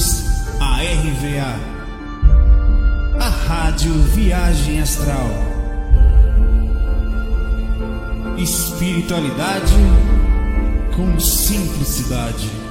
bem-vindos 0.00 0.24
à 0.58 0.76
RVA, 0.76 1.60
a 3.20 3.28
Rádio 3.28 3.92
Viagem 3.92 4.80
Astral. 4.80 5.28
Espiritualidade 8.38 9.74
com 10.96 11.20
simplicidade. 11.20 12.69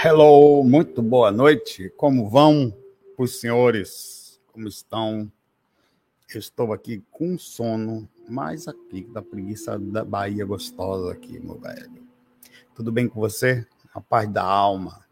Hello, 0.00 0.62
muito 0.62 1.02
boa 1.02 1.32
noite. 1.32 1.90
Como 1.96 2.30
vão 2.30 2.72
os 3.18 3.40
senhores? 3.40 4.40
Como 4.52 4.68
estão? 4.68 5.28
Eu 6.32 6.38
estou 6.38 6.72
aqui 6.72 7.02
com 7.10 7.36
sono, 7.36 8.08
mais 8.28 8.68
aqui 8.68 9.02
da 9.12 9.20
preguiça 9.20 9.76
da 9.76 10.04
Bahia 10.04 10.44
gostosa 10.44 11.10
aqui, 11.12 11.40
meu 11.40 11.58
velho. 11.58 12.06
Tudo 12.76 12.92
bem 12.92 13.08
com 13.08 13.18
você? 13.18 13.66
A 13.92 14.00
paz 14.00 14.28
da 14.28 14.44
alma. 14.44 15.04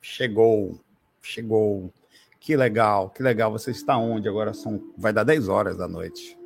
Chegou, 0.00 0.80
chegou. 1.22 1.92
Que 2.40 2.56
legal, 2.56 3.08
que 3.10 3.22
legal. 3.22 3.52
Você 3.52 3.70
está 3.70 3.96
onde? 3.96 4.28
Agora 4.28 4.52
são, 4.52 4.82
vai 4.96 5.12
dar 5.12 5.22
10 5.22 5.46
horas 5.46 5.76
da 5.76 5.86
noite. 5.86 6.36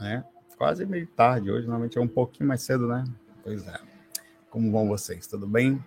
É, 0.00 0.22
quase 0.56 0.86
meio 0.86 1.08
tarde 1.08 1.50
hoje, 1.50 1.66
normalmente 1.66 1.98
é 1.98 2.00
um 2.00 2.06
pouquinho 2.06 2.48
mais 2.48 2.62
cedo, 2.62 2.86
né? 2.86 3.02
Pois 3.42 3.66
é. 3.66 3.93
Como 4.54 4.70
vão 4.70 4.86
vocês? 4.86 5.26
Tudo 5.26 5.48
bem? 5.48 5.84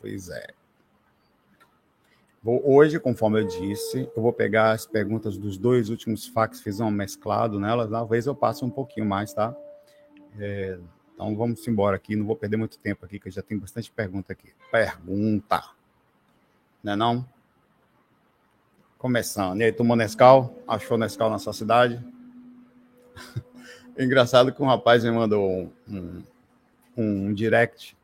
Pois 0.00 0.30
é. 0.30 0.46
Vou, 2.42 2.66
hoje, 2.66 2.98
conforme 2.98 3.42
eu 3.42 3.46
disse, 3.46 4.10
eu 4.16 4.22
vou 4.22 4.32
pegar 4.32 4.70
as 4.70 4.86
perguntas 4.86 5.36
dos 5.36 5.58
dois 5.58 5.90
últimos 5.90 6.26
fax, 6.26 6.62
fiz 6.62 6.80
um 6.80 6.90
mesclado 6.90 7.60
nelas, 7.60 7.90
talvez 7.90 8.24
eu 8.24 8.34
passe 8.34 8.64
um 8.64 8.70
pouquinho 8.70 9.04
mais, 9.04 9.34
tá? 9.34 9.54
É, 10.38 10.78
então 11.12 11.36
vamos 11.36 11.68
embora 11.68 11.96
aqui, 11.96 12.16
não 12.16 12.24
vou 12.24 12.34
perder 12.34 12.56
muito 12.56 12.78
tempo 12.78 13.04
aqui, 13.04 13.20
que 13.20 13.28
eu 13.28 13.32
já 13.32 13.42
tenho 13.42 13.60
bastante 13.60 13.90
pergunta 13.90 14.32
aqui. 14.32 14.54
Pergunta. 14.72 15.62
Não 16.82 16.94
é 16.94 16.96
não? 16.96 17.28
Começando. 18.96 19.60
E 19.60 19.64
aí, 19.64 19.72
tomou 19.72 19.98
Nescau? 19.98 20.56
Achou 20.66 20.96
Nescau 20.96 21.28
na 21.28 21.38
sua 21.38 21.52
cidade? 21.52 22.02
Engraçado 23.98 24.50
que 24.50 24.62
um 24.62 24.66
rapaz 24.66 25.04
me 25.04 25.10
mandou 25.10 25.46
um, 25.46 25.70
um, 25.86 26.22
um 26.96 27.34
direct 27.34 27.97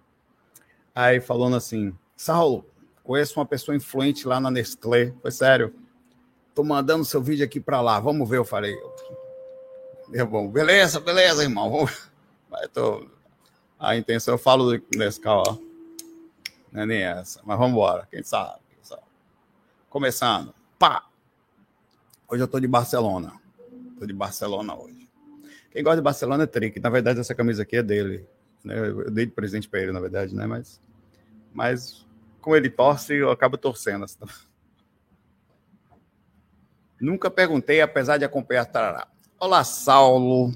Aí 0.95 1.21
falando 1.21 1.57
assim, 1.57 1.93
Saulo, 2.17 2.65
conheço 3.03 3.39
uma 3.39 3.47
pessoa 3.47 3.77
influente 3.77 4.29
lá 4.29 4.39
na 4.39 4.51
Nestlé. 4.51 5.13
Foi 5.21 5.31
sério. 5.31 5.75
Tô 6.55 6.63
mandando 6.63 7.05
seu 7.05 7.21
vídeo 7.21 7.45
aqui 7.45 7.59
para 7.59 7.81
lá. 7.81 7.99
Vamos 7.99 8.29
ver, 8.29 8.39
eu 8.39 8.45
falei. 8.45 8.77
É 10.13 10.25
bom, 10.25 10.49
beleza, 10.49 11.01
beleza, 11.01 11.43
irmão. 11.43 11.89
Mas 12.51 12.69
tô... 12.69 13.07
A 13.79 13.97
intenção, 13.97 14.35
eu 14.35 14.39
falo 14.39 14.81
nesse 14.95 15.21
carro, 15.21 15.43
ó. 15.47 15.57
Não 16.73 16.83
é 16.83 16.87
nem 16.87 17.03
essa. 17.03 17.41
Mas 17.45 17.59
vamos 17.59 17.73
embora, 17.73 18.07
quem 18.11 18.23
sabe, 18.23 18.61
quem 18.71 18.79
sabe. 18.83 19.03
Começando. 19.91 20.55
Pá! 20.79 21.05
Hoje 22.29 22.43
eu 22.43 22.49
tô 22.49 22.59
de 22.61 22.69
Barcelona. 22.69 23.33
Tô 23.99 24.07
de 24.07 24.13
Barcelona 24.13 24.75
hoje. 24.75 25.09
Quem 25.71 25.83
gosta 25.83 25.97
de 25.97 26.03
Barcelona 26.03 26.45
é 26.45 26.47
Trick. 26.47 26.81
Na 26.81 26.89
verdade, 26.89 27.21
essa 27.21 27.35
camisa 27.35 27.63
aqui 27.63 27.77
é 27.77 27.83
dele. 27.83 28.27
Né? 28.65 28.79
Eu 28.79 29.11
dei 29.11 29.27
de 29.27 29.33
presente 29.33 29.69
para 29.69 29.81
ele, 29.81 29.93
na 29.93 30.01
verdade, 30.01 30.35
né? 30.35 30.47
Mas, 30.47 30.81
mas 31.55 32.05
como 32.41 32.57
ele 32.57 32.69
torce, 32.69 33.15
eu 33.15 33.31
acabo 33.31 33.57
torcendo. 33.57 34.05
Nunca 37.01 37.31
perguntei, 37.31 37.81
apesar 37.81 38.19
de 38.19 38.25
acompanhar 38.25 38.67
Tarará. 38.67 39.09
Olá, 39.39 39.63
Saulo. 39.63 40.53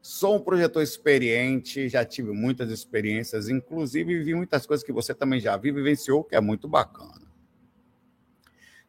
Sou 0.00 0.36
um 0.36 0.40
projetor 0.40 0.82
experiente, 0.82 1.88
já 1.88 2.04
tive 2.04 2.32
muitas 2.32 2.70
experiências, 2.70 3.48
inclusive 3.48 4.22
vi 4.22 4.34
muitas 4.34 4.66
coisas 4.66 4.84
que 4.84 4.92
você 4.92 5.14
também 5.14 5.40
já 5.40 5.56
viu 5.56 5.72
e 5.72 5.76
vivenciou, 5.76 6.24
que 6.24 6.34
é 6.34 6.40
muito 6.40 6.68
bacana. 6.68 7.22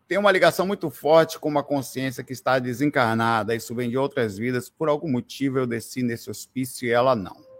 Tenho 0.08 0.22
uma 0.22 0.32
ligação 0.32 0.66
muito 0.66 0.90
forte 0.90 1.40
com 1.40 1.50
uma 1.50 1.64
consciência 1.64 2.24
que 2.24 2.34
está 2.34 2.60
desencarnada, 2.60 3.56
isso 3.56 3.74
vem 3.76 3.90
de 3.90 3.98
outras 3.98 4.38
vidas, 4.38 4.70
por 4.70 4.90
algum 4.90 5.10
motivo 5.10 5.60
eu 5.60 5.68
desci 5.68 6.04
nesse 6.04 6.30
hospício 6.30 6.88
e 6.88 6.92
ela 6.92 7.16
não. 7.16 7.53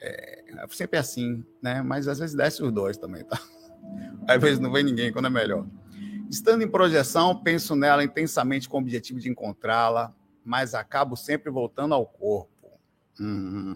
É, 0.00 0.44
é 0.56 0.68
sempre 0.70 0.98
assim, 0.98 1.44
né? 1.62 1.82
Mas 1.82 2.08
às 2.08 2.18
vezes 2.18 2.36
desce 2.36 2.62
os 2.62 2.72
dois 2.72 2.96
também, 2.96 3.24
tá? 3.24 3.38
Às 4.28 4.40
vezes 4.42 4.58
não 4.58 4.70
vem 4.70 4.84
ninguém 4.84 5.10
quando 5.10 5.26
é 5.26 5.30
melhor. 5.30 5.66
Estando 6.30 6.62
em 6.62 6.68
projeção, 6.68 7.42
penso 7.42 7.74
nela 7.74 8.04
intensamente 8.04 8.68
com 8.68 8.76
o 8.76 8.80
objetivo 8.80 9.18
de 9.18 9.30
encontrá-la, 9.30 10.14
mas 10.44 10.74
acabo 10.74 11.16
sempre 11.16 11.50
voltando 11.50 11.94
ao 11.94 12.04
corpo. 12.04 12.78
Uhum. 13.18 13.74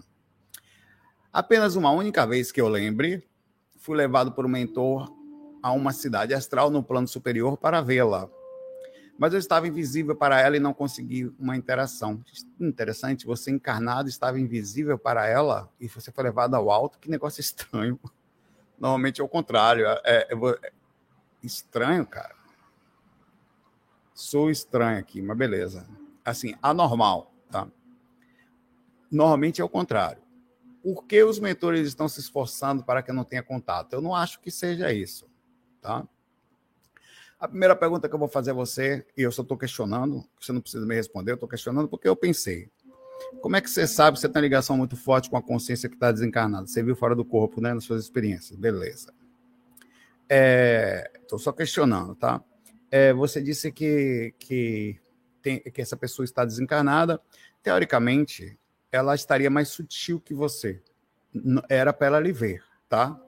Apenas 1.31 1.75
uma 1.75 1.89
única 1.89 2.27
vez 2.27 2.51
que 2.51 2.61
eu 2.61 2.67
lembre, 2.67 3.27
fui 3.79 3.97
levado 3.97 4.31
por 4.31 4.45
um 4.45 4.49
mentor 4.49 5.11
a 5.63 5.71
uma 5.71 5.91
cidade 5.91 6.33
astral 6.33 6.69
no 6.69 6.83
plano 6.83 7.07
superior 7.07 7.57
para 7.57 7.81
vê-la 7.81 8.29
mas 9.23 9.31
eu 9.31 9.39
estava 9.39 9.65
invisível 9.65 10.17
para 10.17 10.41
ela 10.41 10.57
e 10.57 10.59
não 10.59 10.73
consegui 10.73 11.33
uma 11.39 11.55
interação. 11.55 12.21
Interessante, 12.59 13.25
você 13.25 13.51
encarnado 13.51 14.09
estava 14.09 14.37
invisível 14.37 14.99
para 14.99 15.25
ela 15.25 15.71
e 15.79 15.87
você 15.87 16.11
foi 16.11 16.25
levado 16.25 16.55
ao 16.55 16.69
alto. 16.69 16.99
Que 16.99 17.09
negócio 17.09 17.39
estranho. 17.39 17.97
Normalmente 18.77 19.21
é 19.21 19.23
o 19.23 19.29
contrário. 19.29 19.87
É, 19.87 20.01
é, 20.03 20.33
é 20.33 20.71
estranho, 21.41 22.05
cara. 22.05 22.35
Sou 24.13 24.49
estranho 24.49 24.99
aqui, 24.99 25.21
mas 25.21 25.37
beleza. 25.37 25.87
Assim, 26.25 26.55
anormal, 26.61 27.33
tá? 27.49 27.65
Normalmente 29.09 29.61
é 29.61 29.63
o 29.63 29.69
contrário. 29.69 30.21
Por 30.83 31.05
que 31.05 31.23
os 31.23 31.39
mentores 31.39 31.87
estão 31.87 32.09
se 32.09 32.19
esforçando 32.19 32.83
para 32.83 33.01
que 33.01 33.09
eu 33.09 33.15
não 33.15 33.23
tenha 33.23 33.41
contato? 33.41 33.93
Eu 33.93 34.01
não 34.01 34.13
acho 34.13 34.41
que 34.41 34.51
seja 34.51 34.91
isso, 34.91 35.29
tá? 35.79 36.05
A 37.43 37.47
primeira 37.49 37.75
pergunta 37.75 38.07
que 38.07 38.15
eu 38.15 38.19
vou 38.19 38.29
fazer 38.29 38.51
a 38.51 38.53
você, 38.53 39.05
e 39.17 39.21
eu 39.21 39.29
só 39.29 39.41
estou 39.41 39.57
questionando, 39.57 40.23
você 40.39 40.53
não 40.53 40.61
precisa 40.61 40.85
me 40.85 40.95
responder, 40.95 41.31
eu 41.31 41.33
estou 41.33 41.49
questionando 41.49 41.89
porque 41.89 42.07
eu 42.07 42.15
pensei. 42.15 42.69
Como 43.41 43.57
é 43.57 43.59
que 43.59 43.69
você 43.69 43.85
sabe 43.85 44.15
que 44.15 44.21
você 44.21 44.29
tem 44.29 44.41
ligação 44.41 44.77
muito 44.77 44.95
forte 44.95 45.29
com 45.29 45.35
a 45.35 45.41
consciência 45.41 45.89
que 45.89 45.95
está 45.95 46.09
desencarnada? 46.09 46.67
Você 46.67 46.81
viu 46.81 46.95
fora 46.95 47.13
do 47.13 47.25
corpo, 47.25 47.59
né? 47.59 47.73
Nas 47.73 47.83
suas 47.83 48.01
experiências. 48.01 48.57
Beleza. 48.57 49.13
Estou 50.29 51.37
é, 51.37 51.41
só 51.41 51.51
questionando, 51.51 52.15
tá? 52.15 52.41
É, 52.89 53.11
você 53.11 53.43
disse 53.43 53.73
que, 53.73 54.33
que, 54.39 54.97
tem, 55.41 55.59
que 55.59 55.81
essa 55.81 55.97
pessoa 55.97 56.23
está 56.23 56.45
desencarnada. 56.45 57.19
Teoricamente, 57.61 58.57
ela 58.89 59.15
estaria 59.15 59.49
mais 59.49 59.67
sutil 59.67 60.17
que 60.17 60.33
você. 60.33 60.81
Era 61.67 61.91
para 61.91 62.07
ela 62.07 62.19
lhe 62.21 62.31
ver, 62.31 62.63
tá? 62.87 63.19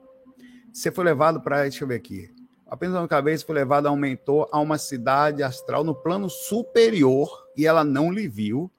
Você 0.72 0.90
foi 0.90 1.04
levado 1.04 1.38
para. 1.42 1.64
Deixa 1.64 1.84
eu 1.84 1.88
ver 1.88 1.96
aqui 1.96 2.34
apenas 2.66 2.96
uma 2.96 3.22
vez 3.22 3.42
foi 3.42 3.54
levada 3.54 3.88
a 3.88 3.92
um 3.92 3.96
mentor 3.96 4.48
a 4.50 4.58
uma 4.60 4.76
cidade 4.76 5.42
astral 5.42 5.84
no 5.84 5.94
plano 5.94 6.28
superior 6.28 7.48
e 7.56 7.66
ela 7.66 7.84
não 7.84 8.10
lhe 8.10 8.28
viu, 8.28 8.70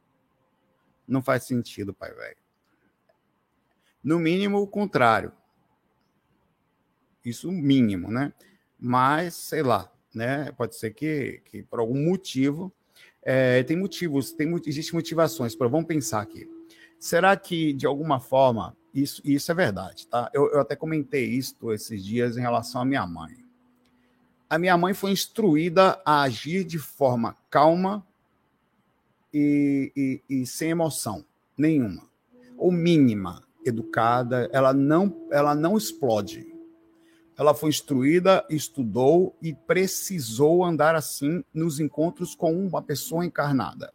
não 1.07 1.21
faz 1.21 1.45
sentido, 1.45 1.93
pai 1.93 2.13
velho. 2.13 2.37
No 4.03 4.19
mínimo, 4.19 4.59
o 4.59 4.67
contrário. 4.67 5.31
Isso 7.23 7.51
mínimo, 7.51 8.11
né? 8.11 8.33
Mas, 8.79 9.35
sei 9.35 9.63
lá, 9.63 9.91
né? 10.13 10.51
Pode 10.51 10.75
ser 10.75 10.91
que, 10.91 11.41
que 11.45 11.63
por 11.63 11.79
algum 11.79 12.05
motivo. 12.05 12.71
É, 13.21 13.63
tem 13.63 13.75
motivos, 13.75 14.31
tem, 14.31 14.49
existem 14.65 14.93
motivações. 14.93 15.55
Para 15.55 15.67
vamos 15.67 15.87
pensar 15.87 16.21
aqui. 16.21 16.49
Será 16.99 17.35
que, 17.35 17.73
de 17.73 17.85
alguma 17.85 18.19
forma, 18.19 18.77
isso, 18.93 19.21
isso 19.25 19.51
é 19.51 19.55
verdade, 19.55 20.07
tá? 20.07 20.29
Eu, 20.33 20.51
eu 20.51 20.61
até 20.61 20.75
comentei 20.75 21.25
isso 21.25 21.71
esses 21.73 22.03
dias 22.03 22.37
em 22.37 22.41
relação 22.41 22.81
à 22.81 22.85
minha 22.85 23.05
mãe 23.05 23.46
a 24.49 24.57
minha 24.57 24.77
mãe 24.77 24.93
foi 24.93 25.11
instruída 25.11 26.01
a 26.05 26.21
agir 26.21 26.63
de 26.63 26.79
forma 26.79 27.35
calma 27.49 28.05
e, 29.33 29.91
e, 30.29 30.41
e, 30.41 30.45
sem 30.45 30.69
emoção 30.69 31.25
nenhuma, 31.57 32.07
ou 32.57 32.71
mínima, 32.71 33.43
educada. 33.65 34.49
Ela 34.53 34.73
não, 34.73 35.27
ela 35.31 35.53
não 35.53 35.77
explode. 35.77 36.47
Ela 37.37 37.53
foi 37.53 37.69
instruída, 37.69 38.45
estudou 38.49 39.35
e 39.41 39.53
precisou 39.53 40.63
andar 40.63 40.95
assim 40.95 41.43
nos 41.53 41.79
encontros 41.79 42.33
com 42.33 42.53
uma 42.53 42.81
pessoa 42.81 43.25
encarnada. 43.25 43.93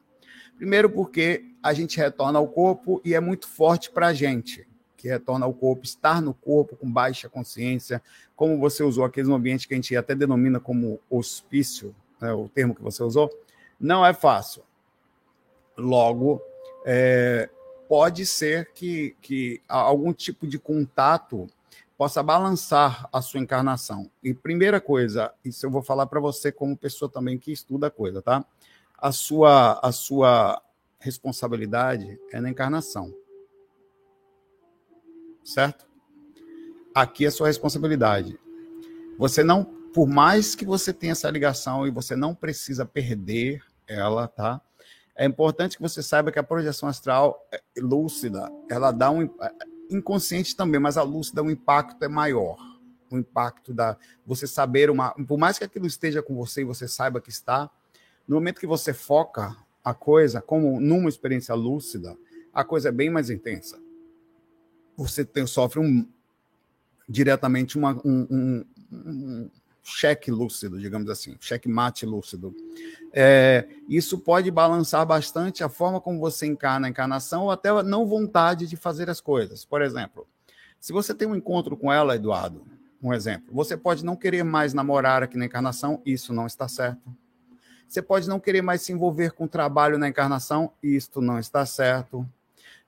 Primeiro, 0.57 0.91
porque 0.91 1.45
a 1.63 1.73
gente 1.73 1.97
retorna 1.97 2.39
ao 2.39 2.47
corpo 2.47 3.01
e 3.05 3.15
é 3.15 3.21
muito 3.21 3.49
forte 3.49 3.91
para 3.91 4.09
a 4.09 4.15
gente, 4.15 4.69
que 5.03 5.09
retorna 5.09 5.45
ao 5.45 5.53
corpo, 5.53 5.83
estar 5.83 6.23
no 6.23 6.33
corpo 6.33 6.77
com 6.77 6.89
baixa 6.89 7.29
consciência, 7.29 8.01
como 8.37 8.57
você 8.57 8.85
usou 8.85 9.05
aquele 9.05 9.33
ambiente 9.33 9.67
que 9.67 9.75
a 9.75 9.77
gente 9.77 9.97
até 9.97 10.15
denomina 10.15 10.61
como 10.61 11.01
hospício, 11.11 11.93
né, 12.21 12.33
o 12.33 12.49
termo 12.49 12.73
que 12.73 12.81
você 12.81 13.03
usou, 13.03 13.29
não 13.81 14.07
é 14.07 14.15
fácil. 14.15 14.63
Logo, 15.77 16.41
é, 16.87 17.51
pode 17.89 18.25
ser 18.25 18.71
que, 18.73 19.17
que 19.21 19.61
algum 19.69 20.13
tipo 20.13 20.47
de 20.47 20.57
contato 20.57 21.49
possa 21.99 22.23
balançar 22.23 23.09
a 23.13 23.21
sua 23.21 23.41
encarnação. 23.41 24.09
E 24.23 24.33
primeira 24.33 24.81
coisa, 24.81 25.35
isso 25.45 25.67
eu 25.67 25.71
vou 25.71 25.83
falar 25.83 26.07
para 26.07 26.21
você 26.21 26.53
como 26.53 26.77
pessoa 26.77 27.11
também 27.11 27.37
que 27.39 27.51
estuda 27.51 27.89
a 27.89 27.91
coisa, 27.91 28.23
tá? 28.23 28.45
A 28.97 29.11
sua 29.11 29.81
a 29.83 29.91
sua 29.91 30.63
responsabilidade 31.01 32.21
é 32.33 32.41
na 32.41 32.51
encarnação. 32.51 33.13
Certo? 35.45 35.87
Aqui 36.95 37.27
é 37.27 37.31
sua 37.31 37.47
responsabilidade. 37.47 38.39
Você 39.19 39.43
não, 39.43 39.65
por 39.65 40.09
mais 40.09 40.55
que 40.55 40.65
você 40.65 40.93
tenha 40.93 41.13
essa 41.13 41.31
ligação 41.31 41.87
e 41.87 41.91
você 41.91 42.17
não 42.17 42.35
precisa 42.35 42.85
perder 42.85 43.63
ela, 43.87 44.29
tá? 44.29 44.61
É 45.15 45.27
importante 45.27 45.77
que 45.77 45.83
você 45.83 46.03
saiba 46.03 46.33
que 46.33 46.39
a 46.39 46.43
projeção 46.43 46.89
astral 46.89 47.47
é, 47.53 47.61
lúcida, 47.79 48.51
ela 48.71 48.91
dá 48.91 49.11
um 49.11 49.29
inconsciente 49.91 50.57
também, 50.57 50.81
mas 50.81 50.97
a 50.97 51.03
lúcida 51.03 51.43
o 51.43 51.51
impacto 51.51 52.03
é 52.03 52.09
maior. 52.09 52.57
O 53.11 53.19
impacto 53.19 53.75
da 53.75 53.97
você 54.25 54.47
saber 54.47 54.89
uma, 54.89 55.11
por 55.27 55.39
mais 55.39 55.59
que 55.59 55.65
aquilo 55.65 55.87
esteja 55.87 56.23
com 56.23 56.35
você 56.35 56.63
e 56.63 56.65
você 56.65 56.89
saiba 56.89 57.21
que 57.21 57.29
está, 57.29 57.71
no 58.27 58.37
momento 58.37 58.61
que 58.61 58.67
você 58.67 58.95
foca 58.95 59.55
a 59.85 59.93
coisa 59.93 60.41
como 60.41 60.81
numa 60.81 61.09
experiência 61.09 61.55
lúcida, 61.55 62.17
a 62.55 62.65
coisa 62.65 62.89
é 62.89 62.93
bem 62.93 63.11
mais 63.11 63.29
intensa. 63.29 63.82
Você 64.97 65.25
tem, 65.25 65.47
sofre 65.47 65.81
um 65.81 66.07
diretamente 67.09 67.77
uma, 67.77 67.93
um, 68.05 68.27
um, 68.31 68.65
um 68.93 69.51
cheque 69.83 70.31
lúcido, 70.31 70.79
digamos 70.79 71.11
assim, 71.11 71.37
cheque 71.41 71.69
mate 71.69 72.07
lúcido. 72.07 72.55
É, 73.13 73.69
isso 73.89 74.19
pode 74.19 74.51
balançar 74.51 75.05
bastante 75.05 75.65
a 75.65 75.69
forma 75.69 76.01
como 76.01 76.21
você 76.21 76.47
encarna 76.47 76.87
a 76.87 76.91
encarnação 76.91 77.45
ou 77.45 77.51
até 77.51 77.69
a 77.69 77.83
não 77.83 78.07
vontade 78.07 78.67
de 78.67 78.77
fazer 78.77 79.11
as 79.11 79.21
coisas. 79.21 79.65
Por 79.65 79.83
exemplo, 79.83 80.27
se 80.79 80.93
você 80.93 81.13
tem 81.13 81.29
um 81.29 81.37
encontro 81.37 81.77
com 81.77 81.93
ela, 81.93 82.17
Eduardo, 82.17 82.65
um 83.03 83.13
exemplo, 83.13 83.53
você 83.53 83.77
pode 83.77 84.05
não 84.05 84.15
querer 84.15 84.45
mais 84.45 84.73
namorar 84.73 85.23
aqui 85.23 85.37
na 85.37 85.47
encarnação, 85.47 86.01
isso 86.07 86.33
não 86.33 86.47
está 86.47 86.69
certo. 86.69 87.15
Você 87.89 88.01
pode 88.01 88.29
não 88.29 88.41
querer 88.41 88.63
mais 88.63 88.81
se 88.83 88.93
envolver 88.93 89.33
com 89.33 89.47
trabalho 89.47 89.99
na 89.99 90.09
encarnação, 90.09 90.73
isto 90.83 91.21
não 91.21 91.39
está 91.39 91.67
certo. 91.67 92.27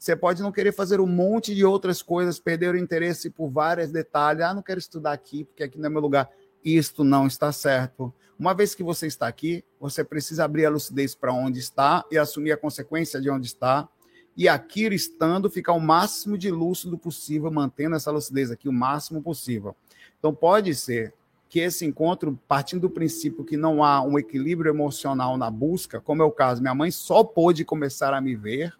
Você 0.04 0.14
pode 0.14 0.42
não 0.42 0.52
querer 0.52 0.70
fazer 0.70 1.00
um 1.00 1.06
monte 1.06 1.54
de 1.54 1.64
outras 1.64 2.02
coisas, 2.02 2.38
perder 2.38 2.74
o 2.74 2.76
interesse 2.76 3.30
por 3.30 3.48
vários 3.48 3.90
detalhes. 3.90 4.42
Ah, 4.42 4.52
não 4.52 4.60
quero 4.60 4.78
estudar 4.78 5.12
aqui, 5.12 5.44
porque 5.44 5.62
aqui 5.62 5.78
não 5.78 5.86
é 5.86 5.88
meu 5.88 6.02
lugar 6.02 6.28
isto 6.62 7.02
não 7.02 7.26
está 7.26 7.50
certo. 7.50 8.12
Uma 8.38 8.52
vez 8.52 8.74
que 8.74 8.82
você 8.82 9.06
está 9.06 9.26
aqui, 9.26 9.64
você 9.80 10.04
precisa 10.04 10.44
abrir 10.44 10.66
a 10.66 10.70
lucidez 10.70 11.14
para 11.14 11.32
onde 11.32 11.58
está 11.58 12.04
e 12.10 12.18
assumir 12.18 12.52
a 12.52 12.56
consequência 12.58 13.18
de 13.18 13.30
onde 13.30 13.46
está. 13.46 13.88
E 14.36 14.46
aqui 14.46 14.84
estando, 14.88 15.48
ficar 15.48 15.72
o 15.72 15.80
máximo 15.80 16.36
de 16.36 16.50
lúcido 16.50 16.98
possível, 16.98 17.50
mantendo 17.50 17.96
essa 17.96 18.10
lucidez 18.10 18.50
aqui 18.50 18.68
o 18.68 18.72
máximo 18.74 19.22
possível. 19.22 19.74
Então, 20.18 20.34
pode 20.34 20.74
ser 20.74 21.14
que 21.48 21.60
esse 21.60 21.86
encontro, 21.86 22.38
partindo 22.46 22.82
do 22.82 22.90
princípio 22.90 23.42
que 23.42 23.56
não 23.56 23.82
há 23.82 24.02
um 24.02 24.18
equilíbrio 24.18 24.70
emocional 24.70 25.38
na 25.38 25.50
busca, 25.50 25.98
como 25.98 26.20
é 26.20 26.26
o 26.26 26.30
caso, 26.30 26.60
minha 26.60 26.74
mãe 26.74 26.90
só 26.90 27.24
pôde 27.24 27.64
começar 27.64 28.12
a 28.12 28.20
me 28.20 28.36
ver 28.36 28.74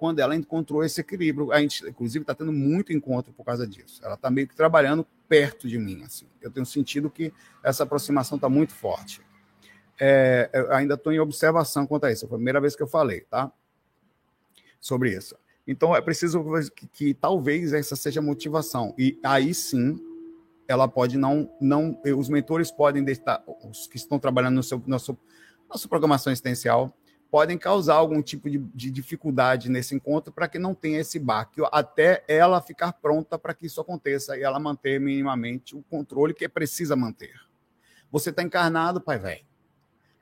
quando 0.00 0.18
ela 0.18 0.34
encontrou 0.34 0.82
esse 0.82 0.98
equilíbrio. 0.98 1.52
A 1.52 1.60
gente, 1.60 1.86
inclusive, 1.86 2.22
está 2.22 2.34
tendo 2.34 2.50
muito 2.50 2.90
encontro 2.90 3.34
por 3.34 3.44
causa 3.44 3.66
disso. 3.66 4.00
Ela 4.02 4.14
está 4.14 4.30
meio 4.30 4.48
que 4.48 4.56
trabalhando 4.56 5.06
perto 5.28 5.68
de 5.68 5.78
mim. 5.78 6.02
Assim. 6.04 6.24
Eu 6.40 6.50
tenho 6.50 6.64
sentido 6.64 7.10
que 7.10 7.30
essa 7.62 7.82
aproximação 7.82 8.36
está 8.36 8.48
muito 8.48 8.72
forte. 8.72 9.20
É, 10.00 10.48
ainda 10.70 10.94
estou 10.94 11.12
em 11.12 11.20
observação 11.20 11.86
quanto 11.86 12.06
a 12.06 12.12
isso. 12.12 12.26
Foi 12.26 12.36
a 12.36 12.38
primeira 12.38 12.62
vez 12.62 12.74
que 12.74 12.82
eu 12.82 12.86
falei, 12.86 13.20
tá? 13.20 13.52
Sobre 14.80 15.14
isso. 15.14 15.36
Então, 15.66 15.94
é 15.94 16.00
preciso 16.00 16.42
que, 16.74 16.86
que 16.86 17.12
talvez 17.12 17.74
essa 17.74 17.94
seja 17.94 18.20
a 18.20 18.22
motivação. 18.22 18.94
E 18.96 19.18
aí 19.22 19.52
sim, 19.52 20.00
ela 20.66 20.88
pode 20.88 21.18
não. 21.18 21.52
não 21.60 22.00
os 22.16 22.30
mentores 22.30 22.70
podem 22.70 23.04
deixar, 23.04 23.44
os 23.70 23.86
que 23.86 23.98
estão 23.98 24.18
trabalhando 24.18 24.54
no 24.54 24.62
seu, 24.62 24.82
nosso, 24.86 25.18
programação 25.90 26.32
existencial, 26.32 26.90
podem 27.30 27.56
causar 27.56 27.94
algum 27.94 28.20
tipo 28.20 28.50
de, 28.50 28.58
de 28.58 28.90
dificuldade 28.90 29.70
nesse 29.70 29.94
encontro 29.94 30.32
para 30.32 30.48
que 30.48 30.58
não 30.58 30.74
tenha 30.74 31.00
esse 31.00 31.18
baque, 31.18 31.60
até 31.70 32.24
ela 32.26 32.60
ficar 32.60 32.92
pronta 32.94 33.38
para 33.38 33.54
que 33.54 33.66
isso 33.66 33.80
aconteça 33.80 34.36
e 34.36 34.42
ela 34.42 34.58
manter 34.58 35.00
minimamente 35.00 35.76
o 35.76 35.82
controle 35.82 36.34
que 36.34 36.48
precisa 36.48 36.96
manter. 36.96 37.34
Você 38.10 38.30
está 38.30 38.42
encarnado, 38.42 39.00
pai 39.00 39.18
velho. 39.18 39.44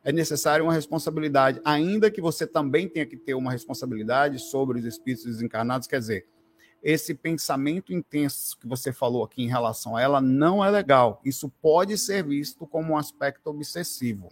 É 0.05 0.13
necessário 0.13 0.65
uma 0.65 0.73
responsabilidade, 0.73 1.61
ainda 1.65 2.11
que 2.11 2.21
você 2.21 2.47
também 2.47 2.89
tenha 2.89 3.07
que 3.07 3.17
ter 3.17 3.35
uma 3.35 3.51
responsabilidade 3.51 4.39
sobre 4.39 4.79
os 4.79 4.85
espíritos 4.85 5.27
desencarnados, 5.27 5.89
quer 5.89 5.99
dizer, 5.99 6.27
esse 6.83 7.15
pensamento 7.15 7.93
intenso 7.93 8.57
que 8.59 8.67
você 8.67 8.93
falou 8.93 9.25
aqui 9.25 9.43
em 9.43 9.49
relação 9.49 9.97
a 9.97 10.03
ela 10.03 10.21
não 10.21 10.65
é 10.65 10.71
legal. 10.71 11.21
Isso 11.25 11.49
pode 11.61 11.99
ser 11.99 12.25
visto 12.25 12.67
como 12.67 12.93
um 12.93 12.97
aspecto 12.97 13.49
obsessivo. 13.49 14.29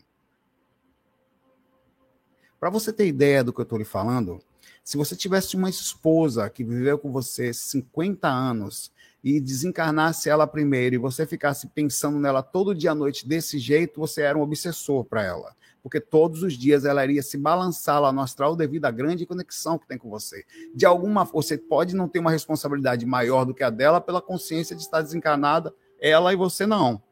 Para 2.58 2.70
você 2.70 2.91
ter 2.91 3.06
ideia 3.06 3.44
do 3.44 3.53
que 3.53 3.61
eu 3.61 3.64
estou 3.64 3.79
lhe 3.79 3.85
falando, 3.85 4.41
se 4.82 4.97
você 4.97 5.14
tivesse 5.14 5.56
uma 5.56 5.69
esposa 5.69 6.49
que 6.49 6.64
viveu 6.64 6.99
com 6.99 7.12
você 7.12 7.53
50 7.53 8.26
anos 8.26 8.91
e 9.23 9.38
desencarnasse 9.41 10.31
ela 10.31 10.47
primeiro 10.47 10.94
e 10.94 10.99
você 10.99 11.26
ficasse 11.26 11.67
pensando 11.67 12.19
nela 12.19 12.43
todo 12.43 12.75
dia 12.75 12.93
à 12.93 12.94
noite 12.94 13.29
desse 13.29 13.58
jeito, 13.58 14.00
você 14.00 14.23
era 14.23 14.38
um 14.38 14.41
obsessor 14.41 15.05
para 15.05 15.23
ela. 15.23 15.55
Porque 15.82 16.00
todos 16.00 16.43
os 16.43 16.55
dias 16.55 16.85
ela 16.85 17.05
iria 17.05 17.23
se 17.23 17.37
balançar 17.37 18.00
lá 18.00 18.11
no 18.11 18.23
astral 18.23 18.56
devido 18.56 18.87
à 18.87 18.91
grande 18.91 19.26
conexão 19.26 19.79
que 19.79 19.87
tem 19.87 19.99
com 19.99 20.08
você. 20.08 20.44
De 20.75 20.87
alguma 20.87 21.25
você 21.25 21.58
pode 21.58 21.94
não 21.94 22.08
ter 22.08 22.20
uma 22.20 22.31
responsabilidade 22.31 23.05
maior 23.05 23.44
do 23.44 23.53
que 23.53 23.62
a 23.62 23.70
dela 23.70 24.00
pela 24.00 24.23
consciência 24.23 24.75
de 24.75 24.82
estar 24.82 25.03
desencarnada, 25.03 25.75
ela 26.00 26.32
e 26.32 26.37
você 26.37 26.64
não. 26.64 27.03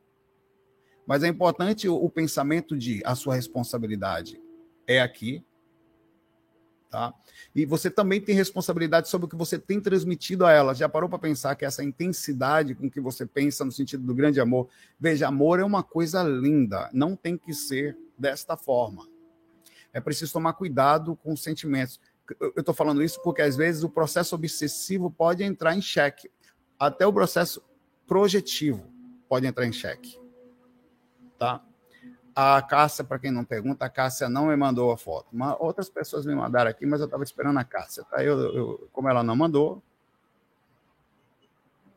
Mas 1.07 1.23
é 1.23 1.29
importante 1.29 1.87
o, 1.87 2.09
pensamento 2.09 2.79
de 2.79 3.03
a 3.05 3.15
sua 3.15 3.35
responsabilidade 3.35 4.41
é 4.87 5.01
aqui. 5.01 5.45
Tá? 6.91 7.13
E 7.53 7.67
você 7.67 7.91
também 7.91 8.21
tem 8.21 8.37
responsabilidade 8.37 9.09
sobre 9.09 9.27
o 9.27 9.29
que 9.29 9.35
você 9.35 9.59
tem 9.59 9.81
transmitido 9.81 10.47
a 10.47 10.53
ela. 10.53 10.75
Já 10.75 10.89
parou 10.89 11.09
para 11.09 11.19
pensar 11.19 11.57
que 11.57 11.65
essa 11.65 11.83
intensidade 11.83 12.75
com 12.75 12.89
que 12.89 13.01
você 13.01 13.27
pensa 13.27 13.65
no 13.65 13.73
sentido 13.73 14.07
do 14.07 14.15
grande 14.15 14.41
amor? 14.41 14.69
Veja, 14.99 15.27
amor 15.27 15.59
é 15.59 15.65
uma 15.65 15.83
coisa 15.83 16.23
linda, 16.23 16.89
não 16.93 17.17
tem 17.17 17.37
que 17.37 17.53
ser 17.53 17.99
desta 18.17 18.57
forma. 18.57 19.09
É 19.93 20.01
preciso 20.01 20.33
tomar 20.33 20.53
cuidado 20.53 21.17
com 21.17 21.33
os 21.33 21.43
sentimentos. 21.43 22.01
Eu 22.41 22.55
estou 22.59 22.75
falando 22.75 23.03
isso 23.03 23.21
porque 23.23 23.43
às 23.43 23.57
vezes 23.57 23.83
o 23.83 23.91
processo 23.91 24.35
obsessivo 24.35 25.11
pode 25.11 25.43
entrar 25.43 25.75
em 25.77 25.83
xeque. 25.83 26.31
Até 26.79 27.05
o 27.05 27.13
processo 27.13 27.61
projetivo 28.07 28.89
pode 29.29 29.47
entrar 29.47 29.67
em 29.67 29.73
xeque. 29.73 30.17
Tá? 31.39 31.65
A 32.37 32.61
Cássia, 32.63 33.05
para 33.05 33.19
quem 33.21 33.31
não 33.31 33.45
pergunta, 33.45 33.85
a 33.85 33.89
Cássia 33.89 34.29
não 34.29 34.47
me 34.47 34.57
mandou 34.57 34.91
a 34.91 34.97
foto. 34.97 35.29
Uma, 35.33 35.57
outras 35.63 35.89
pessoas 35.89 36.27
me 36.27 36.35
mandaram 36.35 36.69
aqui, 36.69 36.85
mas 36.85 37.01
eu 37.01 37.07
estava 37.07 37.23
esperando 37.23 37.59
a 37.61 37.65
Cássia. 37.65 38.03
Tá? 38.05 38.25
Eu, 38.25 38.39
eu, 38.53 38.89
como 38.93 39.09
ela 39.09 39.23
não 39.23 39.37
mandou, 39.37 39.81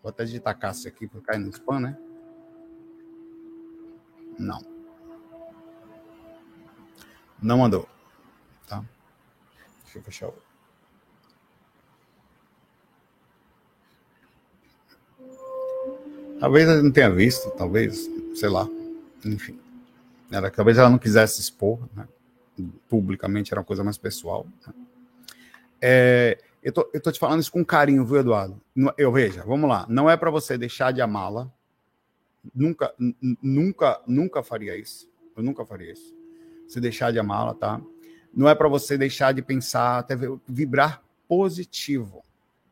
vou 0.03 0.09
até 0.09 0.25
digitar 0.25 0.57
Cássia 0.57 0.89
aqui 0.89 1.07
para 1.07 1.21
cair 1.21 1.39
no 1.39 1.49
spam, 1.49 1.79
né? 1.79 1.97
Não. 4.37 4.61
Não 7.41 7.57
mandou. 7.57 7.89
Tá? 8.67 8.83
Deixa 9.83 9.97
eu 9.97 10.03
fechar 10.03 10.27
o. 10.27 10.47
Talvez 16.39 16.69
ela 16.69 16.83
não 16.83 16.91
tenha 16.91 17.09
visto, 17.09 17.49
talvez, 17.51 18.07
sei 18.35 18.49
lá. 18.49 18.67
Enfim. 19.25 19.66
Ela, 20.31 20.51
talvez 20.51 20.77
ela 20.77 20.89
não 20.89 20.97
quisesse 20.97 21.39
expor, 21.39 21.79
né? 21.95 22.07
publicamente 22.89 23.53
era 23.53 23.59
uma 23.59 23.65
coisa 23.65 23.83
mais 23.83 23.97
pessoal. 23.97 24.47
Né? 24.65 24.73
É, 25.81 26.37
eu, 26.61 26.71
tô, 26.71 26.89
eu 26.93 27.01
tô 27.01 27.11
te 27.11 27.19
falando 27.19 27.41
isso 27.41 27.51
com 27.51 27.63
carinho, 27.63 28.05
viu, 28.05 28.17
Eduardo? 28.17 28.59
Eu 28.97 29.11
veja, 29.11 29.43
vamos 29.43 29.69
lá. 29.69 29.85
Não 29.87 30.09
é 30.09 30.17
para 30.17 30.31
você 30.31 30.57
deixar 30.57 30.91
de 30.91 31.01
amá-la. 31.01 31.49
Nunca, 32.53 32.93
nunca, 33.41 34.01
nunca 34.07 34.43
faria 34.43 34.75
isso. 34.75 35.09
Eu 35.35 35.43
nunca 35.43 35.65
faria 35.65 35.91
isso. 35.91 36.15
Se 36.67 36.79
deixar 36.79 37.11
de 37.11 37.19
amá-la, 37.19 37.53
tá? 37.53 37.81
Não 38.33 38.49
é 38.49 38.55
para 38.55 38.67
você 38.67 38.97
deixar 38.97 39.33
de 39.33 39.41
pensar, 39.41 39.99
até 39.99 40.15
vibrar 40.47 41.01
positivo. 41.27 42.23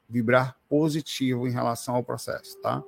Vibrar 0.10 0.58
positivo 0.70 1.48
em 1.48 1.52
relação 1.52 1.96
ao 1.96 2.04
processo, 2.04 2.60
tá? 2.62 2.84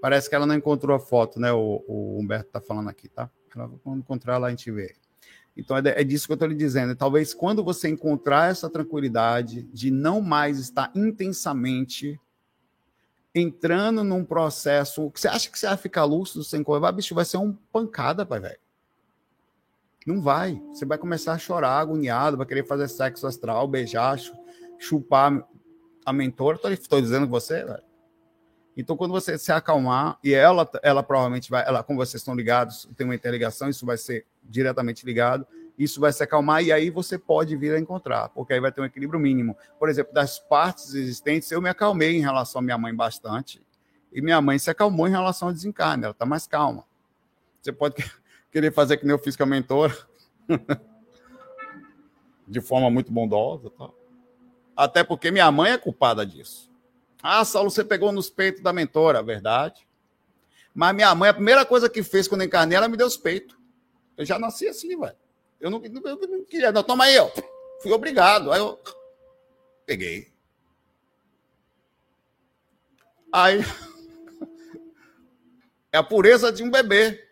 Parece 0.00 0.28
que 0.28 0.34
ela 0.34 0.46
não 0.46 0.54
encontrou 0.54 0.96
a 0.96 1.00
foto, 1.00 1.40
né? 1.40 1.52
O, 1.52 1.84
o 1.86 2.18
Humberto 2.18 2.50
tá 2.50 2.60
falando 2.60 2.88
aqui, 2.88 3.08
tá? 3.08 3.30
Quando 3.48 3.98
encontrar 3.98 4.38
lá, 4.38 4.48
a 4.48 4.50
gente 4.50 4.70
vê. 4.70 4.94
Então 5.56 5.76
é, 5.76 5.82
é 5.84 6.04
disso 6.04 6.26
que 6.26 6.32
eu 6.32 6.34
estou 6.34 6.48
lhe 6.48 6.54
dizendo. 6.54 6.94
Talvez 6.94 7.34
quando 7.34 7.64
você 7.64 7.88
encontrar 7.88 8.50
essa 8.50 8.70
tranquilidade 8.70 9.64
de 9.64 9.90
não 9.90 10.20
mais 10.20 10.58
estar 10.58 10.92
intensamente 10.94 12.18
entrando 13.34 14.04
num 14.04 14.24
processo 14.24 15.10
que 15.10 15.20
você 15.20 15.28
acha 15.28 15.50
que 15.50 15.58
você 15.58 15.66
vai 15.66 15.76
ficar 15.76 16.04
lúcido 16.04 16.44
sem 16.44 16.62
coisa, 16.62 16.90
bicho, 16.92 17.14
vai 17.14 17.24
ser 17.24 17.36
um 17.38 17.52
pancada, 17.72 18.24
pai, 18.24 18.40
velho. 18.40 18.58
Não 20.06 20.22
vai. 20.22 20.62
Você 20.72 20.86
vai 20.86 20.96
começar 20.96 21.32
a 21.32 21.38
chorar, 21.38 21.78
agoniado, 21.78 22.36
vai 22.36 22.46
querer 22.46 22.66
fazer 22.66 22.88
sexo 22.88 23.26
astral, 23.26 23.68
beijar, 23.68 24.18
chupar 24.78 25.46
a 26.06 26.12
mentora. 26.12 26.58
Estou 26.72 27.00
dizendo 27.00 27.26
você, 27.26 27.64
velho. 27.64 27.87
Então, 28.78 28.96
quando 28.96 29.10
você 29.10 29.36
se 29.36 29.50
acalmar, 29.50 30.20
e 30.22 30.32
ela, 30.32 30.70
ela 30.84 31.02
provavelmente 31.02 31.50
vai, 31.50 31.66
ela, 31.66 31.82
como 31.82 31.98
vocês 31.98 32.20
estão 32.20 32.32
ligados, 32.32 32.88
tem 32.96 33.04
uma 33.04 33.14
interligação, 33.14 33.68
isso 33.68 33.84
vai 33.84 33.98
ser 33.98 34.24
diretamente 34.44 35.04
ligado, 35.04 35.44
isso 35.76 36.00
vai 36.00 36.12
se 36.12 36.22
acalmar 36.22 36.62
e 36.62 36.70
aí 36.70 36.88
você 36.88 37.18
pode 37.18 37.56
vir 37.56 37.74
a 37.74 37.78
encontrar, 37.80 38.28
porque 38.28 38.52
aí 38.52 38.60
vai 38.60 38.70
ter 38.70 38.80
um 38.80 38.84
equilíbrio 38.84 39.18
mínimo. 39.18 39.56
Por 39.80 39.88
exemplo, 39.88 40.14
das 40.14 40.38
partes 40.38 40.94
existentes, 40.94 41.50
eu 41.50 41.60
me 41.60 41.68
acalmei 41.68 42.18
em 42.18 42.20
relação 42.20 42.60
à 42.60 42.62
minha 42.62 42.78
mãe 42.78 42.94
bastante, 42.94 43.60
e 44.12 44.22
minha 44.22 44.40
mãe 44.40 44.60
se 44.60 44.70
acalmou 44.70 45.08
em 45.08 45.10
relação 45.10 45.48
ao 45.48 45.54
desencarne, 45.54 46.04
ela 46.04 46.12
está 46.12 46.24
mais 46.24 46.46
calma. 46.46 46.84
Você 47.60 47.72
pode 47.72 47.96
querer 48.52 48.72
fazer 48.72 48.96
que 48.96 49.04
nem 49.04 49.10
eu 49.10 49.18
fiz 49.18 49.34
com 49.34 49.42
a 49.42 49.46
mentora, 49.46 49.96
de 52.46 52.60
forma 52.60 52.88
muito 52.92 53.10
bondosa. 53.10 53.70
Tá? 53.70 53.90
Até 54.76 55.02
porque 55.02 55.32
minha 55.32 55.50
mãe 55.50 55.72
é 55.72 55.78
culpada 55.78 56.24
disso. 56.24 56.67
Ah, 57.22 57.44
Saulo, 57.44 57.70
você 57.70 57.84
pegou 57.84 58.12
nos 58.12 58.30
peitos 58.30 58.62
da 58.62 58.72
mentora, 58.72 59.22
verdade. 59.22 59.86
Mas 60.74 60.94
minha 60.94 61.14
mãe, 61.14 61.30
a 61.30 61.34
primeira 61.34 61.64
coisa 61.66 61.88
que 61.88 62.02
fez 62.02 62.28
quando 62.28 62.44
encarnei, 62.44 62.76
ela 62.76 62.88
me 62.88 62.96
deu 62.96 63.06
os 63.06 63.16
peitos. 63.16 63.56
Eu 64.16 64.24
já 64.24 64.38
nasci 64.38 64.68
assim, 64.68 64.98
velho. 64.98 65.16
Eu 65.60 65.70
não, 65.70 65.82
eu 65.84 66.28
não 66.28 66.44
queria, 66.44 66.70
não. 66.70 66.82
Toma 66.82 67.04
aí, 67.04 67.18
ó. 67.18 67.28
Fui 67.82 67.92
obrigado. 67.92 68.52
Aí 68.52 68.60
eu 68.60 68.78
peguei. 69.84 70.32
Aí. 73.32 73.60
É 75.90 75.96
a 75.96 76.02
pureza 76.02 76.52
de 76.52 76.62
um 76.62 76.70
bebê. 76.70 77.26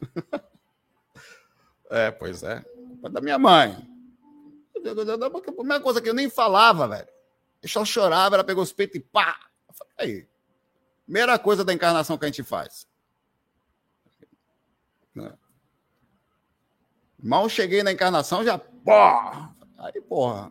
É, 1.94 2.10
pois 2.10 2.42
é. 2.42 2.64
Da 3.10 3.20
minha 3.20 3.38
mãe. 3.38 3.86
A 4.74 5.52
primeira 5.52 5.82
coisa 5.82 6.00
que 6.00 6.08
eu 6.08 6.14
nem 6.14 6.30
falava, 6.30 6.88
velho. 6.88 7.06
Eu 7.62 7.68
só 7.68 7.84
chorava, 7.84 8.34
ela 8.34 8.44
pegou 8.44 8.62
os 8.62 8.72
peitos 8.72 8.96
e 8.96 9.00
pá. 9.00 9.38
Eu 9.68 9.74
falei, 9.74 9.94
aí. 9.98 10.28
Primeira 11.04 11.38
coisa 11.38 11.64
da 11.64 11.72
encarnação 11.72 12.18
que 12.18 12.24
a 12.24 12.28
gente 12.28 12.42
faz. 12.42 12.86
Né? 15.14 15.32
Mal 17.22 17.48
cheguei 17.48 17.82
na 17.82 17.92
encarnação, 17.92 18.42
já. 18.44 18.58
Pô! 18.58 18.92
Aí, 19.78 20.00
porra, 20.08 20.50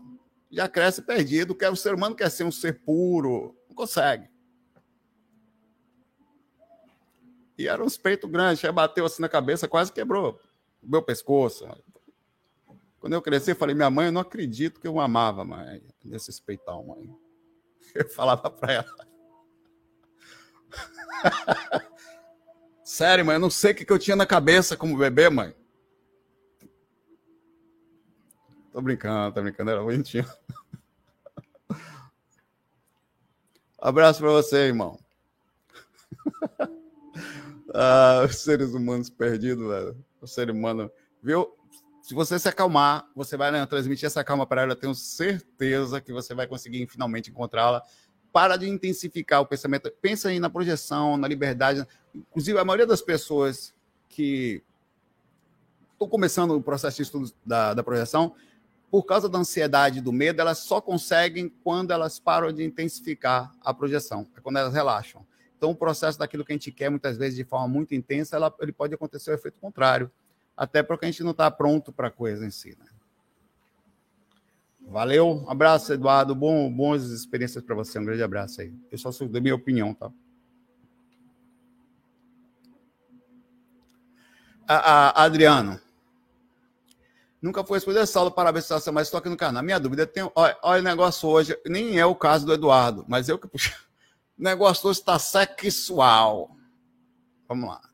já 0.50 0.68
cresce 0.68 1.02
perdido. 1.02 1.56
Quer, 1.56 1.70
o 1.70 1.76
ser 1.76 1.94
humano 1.94 2.16
quer 2.16 2.30
ser 2.30 2.44
um 2.44 2.52
ser 2.52 2.82
puro. 2.84 3.56
Não 3.68 3.76
consegue. 3.76 4.30
E 7.58 7.68
era 7.68 7.84
uns 7.84 7.98
peitos 7.98 8.30
grandes, 8.30 8.62
já 8.62 8.72
bateu 8.72 9.06
assim 9.06 9.22
na 9.22 9.30
cabeça, 9.30 9.68
quase 9.68 9.92
quebrou 9.92 10.40
o 10.82 10.90
meu 10.90 11.02
pescoço. 11.04 11.68
Quando 13.02 13.14
eu 13.14 13.22
cresci, 13.22 13.50
eu 13.50 13.56
falei, 13.56 13.74
minha 13.74 13.90
mãe, 13.90 14.06
eu 14.06 14.12
não 14.12 14.22
acredito 14.22 14.80
que 14.80 14.88
eu 14.88 15.00
amava, 15.00 15.44
mãe, 15.44 15.82
nesse 16.06 16.40
peitão, 16.40 16.86
mãe. 16.86 17.10
Eu 17.94 18.08
falava 18.08 18.50
para 18.50 18.72
ela. 18.72 19.08
Sério, 22.86 23.26
mãe, 23.26 23.36
eu 23.36 23.40
não 23.40 23.50
sei 23.50 23.74
o 23.74 23.76
que 23.76 23.92
eu 23.92 24.00
tinha 24.00 24.16
na 24.16 24.26
cabeça 24.26 24.78
como 24.78 24.98
bebê, 24.98 25.30
mãe. 25.30 25.54
Tô 28.72 28.82
brincando, 28.82 29.36
tô 29.36 29.42
brincando, 29.42 29.72
era 29.72 29.84
bonitinho. 29.84 30.26
Abraço 33.78 34.22
para 34.22 34.30
você, 34.30 34.68
irmão. 34.68 34.98
ah, 37.74 38.24
os 38.26 38.38
seres 38.38 38.74
humanos 38.74 39.10
perdidos, 39.10 39.68
velho. 39.68 40.06
O 40.22 40.28
ser 40.28 40.50
humano, 40.50 40.90
viu? 41.22 41.61
Se 42.12 42.16
você 42.16 42.38
se 42.38 42.50
acalmar, 42.50 43.08
você 43.16 43.38
vai 43.38 43.52
né, 43.52 43.66
transmitir 43.66 44.06
essa 44.06 44.22
calma 44.22 44.46
para 44.46 44.64
ela. 44.64 44.74
Eu 44.74 44.76
tenho 44.76 44.94
certeza 44.94 46.02
que 46.02 46.12
você 46.12 46.34
vai 46.34 46.46
conseguir 46.46 46.86
finalmente 46.88 47.30
encontrá-la. 47.30 47.82
Para 48.34 48.58
de 48.58 48.68
intensificar 48.68 49.40
o 49.40 49.46
pensamento. 49.46 49.90
Pensa 50.02 50.28
aí 50.28 50.38
na 50.38 50.50
projeção, 50.50 51.16
na 51.16 51.26
liberdade. 51.26 51.88
Inclusive, 52.14 52.60
a 52.60 52.66
maioria 52.66 52.86
das 52.86 53.02
pessoas 53.02 53.74
que 54.10 54.62
estão 55.94 56.06
começando 56.06 56.52
o 56.52 56.62
processo 56.62 56.98
de 56.98 57.04
estudo 57.04 57.32
da, 57.46 57.74
da 57.74 57.82
projeção 57.82 58.36
por 58.90 59.04
causa 59.04 59.30
da 59.30 59.40
ansiedade 59.40 60.02
do 60.02 60.12
medo, 60.12 60.42
elas 60.42 60.58
só 60.58 60.82
conseguem 60.82 61.48
quando 61.64 61.92
elas 61.92 62.20
param 62.20 62.52
de 62.52 62.62
intensificar 62.62 63.54
a 63.62 63.74
projeção, 63.74 64.28
é 64.36 64.42
quando 64.42 64.58
elas 64.58 64.74
relaxam. 64.74 65.26
Então, 65.56 65.72
o 65.72 65.76
processo 65.76 66.20
daquilo 66.20 66.44
que 66.44 66.52
a 66.52 66.56
gente 66.56 66.74
quer, 66.74 66.90
muitas 66.90 67.18
vezes, 67.18 67.38
de 67.38 67.46
forma 67.46 67.70
muito 67.70 67.96
intensa, 67.96 68.36
ela, 68.36 68.54
ele 68.60 68.74
pode 68.74 68.94
acontecer 68.94 69.32
o 69.32 69.34
efeito 69.34 69.58
contrário, 69.62 70.12
até 70.62 70.84
porque 70.84 71.06
a 71.06 71.08
gente 71.08 71.24
não 71.24 71.32
está 71.32 71.50
pronto 71.50 71.92
para 71.92 72.10
a 72.10 72.12
coisa 72.12 72.46
em 72.46 72.52
si. 72.52 72.78
Né? 72.78 72.86
Valeu, 74.82 75.44
abraço, 75.50 75.92
Eduardo. 75.92 76.36
Bom, 76.36 76.72
boas 76.72 77.06
experiências 77.06 77.64
para 77.64 77.74
você. 77.74 77.98
Um 77.98 78.06
grande 78.06 78.22
abraço 78.22 78.62
aí. 78.62 78.72
Eu 78.92 78.98
só 79.00 79.12
sou 79.12 79.28
da 79.28 79.42
minha 79.42 79.56
opinião, 79.56 79.92
tá? 79.92 80.12
A, 84.68 84.76
a, 84.76 85.24
Adriano. 85.24 85.82
Nunca 87.42 87.64
foi 87.64 87.78
responder 87.78 88.02
essa 88.02 88.30
parabéns 88.30 88.68
pela 88.68 88.92
mas 88.92 89.08
estou 89.08 89.18
aqui 89.18 89.30
no 89.30 89.38
canal. 89.38 89.64
Minha 89.64 89.80
dúvida 89.80 90.06
tem. 90.06 90.30
Olha, 90.36 90.56
olha 90.62 90.80
o 90.80 90.84
negócio 90.84 91.28
hoje, 91.28 91.60
nem 91.66 91.98
é 91.98 92.06
o 92.06 92.14
caso 92.14 92.46
do 92.46 92.54
Eduardo, 92.54 93.04
mas 93.08 93.28
eu 93.28 93.40
que 93.40 93.48
puxo. 93.48 93.74
O 94.38 94.44
negócio 94.44 94.90
hoje 94.90 95.00
está 95.00 95.20
sexual. 95.20 96.56
Vamos 97.48 97.70
lá. 97.70 97.91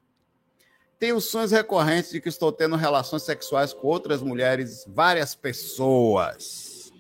Tenho 1.00 1.22
sonhos 1.22 1.52
recorrentes 1.52 2.12
de 2.12 2.20
que 2.20 2.30
estou 2.30 2.52
tendo 2.52 2.76
relações 2.76 3.22
sexuais 3.22 3.72
com 3.72 3.88
outras 3.88 4.22
mulheres, 4.22 4.84
várias 4.88 5.36
pessoas. 5.36 6.92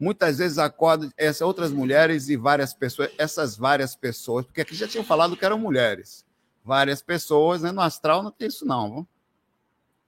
Muitas 0.00 0.38
vezes 0.38 0.58
acordo 0.58 1.12
essas 1.16 1.42
outras 1.42 1.70
mulheres 1.70 2.28
e 2.30 2.36
várias 2.36 2.72
pessoas, 2.72 3.10
essas 3.18 3.56
várias 3.56 3.94
pessoas, 3.94 4.46
porque 4.46 4.62
aqui 4.62 4.74
já 4.74 4.88
tinham 4.88 5.04
falado 5.04 5.36
que 5.36 5.44
eram 5.44 5.58
mulheres. 5.58 6.24
Várias 6.64 7.02
pessoas, 7.02 7.62
né? 7.62 7.70
No 7.70 7.82
astral 7.82 8.22
não 8.22 8.30
tem 8.30 8.48
isso, 8.48 8.64
não. 8.64 9.06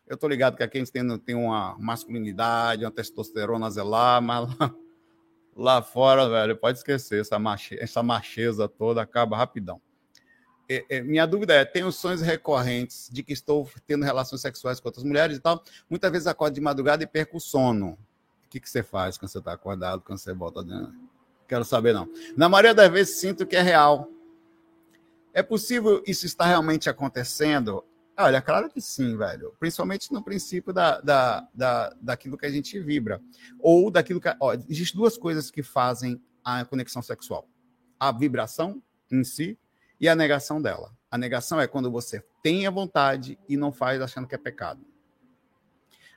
Eu 0.06 0.16
tô 0.16 0.26
ligado 0.26 0.56
que 0.56 0.62
aqui 0.62 0.78
a 0.78 0.80
gente 0.84 0.92
tem, 0.92 1.34
uma 1.34 1.76
masculinidade, 1.78 2.84
uma 2.84 2.90
testosterona 2.90 3.70
zelar, 3.70 4.22
mas 4.22 4.48
lá, 4.58 4.74
lá 5.54 5.82
fora, 5.82 6.28
velho, 6.28 6.56
pode 6.56 6.78
esquecer, 6.78 7.20
essa, 7.20 7.38
essa 7.78 8.02
macheza 8.02 8.66
toda 8.66 9.02
acaba 9.02 9.36
rapidão. 9.36 9.80
É, 10.68 10.84
é, 10.88 11.02
minha 11.02 11.26
dúvida 11.26 11.54
é: 11.54 11.64
tenho 11.64 11.90
sonhos 11.92 12.20
recorrentes 12.20 13.08
de 13.12 13.22
que 13.22 13.32
estou 13.32 13.68
tendo 13.86 14.04
relações 14.04 14.40
sexuais 14.40 14.80
com 14.80 14.88
outras 14.88 15.04
mulheres 15.04 15.36
e 15.36 15.40
tal. 15.40 15.62
Muitas 15.88 16.10
vezes 16.10 16.26
acordo 16.26 16.54
de 16.54 16.60
madrugada 16.60 17.02
e 17.02 17.06
perco 17.06 17.36
o 17.36 17.40
sono. 17.40 17.98
O 18.46 18.48
que, 18.48 18.60
que 18.60 18.70
você 18.70 18.82
faz 18.82 19.18
quando 19.18 19.30
você 19.30 19.38
está 19.38 19.52
acordado, 19.52 20.02
quando 20.02 20.18
você 20.18 20.32
volta 20.32 20.62
dentro? 20.62 20.94
Quero 21.46 21.64
saber, 21.64 21.92
não. 21.92 22.08
Na 22.36 22.48
maioria 22.48 22.74
das 22.74 22.90
vezes 22.90 23.16
sinto 23.16 23.46
que 23.46 23.56
é 23.56 23.62
real. 23.62 24.08
É 25.32 25.42
possível 25.42 26.02
isso 26.06 26.24
estar 26.24 26.46
realmente 26.46 26.88
acontecendo? 26.88 27.84
Olha, 28.16 28.40
claro 28.40 28.70
que 28.70 28.80
sim, 28.80 29.16
velho. 29.16 29.52
Principalmente 29.58 30.12
no 30.12 30.22
princípio 30.22 30.72
da, 30.72 31.00
da, 31.00 31.48
da, 31.52 31.96
daquilo 32.00 32.38
que 32.38 32.46
a 32.46 32.50
gente 32.50 32.78
vibra. 32.78 33.20
Ou 33.58 33.90
daquilo 33.90 34.20
que. 34.20 34.28
Existem 34.68 34.96
duas 34.96 35.18
coisas 35.18 35.50
que 35.50 35.62
fazem 35.62 36.22
a 36.44 36.64
conexão 36.64 37.02
sexual: 37.02 37.48
a 37.98 38.12
vibração 38.12 38.80
em 39.10 39.24
si 39.24 39.58
e 40.00 40.08
a 40.08 40.14
negação 40.14 40.60
dela. 40.60 40.92
A 41.10 41.16
negação 41.16 41.60
é 41.60 41.66
quando 41.66 41.90
você 41.90 42.22
tem 42.42 42.66
a 42.66 42.70
vontade 42.70 43.38
e 43.48 43.56
não 43.56 43.72
faz 43.72 44.00
achando 44.00 44.26
que 44.26 44.34
é 44.34 44.38
pecado. 44.38 44.84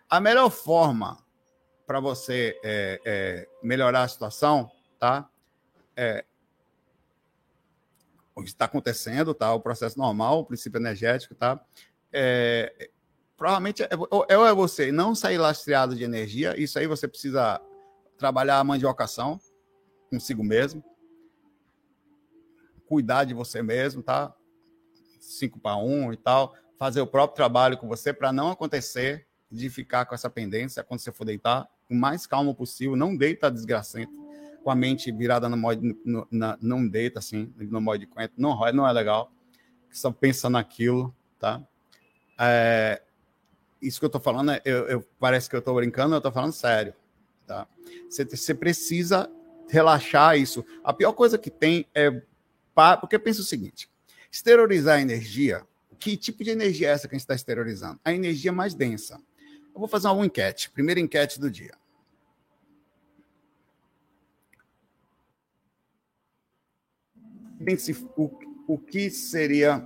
A 0.09 0.19
melhor 0.19 0.49
forma 0.49 1.23
para 1.85 1.99
você 1.99 2.59
é, 2.63 3.01
é, 3.05 3.49
melhorar 3.63 4.03
a 4.03 4.07
situação, 4.07 4.69
tá? 4.99 5.29
É, 5.95 6.25
o 8.35 8.43
que 8.43 8.49
está 8.49 8.65
acontecendo, 8.65 9.33
tá? 9.33 9.53
O 9.53 9.59
processo 9.59 9.97
normal, 9.97 10.39
o 10.39 10.45
princípio 10.45 10.79
energético, 10.79 11.33
tá? 11.33 11.59
É, 12.11 12.89
provavelmente 13.35 13.83
é, 13.83 13.89
ou 14.09 14.47
é 14.47 14.53
você 14.53 14.91
não 14.91 15.15
sair 15.15 15.37
lastreado 15.37 15.95
de 15.95 16.03
energia, 16.03 16.59
isso 16.59 16.77
aí 16.77 16.87
você 16.87 17.07
precisa 17.07 17.61
trabalhar 18.17 18.59
a 18.59 18.63
mandiocação 18.63 19.39
consigo 20.09 20.43
mesmo, 20.43 20.83
cuidar 22.87 23.23
de 23.23 23.33
você 23.33 23.61
mesmo, 23.61 24.01
tá? 24.01 24.33
5 25.19 25.59
para 25.59 25.75
1 25.77 26.13
e 26.13 26.17
tal, 26.17 26.55
fazer 26.77 27.01
o 27.01 27.07
próprio 27.07 27.35
trabalho 27.35 27.77
com 27.77 27.87
você 27.87 28.13
para 28.13 28.31
não 28.31 28.51
acontecer 28.51 29.27
de 29.51 29.69
ficar 29.69 30.05
com 30.05 30.15
essa 30.15 30.29
pendência 30.29 30.83
quando 30.83 30.99
você 30.99 31.11
for 31.11 31.25
deitar, 31.25 31.67
o 31.89 31.95
mais 31.95 32.25
calmo 32.25 32.53
possível, 32.53 32.95
não 32.95 33.15
deita 33.15 33.51
desgracento 33.51 34.11
com 34.63 34.69
a 34.69 34.75
mente 34.75 35.11
virada 35.11 35.47
no 35.47 35.55
modo, 35.55 35.81
no, 36.03 36.27
na, 36.29 36.57
não 36.61 36.87
deita 36.87 37.19
assim, 37.19 37.53
no 37.57 37.79
modo 37.79 37.99
de 37.99 38.07
cuento, 38.07 38.33
não, 38.37 38.59
não 38.73 38.87
é 38.87 38.91
legal, 38.91 39.31
só 39.89 40.11
pensa 40.11 40.49
naquilo, 40.49 41.15
tá? 41.39 41.61
É, 42.39 43.01
isso 43.81 43.99
que 43.99 44.05
eu 44.05 44.07
estou 44.07 44.21
falando, 44.21 44.51
é, 44.51 44.61
eu, 44.65 44.87
eu, 44.87 45.07
parece 45.19 45.49
que 45.49 45.55
eu 45.55 45.59
estou 45.59 45.75
brincando, 45.75 46.13
eu 46.13 46.17
estou 46.17 46.31
falando 46.31 46.51
sério. 46.51 46.93
Tá? 47.45 47.65
Você 48.09 48.53
precisa 48.53 49.31
relaxar 49.69 50.37
isso. 50.37 50.65
A 50.83 50.93
pior 50.93 51.13
coisa 51.13 51.37
que 51.37 51.49
tem 51.49 51.85
é. 51.95 52.21
Porque 52.99 53.17
pensa 53.17 53.41
o 53.41 53.43
seguinte: 53.43 53.89
exteriorizar 54.31 55.01
energia, 55.01 55.65
que 55.97 56.15
tipo 56.15 56.43
de 56.43 56.51
energia 56.51 56.89
é 56.89 56.91
essa 56.91 57.07
que 57.07 57.15
a 57.15 57.17
gente 57.17 57.23
está 57.23 57.33
exteriorizando? 57.33 57.99
A 58.05 58.13
energia 58.13 58.51
mais 58.51 58.75
densa. 58.75 59.19
Eu 59.73 59.79
vou 59.79 59.87
fazer 59.87 60.07
uma 60.07 60.25
enquete, 60.25 60.69
primeira 60.69 60.99
enquete 60.99 61.39
do 61.39 61.49
dia. 61.49 61.75
Pense 67.63 67.91
o, 68.15 68.31
o 68.67 68.77
que 68.77 69.09
seria, 69.09 69.83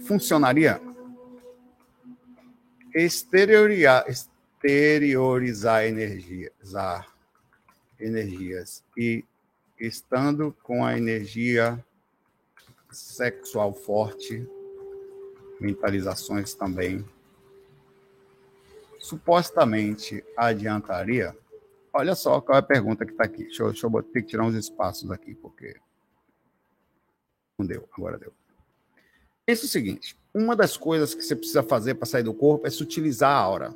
funcionaria 0.00 0.80
exteriorizar, 2.94 4.04
exteriorizar 4.08 5.84
energias 8.00 8.82
e 8.96 9.24
estando 9.78 10.56
com 10.62 10.84
a 10.84 10.98
energia 10.98 11.84
sexual 12.90 13.72
forte, 13.74 14.46
mentalizações 15.60 16.54
também, 16.54 17.04
supostamente 18.98 20.24
adiantaria. 20.36 21.36
Olha 21.92 22.14
só 22.14 22.40
qual 22.40 22.56
é 22.56 22.60
a 22.60 22.62
pergunta 22.62 23.04
que 23.04 23.12
está 23.12 23.24
aqui. 23.24 23.44
Deixa 23.44 23.62
eu, 23.62 23.70
deixa 23.70 23.86
eu 23.86 24.02
ter 24.02 24.22
que 24.22 24.28
tirar 24.28 24.44
uns 24.44 24.54
espaços 24.54 25.10
aqui, 25.10 25.34
porque. 25.34 25.76
Não 27.58 27.66
deu, 27.66 27.88
agora 27.92 28.18
deu. 28.18 28.32
Pensa 29.44 29.64
o 29.64 29.68
seguinte: 29.68 30.16
uma 30.32 30.54
das 30.54 30.76
coisas 30.76 31.14
que 31.14 31.22
você 31.22 31.34
precisa 31.34 31.62
fazer 31.62 31.94
para 31.94 32.06
sair 32.06 32.22
do 32.22 32.34
corpo 32.34 32.66
é 32.66 32.70
utilizar 32.70 33.30
a 33.30 33.40
aura. 33.40 33.74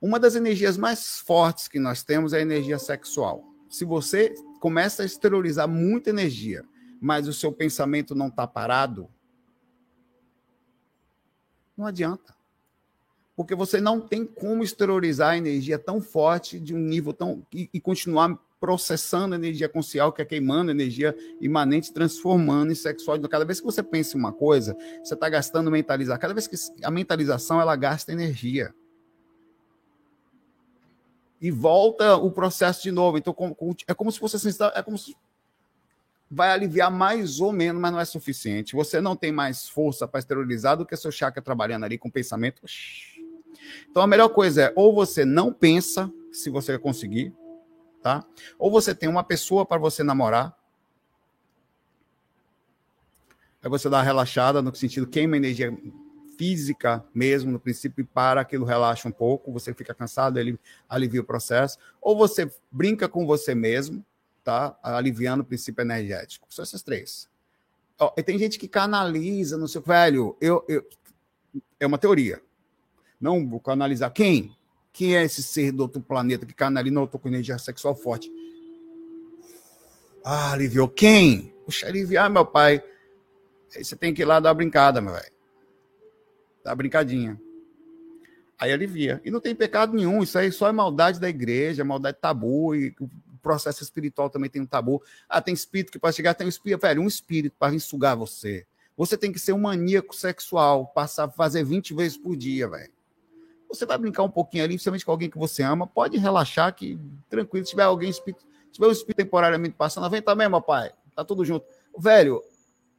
Uma 0.00 0.18
das 0.18 0.34
energias 0.34 0.78
mais 0.78 1.18
fortes 1.18 1.68
que 1.68 1.78
nós 1.78 2.02
temos 2.02 2.32
é 2.32 2.38
a 2.38 2.42
energia 2.42 2.78
sexual. 2.78 3.44
Se 3.68 3.84
você 3.84 4.34
começa 4.58 5.02
a 5.02 5.06
exteriorizar 5.06 5.68
muita 5.68 6.08
energia, 6.10 6.64
mas 7.00 7.26
o 7.26 7.32
seu 7.32 7.52
pensamento 7.52 8.14
não 8.14 8.28
está 8.28 8.46
parado, 8.46 9.08
não 11.76 11.86
adianta. 11.86 12.36
Porque 13.34 13.54
você 13.54 13.80
não 13.80 14.00
tem 14.00 14.26
como 14.26 14.62
exteriorizar 14.62 15.30
a 15.30 15.38
energia 15.38 15.78
tão 15.78 16.00
forte 16.00 16.60
de 16.60 16.74
um 16.74 16.78
nível 16.78 17.14
tão. 17.14 17.46
e, 17.52 17.70
e 17.72 17.80
continuar 17.80 18.38
processando 18.60 19.34
energia 19.34 19.66
consciente, 19.66 20.14
que 20.14 20.20
é 20.20 20.24
queimando 20.26 20.70
energia 20.70 21.16
imanente, 21.40 21.90
transformando 21.90 22.70
em 22.70 22.74
sexual. 22.74 23.18
Cada 23.20 23.46
vez 23.46 23.58
que 23.58 23.64
você 23.64 23.82
pensa 23.82 24.14
em 24.14 24.20
uma 24.20 24.34
coisa, 24.34 24.76
você 25.02 25.14
está 25.14 25.30
gastando 25.30 25.70
mentalizar. 25.70 26.18
Cada 26.18 26.34
vez 26.34 26.46
que 26.46 26.56
a 26.84 26.90
mentalização 26.90 27.58
ela 27.58 27.74
gasta 27.74 28.12
energia. 28.12 28.74
E 31.40 31.50
volta 31.50 32.16
o 32.16 32.30
processo 32.30 32.82
de 32.82 32.92
novo. 32.92 33.16
Então, 33.16 33.34
é 33.88 33.94
como 33.94 34.12
se 34.12 34.22
assim, 34.22 34.50
é 34.74 34.82
como 34.82 34.98
se 34.98 35.16
vai 36.30 36.50
aliviar 36.52 36.90
mais 36.90 37.40
ou 37.40 37.52
menos, 37.52 37.82
mas 37.82 37.92
não 37.92 37.98
é 37.98 38.04
suficiente. 38.04 38.76
Você 38.76 39.00
não 39.00 39.16
tem 39.16 39.32
mais 39.32 39.68
força 39.68 40.06
para 40.06 40.20
esterilizar 40.20 40.76
do 40.76 40.86
que 40.86 40.96
seu 40.96 41.10
chakra 41.10 41.42
trabalhando 41.42 41.84
ali 41.84 41.98
com 41.98 42.08
pensamento. 42.08 42.62
Então 43.90 44.02
a 44.02 44.06
melhor 44.06 44.28
coisa 44.28 44.62
é 44.62 44.72
ou 44.76 44.94
você 44.94 45.24
não 45.24 45.52
pensa, 45.52 46.10
se 46.32 46.48
você 46.48 46.78
conseguir, 46.78 47.34
tá? 48.00 48.24
Ou 48.58 48.70
você 48.70 48.94
tem 48.94 49.08
uma 49.08 49.24
pessoa 49.24 49.66
para 49.66 49.78
você 49.78 50.04
namorar. 50.04 50.56
Aí 53.62 53.68
você 53.68 53.90
dá 53.90 53.98
uma 53.98 54.02
relaxada 54.04 54.62
no 54.62 54.74
sentido 54.74 55.06
queima 55.06 55.36
energia 55.36 55.76
física 56.38 57.04
mesmo, 57.12 57.50
no 57.50 57.60
princípio, 57.60 58.00
e 58.00 58.04
para 58.04 58.40
aquilo 58.40 58.64
relaxa 58.64 59.06
um 59.06 59.12
pouco, 59.12 59.52
você 59.52 59.74
fica 59.74 59.92
cansado, 59.92 60.38
ele 60.38 60.58
alivia 60.88 61.20
o 61.20 61.24
processo. 61.24 61.76
Ou 62.00 62.16
você 62.16 62.50
brinca 62.70 63.06
com 63.06 63.26
você 63.26 63.54
mesmo, 63.54 64.02
tá? 64.42 64.78
Aliviando 64.82 65.42
o 65.42 65.46
princípio 65.46 65.82
energético. 65.82 66.46
São 66.50 66.62
essas 66.62 66.82
três. 66.82 67.28
Ó, 67.98 68.12
e 68.16 68.22
tem 68.22 68.38
gente 68.38 68.58
que 68.58 68.66
canaliza, 68.66 69.56
não 69.56 69.66
sei, 69.66 69.82
velho, 69.82 70.36
eu, 70.40 70.64
eu, 70.68 70.86
é 71.78 71.86
uma 71.86 71.98
teoria. 71.98 72.42
Não 73.20 73.46
vou 73.46 73.60
canalizar. 73.60 74.10
Quem? 74.12 74.56
Quem 74.92 75.16
é 75.16 75.24
esse 75.24 75.42
ser 75.42 75.72
do 75.72 75.82
outro 75.82 76.00
planeta 76.00 76.46
que 76.46 76.54
canaliza? 76.54 76.94
Não, 76.94 77.02
eu 77.02 77.08
tô 77.08 77.18
com 77.18 77.28
energia 77.28 77.58
sexual 77.58 77.94
forte. 77.94 78.30
Ah, 80.24 80.52
aliviou. 80.52 80.88
Quem? 80.88 81.54
Puxa, 81.64 81.86
aliviar, 81.86 82.30
meu 82.30 82.44
pai. 82.44 82.82
Aí 83.76 83.84
você 83.84 83.94
tem 83.94 84.12
que 84.12 84.22
ir 84.22 84.24
lá 84.24 84.40
dar 84.40 84.48
uma 84.48 84.54
brincada, 84.54 85.00
meu 85.00 85.12
velho. 85.12 85.32
Dar 86.64 86.70
uma 86.70 86.76
brincadinha. 86.76 87.40
Aí 88.58 88.72
alivia. 88.72 89.20
E 89.24 89.30
não 89.30 89.40
tem 89.40 89.54
pecado 89.54 89.94
nenhum. 89.94 90.22
Isso 90.22 90.38
aí 90.38 90.52
só 90.52 90.68
é 90.68 90.72
maldade 90.72 91.18
da 91.18 91.28
igreja, 91.28 91.84
maldade 91.84 92.18
tabu. 92.20 92.74
E 92.74 92.94
processo 93.40 93.82
espiritual 93.82 94.30
também 94.30 94.48
tem 94.48 94.62
um 94.62 94.66
tabu. 94.66 95.02
Ah, 95.28 95.40
tem 95.40 95.54
espírito 95.54 95.92
que 95.92 95.98
pode 95.98 96.14
chegar, 96.16 96.34
tem 96.34 96.46
um 96.46 96.50
espírito, 96.50 96.80
velho, 96.80 97.02
um 97.02 97.06
espírito 97.08 97.56
para 97.58 97.72
vir 97.72 97.80
sugar 97.80 98.14
você. 98.14 98.66
Você 98.96 99.16
tem 99.16 99.32
que 99.32 99.38
ser 99.38 99.52
um 99.52 99.60
maníaco 99.60 100.14
sexual, 100.14 100.86
passar, 100.86 101.28
fazer 101.30 101.64
20 101.64 101.94
vezes 101.94 102.18
por 102.18 102.36
dia, 102.36 102.68
velho. 102.68 102.92
Você 103.68 103.86
vai 103.86 103.96
brincar 103.96 104.22
um 104.24 104.30
pouquinho 104.30 104.64
ali, 104.64 104.74
principalmente 104.74 105.04
com 105.04 105.12
alguém 105.12 105.30
que 105.30 105.38
você 105.38 105.62
ama, 105.62 105.86
pode 105.86 106.18
relaxar 106.18 106.74
que 106.74 106.98
tranquilo, 107.28 107.64
se 107.64 107.70
tiver 107.70 107.84
alguém 107.84 108.10
espírito, 108.10 108.42
se 108.66 108.72
tiver 108.72 108.88
um 108.88 108.90
espírito 108.90 109.16
temporariamente 109.16 109.74
passando, 109.76 110.10
vem 110.10 110.20
também, 110.20 110.48
meu 110.48 110.60
pai. 110.60 110.92
Tá 111.14 111.24
tudo 111.24 111.44
junto. 111.44 111.64
Velho, 111.96 112.42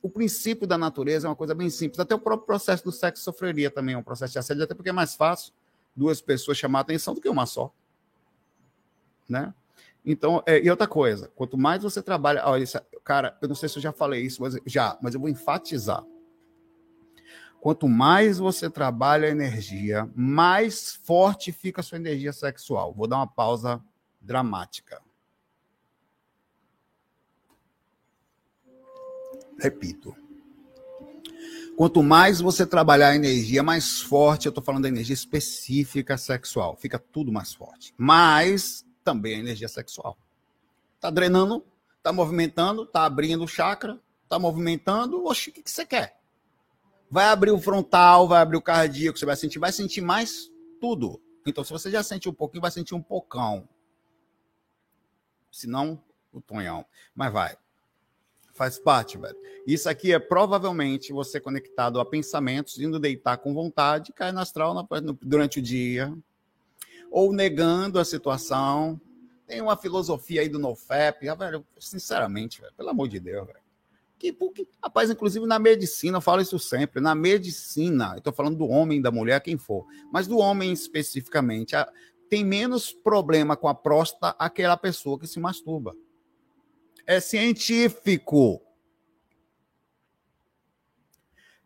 o 0.01 0.09
princípio 0.09 0.65
da 0.65 0.77
natureza 0.77 1.27
é 1.27 1.29
uma 1.29 1.35
coisa 1.35 1.53
bem 1.53 1.69
simples. 1.69 1.99
Até 1.99 2.15
o 2.15 2.19
próprio 2.19 2.47
processo 2.47 2.83
do 2.83 2.91
sexo 2.91 3.23
sofreria 3.23 3.69
também, 3.69 3.95
é 3.95 3.97
um 3.97 4.03
processo 4.03 4.33
de 4.33 4.39
assédio, 4.39 4.63
até 4.63 4.73
porque 4.73 4.89
é 4.89 4.93
mais 4.93 5.13
fácil 5.13 5.53
duas 5.95 6.21
pessoas 6.21 6.57
chamar 6.57 6.79
a 6.79 6.81
atenção 6.81 7.13
do 7.13 7.21
que 7.21 7.29
uma 7.29 7.45
só. 7.45 7.71
Né? 9.29 9.53
Então, 10.03 10.41
é, 10.47 10.59
e 10.59 10.69
outra 10.69 10.87
coisa, 10.87 11.31
quanto 11.35 11.57
mais 11.57 11.83
você 11.83 12.01
trabalha. 12.01 12.43
Olha, 12.45 12.65
cara, 13.03 13.37
eu 13.41 13.47
não 13.47 13.55
sei 13.55 13.69
se 13.69 13.77
eu 13.77 13.81
já 13.81 13.91
falei 13.91 14.23
isso, 14.23 14.41
mas 14.41 14.57
já, 14.65 14.97
mas 15.01 15.13
eu 15.13 15.19
vou 15.19 15.29
enfatizar. 15.29 16.03
Quanto 17.59 17.87
mais 17.87 18.39
você 18.39 18.69
trabalha 18.69 19.27
a 19.27 19.31
energia, 19.31 20.09
mais 20.15 20.95
forte 20.95 21.51
fica 21.51 21.81
a 21.81 21.83
sua 21.83 21.97
energia 21.97 22.33
sexual. 22.33 22.91
Vou 22.91 23.07
dar 23.07 23.17
uma 23.17 23.27
pausa 23.27 23.79
dramática. 24.19 24.99
Repito. 29.59 30.15
Quanto 31.77 32.01
mais 32.01 32.41
você 32.41 32.65
trabalhar 32.65 33.09
a 33.09 33.15
energia, 33.15 33.61
mais 33.61 34.01
forte, 34.01 34.47
eu 34.47 34.49
estou 34.49 34.63
falando 34.63 34.83
da 34.83 34.89
energia 34.89 35.13
específica 35.13 36.17
sexual, 36.17 36.75
fica 36.75 36.97
tudo 36.97 37.31
mais 37.31 37.53
forte. 37.53 37.93
Mas 37.95 38.83
também 39.03 39.35
a 39.35 39.39
energia 39.39 39.67
sexual. 39.67 40.17
Está 40.95 41.09
drenando, 41.09 41.65
está 41.97 42.13
movimentando, 42.13 42.83
está 42.83 43.05
abrindo 43.05 43.47
chakra, 43.47 43.99
está 44.23 44.37
movimentando. 44.37 45.23
O 45.25 45.33
que, 45.33 45.63
que 45.63 45.71
você 45.71 45.85
quer? 45.85 46.19
Vai 47.09 47.25
abrir 47.25 47.51
o 47.51 47.59
frontal, 47.59 48.27
vai 48.27 48.41
abrir 48.41 48.57
o 48.57 48.61
cardíaco, 48.61 49.17
você 49.17 49.25
vai 49.25 49.35
sentir, 49.35 49.59
vai 49.59 49.71
sentir 49.71 50.01
mais 50.01 50.51
tudo. 50.79 51.21
Então, 51.45 51.63
se 51.63 51.71
você 51.71 51.89
já 51.91 52.03
sentiu 52.03 52.31
um 52.31 52.35
pouquinho, 52.35 52.61
vai 52.61 52.71
sentir 52.71 52.95
um 52.95 53.01
pocão. 53.01 53.67
Se 55.51 55.67
não, 55.67 56.01
o 56.31 56.39
tonhão. 56.39 56.85
Mas 57.13 57.33
vai. 57.33 57.57
Faz 58.53 58.79
parte, 58.79 59.17
velho. 59.17 59.35
Isso 59.65 59.89
aqui 59.89 60.13
é 60.13 60.19
provavelmente 60.19 61.11
você 61.11 61.39
conectado 61.39 61.99
a 61.99 62.05
pensamentos, 62.05 62.79
indo 62.79 62.99
deitar 62.99 63.37
com 63.37 63.53
vontade, 63.53 64.13
cair 64.13 64.31
no 64.31 64.39
astral 64.39 64.87
durante 65.21 65.59
o 65.59 65.61
dia, 65.61 66.15
ou 67.11 67.33
negando 67.33 67.99
a 67.99 68.05
situação. 68.05 68.99
Tem 69.45 69.61
uma 69.61 69.75
filosofia 69.75 70.41
aí 70.41 70.49
do 70.49 70.57
NoFap, 70.57 71.27
ah, 71.27 71.35
velho, 71.35 71.67
sinceramente, 71.77 72.61
velho, 72.61 72.73
pelo 72.73 72.89
amor 72.89 73.09
de 73.09 73.19
Deus, 73.19 73.45
velho. 73.45 73.59
Que, 74.17 74.31
que, 74.31 74.67
rapaz, 74.81 75.09
inclusive 75.09 75.45
na 75.45 75.59
medicina, 75.59 76.17
eu 76.17 76.21
falo 76.21 76.41
isso 76.41 76.57
sempre, 76.57 77.01
na 77.01 77.13
medicina, 77.13 78.11
eu 78.13 78.19
estou 78.19 78.31
falando 78.31 78.55
do 78.55 78.67
homem, 78.67 79.01
da 79.01 79.11
mulher, 79.11 79.41
quem 79.41 79.57
for, 79.57 79.85
mas 80.11 80.27
do 80.27 80.37
homem 80.37 80.71
especificamente, 80.71 81.75
a, 81.75 81.91
tem 82.29 82.45
menos 82.45 82.93
problema 82.93 83.57
com 83.57 83.67
a 83.67 83.75
próstata 83.75 84.35
aquela 84.39 84.77
pessoa 84.77 85.19
que 85.19 85.27
se 85.27 85.39
masturba. 85.39 85.95
É 87.05 87.19
científico. 87.19 88.61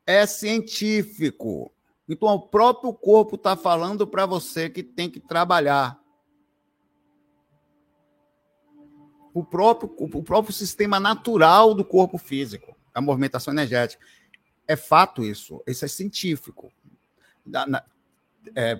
É 0.08 0.26
científico. 0.26 1.75
Então, 2.08 2.30
o 2.30 2.40
próprio 2.40 2.94
corpo 2.94 3.36
está 3.36 3.56
falando 3.56 4.06
para 4.06 4.26
você 4.26 4.70
que 4.70 4.84
tem 4.84 5.10
que 5.10 5.20
trabalhar. 5.20 6.00
o 9.36 9.44
próprio, 9.44 9.94
o 10.00 10.24
próprio 10.24 10.54
sistema 10.54 10.98
natural 10.98 11.74
do 11.74 11.84
corpo 11.84 12.18
físico, 12.18 12.74
a 12.94 13.02
movimentação 13.02 13.54
energética. 13.54 14.02
É 14.66 14.78
fato 14.78 15.26
isso, 15.26 15.62
isso 15.68 15.84
é 15.84 15.90
científico. 15.90 16.72
Na, 17.46 17.68
na, 17.68 17.84
é, 18.56 18.80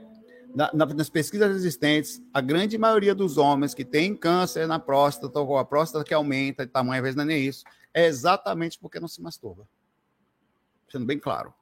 na, 0.56 0.72
nas 0.74 1.10
pesquisas 1.10 1.54
existentes, 1.54 2.24
a 2.34 2.40
grande 2.40 2.78
maioria 2.78 3.14
dos 3.14 3.38
homens 3.38 3.74
que 3.74 3.84
têm 3.84 4.16
câncer 4.16 4.66
na 4.66 4.80
próstata, 4.80 5.42
ou 5.42 5.58
a 5.58 5.66
próstata 5.66 6.06
que 6.06 6.14
aumenta 6.14 6.66
de 6.66 6.72
tamanho, 6.72 7.02
às 7.02 7.04
vezes 7.04 7.18
não 7.18 7.26
é 7.26 7.28
nem 7.28 7.46
isso, 7.46 7.66
é 7.94 8.06
exatamente 8.06 8.80
porque 8.80 8.98
não 8.98 9.10
se 9.10 9.22
masturba. 9.22 9.68
Sendo 10.90 11.06
bem 11.06 11.20
claro. 11.20 11.54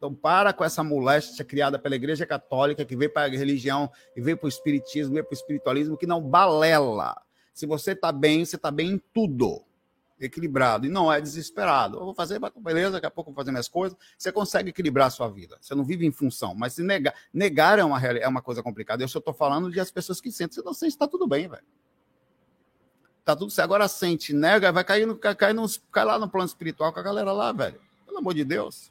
Então, 0.00 0.14
para 0.14 0.54
com 0.54 0.64
essa 0.64 0.82
moléstia 0.82 1.44
criada 1.44 1.78
pela 1.78 1.94
Igreja 1.94 2.24
Católica, 2.24 2.86
que 2.86 2.96
veio 2.96 3.12
para 3.12 3.30
a 3.30 3.36
religião, 3.36 3.92
e 4.16 4.22
veio 4.22 4.34
para 4.34 4.46
o 4.46 4.48
Espiritismo, 4.48 5.12
veio 5.12 5.26
para 5.26 5.34
o 5.34 5.36
espiritualismo, 5.36 5.94
que 5.94 6.06
não 6.06 6.22
balela. 6.22 7.20
Se 7.52 7.66
você 7.66 7.92
está 7.92 8.10
bem, 8.10 8.42
você 8.42 8.56
está 8.56 8.70
bem 8.70 8.92
em 8.92 9.02
tudo. 9.12 9.62
Equilibrado. 10.18 10.86
E 10.86 10.88
não 10.88 11.12
é 11.12 11.20
desesperado. 11.20 11.98
Eu 11.98 12.04
vou 12.06 12.14
fazer, 12.14 12.40
beleza, 12.62 12.92
daqui 12.92 13.04
a 13.04 13.10
pouco 13.10 13.28
eu 13.28 13.34
vou 13.34 13.42
fazer 13.42 13.50
minhas 13.50 13.68
coisas. 13.68 13.98
Você 14.16 14.32
consegue 14.32 14.70
equilibrar 14.70 15.08
a 15.08 15.10
sua 15.10 15.28
vida. 15.28 15.58
Você 15.60 15.74
não 15.74 15.84
vive 15.84 16.06
em 16.06 16.10
função. 16.10 16.54
Mas 16.54 16.72
se 16.72 16.82
negar, 16.82 17.14
negar 17.30 17.78
é 17.78 17.84
uma, 17.84 18.00
é 18.02 18.26
uma 18.26 18.40
coisa 18.40 18.62
complicada. 18.62 19.04
Eu 19.04 19.08
só 19.08 19.18
estou 19.18 19.34
falando 19.34 19.70
de 19.70 19.80
as 19.80 19.90
pessoas 19.90 20.18
que 20.18 20.32
sentem. 20.32 20.54
Se 20.54 20.64
não 20.64 20.72
sente, 20.72 20.92
está 20.92 21.06
tudo 21.06 21.26
bem, 21.26 21.46
velho. 21.46 21.64
Tá 23.22 23.36
tudo 23.36 23.50
certo. 23.50 23.66
Agora 23.66 23.86
sente, 23.86 24.32
nega, 24.32 24.72
vai 24.72 24.82
cair, 24.82 25.06
no, 25.06 25.14
cai, 25.14 25.52
no, 25.52 25.66
cai 25.92 26.06
lá 26.06 26.18
no 26.18 26.30
plano 26.30 26.46
espiritual 26.46 26.90
com 26.90 27.00
a 27.00 27.02
galera 27.02 27.32
lá, 27.32 27.52
velho. 27.52 27.78
Pelo 28.06 28.16
amor 28.16 28.32
de 28.32 28.44
Deus. 28.44 28.90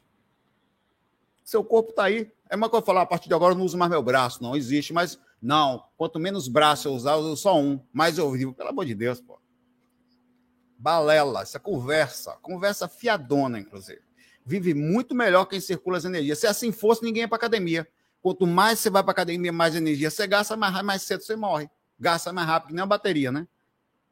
Seu 1.44 1.64
corpo 1.64 1.90
está 1.90 2.04
aí. 2.04 2.30
É 2.48 2.56
uma 2.56 2.68
coisa 2.68 2.84
falar, 2.84 3.02
a 3.02 3.06
partir 3.06 3.28
de 3.28 3.34
agora 3.34 3.54
eu 3.54 3.58
não 3.58 3.64
uso 3.64 3.78
mais 3.78 3.90
meu 3.90 4.02
braço. 4.02 4.42
Não 4.42 4.56
existe, 4.56 4.92
mas 4.92 5.18
não. 5.40 5.84
Quanto 5.96 6.18
menos 6.18 6.48
braço 6.48 6.88
eu 6.88 6.92
usar, 6.92 7.12
eu 7.12 7.20
uso 7.20 7.36
só 7.36 7.58
um. 7.58 7.80
Mais 7.92 8.18
eu 8.18 8.30
vivo. 8.30 8.52
Pelo 8.52 8.70
amor 8.70 8.84
de 8.84 8.94
Deus, 8.94 9.20
pô. 9.20 9.40
Balela, 10.78 11.42
essa 11.42 11.58
conversa. 11.58 12.36
Conversa 12.42 12.88
fiadona, 12.88 13.58
inclusive. 13.58 14.00
Vive 14.44 14.74
muito 14.74 15.14
melhor 15.14 15.44
quem 15.44 15.60
circula 15.60 15.98
as 15.98 16.04
energias. 16.04 16.38
Se 16.38 16.46
assim 16.46 16.72
fosse, 16.72 17.02
ninguém 17.02 17.22
ia 17.22 17.28
para 17.28 17.36
academia. 17.36 17.86
Quanto 18.22 18.46
mais 18.46 18.78
você 18.78 18.90
vai 18.90 19.02
para 19.02 19.12
academia, 19.12 19.52
mais 19.52 19.74
energia 19.74 20.10
você 20.10 20.26
gasta, 20.26 20.56
mais, 20.56 20.82
mais 20.82 21.02
cedo 21.02 21.22
você 21.22 21.36
morre. 21.36 21.70
Gasta 21.98 22.32
mais 22.32 22.46
rápido, 22.46 22.68
que 22.68 22.74
nem 22.74 22.82
a 22.82 22.86
bateria, 22.86 23.30
né? 23.30 23.46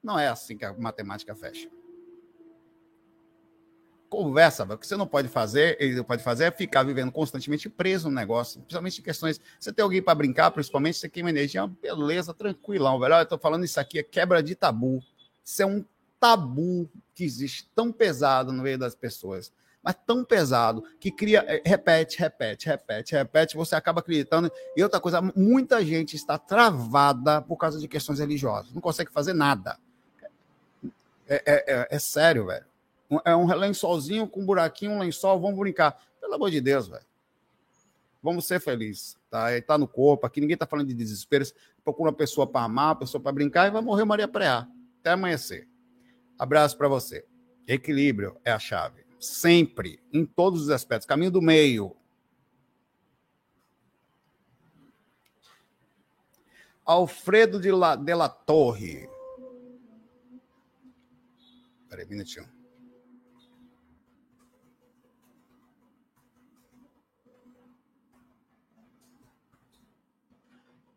Não 0.02 0.18
é 0.18 0.28
assim 0.28 0.56
que 0.56 0.64
a 0.64 0.72
matemática 0.74 1.34
fecha. 1.34 1.68
Conversa, 4.08 4.64
o 4.64 4.78
que 4.78 4.86
você 4.86 4.96
não 4.96 5.06
pode 5.06 5.28
fazer, 5.28 5.76
ele 5.78 5.96
não 5.96 6.04
pode 6.04 6.22
fazer 6.22 6.44
é 6.44 6.50
ficar 6.50 6.82
vivendo 6.82 7.12
constantemente 7.12 7.68
preso 7.68 8.08
no 8.08 8.14
negócio, 8.14 8.60
principalmente 8.60 9.00
em 9.00 9.04
questões. 9.04 9.40
Você 9.60 9.70
tem 9.70 9.82
alguém 9.82 10.00
para 10.00 10.14
brincar, 10.14 10.50
principalmente, 10.50 10.96
você 10.96 11.08
queima 11.08 11.28
energia, 11.28 11.66
beleza, 11.66 12.32
tranquilão, 12.32 12.98
velho. 12.98 13.14
Olha, 13.14 13.22
eu 13.22 13.26
tô 13.26 13.36
falando 13.36 13.64
isso 13.64 13.78
aqui, 13.78 13.98
é 13.98 14.02
quebra 14.02 14.42
de 14.42 14.54
tabu. 14.54 15.02
Isso 15.44 15.62
é 15.62 15.66
um 15.66 15.84
tabu 16.18 16.88
que 17.14 17.24
existe 17.24 17.68
tão 17.74 17.92
pesado 17.92 18.52
no 18.52 18.62
meio 18.62 18.78
das 18.78 18.94
pessoas, 18.94 19.52
mas 19.82 19.94
tão 20.06 20.24
pesado 20.24 20.82
que 20.98 21.10
cria, 21.10 21.44
é, 21.46 21.62
repete, 21.64 22.18
repete, 22.18 22.66
repete, 22.66 23.14
repete, 23.14 23.56
você 23.56 23.74
acaba 23.74 24.00
acreditando. 24.00 24.50
E 24.76 24.82
outra 24.82 25.00
coisa, 25.00 25.20
muita 25.36 25.84
gente 25.84 26.16
está 26.16 26.38
travada 26.38 27.42
por 27.42 27.56
causa 27.56 27.78
de 27.78 27.86
questões 27.86 28.18
religiosas, 28.18 28.72
não 28.72 28.80
consegue 28.80 29.12
fazer 29.12 29.32
nada. 29.32 29.78
É, 31.28 31.42
é, 31.44 31.64
é, 31.74 31.88
é 31.90 31.98
sério, 31.98 32.46
velho. 32.46 32.67
É 33.24 33.34
um 33.34 33.46
lençolzinho 33.46 34.28
com 34.28 34.40
um 34.40 34.46
buraquinho, 34.46 34.92
um 34.92 34.98
lençol, 34.98 35.40
vamos 35.40 35.58
brincar. 35.58 35.98
Pelo 36.20 36.34
amor 36.34 36.50
de 36.50 36.60
Deus, 36.60 36.88
velho. 36.88 37.06
Vamos 38.22 38.46
ser 38.46 38.60
felizes, 38.60 39.16
tá? 39.30 39.52
Ele 39.52 39.62
tá 39.62 39.78
no 39.78 39.86
corpo, 39.86 40.26
aqui 40.26 40.40
ninguém 40.40 40.56
tá 40.56 40.66
falando 40.66 40.88
de 40.88 40.94
desespero. 40.94 41.44
Procura 41.84 42.10
uma 42.10 42.16
pessoa 42.16 42.46
para 42.46 42.64
amar, 42.64 42.88
uma 42.88 42.96
pessoa 42.96 43.22
para 43.22 43.32
brincar 43.32 43.68
e 43.68 43.70
vai 43.70 43.80
morrer 43.80 44.04
Maria 44.04 44.28
Preá. 44.28 44.68
Até 45.00 45.10
amanhecer. 45.10 45.68
Abraço 46.38 46.76
para 46.76 46.88
você. 46.88 47.24
Equilíbrio 47.66 48.36
é 48.44 48.52
a 48.52 48.58
chave. 48.58 49.06
Sempre, 49.18 50.00
em 50.12 50.26
todos 50.26 50.62
os 50.62 50.70
aspectos. 50.70 51.06
Caminho 51.06 51.30
do 51.30 51.40
meio. 51.40 51.96
Alfredo 56.84 57.60
de 57.60 57.70
La, 57.70 57.96
de 57.96 58.14
la 58.14 58.28
Torre. 58.28 59.08
Peraí, 61.88 62.06
minutinho. 62.06 62.57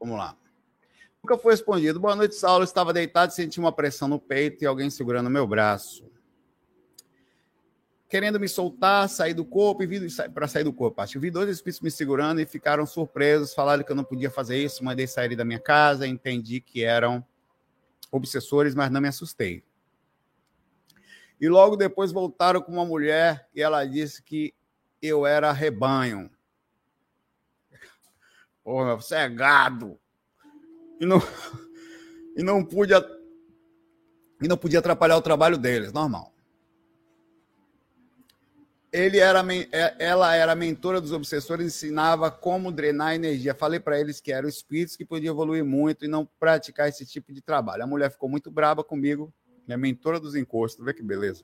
Vamos 0.02 0.18
lá. 0.18 0.36
Nunca 1.22 1.38
foi 1.38 1.54
respondido. 1.54 2.00
Boa 2.00 2.16
noite, 2.16 2.34
Saulo. 2.34 2.64
Estava 2.64 2.92
deitado 2.92 3.32
e 3.32 3.36
senti 3.36 3.60
uma 3.60 3.72
pressão 3.72 4.08
no 4.08 4.20
peito 4.20 4.64
e 4.64 4.68
alguém 4.68 4.90
segurando 4.90 5.30
meu 5.30 5.46
braço. 5.46 6.10
Querendo 8.10 8.40
me 8.40 8.50
soltar, 8.50 9.08
sair 9.08 9.36
do 9.36 9.46
corpo 9.46 9.84
e 9.84 9.86
vi 9.86 10.08
para 10.34 10.48
sair 10.48 10.64
do 10.64 10.74
corpo. 10.74 11.00
Acho. 11.00 11.20
Vi 11.20 11.30
dois 11.30 11.48
espíritos 11.48 11.82
me 11.82 11.92
segurando 11.92 12.42
e 12.42 12.48
ficaram 12.48 12.84
surpresos. 12.88 13.54
Falaram 13.54 13.84
que 13.84 13.92
eu 13.92 13.96
não 13.96 14.04
podia 14.04 14.32
fazer 14.32 14.58
isso. 14.58 14.84
Mandei 14.84 15.06
sair 15.06 15.36
da 15.36 15.46
minha 15.46 15.60
casa. 15.60 16.08
Entendi 16.08 16.60
que 16.60 16.84
eram 16.84 17.24
obsessores, 18.12 18.74
mas 18.74 18.90
não 18.90 19.02
me 19.02 19.08
assustei. 19.08 19.64
E 21.40 21.48
logo 21.48 21.76
depois 21.76 22.12
voltaram 22.12 22.60
com 22.60 22.72
uma 22.72 22.86
mulher 22.86 23.48
e 23.54 23.62
ela 23.62 23.86
disse 23.86 24.24
que 24.24 24.52
eu 25.00 25.28
era 25.28 25.52
rebanho. 25.52 26.28
Porra, 28.72 28.96
você 28.96 29.16
é 29.16 29.28
gado. 29.28 30.00
E 30.98 31.06
não, 31.06 31.18
e 32.38 32.42
não 32.42 32.64
pude 32.64 32.94
e 34.42 34.48
não 34.48 34.56
podia 34.56 34.80
atrapalhar 34.80 35.18
o 35.18 35.22
trabalho 35.22 35.58
deles, 35.58 35.92
normal. 35.92 36.34
Ele 38.90 39.18
era, 39.18 39.44
é, 39.74 39.96
ela 40.00 40.34
era 40.34 40.56
mentora 40.56 41.02
dos 41.02 41.12
obsessores, 41.12 41.66
ensinava 41.66 42.32
como 42.32 42.72
drenar 42.72 43.14
energia. 43.14 43.54
Falei 43.54 43.78
para 43.78 44.00
eles 44.00 44.22
que 44.22 44.32
eram 44.32 44.48
espíritos 44.48 44.96
que 44.96 45.04
podiam 45.04 45.34
evoluir 45.34 45.66
muito 45.66 46.06
e 46.06 46.08
não 46.08 46.26
praticar 46.40 46.88
esse 46.88 47.06
tipo 47.06 47.34
de 47.34 47.42
trabalho. 47.42 47.84
A 47.84 47.88
mulher 47.88 48.10
ficou 48.10 48.30
muito 48.30 48.50
brava 48.50 48.86
comigo, 48.86 49.34
minha 49.68 49.78
mentora 49.78 50.18
dos 50.18 50.34
encostos, 50.34 50.86
vê 50.86 50.94
que 50.94 51.04
beleza. 51.04 51.44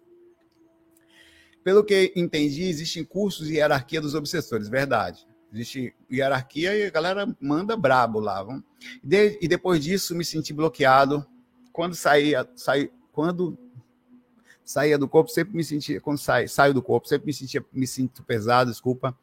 Pelo 1.61 1.83
que 1.83 2.13
entendi, 2.15 2.63
existem 2.63 3.03
cursos 3.03 3.49
e 3.49 3.55
hierarquia 3.55 3.99
dos 3.99 4.15
obsessores, 4.15 4.69
verdade. 4.69 5.26
Existe 5.51 5.95
hierarquia 6.11 6.75
e 6.75 6.85
a 6.85 6.89
galera 6.89 7.35
manda 7.39 7.77
brabo 7.77 8.19
lá. 8.19 8.45
De, 9.03 9.37
e 9.41 9.47
depois 9.47 9.83
disso 9.83 10.15
me 10.15 10.25
senti 10.25 10.53
bloqueado. 10.53 11.25
Quando 11.71 11.95
saía, 11.95 12.47
saí, 12.55 12.91
quando 13.11 13.57
saía 14.63 14.97
do 14.97 15.07
corpo, 15.07 15.31
sempre 15.31 15.55
me 15.55 15.63
sentia, 15.63 16.01
quando 16.01 16.17
sai, 16.17 16.47
saio 16.47 16.73
do 16.73 16.81
corpo, 16.81 17.07
sempre 17.07 17.27
me 17.27 17.33
sentia, 17.33 17.63
me 17.71 17.87
sinto 17.87 18.23
pesado, 18.23 18.69
desculpa. 18.69 19.17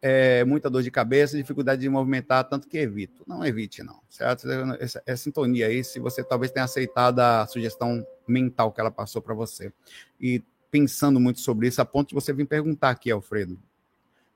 É, 0.00 0.44
muita 0.44 0.70
dor 0.70 0.82
de 0.82 0.90
cabeça, 0.90 1.36
dificuldade 1.36 1.80
de 1.80 1.88
movimentar, 1.88 2.48
tanto 2.48 2.68
que 2.68 2.78
evito. 2.78 3.24
Não 3.26 3.44
evite, 3.44 3.82
não, 3.82 4.00
certo? 4.08 4.48
Essa, 4.78 5.02
essa 5.06 5.22
sintonia 5.24 5.66
aí, 5.66 5.82
se 5.82 5.98
você 5.98 6.22
talvez 6.22 6.52
tenha 6.52 6.64
aceitado 6.64 7.18
a 7.20 7.46
sugestão 7.46 8.06
mental 8.26 8.72
que 8.72 8.80
ela 8.80 8.90
passou 8.90 9.20
para 9.20 9.34
você. 9.34 9.72
E 10.20 10.42
pensando 10.70 11.18
muito 11.18 11.40
sobre 11.40 11.66
isso, 11.68 11.80
a 11.80 11.84
ponto 11.84 12.08
de 12.10 12.14
você 12.14 12.32
vir 12.32 12.46
perguntar 12.46 12.90
aqui, 12.90 13.10
Alfredo, 13.10 13.58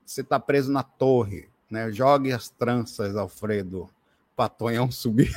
você 0.05 0.21
está 0.21 0.39
preso 0.39 0.71
na 0.71 0.83
torre, 0.83 1.49
né? 1.69 1.91
Jogue 1.91 2.31
as 2.31 2.49
tranças, 2.49 3.15
Alfredo, 3.15 3.89
para 4.35 4.49
Tonhão 4.49 4.91
subir. 4.91 5.33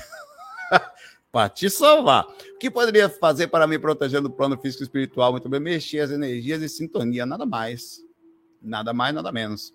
para 1.31 1.49
te 1.51 1.69
salvar. 1.69 2.25
O 2.25 2.59
que 2.59 2.71
poderia 2.71 3.09
fazer 3.09 3.49
para 3.49 3.67
me 3.67 3.79
proteger 3.79 4.21
do 4.21 4.31
plano 4.31 4.57
físico 4.59 4.83
e 4.83 4.87
espiritual? 4.87 5.33
Muito 5.33 5.49
bem, 5.49 5.61
mexer 5.61 6.01
as 6.01 6.11
energias 6.11 6.63
e 6.63 6.69
sintonia, 6.69 7.27
nada 7.27 7.45
mais. 7.45 8.01
Nada 8.63 8.93
mais, 8.93 9.15
nada 9.15 9.31
menos. 9.31 9.75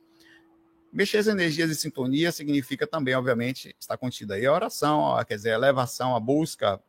Mexer 0.92 1.20
as 1.20 1.28
energias 1.28 1.70
e 1.70 1.76
sintonia 1.76 2.32
significa 2.32 2.86
também, 2.86 3.16
obviamente, 3.16 3.76
está 3.80 3.96
contida 3.96 4.34
aí 4.34 4.46
a 4.46 4.52
oração, 4.52 5.16
quer 5.26 5.36
dizer, 5.36 5.52
a 5.52 5.56
elevação, 5.56 6.16
a 6.16 6.20
busca 6.20 6.82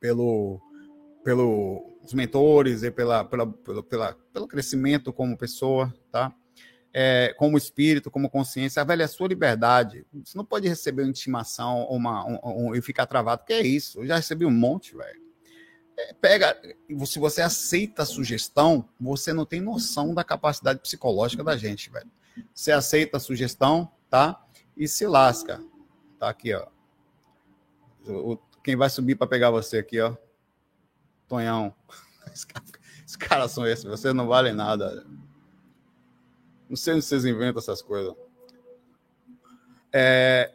pelo, 0.00 0.60
pelo 1.22 1.98
os 2.02 2.14
mentores 2.14 2.82
e 2.82 2.90
pela, 2.90 3.22
pela, 3.22 3.46
pela, 3.46 3.82
pela, 3.82 4.16
pelo 4.32 4.48
crescimento 4.48 5.12
como 5.12 5.36
pessoa, 5.36 5.94
tá? 6.10 6.34
É, 6.92 7.34
como 7.36 7.58
espírito, 7.58 8.10
como 8.10 8.30
consciência, 8.30 8.84
velho, 8.84 9.02
é 9.02 9.06
sua 9.06 9.28
liberdade. 9.28 10.06
Você 10.24 10.36
não 10.36 10.44
pode 10.44 10.68
receber 10.68 11.02
uma 11.02 11.10
intimação 11.10 11.84
uma, 11.84 12.24
um, 12.26 12.40
um, 12.44 12.74
e 12.74 12.82
ficar 12.82 13.06
travado, 13.06 13.44
que 13.44 13.52
é 13.52 13.60
isso. 13.60 14.00
Eu 14.00 14.06
já 14.06 14.16
recebi 14.16 14.44
um 14.44 14.50
monte, 14.50 14.96
velho. 14.96 15.20
É, 15.96 16.12
pega, 16.14 16.56
se 17.06 17.18
você 17.18 17.42
aceita 17.42 18.02
a 18.02 18.06
sugestão, 18.06 18.88
você 19.00 19.32
não 19.32 19.44
tem 19.44 19.60
noção 19.60 20.14
da 20.14 20.24
capacidade 20.24 20.80
psicológica 20.80 21.42
da 21.42 21.56
gente, 21.56 21.90
velho. 21.90 22.10
Você 22.54 22.72
aceita 22.72 23.16
a 23.16 23.20
sugestão, 23.20 23.90
tá? 24.08 24.44
E 24.76 24.86
se 24.86 25.06
lasca. 25.06 25.62
Tá 26.18 26.28
aqui, 26.28 26.54
ó. 26.54 26.66
O, 28.06 28.36
quem 28.62 28.76
vai 28.76 28.88
subir 28.88 29.16
para 29.16 29.26
pegar 29.26 29.50
você 29.50 29.78
aqui, 29.78 30.00
ó. 30.00 30.16
Tonhão. 31.26 31.74
Os 33.06 33.16
caras 33.16 33.52
são 33.52 33.66
esses, 33.66 33.84
vocês 33.84 34.14
não 34.14 34.26
valem 34.26 34.52
nada. 34.52 35.06
Não 36.68 36.76
sei 36.76 36.94
onde 36.94 37.04
vocês 37.04 37.24
inventam 37.24 37.60
essas 37.60 37.80
coisas. 37.80 38.14
É, 39.92 40.52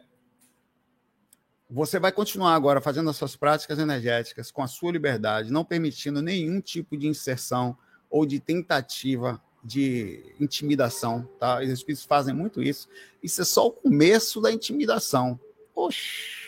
você 1.68 1.98
vai 1.98 2.12
continuar 2.12 2.54
agora 2.54 2.80
fazendo 2.80 3.10
as 3.10 3.16
suas 3.16 3.34
práticas 3.34 3.78
energéticas 3.78 4.50
com 4.50 4.62
a 4.62 4.68
sua 4.68 4.92
liberdade, 4.92 5.52
não 5.52 5.64
permitindo 5.64 6.22
nenhum 6.22 6.60
tipo 6.60 6.96
de 6.96 7.08
inserção 7.08 7.76
ou 8.08 8.24
de 8.24 8.38
tentativa 8.38 9.42
de 9.64 10.34
intimidação, 10.38 11.28
tá? 11.38 11.60
Os 11.60 11.70
espíritos 11.70 12.04
fazem 12.04 12.34
muito 12.34 12.62
isso. 12.62 12.88
Isso 13.22 13.40
é 13.40 13.44
só 13.44 13.66
o 13.66 13.72
começo 13.72 14.40
da 14.40 14.52
intimidação. 14.52 15.40
Oxi. 15.74 16.44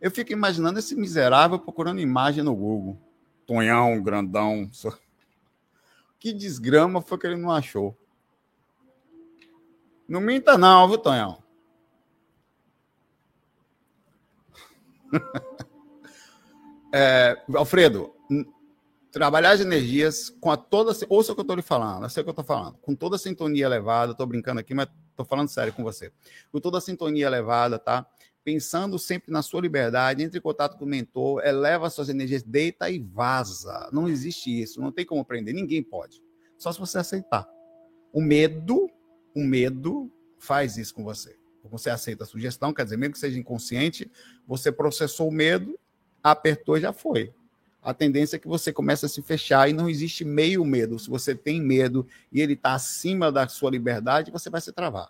Eu 0.00 0.10
fico 0.10 0.32
imaginando 0.32 0.78
esse 0.78 0.94
miserável 0.94 1.58
procurando 1.58 2.00
imagem 2.00 2.42
no 2.42 2.54
Google. 2.54 2.98
Tonhão, 3.46 4.02
grandão. 4.02 4.68
Que 6.18 6.32
desgrama 6.32 7.00
foi 7.00 7.18
que 7.18 7.26
ele 7.26 7.36
não 7.36 7.50
achou? 7.50 7.96
Não 10.08 10.20
minta, 10.20 10.56
não, 10.58 10.88
viu, 10.88 10.98
Tonhão? 10.98 11.42
é, 16.92 17.40
Alfredo, 17.54 18.14
trabalhar 19.12 19.50
as 19.50 19.60
energias 19.60 20.30
com 20.40 20.50
a 20.50 20.56
toda. 20.56 20.92
Ouça 21.08 21.32
o 21.32 21.34
que 21.34 21.40
eu 21.40 21.42
estou 21.42 21.56
lhe 21.56 21.62
falando, 21.62 22.04
eu 22.04 22.10
sei 22.10 22.22
o 22.22 22.24
que 22.24 22.30
eu 22.30 22.32
estou 22.32 22.44
falando. 22.44 22.78
Com 22.78 22.94
toda 22.94 23.16
a 23.16 23.18
sintonia 23.18 23.66
elevada, 23.66 24.12
estou 24.12 24.26
brincando 24.26 24.60
aqui, 24.60 24.74
mas 24.74 24.88
estou 25.10 25.26
falando 25.26 25.48
sério 25.48 25.72
com 25.72 25.82
você. 25.82 26.12
Com 26.50 26.60
toda 26.60 26.78
a 26.78 26.80
sintonia 26.80 27.26
elevada, 27.26 27.78
tá? 27.78 28.06
Pensando 28.48 28.98
sempre 28.98 29.30
na 29.30 29.42
sua 29.42 29.60
liberdade, 29.60 30.22
entre 30.22 30.38
em 30.38 30.40
contato 30.40 30.78
com 30.78 30.86
o 30.86 30.88
mentor, 30.88 31.44
eleva 31.44 31.90
suas 31.90 32.08
energias, 32.08 32.42
deita 32.42 32.88
e 32.88 32.98
vaza. 32.98 33.90
Não 33.92 34.08
existe 34.08 34.48
isso, 34.48 34.80
não 34.80 34.90
tem 34.90 35.04
como 35.04 35.20
aprender, 35.20 35.52
ninguém 35.52 35.82
pode. 35.82 36.22
Só 36.56 36.72
se 36.72 36.78
você 36.78 36.96
aceitar. 36.96 37.46
O 38.10 38.22
medo, 38.22 38.88
o 39.36 39.44
medo 39.44 40.10
faz 40.38 40.78
isso 40.78 40.94
com 40.94 41.04
você. 41.04 41.36
Você 41.64 41.90
aceita 41.90 42.24
a 42.24 42.26
sugestão, 42.26 42.72
quer 42.72 42.84
dizer, 42.84 42.96
mesmo 42.96 43.12
que 43.12 43.18
seja 43.18 43.38
inconsciente, 43.38 44.10
você 44.46 44.72
processou 44.72 45.28
o 45.28 45.32
medo, 45.32 45.78
apertou 46.22 46.78
e 46.78 46.80
já 46.80 46.90
foi 46.94 47.34
a 47.82 47.94
tendência 47.94 48.36
é 48.36 48.38
que 48.38 48.48
você 48.48 48.72
comece 48.72 49.06
a 49.06 49.08
se 49.08 49.22
fechar 49.22 49.68
e 49.68 49.72
não 49.72 49.88
existe 49.88 50.24
meio 50.24 50.64
medo. 50.64 50.98
Se 50.98 51.08
você 51.08 51.34
tem 51.34 51.60
medo 51.60 52.06
e 52.32 52.40
ele 52.40 52.54
está 52.54 52.74
acima 52.74 53.30
da 53.30 53.46
sua 53.48 53.70
liberdade, 53.70 54.30
você 54.30 54.50
vai 54.50 54.60
se 54.60 54.72
travar. 54.72 55.08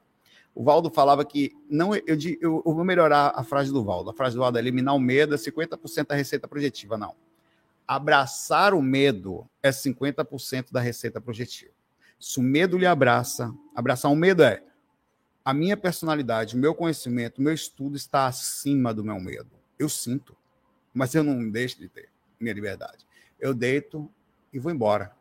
O 0.59 0.65
Valdo 0.65 0.91
falava 0.91 1.25
que 1.25 1.57
não, 1.71 1.95
eu, 1.95 2.03
eu, 2.05 2.63
eu, 2.67 2.75
vou 2.75 2.83
melhorar 2.83 3.33
a 3.33 3.45
frase 3.45 3.73
do 3.73 3.85
Valdo. 3.85 4.11
A 4.11 4.13
frase 4.13 4.35
do 4.35 4.41
Valdo 4.41 4.59
é 4.59 4.61
eliminar 4.61 4.93
o 4.93 4.99
medo 4.99 5.33
é 5.33 5.39
50% 5.39 6.09
da 6.09 6.17
receita 6.17 6.49
projetiva. 6.49 6.99
Não. 6.99 7.15
Abraçar 7.87 8.75
o 8.75 8.83
medo 8.83 9.49
é 9.63 9.71
50% 9.71 10.73
da 10.73 10.81
receita 10.81 11.21
projetiva. 11.21 11.71
Se 12.19 12.41
o 12.41 12.43
medo 12.43 12.77
lhe 12.77 12.87
abraça, 12.87 13.55
abraçar 13.73 14.11
o 14.11 14.17
medo 14.17 14.43
é 14.43 14.61
a 15.45 15.55
minha 15.55 15.77
personalidade, 15.77 16.57
o 16.57 16.59
meu 16.59 16.75
conhecimento, 16.75 17.39
o 17.39 17.43
meu 17.43 17.55
estudo 17.55 17.97
está 17.97 18.27
acima 18.27 18.93
do 18.93 19.05
meu 19.05 19.21
medo. 19.21 19.53
Eu 19.79 19.89
sinto, 19.89 20.37
mas 20.93 21.15
eu 21.15 21.23
não 21.23 21.49
deixo 21.49 21.79
de 21.79 21.89
ter 21.89 22.09
minha 22.41 22.53
liberdade. 22.53 23.07
Eu 23.39 23.55
deito 23.55 24.11
e 24.53 24.59
vou 24.59 24.73
embora. 24.73 25.15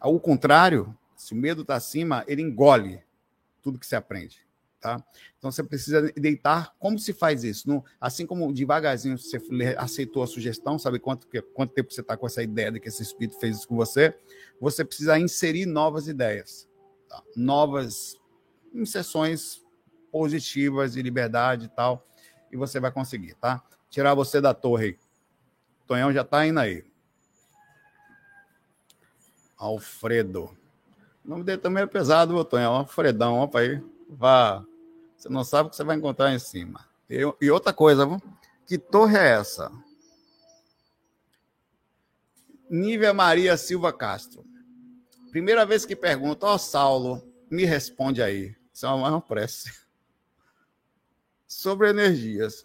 Ao 0.00 0.18
contrário, 0.18 0.98
se 1.14 1.32
o 1.32 1.36
medo 1.36 1.62
está 1.62 1.76
acima, 1.76 2.24
ele 2.26 2.42
engole 2.42 3.05
tudo 3.66 3.80
que 3.80 3.86
se 3.86 3.96
aprende. 3.96 4.46
Tá? 4.80 5.02
Então 5.36 5.50
você 5.50 5.64
precisa 5.64 6.00
deitar. 6.12 6.72
Como 6.78 6.96
se 6.96 7.12
faz 7.12 7.42
isso? 7.42 7.68
No, 7.68 7.84
assim 8.00 8.24
como 8.24 8.52
devagarzinho 8.52 9.18
você 9.18 9.40
aceitou 9.76 10.22
a 10.22 10.28
sugestão, 10.28 10.78
sabe 10.78 11.00
quanto, 11.00 11.26
quanto 11.52 11.74
tempo 11.74 11.92
você 11.92 12.00
está 12.00 12.16
com 12.16 12.24
essa 12.24 12.40
ideia 12.44 12.70
de 12.70 12.78
que 12.78 12.86
esse 12.86 13.02
espírito 13.02 13.40
fez 13.40 13.56
isso 13.56 13.66
com 13.66 13.74
você? 13.74 14.16
Você 14.60 14.84
precisa 14.84 15.18
inserir 15.18 15.66
novas 15.66 16.06
ideias, 16.06 16.68
tá? 17.08 17.20
novas 17.34 18.16
inserções 18.72 19.60
positivas 20.12 20.92
de 20.92 21.02
liberdade 21.02 21.66
e 21.66 21.68
tal, 21.68 22.06
e 22.52 22.56
você 22.56 22.78
vai 22.78 22.92
conseguir, 22.92 23.34
tá? 23.34 23.60
Tirar 23.90 24.14
você 24.14 24.40
da 24.40 24.54
torre 24.54 24.96
Tonhão 25.86 26.12
já 26.12 26.22
está 26.22 26.46
indo 26.46 26.60
aí. 26.60 26.84
Alfredo. 29.56 30.56
O 31.26 31.30
nome 31.30 31.42
dele 31.42 31.58
também 31.58 31.82
é 31.82 31.86
pesado, 31.86 32.32
meu 32.32 32.44
Tonhão. 32.44 32.72
Alfredão, 32.76 33.40
opa 33.40 33.58
aí. 33.58 33.82
Vá. 34.08 34.64
Você 35.16 35.28
não 35.28 35.42
sabe 35.42 35.66
o 35.66 35.70
que 35.70 35.76
você 35.76 35.82
vai 35.82 35.96
encontrar 35.96 36.32
em 36.32 36.38
cima. 36.38 36.86
E, 37.10 37.20
e 37.40 37.50
outra 37.50 37.72
coisa, 37.72 38.06
viu? 38.06 38.22
que 38.64 38.78
torre 38.78 39.18
é 39.18 39.30
essa? 39.32 39.72
Nívia 42.70 43.12
Maria 43.12 43.56
Silva 43.56 43.92
Castro. 43.92 44.44
Primeira 45.32 45.66
vez 45.66 45.84
que 45.84 45.96
pergunto, 45.96 46.46
ó, 46.46 46.54
oh, 46.54 46.58
Saulo, 46.58 47.22
me 47.50 47.64
responde 47.64 48.22
aí. 48.22 48.54
Isso 48.72 48.86
é 48.86 48.88
uma 48.88 49.20
prece. 49.20 49.72
Sobre 51.46 51.90
energias. 51.90 52.64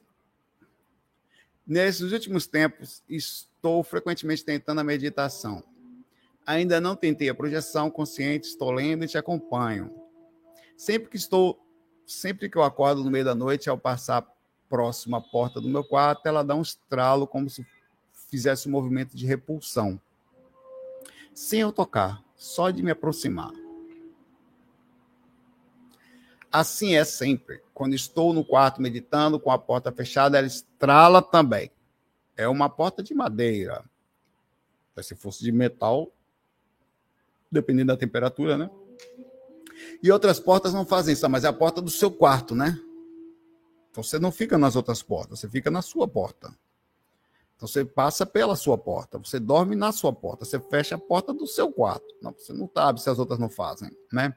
Nesses 1.65 2.11
últimos 2.11 2.45
tempos, 2.45 3.03
estou 3.09 3.83
frequentemente 3.83 4.45
tentando 4.45 4.81
a 4.81 4.83
meditação. 4.83 5.63
Ainda 6.45 6.81
não 6.81 6.95
tentei 6.95 7.29
a 7.29 7.35
projeção 7.35 7.89
consciente, 7.89 8.47
estou 8.47 8.71
lendo 8.71 9.05
e 9.05 9.07
te 9.07 9.17
acompanho. 9.17 9.93
Sempre 10.75 11.09
que 11.09 11.17
estou, 11.17 11.59
sempre 12.05 12.49
que 12.49 12.57
eu 12.57 12.63
acordo 12.63 13.03
no 13.03 13.11
meio 13.11 13.25
da 13.25 13.35
noite, 13.35 13.69
ao 13.69 13.77
passar 13.77 14.27
próximo 14.67 15.15
à 15.15 15.21
porta 15.21 15.61
do 15.61 15.69
meu 15.69 15.83
quarto, 15.83 16.25
ela 16.25 16.43
dá 16.43 16.55
um 16.55 16.61
estralo 16.61 17.27
como 17.27 17.49
se 17.49 17.65
fizesse 18.29 18.67
um 18.67 18.71
movimento 18.71 19.15
de 19.15 19.25
repulsão. 19.25 19.99
Sem 21.33 21.59
eu 21.59 21.71
tocar, 21.71 22.23
só 22.35 22.69
de 22.69 22.81
me 22.81 22.91
aproximar. 22.91 23.51
Assim 26.51 26.95
é 26.95 27.03
sempre. 27.05 27.61
Quando 27.73 27.93
estou 27.93 28.33
no 28.33 28.43
quarto 28.43 28.81
meditando, 28.81 29.39
com 29.39 29.51
a 29.51 29.57
porta 29.57 29.91
fechada, 29.91 30.37
ela 30.37 30.47
estrala 30.47 31.21
também. 31.21 31.71
É 32.35 32.47
uma 32.47 32.69
porta 32.69 33.01
de 33.01 33.13
madeira. 33.13 33.83
Se 35.01 35.15
fosse 35.15 35.43
de 35.43 35.51
metal, 35.51 36.11
dependendo 37.51 37.87
da 37.87 37.97
temperatura, 37.97 38.57
né? 38.57 38.69
E 40.01 40.11
outras 40.11 40.39
portas 40.39 40.73
não 40.73 40.85
fazem 40.85 41.13
isso, 41.13 41.27
mas 41.29 41.43
é 41.43 41.47
a 41.47 41.53
porta 41.53 41.81
do 41.81 41.89
seu 41.89 42.09
quarto, 42.09 42.55
né? 42.55 42.79
Então 43.89 44.01
você 44.01 44.17
não 44.17 44.31
fica 44.31 44.57
nas 44.57 44.75
outras 44.75 45.03
portas, 45.03 45.39
você 45.39 45.49
fica 45.49 45.69
na 45.69 45.81
sua 45.81 46.07
porta. 46.07 46.55
Então 47.55 47.67
você 47.67 47.85
passa 47.85 48.25
pela 48.25 48.55
sua 48.55 48.77
porta, 48.77 49.19
você 49.19 49.39
dorme 49.39 49.75
na 49.75 49.91
sua 49.91 50.11
porta, 50.11 50.45
você 50.45 50.59
fecha 50.59 50.95
a 50.95 50.97
porta 50.97 51.33
do 51.33 51.45
seu 51.45 51.71
quarto. 51.71 52.15
Não, 52.21 52.31
você 52.31 52.53
não 52.53 52.69
sabe 52.73 53.01
se 53.01 53.09
as 53.09 53.19
outras 53.19 53.37
não 53.37 53.49
fazem, 53.49 53.91
né? 54.11 54.35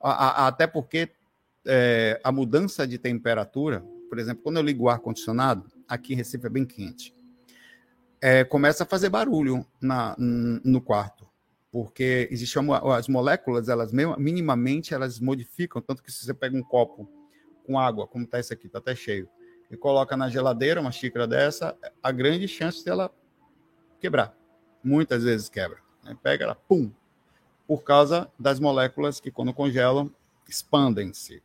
Até 0.00 0.66
porque 0.66 1.10
é, 1.64 2.20
a 2.22 2.30
mudança 2.30 2.86
de 2.86 2.98
temperatura, 2.98 3.80
por 4.08 4.18
exemplo, 4.18 4.42
quando 4.42 4.56
eu 4.58 4.62
ligo 4.62 4.84
o 4.84 4.88
ar-condicionado, 4.88 5.70
aqui 5.88 6.12
em 6.12 6.16
Recife 6.16 6.46
é 6.46 6.50
bem 6.50 6.66
quente, 6.66 7.14
é, 8.20 8.44
começa 8.44 8.82
a 8.82 8.86
fazer 8.86 9.08
barulho 9.08 9.64
na, 9.80 10.14
no 10.18 10.80
quarto, 10.80 11.25
porque 11.76 12.26
existem 12.30 12.62
as 12.96 13.06
moléculas, 13.06 13.68
elas 13.68 13.92
minimamente 13.92 14.94
elas 14.94 15.20
modificam, 15.20 15.82
tanto 15.82 16.02
que 16.02 16.10
se 16.10 16.24
você 16.24 16.32
pega 16.32 16.56
um 16.56 16.62
copo 16.62 17.06
com 17.66 17.78
água, 17.78 18.06
como 18.06 18.24
está 18.24 18.40
esse 18.40 18.50
aqui, 18.50 18.66
está 18.66 18.78
até 18.78 18.96
cheio, 18.96 19.28
e 19.70 19.76
coloca 19.76 20.16
na 20.16 20.30
geladeira 20.30 20.80
uma 20.80 20.90
xícara 20.90 21.26
dessa, 21.26 21.76
a 22.02 22.10
grande 22.10 22.48
chance 22.48 22.82
dela 22.82 23.14
quebrar. 24.00 24.34
Muitas 24.82 25.22
vezes 25.22 25.50
quebra. 25.50 25.76
Né? 26.02 26.16
Pega 26.22 26.44
ela, 26.44 26.54
pum, 26.54 26.90
por 27.66 27.84
causa 27.84 28.32
das 28.38 28.58
moléculas 28.58 29.20
que 29.20 29.30
quando 29.30 29.52
congelam 29.52 30.10
expandem-se. 30.48 31.42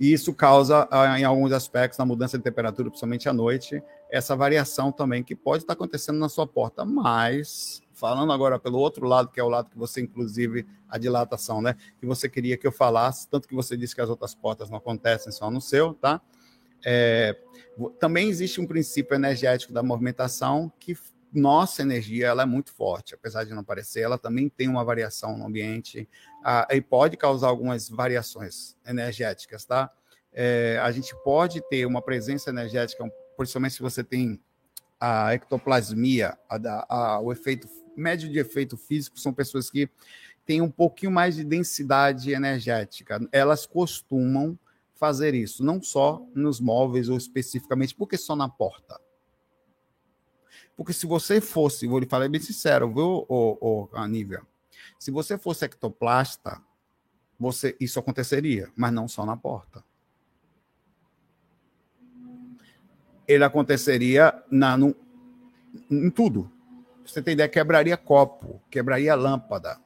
E 0.00 0.12
isso 0.12 0.34
causa, 0.34 0.88
ah, 0.90 1.20
em 1.20 1.22
alguns 1.22 1.52
aspectos, 1.52 2.00
na 2.00 2.04
mudança 2.04 2.36
de 2.36 2.42
temperatura, 2.42 2.88
principalmente 2.88 3.28
à 3.28 3.32
noite, 3.32 3.80
essa 4.10 4.34
variação 4.34 4.90
também 4.90 5.22
que 5.22 5.36
pode 5.36 5.62
estar 5.62 5.74
acontecendo 5.74 6.18
na 6.18 6.28
sua 6.28 6.48
porta. 6.48 6.84
Mas, 6.84 7.80
falando 7.98 8.32
agora 8.32 8.58
pelo 8.58 8.78
outro 8.78 9.06
lado, 9.06 9.30
que 9.30 9.40
é 9.40 9.42
o 9.42 9.48
lado 9.48 9.70
que 9.70 9.76
você, 9.76 10.00
inclusive, 10.00 10.66
a 10.88 10.96
dilatação, 10.98 11.60
né? 11.60 11.74
Que 11.98 12.06
você 12.06 12.28
queria 12.28 12.56
que 12.56 12.66
eu 12.66 12.72
falasse, 12.72 13.28
tanto 13.28 13.48
que 13.48 13.54
você 13.54 13.76
disse 13.76 13.94
que 13.94 14.00
as 14.00 14.08
outras 14.08 14.34
portas 14.34 14.70
não 14.70 14.78
acontecem 14.78 15.32
só 15.32 15.50
no 15.50 15.60
seu, 15.60 15.94
tá? 15.94 16.20
É, 16.84 17.36
também 17.98 18.28
existe 18.28 18.60
um 18.60 18.66
princípio 18.66 19.14
energético 19.14 19.72
da 19.72 19.82
movimentação 19.82 20.72
que 20.78 20.96
nossa 21.32 21.82
energia 21.82 22.28
ela 22.28 22.44
é 22.44 22.46
muito 22.46 22.72
forte, 22.72 23.14
apesar 23.14 23.44
de 23.44 23.52
não 23.52 23.64
parecer, 23.64 24.00
ela 24.00 24.16
também 24.16 24.48
tem 24.48 24.68
uma 24.68 24.84
variação 24.84 25.36
no 25.36 25.46
ambiente 25.46 26.08
ah, 26.42 26.66
e 26.70 26.80
pode 26.80 27.16
causar 27.16 27.48
algumas 27.48 27.88
variações 27.88 28.76
energéticas, 28.86 29.64
tá? 29.64 29.90
É, 30.32 30.78
a 30.82 30.90
gente 30.90 31.14
pode 31.24 31.60
ter 31.68 31.84
uma 31.84 32.00
presença 32.00 32.50
energética, 32.50 33.04
principalmente 33.36 33.74
se 33.74 33.82
você 33.82 34.04
tem 34.04 34.40
a 35.00 35.34
ectoplasmia, 35.34 36.36
a, 36.48 36.86
a, 36.88 37.20
o 37.20 37.30
efeito 37.30 37.68
médio 37.98 38.30
de 38.30 38.38
efeito 38.38 38.76
físico, 38.76 39.18
são 39.18 39.32
pessoas 39.32 39.70
que 39.70 39.88
têm 40.46 40.62
um 40.62 40.70
pouquinho 40.70 41.12
mais 41.12 41.36
de 41.36 41.44
densidade 41.44 42.32
energética. 42.32 43.20
Elas 43.32 43.66
costumam 43.66 44.58
fazer 44.94 45.34
isso, 45.34 45.64
não 45.64 45.82
só 45.82 46.26
nos 46.34 46.60
móveis 46.60 47.08
ou 47.08 47.16
especificamente, 47.16 47.94
porque 47.94 48.16
só 48.16 48.34
na 48.34 48.48
porta 48.48 48.98
porque 50.78 50.92
se 50.92 51.06
você 51.06 51.40
fosse, 51.40 51.88
vou 51.88 51.98
lhe 51.98 52.06
falar 52.06 52.28
bem 52.28 52.40
sincero, 52.40 52.86
viu, 52.94 53.26
ô, 53.28 53.58
ô, 53.60 53.88
Anívia? 53.94 54.46
Se 54.96 55.10
você 55.10 55.36
fosse 55.36 55.64
ectoplasta, 55.64 56.62
você, 57.36 57.76
isso 57.80 57.98
aconteceria, 57.98 58.70
mas 58.76 58.92
não 58.92 59.08
só 59.08 59.26
na 59.26 59.36
porta. 59.36 59.84
Ele 63.26 63.42
aconteceria 63.42 64.40
na, 64.48 64.76
no, 64.76 64.94
em 65.90 66.10
tudo. 66.10 66.48
Você 67.08 67.22
tem 67.22 67.32
ideia, 67.32 67.48
quebraria 67.48 67.96
copo, 67.96 68.60
quebraria 68.70 69.14
lâmpada. 69.14 69.80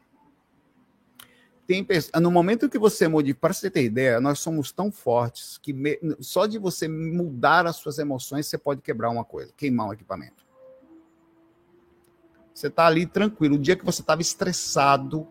Tem, 1.64 1.86
no 2.20 2.32
momento 2.32 2.68
que 2.68 2.78
você 2.78 3.06
modifica, 3.06 3.40
para 3.40 3.54
você 3.54 3.70
ter 3.70 3.84
ideia, 3.84 4.20
nós 4.20 4.40
somos 4.40 4.72
tão 4.72 4.90
fortes 4.90 5.56
que 5.56 5.72
me, 5.72 5.98
só 6.18 6.46
de 6.46 6.58
você 6.58 6.88
mudar 6.88 7.64
as 7.64 7.76
suas 7.76 7.98
emoções, 7.98 8.46
você 8.46 8.58
pode 8.58 8.82
quebrar 8.82 9.08
uma 9.08 9.24
coisa, 9.24 9.52
queimar 9.56 9.86
um 9.86 9.92
equipamento. 9.92 10.44
Você 12.52 12.66
está 12.66 12.86
ali 12.86 13.06
tranquilo. 13.06 13.54
O 13.54 13.58
dia 13.58 13.76
que 13.76 13.84
você 13.84 14.00
estava 14.00 14.20
estressado, 14.20 15.26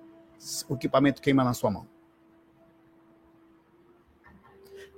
o 0.69 0.75
equipamento 0.75 1.21
queima 1.21 1.43
na 1.43 1.53
sua 1.53 1.69
mão. 1.69 1.87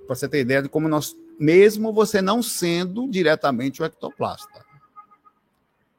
Para 0.06 0.14
você 0.14 0.28
ter 0.28 0.40
ideia 0.40 0.62
de 0.62 0.68
como 0.68 0.88
nós, 0.88 1.16
mesmo 1.40 1.92
você 1.92 2.22
não 2.22 2.40
sendo 2.40 3.08
diretamente 3.10 3.82
o 3.82 3.84
ectoplasta. 3.84 4.63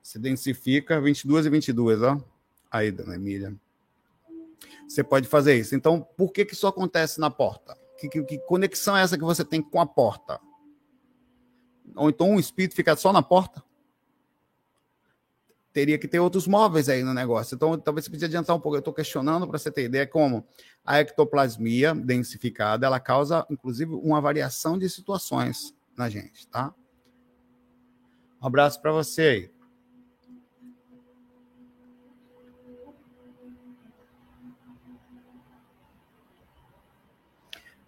Se 0.05 0.19
densifica 0.19 1.01
22 1.01 1.47
e 1.47 1.49
22, 1.49 2.03
ó. 2.03 2.21
Aí, 2.69 2.91
dona 2.91 3.15
Emília. 3.15 3.55
Você 4.87 5.03
pode 5.03 5.27
fazer 5.27 5.55
isso. 5.55 5.73
Então, 5.73 5.99
por 6.15 6.31
que, 6.31 6.45
que 6.45 6.53
isso 6.53 6.67
acontece 6.67 7.19
na 7.19 7.31
porta? 7.31 7.75
Que, 7.97 8.07
que, 8.07 8.23
que 8.23 8.37
conexão 8.37 8.95
é 8.95 9.01
essa 9.01 9.17
que 9.17 9.23
você 9.23 9.43
tem 9.43 9.63
com 9.63 9.81
a 9.81 9.85
porta? 9.87 10.39
Ou 11.95 12.07
então 12.07 12.29
um 12.29 12.39
espírito 12.39 12.75
fica 12.75 12.95
só 12.95 13.11
na 13.11 13.23
porta? 13.23 13.63
teria 15.73 15.97
que 15.97 16.07
ter 16.07 16.19
outros 16.19 16.47
móveis 16.47 16.87
aí 16.87 17.03
no 17.03 17.13
negócio. 17.13 17.55
Então, 17.55 17.77
talvez 17.77 18.05
você 18.05 18.11
precise 18.11 18.25
adiantar 18.27 18.55
um 18.55 18.59
pouco. 18.59 18.75
Eu 18.75 18.79
estou 18.79 18.93
questionando 18.93 19.47
para 19.47 19.57
você 19.57 19.71
ter 19.71 19.85
ideia 19.85 20.05
como 20.05 20.45
a 20.85 20.99
ectoplasmia 20.99 21.95
densificada, 21.95 22.85
ela 22.85 22.99
causa, 22.99 23.45
inclusive, 23.49 23.91
uma 23.95 24.21
variação 24.21 24.77
de 24.77 24.87
situações 24.87 25.75
na 25.97 26.09
gente, 26.09 26.47
tá? 26.47 26.73
Um 28.39 28.45
abraço 28.45 28.79
para 28.79 28.91
você 28.91 29.21
aí. 29.21 29.54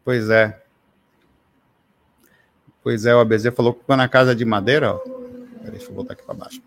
Pois 0.07 0.29
é. 0.29 0.63
Pois 2.81 3.05
é, 3.05 3.13
o 3.13 3.19
ABZ 3.19 3.53
falou 3.53 3.73
que 3.73 3.81
ficou 3.81 3.97
na 3.97 4.07
casa 4.07 4.33
de 4.33 4.45
madeira, 4.45 4.93
ó. 4.93 5.01
Deixa 5.69 5.87
eu 5.87 5.95
voltar 5.95 6.13
aqui 6.13 6.23
para 6.23 6.33
baixo. 6.33 6.61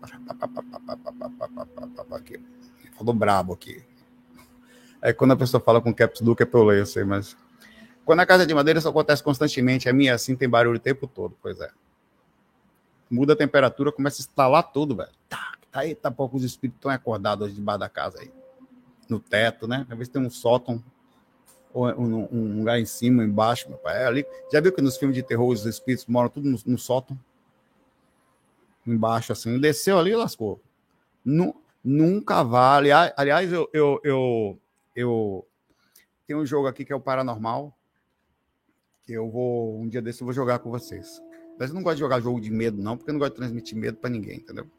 Falou 2.95 3.15
brabo 3.15 3.53
aqui. 3.53 3.83
É 5.01 5.11
quando 5.11 5.31
a 5.31 5.35
pessoa 5.35 5.59
fala 5.59 5.81
com 5.81 5.91
caps 5.91 6.21
look 6.21 6.39
é 6.39 6.45
para 6.45 6.59
eu 6.59 6.63
ler, 6.65 6.81
eu 6.81 6.85
sei, 6.85 7.03
mas. 7.03 7.35
Quando 8.05 8.19
a 8.19 8.27
casa 8.27 8.45
de 8.45 8.53
madeira 8.53 8.77
isso 8.77 8.87
acontece 8.87 9.23
constantemente, 9.23 9.89
a 9.89 9.93
minha 9.93 10.13
assim 10.13 10.35
tem 10.35 10.47
barulho 10.47 10.77
o 10.77 10.79
tempo 10.79 11.07
todo, 11.07 11.35
pois 11.41 11.59
é. 11.59 11.71
Muda 13.09 13.33
a 13.33 13.35
temperatura, 13.35 13.91
começa 13.91 14.21
a 14.21 14.23
instalar 14.23 14.71
tudo, 14.71 14.95
velho. 14.95 15.09
Tá, 15.27 15.53
tá 15.71 15.79
aí, 15.79 15.95
tá 15.95 16.11
pouco 16.11 16.37
os 16.37 16.43
espíritos 16.43 16.77
estão 16.77 16.91
acordados 16.91 17.47
hoje 17.47 17.55
debaixo 17.55 17.79
da 17.79 17.89
casa 17.89 18.19
aí. 18.19 18.31
No 19.09 19.19
teto, 19.19 19.67
né? 19.67 19.87
Às 19.89 19.97
vezes 19.97 20.13
tem 20.13 20.21
um 20.21 20.29
sótão, 20.29 20.79
um, 21.73 22.27
um 22.31 22.57
lugar 22.59 22.79
em 22.79 22.85
cima, 22.85 23.23
embaixo, 23.23 23.69
meu 23.69 23.77
pai. 23.77 24.03
É 24.03 24.05
ali. 24.05 24.25
Já 24.51 24.59
viu 24.59 24.71
que 24.71 24.81
nos 24.81 24.97
filmes 24.97 25.15
de 25.15 25.23
terror 25.23 25.47
os 25.47 25.65
espíritos 25.65 26.05
moram 26.05 26.29
tudo 26.29 26.49
no, 26.49 26.59
no 26.65 26.77
sótão? 26.77 27.17
embaixo, 28.85 29.31
assim, 29.31 29.59
desceu 29.59 29.97
ali 29.97 30.11
e 30.11 30.15
lascou. 30.15 30.61
nunca 31.83 32.43
vale. 32.43 32.91
Aliás, 32.91 33.51
eu, 33.51 33.69
eu, 33.73 33.99
eu, 34.03 34.59
eu 34.95 35.47
tenho 36.27 36.39
um 36.39 36.45
jogo 36.45 36.67
aqui 36.67 36.83
que 36.85 36.93
é 36.93 36.95
o 36.95 37.01
Paranormal, 37.01 37.75
que 39.03 39.13
eu 39.13 39.29
vou, 39.29 39.79
um 39.79 39.87
dia 39.87 40.01
desse, 40.01 40.21
eu 40.21 40.25
vou 40.25 40.33
jogar 40.33 40.59
com 40.59 40.69
vocês. 40.69 41.21
Mas 41.59 41.69
eu 41.69 41.75
não 41.75 41.83
gosto 41.83 41.97
de 41.97 42.01
jogar 42.01 42.19
jogo 42.21 42.39
de 42.41 42.49
medo, 42.49 42.81
não, 42.81 42.97
porque 42.97 43.11
eu 43.11 43.13
não 43.13 43.19
gosto 43.19 43.33
de 43.33 43.37
transmitir 43.37 43.77
medo 43.77 43.97
para 43.97 44.09
ninguém, 44.09 44.37
entendeu? 44.37 44.69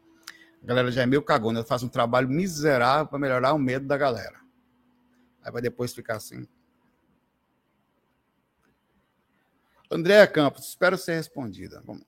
A 0.62 0.66
galera 0.66 0.90
já 0.90 1.02
é 1.02 1.07
meio 1.07 1.22
cagona, 1.22 1.61
eu 1.61 1.64
faço 1.64 1.87
um 1.87 1.88
trabalho 1.88 2.28
miserável 2.28 3.07
para 3.07 3.18
melhorar 3.18 3.52
o 3.52 3.59
medo 3.59 3.87
da 3.87 3.96
galera. 3.96 4.40
Aí 5.42 5.50
vai 5.50 5.61
depois 5.61 5.92
ficar 5.92 6.16
assim. 6.16 6.46
Andréa 9.92 10.26
Campos, 10.26 10.68
espero 10.68 10.96
ser 10.96 11.16
respondida. 11.16 11.83
Vamos. 11.85 12.05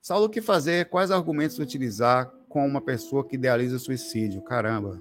Saulo, 0.00 0.26
o 0.26 0.28
que 0.28 0.40
fazer? 0.40 0.88
Quais 0.88 1.10
argumentos 1.10 1.58
utilizar 1.58 2.26
com 2.48 2.66
uma 2.66 2.80
pessoa 2.80 3.24
que 3.24 3.36
idealiza 3.36 3.78
suicídio? 3.78 4.42
Caramba. 4.42 5.00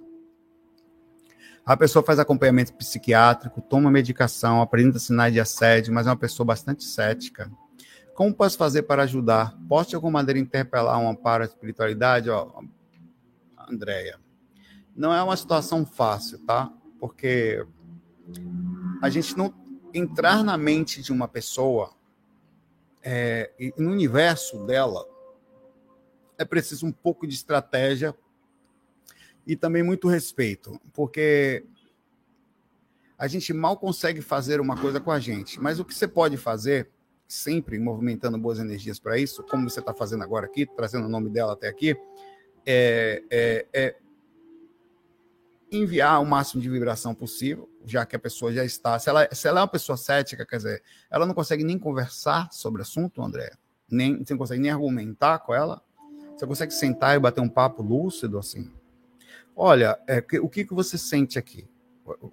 A 1.65 1.75
pessoa 1.75 2.03
faz 2.03 2.19
acompanhamento 2.19 2.73
psiquiátrico, 2.73 3.61
toma 3.61 3.89
medicação, 3.89 4.61
apresenta 4.61 4.99
sinais 4.99 5.33
de 5.33 5.39
assédio, 5.39 5.93
mas 5.93 6.07
é 6.07 6.09
uma 6.09 6.17
pessoa 6.17 6.45
bastante 6.45 6.83
cética. 6.83 7.51
Como 8.13 8.33
posso 8.33 8.57
fazer 8.57 8.83
para 8.83 9.03
ajudar? 9.03 9.57
Posso 9.67 9.89
de 9.89 9.95
alguma 9.95 10.19
maneira 10.19 10.39
interpelar 10.39 10.99
uma 10.99 11.15
para 11.15 11.43
a 11.43 11.47
espiritualidade? 11.47 12.29
Ó, 12.29 12.61
Andréia, 13.69 14.19
não 14.95 15.13
é 15.13 15.21
uma 15.21 15.35
situação 15.35 15.85
fácil, 15.85 16.39
tá? 16.45 16.71
Porque 16.99 17.65
a 19.01 19.09
gente 19.09 19.37
não 19.37 19.53
entrar 19.97 20.43
na 20.43 20.57
mente 20.57 21.01
de 21.01 21.11
uma 21.11 21.27
pessoa 21.27 21.93
é, 23.03 23.51
no 23.77 23.91
universo 23.91 24.65
dela, 24.65 25.05
é 26.37 26.45
preciso 26.45 26.85
um 26.85 26.91
pouco 26.91 27.25
de 27.25 27.33
estratégia 27.33 28.15
e 29.45 29.55
também 29.55 29.81
muito 29.81 30.07
respeito, 30.07 30.79
porque 30.93 31.65
a 33.17 33.27
gente 33.27 33.51
mal 33.53 33.77
consegue 33.77 34.21
fazer 34.21 34.61
uma 34.61 34.79
coisa 34.79 34.99
com 34.99 35.09
a 35.09 35.19
gente, 35.19 35.59
mas 35.59 35.79
o 35.79 35.85
que 35.85 35.95
você 35.95 36.07
pode 36.07 36.37
fazer, 36.37 36.89
sempre 37.27 37.79
movimentando 37.79 38.37
boas 38.37 38.59
energias 38.59 38.99
para 38.99 39.17
isso, 39.17 39.43
como 39.43 39.69
você 39.69 39.79
está 39.79 39.93
fazendo 39.93 40.23
agora 40.23 40.45
aqui, 40.45 40.65
trazendo 40.65 41.05
o 41.05 41.09
nome 41.09 41.29
dela 41.29 41.53
até 41.53 41.67
aqui, 41.67 41.95
é, 42.65 43.23
é, 43.31 43.65
é 43.73 43.95
enviar 45.71 46.21
o 46.21 46.25
máximo 46.25 46.61
de 46.61 46.69
vibração 46.69 47.15
possível, 47.15 47.69
já 47.87 48.05
que 48.05 48.15
a 48.15 48.19
pessoa 48.19 48.51
já 48.51 48.65
está. 48.65 48.99
Se 48.99 49.09
ela, 49.09 49.27
se 49.33 49.47
ela 49.47 49.61
é 49.61 49.61
uma 49.61 49.67
pessoa 49.67 49.95
cética, 49.95 50.45
quer 50.45 50.57
dizer, 50.57 50.83
ela 51.09 51.25
não 51.25 51.33
consegue 51.33 51.63
nem 51.63 51.79
conversar 51.79 52.51
sobre 52.51 52.81
o 52.81 52.83
assunto, 52.83 53.21
André. 53.21 53.51
Nem, 53.89 54.17
você 54.17 54.33
não 54.33 54.39
consegue 54.39 54.61
nem 54.61 54.71
argumentar 54.71 55.39
com 55.39 55.53
ela. 55.53 55.81
Você 56.35 56.45
consegue 56.45 56.73
sentar 56.73 57.15
e 57.15 57.19
bater 57.19 57.39
um 57.39 57.49
papo 57.49 57.81
lúcido 57.81 58.37
assim. 58.37 58.71
Olha, 59.55 59.97
é, 60.05 60.21
o 60.41 60.49
que, 60.49 60.65
que 60.65 60.73
você 60.73 60.97
sente 60.97 61.39
aqui? 61.39 61.67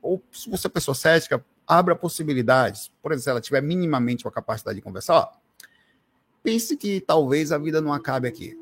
Ou 0.02 0.22
se 0.32 0.50
você 0.50 0.66
é 0.66 0.70
pessoa 0.70 0.94
cética, 0.94 1.44
abra 1.66 1.94
possibilidades. 1.94 2.92
Por 3.00 3.12
exemplo, 3.12 3.22
se 3.22 3.30
ela 3.30 3.40
tiver 3.40 3.62
minimamente 3.62 4.26
uma 4.26 4.32
capacidade 4.32 4.76
de 4.76 4.82
conversar, 4.82 5.14
ó, 5.14 5.32
pense 6.42 6.76
que 6.76 7.00
talvez 7.00 7.52
a 7.52 7.58
vida 7.58 7.80
não 7.80 7.92
acabe 7.92 8.26
aqui. 8.26 8.58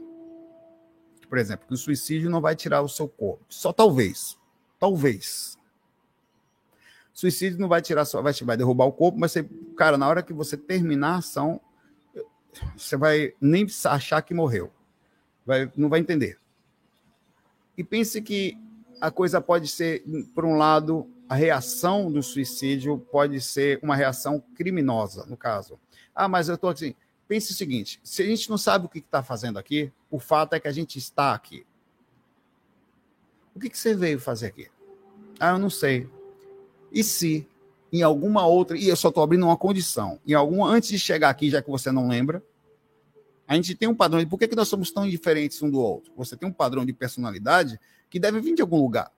Por 1.28 1.38
exemplo, 1.38 1.66
que 1.66 1.74
o 1.74 1.78
suicídio 1.78 2.28
não 2.28 2.42
vai 2.42 2.54
tirar 2.54 2.82
o 2.82 2.88
seu 2.88 3.08
corpo. 3.08 3.44
Só 3.48 3.72
talvez. 3.72 4.38
Talvez. 4.78 5.56
Suicídio 7.12 7.58
não 7.58 7.68
vai 7.68 7.82
tirar 7.82 8.04
só, 8.04 8.22
vai, 8.22 8.32
vai 8.32 8.56
derrubar 8.56 8.86
o 8.86 8.92
corpo, 8.92 9.18
mas 9.18 9.32
você, 9.32 9.44
cara, 9.76 9.98
na 9.98 10.08
hora 10.08 10.22
que 10.22 10.32
você 10.32 10.56
terminar 10.56 11.14
a 11.14 11.18
ação, 11.18 11.60
você 12.76 12.96
vai 12.96 13.34
nem 13.40 13.66
achar 13.84 14.22
que 14.22 14.34
morreu. 14.34 14.72
Vai, 15.44 15.70
não 15.76 15.88
vai 15.88 16.00
entender. 16.00 16.38
E 17.76 17.84
pense 17.84 18.20
que 18.22 18.56
a 19.00 19.10
coisa 19.10 19.40
pode 19.40 19.68
ser, 19.68 20.04
por 20.34 20.44
um 20.44 20.56
lado, 20.56 21.10
a 21.28 21.34
reação 21.34 22.10
do 22.10 22.22
suicídio 22.22 22.98
pode 23.10 23.40
ser 23.40 23.78
uma 23.82 23.96
reação 23.96 24.42
criminosa, 24.54 25.26
no 25.26 25.36
caso. 25.36 25.78
Ah, 26.14 26.28
mas 26.28 26.48
eu 26.48 26.54
estou 26.54 26.70
assim. 26.70 26.94
Pense 27.26 27.52
o 27.52 27.54
seguinte: 27.54 28.00
se 28.04 28.22
a 28.22 28.26
gente 28.26 28.48
não 28.50 28.58
sabe 28.58 28.86
o 28.86 28.88
que 28.88 28.98
está 28.98 29.22
fazendo 29.22 29.58
aqui, 29.58 29.92
o 30.10 30.18
fato 30.18 30.54
é 30.54 30.60
que 30.60 30.68
a 30.68 30.72
gente 30.72 30.98
está 30.98 31.34
aqui. 31.34 31.66
O 33.54 33.60
que, 33.60 33.68
que 33.68 33.78
você 33.78 33.94
veio 33.94 34.20
fazer 34.20 34.46
aqui? 34.46 34.68
Ah, 35.40 35.50
eu 35.50 35.58
não 35.58 35.70
sei. 35.70 36.08
E 36.92 37.02
se 37.02 37.46
em 37.92 38.02
alguma 38.02 38.46
outra, 38.46 38.76
e 38.76 38.88
eu 38.88 38.96
só 38.96 39.08
estou 39.08 39.22
abrindo 39.22 39.44
uma 39.44 39.56
condição, 39.56 40.18
em 40.26 40.32
alguma, 40.32 40.68
antes 40.68 40.88
de 40.88 40.98
chegar 40.98 41.28
aqui, 41.28 41.50
já 41.50 41.60
que 41.60 41.70
você 41.70 41.92
não 41.92 42.08
lembra, 42.08 42.42
a 43.46 43.54
gente 43.54 43.74
tem 43.74 43.86
um 43.86 43.94
padrão 43.94 44.18
de 44.18 44.26
por 44.26 44.38
que, 44.38 44.48
que 44.48 44.56
nós 44.56 44.68
somos 44.68 44.90
tão 44.90 45.06
diferentes 45.06 45.60
um 45.62 45.70
do 45.70 45.78
outro? 45.78 46.10
Você 46.16 46.34
tem 46.34 46.48
um 46.48 46.52
padrão 46.52 46.86
de 46.86 46.92
personalidade 46.94 47.78
que 48.08 48.18
deve 48.18 48.40
vir 48.40 48.54
de 48.54 48.62
algum 48.62 48.80
lugar, 48.80 49.12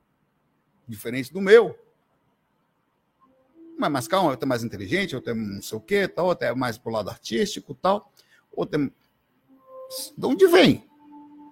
diferente 0.89 1.33
do 1.33 1.41
meu. 1.41 1.79
Mas 3.79 3.91
mais 3.93 4.09
calma, 4.09 4.31
outro 4.31 4.45
é 4.45 4.49
mais 4.49 4.65
inteligente, 4.65 5.15
outro 5.15 5.31
é 5.31 5.35
não 5.35 5.63
sei 5.63 5.79
o 5.79 5.81
quê, 5.81 6.09
tal, 6.09 6.27
outro 6.27 6.47
é 6.47 6.55
mais 6.55 6.77
pro 6.77 6.91
lado 6.91 7.11
artístico, 7.11 7.75
tal, 7.75 8.13
outro 8.51 8.83
é... 8.83 8.91
De 10.19 10.27
onde 10.27 10.49
vem? 10.49 10.85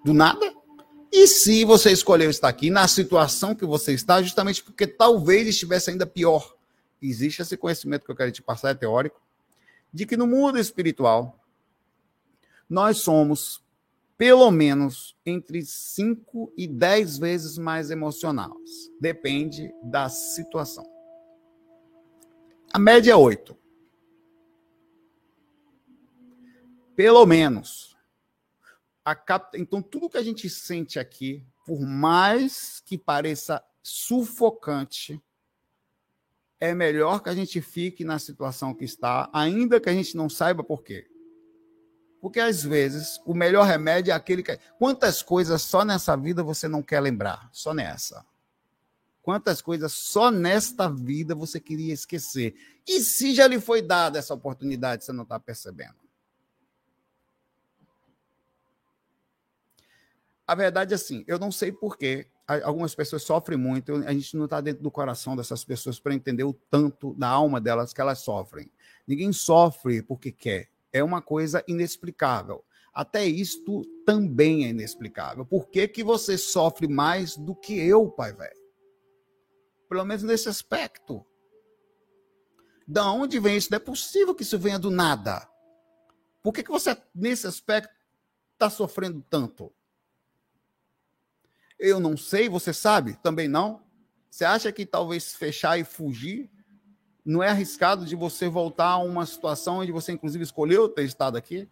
Do 0.05 0.13
nada? 0.13 0.53
E 1.13 1.27
se 1.27 1.63
você 1.63 1.93
escolheu 1.93 2.31
estar 2.31 2.49
aqui 2.49 2.71
na 2.71 2.89
situação 2.89 3.55
que 3.55 3.67
você 3.67 3.93
está, 3.93 4.23
justamente 4.23 4.63
porque 4.63 4.87
talvez 4.87 5.47
estivesse 5.47 5.91
ainda 5.91 6.07
pior. 6.07 6.57
Existe 7.03 7.43
esse 7.43 7.55
conhecimento 7.55 8.07
que 8.07 8.11
eu 8.11 8.17
quero 8.17 8.33
te 8.33 8.41
passar, 8.41 8.71
é 8.71 8.75
teórico, 8.75 9.21
de 9.93 10.07
que 10.07 10.17
no 10.17 10.27
mundo 10.27 10.59
espiritual, 10.59 11.39
nós 12.67 12.99
somos 12.99 13.63
pelo 14.17 14.51
menos 14.51 15.15
entre 15.27 15.63
5 15.63 16.53
e 16.57 16.67
10 16.67 17.19
vezes 17.19 17.59
mais 17.59 17.91
emocionais. 17.91 18.91
Depende 18.99 19.71
da 19.83 20.09
situação. 20.09 20.91
A 22.73 22.79
média 22.79 23.13
é 23.13 23.17
8. 23.17 23.55
Pelo 26.97 27.27
menos 27.27 27.92
cap... 29.05 29.59
Então, 29.59 29.83
tudo 29.83 30.09
que 30.09 30.17
a 30.17 30.23
gente 30.23 30.49
sente 30.49 30.99
aqui, 30.99 31.45
por 31.67 31.81
mais 31.81 32.81
que 32.85 32.97
pareça 32.97 33.63
sufocante, 33.83 35.21
é 36.61 36.75
melhor 36.75 37.21
que 37.21 37.29
a 37.29 37.35
gente 37.35 37.61
fique 37.61 38.05
na 38.05 38.19
situação 38.19 38.73
que 38.73 38.85
está, 38.85 39.29
ainda 39.33 39.81
que 39.81 39.89
a 39.89 39.93
gente 39.93 40.17
não 40.17 40.29
saiba 40.29 40.63
por 40.63 40.83
quê. 40.85 41.09
Porque 42.21 42.39
às 42.39 42.63
vezes 42.63 43.21
o 43.27 43.35
melhor 43.35 43.67
remédio 43.67 44.13
é 44.13 44.15
aquele 44.15 44.45
que. 44.45 44.57
Quantas 44.79 45.23
coisas 45.23 45.61
só 45.61 45.85
nessa 45.85 46.17
vida 46.17 46.41
você 46.41 46.69
não 46.69 46.81
quer 46.81 47.01
lembrar? 47.01 47.49
Só 47.51 47.75
nessa. 47.75 48.25
Quantas 49.21 49.61
coisas 49.61 49.93
só 49.93 50.31
nesta 50.31 50.89
vida 50.89 51.35
você 51.35 51.59
queria 51.59 51.93
esquecer? 51.93 52.55
E 52.87 53.01
se 53.01 53.35
já 53.35 53.49
lhe 53.49 53.61
foi 53.61 53.83
dada 53.83 54.21
essa 54.21 54.35
oportunidade, 54.35 55.05
você 55.05 55.13
não 55.13 55.25
está 55.25 55.41
percebendo? 55.41 56.02
A 60.53 60.55
verdade 60.55 60.93
é 60.93 60.97
assim, 60.97 61.25
eu 61.27 61.39
não 61.39 61.51
sei 61.51 61.73
porquê. 61.73 62.27
Algumas 62.47 62.95
pessoas 62.95 63.23
sofrem 63.23 63.57
muito, 63.57 63.95
a 64.07 64.13
gente 64.13 64.37
não 64.37 64.45
está 64.45 64.61
dentro 64.61 64.83
do 64.83 64.91
coração 64.91 65.35
dessas 65.35 65.65
pessoas 65.65 65.99
para 65.99 66.15
entender 66.15 66.45
o 66.45 66.53
tanto 66.53 67.15
da 67.15 67.27
alma 67.27 67.59
delas 67.59 67.95
que 67.95 68.03
elas 68.03 68.19
sofrem. 68.19 68.71
Ninguém 69.07 69.33
sofre 69.33 70.03
porque 70.03 70.31
quer. 70.31 70.69
É 70.93 71.03
uma 71.03 71.23
coisa 71.23 71.65
inexplicável. 71.67 72.63
Até 72.93 73.25
isto 73.25 73.83
também 74.05 74.67
é 74.67 74.69
inexplicável. 74.69 75.47
Por 75.47 75.71
que, 75.71 75.89
que 75.89 76.05
você 76.05 76.37
sofre 76.37 76.87
mais 76.87 77.35
do 77.35 77.55
que 77.55 77.73
eu, 77.73 78.11
pai 78.11 78.35
velho? 78.35 78.61
Pelo 79.89 80.05
menos 80.05 80.23
nesse 80.23 80.51
aspecto. 80.51 81.25
Da 82.87 83.11
onde 83.11 83.41
vem 83.41 83.57
isso? 83.57 83.71
Não 83.71 83.77
é 83.77 83.81
possível 83.81 84.35
que 84.35 84.43
isso 84.43 84.59
venha 84.59 84.79
do 84.79 84.91
nada. 84.91 85.49
Por 86.43 86.53
que, 86.53 86.63
que 86.63 86.71
você, 86.71 86.95
nesse 87.15 87.47
aspecto, 87.47 87.95
está 88.53 88.69
sofrendo 88.69 89.25
tanto? 89.31 89.73
Eu 91.85 91.99
não 91.99 92.17
sei, 92.17 92.49
você 92.49 92.73
sabe? 92.73 93.19
Também 93.25 93.49
não? 93.49 93.83
Você 94.31 94.45
acha 94.45 94.71
que 94.71 94.87
talvez 94.87 95.35
fechar 95.35 95.77
e 95.81 95.83
fugir 95.83 96.49
não 97.25 97.43
é 97.43 97.49
arriscado 97.49 98.07
de 98.07 98.15
você 98.15 98.49
voltar 98.49 98.87
a 98.87 98.99
uma 98.99 99.27
situação 99.27 99.79
onde 99.79 99.91
você, 99.91 100.13
inclusive, 100.13 100.45
escolheu 100.45 100.89
ter 100.89 101.03
estado 101.03 101.37
aqui? 101.37 101.69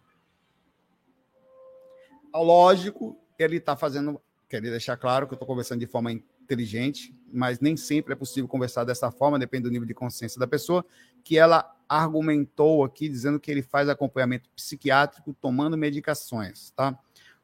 Lógico, 2.35 3.17
ele 3.39 3.55
está 3.55 3.77
fazendo. 3.77 4.21
Queria 4.49 4.71
deixar 4.71 4.97
claro 4.97 5.27
que 5.27 5.33
eu 5.33 5.37
estou 5.37 5.47
conversando 5.47 5.79
de 5.79 5.87
forma 5.87 6.11
inteligente, 6.11 7.15
mas 7.31 7.61
nem 7.61 7.77
sempre 7.77 8.11
é 8.11 8.15
possível 8.15 8.49
conversar 8.49 8.83
dessa 8.83 9.09
forma, 9.11 9.39
depende 9.39 9.63
do 9.63 9.71
nível 9.71 9.87
de 9.87 9.93
consciência 9.93 10.37
da 10.37 10.45
pessoa, 10.45 10.85
que 11.23 11.37
ela 11.37 11.73
argumentou 11.87 12.83
aqui 12.83 13.07
dizendo 13.07 13.39
que 13.39 13.49
ele 13.49 13.61
faz 13.61 13.87
acompanhamento 13.87 14.49
psiquiátrico 14.49 15.33
tomando 15.39 15.77
medicações, 15.77 16.71
tá? 16.71 16.99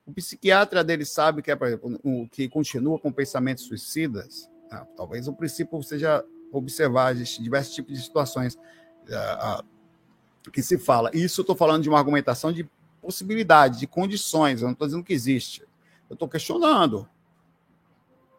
O 0.07 0.13
psiquiatra 0.13 0.85
dele 0.85 1.03
sabe 1.03 1.41
que 1.41 1.51
é, 1.51 1.55
por 1.55 1.67
exemplo, 1.67 2.29
que 2.31 2.47
continua 2.47 2.97
com 2.97 3.11
pensamentos 3.11 3.65
suicidas. 3.65 4.49
Tá? 4.69 4.87
Talvez 4.95 5.27
o 5.27 5.33
princípio 5.33 5.83
seja 5.83 6.23
observar 6.49 7.13
diversos 7.13 7.75
tipos 7.75 7.93
de 7.93 8.01
situações 8.01 8.55
uh, 8.55 9.63
que 10.49 10.63
se 10.63 10.77
fala. 10.77 11.11
Isso 11.13 11.41
eu 11.41 11.43
estou 11.43 11.57
falando 11.57 11.83
de 11.83 11.89
uma 11.89 11.97
argumentação 11.99 12.53
de 12.53 12.67
possibilidade, 13.01 13.79
de 13.79 13.85
condições. 13.85 14.61
Eu 14.61 14.67
não 14.67 14.73
estou 14.73 14.87
dizendo 14.87 15.03
que 15.03 15.11
existe. 15.11 15.61
Eu 16.09 16.13
estou 16.13 16.29
questionando. 16.29 17.07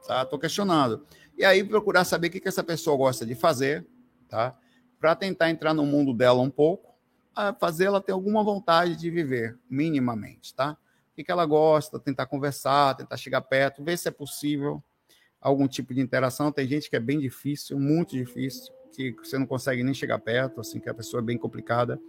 Tá? 0.06 0.22
Estou 0.22 0.38
questionando. 0.38 1.04
E 1.36 1.44
aí 1.44 1.62
procurar 1.62 2.04
saber 2.04 2.28
o 2.28 2.30
que, 2.30 2.40
que 2.40 2.48
essa 2.48 2.64
pessoa 2.64 2.96
gosta 2.96 3.26
de 3.26 3.34
fazer, 3.34 3.86
tá? 4.26 4.56
Para 4.98 5.14
tentar 5.14 5.50
entrar 5.50 5.74
no 5.74 5.84
mundo 5.84 6.14
dela 6.14 6.40
um 6.40 6.50
pouco, 6.50 6.94
fazer 7.60 7.84
ela 7.84 8.00
ter 8.00 8.10
alguma 8.10 8.42
vontade 8.42 8.96
de 8.96 9.08
viver, 9.08 9.56
minimamente, 9.70 10.52
tá? 10.54 10.76
Que, 11.18 11.24
que 11.24 11.32
ela 11.32 11.44
gosta, 11.44 11.98
tentar 11.98 12.26
conversar, 12.26 12.94
tentar 12.94 13.16
chegar 13.16 13.40
perto, 13.40 13.82
ver 13.82 13.98
se 13.98 14.06
é 14.06 14.10
possível 14.10 14.80
algum 15.40 15.66
tipo 15.66 15.92
de 15.92 16.00
interação. 16.00 16.52
Tem 16.52 16.66
gente 16.66 16.88
que 16.88 16.94
é 16.94 17.00
bem 17.00 17.18
difícil, 17.18 17.76
muito 17.78 18.12
difícil, 18.12 18.72
que 18.94 19.12
você 19.12 19.36
não 19.36 19.46
consegue 19.46 19.82
nem 19.82 19.92
chegar 19.92 20.20
perto, 20.20 20.60
assim, 20.60 20.78
que 20.78 20.88
a 20.88 20.94
pessoa 20.94 21.20
é 21.20 21.24
bem 21.24 21.36
complicada 21.36 22.00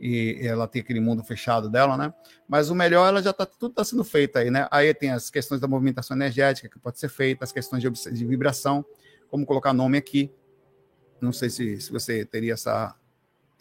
e 0.00 0.38
ela 0.42 0.66
tem 0.66 0.80
aquele 0.80 0.98
mundo 0.98 1.22
fechado 1.22 1.68
dela, 1.68 1.96
né? 1.98 2.12
Mas 2.48 2.70
o 2.70 2.74
melhor, 2.74 3.06
ela 3.06 3.22
já 3.22 3.34
tá 3.34 3.44
tudo 3.44 3.72
está 3.72 3.84
sendo 3.84 4.02
feito 4.02 4.38
aí, 4.38 4.50
né? 4.50 4.66
Aí 4.70 4.92
tem 4.94 5.10
as 5.10 5.28
questões 5.28 5.60
da 5.60 5.68
movimentação 5.68 6.16
energética 6.16 6.68
que 6.68 6.78
pode 6.78 6.98
ser 6.98 7.10
feita, 7.10 7.44
as 7.44 7.52
questões 7.52 7.82
de, 7.82 7.90
de 7.90 8.24
vibração, 8.24 8.82
como 9.28 9.44
colocar 9.44 9.74
nome 9.74 9.98
aqui. 9.98 10.32
Não 11.20 11.32
sei 11.32 11.50
se, 11.50 11.80
se 11.82 11.92
você 11.92 12.24
teria 12.24 12.54
essa 12.54 12.96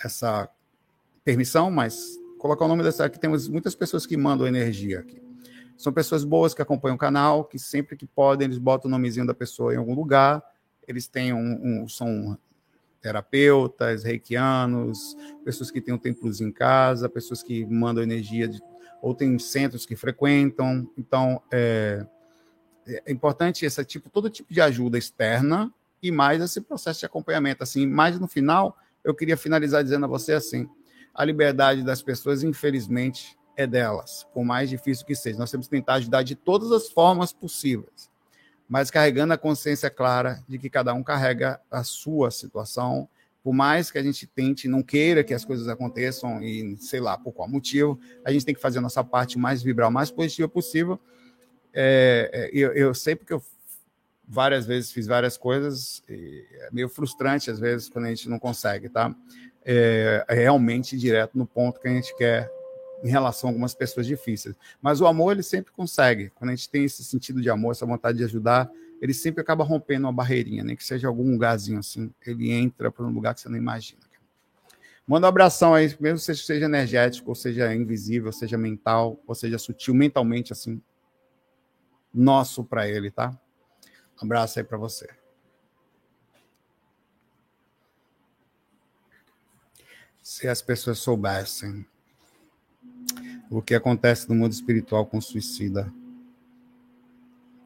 essa 0.04 0.50
permissão, 1.24 1.70
mas 1.70 2.18
colocar 2.44 2.66
o 2.66 2.68
nome 2.68 2.84
dessa 2.84 3.06
aqui, 3.06 3.18
temos 3.18 3.48
muitas 3.48 3.74
pessoas 3.74 4.06
que 4.06 4.18
mandam 4.18 4.46
energia 4.46 5.00
aqui. 5.00 5.24
São 5.78 5.94
pessoas 5.94 6.26
boas 6.26 6.54
que 6.54 6.62
acompanham 6.62 6.96
o 6.96 7.00
canal, 7.00 7.46
que 7.46 7.58
sempre 7.58 7.96
que 7.96 8.06
podem, 8.06 8.48
eles 8.48 8.58
botam 8.58 8.90
o 8.90 8.92
nomezinho 8.92 9.26
da 9.26 9.34
pessoa 9.34 9.74
em 9.74 9.78
algum 9.78 9.96
lugar. 9.96 10.44
Eles 10.86 11.08
têm 11.08 11.32
um, 11.32 11.84
um 11.84 11.88
são 11.88 12.38
terapeutas, 13.00 14.04
reikianos, 14.04 15.16
pessoas 15.46 15.72
que 15.72 15.80
têm 15.80 15.94
um 15.94 15.98
templozinho 15.98 16.50
em 16.50 16.52
casa, 16.52 17.08
pessoas 17.08 17.42
que 17.42 17.66
mandam 17.66 18.04
energia, 18.04 18.46
de, 18.46 18.62
ou 19.02 19.16
tem 19.16 19.40
centros 19.40 19.86
que 19.86 19.96
frequentam. 19.96 20.86
Então, 20.98 21.42
é, 21.50 22.06
é 22.86 23.10
importante 23.10 23.66
esse 23.66 23.86
tipo, 23.86 24.10
todo 24.10 24.30
tipo 24.30 24.54
de 24.54 24.60
ajuda 24.60 24.98
externa 24.98 25.74
e 26.02 26.12
mais 26.12 26.42
esse 26.42 26.60
processo 26.60 27.00
de 27.00 27.06
acompanhamento. 27.06 27.64
Assim, 27.64 27.88
mais 27.88 28.20
no 28.20 28.28
final, 28.28 28.78
eu 29.02 29.16
queria 29.16 29.38
finalizar 29.38 29.82
dizendo 29.82 30.04
a 30.04 30.10
você 30.10 30.34
assim: 30.34 30.68
a 31.14 31.24
liberdade 31.24 31.84
das 31.84 32.02
pessoas, 32.02 32.44
infelizmente, 32.44 33.38
é 33.56 33.68
delas, 33.68 34.26
por 34.34 34.44
mais 34.44 34.70
difícil 34.70 35.06
que 35.06 35.16
seja. 35.16 35.38
Nós 35.38 35.52
temos 35.52 35.68
que 35.68 35.76
tentar 35.76 35.96
ajudar 35.96 36.24
de 36.24 36.36
todas 36.36 36.72
as 36.72 36.90
formas 36.90 37.32
possíveis, 37.32 38.10
mas 38.68 38.90
carregando 38.90 39.34
a 39.34 39.38
consciência 39.38 39.90
clara 39.90 40.44
de 40.48 40.58
que 40.58 40.70
cada 40.70 40.94
um 40.94 41.04
carrega 41.04 41.62
a 41.70 41.84
sua 41.84 42.32
situação. 42.32 43.08
Por 43.44 43.54
mais 43.54 43.92
que 43.92 43.98
a 43.98 44.04
gente 44.04 44.26
tente, 44.26 44.68
não 44.68 44.82
queira 44.82 45.24
que 45.24 45.34
as 45.34 45.46
coisas 45.46 45.68
aconteçam 45.68 46.42
e 46.42 46.78
sei 46.78 47.00
lá 47.00 47.18
por 47.18 47.34
qual 47.34 47.48
motivo, 47.48 48.00
a 48.26 48.32
gente 48.32 48.46
tem 48.46 48.56
que 48.56 48.62
fazer 48.62 48.80
a 48.80 48.82
nossa 48.82 49.04
parte 49.04 49.38
mais 49.38 49.62
vibrar 49.62 49.92
mais 49.92 50.10
positiva 50.10 50.48
possível. 50.48 51.00
É, 51.74 52.30
é 52.34 52.50
eu, 52.54 52.72
eu 52.74 52.94
sei 52.94 53.16
porque 53.16 53.34
eu 53.34 53.44
várias 54.26 54.66
vezes 54.66 54.92
fiz 54.92 55.06
várias 55.06 55.38
coisas, 55.38 56.02
é 56.08 56.70
meio 56.72 56.88
frustrante 56.88 57.52
às 57.52 57.60
vezes 57.60 57.90
quando 57.90 58.06
a 58.06 58.10
gente 58.10 58.30
não 58.30 58.40
consegue, 58.40 58.90
tá? 58.90 59.14
É, 59.66 60.26
é 60.28 60.34
realmente 60.34 60.98
direto 60.98 61.38
no 61.38 61.46
ponto 61.46 61.80
que 61.80 61.88
a 61.88 61.92
gente 61.92 62.16
quer 62.16 62.52
em 63.04 63.10
relação 63.10 63.50
a 63.50 63.52
algumas 63.52 63.74
pessoas 63.74 64.08
difíceis. 64.08 64.56
Mas 64.82 65.02
o 65.02 65.08
amor, 65.08 65.34
ele 65.34 65.44
sempre 65.44 65.72
consegue. 65.74 66.32
Quando 66.36 66.52
a 66.52 66.56
gente 66.56 66.70
tem 66.70 66.86
esse 66.86 67.04
sentido 67.04 67.42
de 67.42 67.50
amor, 67.50 67.72
essa 67.72 67.86
vontade 67.86 68.18
de 68.18 68.24
ajudar, 68.24 68.72
ele 69.02 69.14
sempre 69.14 69.42
acaba 69.42 69.64
rompendo 69.64 70.08
uma 70.08 70.14
barreirinha, 70.14 70.64
nem 70.64 70.76
que 70.76 70.84
seja 70.84 71.10
algum 71.10 71.32
lugarzinho 71.32 71.80
assim. 71.80 72.14
Ele 72.26 72.52
entra 72.52 72.90
para 72.90 73.06
um 73.06 73.12
lugar 73.12 73.34
que 73.34 73.42
você 73.42 73.50
não 73.50 73.58
imagina. 73.58 74.02
Manda 75.06 75.28
um 75.28 75.30
abração 75.30 75.74
aí, 75.74 75.94
mesmo 76.00 76.26
que 76.26 76.44
seja 76.44 76.66
energético, 76.66 77.30
ou 77.30 77.36
seja 77.36 77.76
invisível, 77.76 78.28
ou 78.28 78.34
seja 78.34 78.58
mental, 78.58 79.20
ou 79.28 79.36
seja 79.36 79.58
sutil, 79.58 79.94
mentalmente 79.94 80.54
assim. 80.54 80.82
Nosso 82.14 82.64
para 82.64 82.88
ele, 82.88 83.12
tá? 83.12 83.38
Um 84.22 84.26
abraço 84.26 84.60
aí 84.60 84.64
para 84.64 84.78
você. 84.78 85.10
Se 90.24 90.48
as 90.48 90.62
pessoas 90.62 91.00
soubessem 91.00 91.86
o 93.50 93.62
que 93.62 93.76
acontece 93.76 94.30
no 94.30 94.36
mundo 94.36 94.54
espiritual 94.54 95.06
com 95.06 95.18
o 95.18 95.22
suicida, 95.22 95.94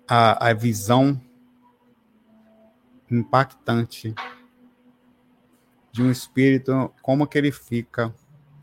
a, 0.07 0.49
a 0.49 0.53
visão 0.53 1.21
impactante 3.09 4.13
de 5.91 6.01
um 6.01 6.09
espírito, 6.09 6.91
como 7.01 7.27
que 7.27 7.37
ele 7.37 7.51
fica 7.51 8.13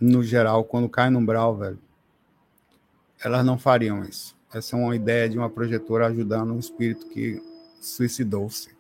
no 0.01 0.25
geral 0.25 0.65
quando 0.65 0.89
cai 0.89 1.09
no 1.09 1.21
umbral, 1.21 1.57
velho. 1.57 1.79
Elas 3.23 3.47
não 3.47 3.57
fariam 3.57 4.03
isso. 4.03 4.37
Essa 4.53 4.77
é 4.77 4.79
uma 4.79 4.95
ideia 4.95 5.29
de 5.29 5.39
uma 5.39 5.49
projetora 5.49 6.09
ajudando 6.09 6.53
um 6.53 6.59
espírito 6.59 7.09
que 7.09 7.41
suicidou-se. 7.81 8.77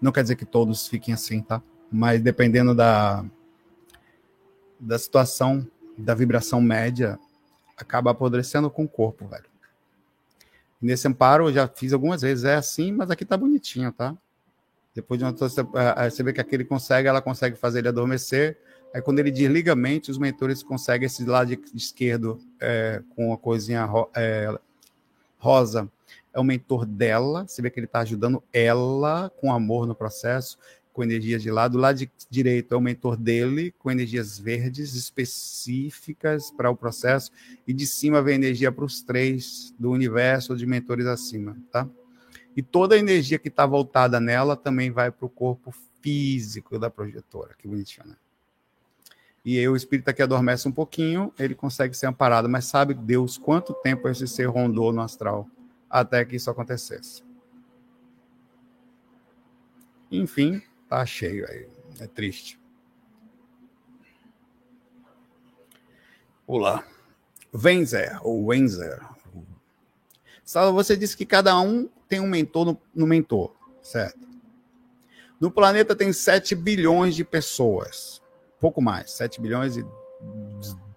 Não 0.00 0.10
quer 0.10 0.22
dizer 0.22 0.36
que 0.36 0.44
todos 0.44 0.88
fiquem 0.88 1.14
assim, 1.14 1.42
tá? 1.42 1.62
Mas 1.90 2.20
dependendo 2.20 2.74
da 2.74 3.24
da 4.78 4.98
situação 4.98 5.66
da 5.96 6.14
vibração 6.14 6.60
média 6.60 7.18
acaba 7.76 8.10
apodrecendo 8.10 8.70
com 8.70 8.84
o 8.84 8.88
corpo, 8.88 9.26
velho. 9.26 9.44
Nesse 10.80 11.08
amparo 11.08 11.48
eu 11.48 11.52
já 11.52 11.68
fiz 11.68 11.92
algumas 11.92 12.22
vezes, 12.22 12.44
é 12.44 12.54
assim, 12.54 12.92
mas 12.92 13.10
aqui 13.10 13.24
tá 13.24 13.36
bonitinho, 13.36 13.92
tá? 13.92 14.16
Depois 14.94 15.18
de 15.18 15.24
uma 15.24 15.32
você 15.32 16.22
vê 16.22 16.32
que 16.32 16.40
aquele 16.40 16.64
consegue, 16.64 17.08
ela 17.08 17.20
consegue 17.20 17.56
fazer 17.56 17.80
ele 17.80 17.88
adormecer. 17.88 18.58
Aí 18.94 19.02
quando 19.02 19.18
ele 19.18 19.30
desliga 19.30 19.72
a 19.72 19.76
mente, 19.76 20.10
os 20.10 20.18
mentores 20.18 20.62
conseguem 20.62 21.06
esse 21.06 21.24
lado 21.24 21.52
esquerdo 21.74 22.40
é, 22.60 23.02
com 23.14 23.32
a 23.32 23.36
coisinha 23.36 23.84
ro, 23.84 24.08
é, 24.14 24.58
rosa. 25.38 25.90
É 26.32 26.40
o 26.40 26.44
mentor 26.44 26.86
dela, 26.86 27.46
você 27.46 27.60
vê 27.60 27.70
que 27.70 27.78
ele 27.78 27.86
está 27.86 28.00
ajudando 28.00 28.42
ela 28.52 29.30
com 29.38 29.52
amor 29.52 29.86
no 29.86 29.94
processo 29.94 30.58
com 30.96 31.02
energias 31.02 31.42
de 31.42 31.50
lá. 31.50 31.68
Do 31.68 31.76
lado 31.76 31.98
de 31.98 32.10
direito 32.30 32.74
é 32.74 32.76
o 32.76 32.80
mentor 32.80 33.18
dele, 33.18 33.70
com 33.78 33.90
energias 33.90 34.38
verdes 34.38 34.94
específicas 34.94 36.50
para 36.50 36.70
o 36.70 36.76
processo. 36.76 37.30
E 37.68 37.74
de 37.74 37.86
cima 37.86 38.22
vem 38.22 38.36
energia 38.36 38.72
para 38.72 38.86
os 38.86 39.02
três 39.02 39.74
do 39.78 39.90
universo 39.90 40.56
de 40.56 40.64
mentores 40.64 41.04
acima, 41.04 41.54
tá? 41.70 41.86
E 42.56 42.62
toda 42.62 42.94
a 42.94 42.98
energia 42.98 43.38
que 43.38 43.48
está 43.48 43.66
voltada 43.66 44.18
nela 44.18 44.56
também 44.56 44.90
vai 44.90 45.12
para 45.12 45.26
o 45.26 45.28
corpo 45.28 45.70
físico 46.00 46.78
da 46.78 46.88
projetora. 46.88 47.54
Que 47.58 47.68
bonitinho, 47.68 48.06
né? 48.06 48.16
E 49.44 49.58
aí 49.58 49.68
o 49.68 49.76
espírito 49.76 50.08
aqui 50.08 50.22
adormece 50.22 50.66
um 50.66 50.72
pouquinho, 50.72 51.30
ele 51.38 51.54
consegue 51.54 51.94
ser 51.94 52.06
amparado, 52.06 52.48
mas 52.48 52.64
sabe 52.64 52.94
Deus 52.94 53.36
quanto 53.36 53.74
tempo 53.74 54.08
esse 54.08 54.26
ser 54.26 54.46
rondou 54.46 54.92
no 54.92 55.02
astral 55.02 55.46
até 55.90 56.24
que 56.24 56.36
isso 56.36 56.50
acontecesse. 56.50 57.22
Enfim, 60.10 60.62
tá 60.88 61.04
cheio 61.04 61.48
aí. 61.50 61.68
É 62.00 62.06
triste. 62.06 62.58
Olá. 66.46 66.86
Wenzer, 67.52 68.18
ou 68.22 68.46
Wenzer. 68.46 69.00
Sala, 70.44 70.70
você 70.70 70.96
disse 70.96 71.16
que 71.16 71.26
cada 71.26 71.58
um 71.60 71.88
tem 72.08 72.20
um 72.20 72.28
mentor 72.28 72.64
no, 72.66 72.80
no 72.94 73.06
mentor, 73.06 73.52
certo? 73.82 74.26
No 75.40 75.50
planeta 75.50 75.96
tem 75.96 76.12
7 76.12 76.54
bilhões 76.54 77.14
de 77.14 77.24
pessoas. 77.24 78.22
Pouco 78.60 78.80
mais, 78.80 79.10
7 79.12 79.40
bilhões 79.40 79.76
e 79.76 79.84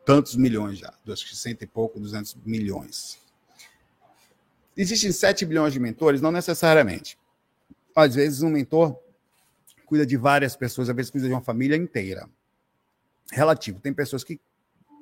tantos 0.06 0.36
milhões 0.36 0.78
já. 0.78 0.94
Acho 1.08 1.28
que 1.28 1.36
cento 1.36 1.64
e 1.64 1.68
pouco, 1.68 2.00
200 2.00 2.36
milhões. 2.46 3.20
Existem 4.78 5.12
7 5.12 5.46
bilhões 5.46 5.74
de 5.74 5.80
mentores? 5.80 6.22
Não 6.22 6.32
necessariamente. 6.32 7.18
Às 7.96 8.16
vezes 8.16 8.42
um 8.42 8.50
mentor 8.50 8.98
cuida 9.90 10.06
de 10.06 10.16
várias 10.16 10.56
pessoas, 10.56 10.88
às 10.88 10.96
vezes 10.96 11.12
cuida 11.12 11.28
de 11.28 11.34
uma 11.34 11.42
família 11.42 11.76
inteira. 11.76 12.30
Relativo. 13.32 13.80
Tem 13.80 13.92
pessoas 13.92 14.24
que, 14.24 14.40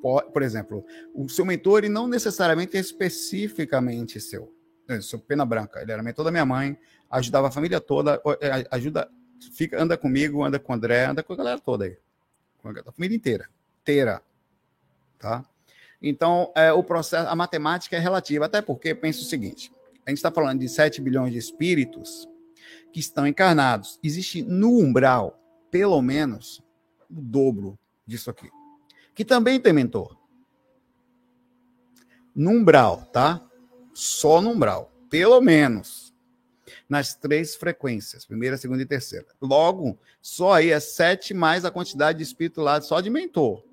por 0.02 0.42
exemplo, 0.42 0.86
o 1.14 1.28
seu 1.28 1.46
mentor 1.46 1.80
ele 1.80 1.90
não 1.90 2.08
necessariamente 2.08 2.78
é 2.78 2.80
especificamente 2.80 4.20
seu. 4.22 4.52
Eu 4.88 5.02
sou 5.02 5.20
pena 5.20 5.46
branca, 5.46 5.82
ele 5.82 5.92
era 5.92 6.02
mentor 6.02 6.24
da 6.24 6.32
minha 6.32 6.46
mãe, 6.46 6.78
ajudava 7.12 7.50
a 7.50 7.52
família 7.52 7.82
toda, 7.82 8.22
é, 8.40 8.66
ajuda, 8.72 9.10
fica, 9.54 9.82
anda 9.82 9.98
comigo, 9.98 10.44
anda 10.44 10.58
com 10.58 10.72
o 10.72 10.76
André, 10.76 11.06
anda 11.06 11.22
com 11.22 11.34
a 11.34 11.36
galera 11.36 11.60
toda 11.60 11.84
aí. 11.84 11.98
Com 12.60 12.70
a 12.70 12.92
família 12.94 13.16
inteira. 13.16 13.50
Inteira. 13.82 14.22
Tá? 15.20 15.44
Então, 16.02 16.54
é, 16.56 16.72
o 16.72 16.82
processo, 16.82 17.28
a 17.28 17.36
matemática 17.36 17.98
é 17.98 18.00
relativa, 18.00 18.46
até 18.46 18.62
porque 18.62 18.96
pensa 18.96 19.20
o 19.20 19.26
seguinte: 19.26 19.72
a 20.06 20.10
gente 20.10 20.20
está 20.20 20.32
falando 20.32 20.62
de 20.62 20.70
7 20.70 21.02
bilhões 21.02 21.34
de 21.34 21.40
espíritos 21.40 22.28
que 22.92 23.00
estão 23.00 23.28
encarnados. 23.28 24.00
Existe 24.04 24.42
no 24.42 24.80
umbral, 24.80 25.40
pelo 25.70 26.02
menos, 26.02 26.64
o 27.10 27.22
dobro 27.22 27.78
disso 28.06 28.30
aqui. 28.30 28.50
Que 29.14 29.26
também 29.26 29.60
tem 29.60 29.74
mentor. 29.74 30.18
No 32.36 32.52
umbral, 32.52 33.06
tá? 33.12 33.44
Só 33.94 34.42
no 34.42 34.52
umbral. 34.52 34.92
Pelo 35.10 35.42
menos. 35.42 36.14
Nas 36.88 37.16
três 37.16 37.56
frequências, 37.56 38.26
primeira, 38.26 38.58
segunda 38.58 38.84
e 38.84 38.86
terceira. 38.86 39.26
Logo, 39.42 39.98
só 40.22 40.54
aí 40.54 40.70
é 40.70 40.80
sete 40.80 41.34
mais 41.34 41.66
a 41.66 41.72
quantidade 41.72 42.18
de 42.18 42.24
espírito 42.24 42.62
lá 42.62 42.80
só 42.82 43.02
de 43.02 43.10
mentor. 43.10 43.64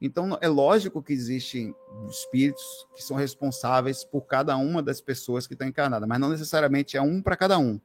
Então, 0.00 0.38
é 0.40 0.48
lógico 0.48 1.02
que 1.02 1.12
existem 1.12 1.74
espíritos 2.08 2.64
que 2.94 3.02
são 3.02 3.16
responsáveis 3.16 4.02
por 4.02 4.22
cada 4.22 4.56
uma 4.56 4.82
das 4.82 5.00
pessoas 5.00 5.46
que 5.46 5.52
estão 5.52 5.68
encarnadas, 5.68 6.08
mas 6.08 6.18
não 6.18 6.30
necessariamente 6.30 6.96
é 6.96 7.02
um 7.02 7.20
para 7.20 7.36
cada 7.36 7.58
um. 7.58 7.78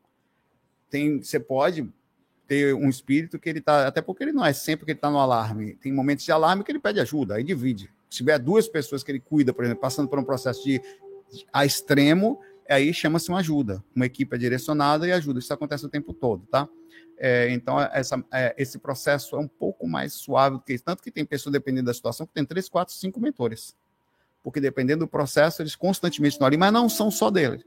Tem, 0.89 1.21
você 1.21 1.39
pode 1.39 1.91
ter 2.47 2.73
um 2.75 2.89
espírito 2.89 3.39
que 3.39 3.49
ele 3.49 3.59
está, 3.59 3.87
até 3.87 4.01
porque 4.01 4.23
ele 4.23 4.31
não 4.31 4.45
é 4.45 4.53
sempre 4.53 4.85
que 4.85 4.91
ele 4.91 4.97
está 4.97 5.09
no 5.09 5.19
alarme. 5.19 5.75
Tem 5.75 5.91
momentos 5.91 6.25
de 6.25 6.31
alarme 6.31 6.63
que 6.63 6.71
ele 6.71 6.79
pede 6.79 6.99
ajuda, 6.99 7.35
aí 7.35 7.43
divide. 7.43 7.89
Se 8.09 8.17
tiver 8.17 8.37
duas 8.39 8.67
pessoas 8.67 9.03
que 9.03 9.11
ele 9.11 9.19
cuida, 9.19 9.53
por 9.53 9.65
exemplo, 9.65 9.81
passando 9.81 10.07
por 10.07 10.19
um 10.19 10.23
processo 10.23 10.63
de 10.63 10.81
a 11.51 11.65
extremo, 11.65 12.39
aí 12.69 12.93
chama-se 12.93 13.29
uma 13.29 13.39
ajuda. 13.39 13.83
Uma 13.95 14.05
equipe 14.05 14.35
é 14.35 14.39
direcionada 14.39 15.07
e 15.07 15.11
ajuda. 15.11 15.39
Isso 15.39 15.53
acontece 15.53 15.85
o 15.85 15.89
tempo 15.89 16.13
todo, 16.13 16.45
tá? 16.45 16.69
É, 17.17 17.49
então, 17.51 17.79
essa, 17.79 18.23
é, 18.31 18.53
esse 18.57 18.77
processo 18.77 19.35
é 19.35 19.39
um 19.39 19.47
pouco 19.47 19.87
mais 19.87 20.13
suave 20.13 20.57
do 20.57 20.61
que 20.61 20.73
isso. 20.73 20.83
Tanto 20.83 21.01
que 21.01 21.11
tem 21.11 21.25
pessoas, 21.25 21.53
dependendo 21.53 21.87
da 21.87 21.93
situação, 21.93 22.25
que 22.25 22.33
tem 22.33 22.45
três, 22.45 22.69
quatro, 22.69 22.93
cinco 22.93 23.19
mentores. 23.19 23.75
Porque 24.43 24.61
dependendo 24.61 25.05
do 25.05 25.07
processo, 25.07 25.61
eles 25.61 25.75
constantemente 25.75 26.35
estão 26.35 26.45
ali, 26.45 26.57
mas 26.57 26.71
não 26.71 26.87
são 26.87 27.09
só 27.09 27.31
dele. 27.31 27.65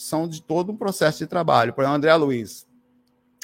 São 0.00 0.28
de 0.28 0.42
todo 0.42 0.72
um 0.72 0.76
processo 0.76 1.18
de 1.18 1.26
trabalho. 1.26 1.72
Por 1.72 1.82
exemplo, 1.82 1.96
André 1.96 2.14
Luiz. 2.14 2.68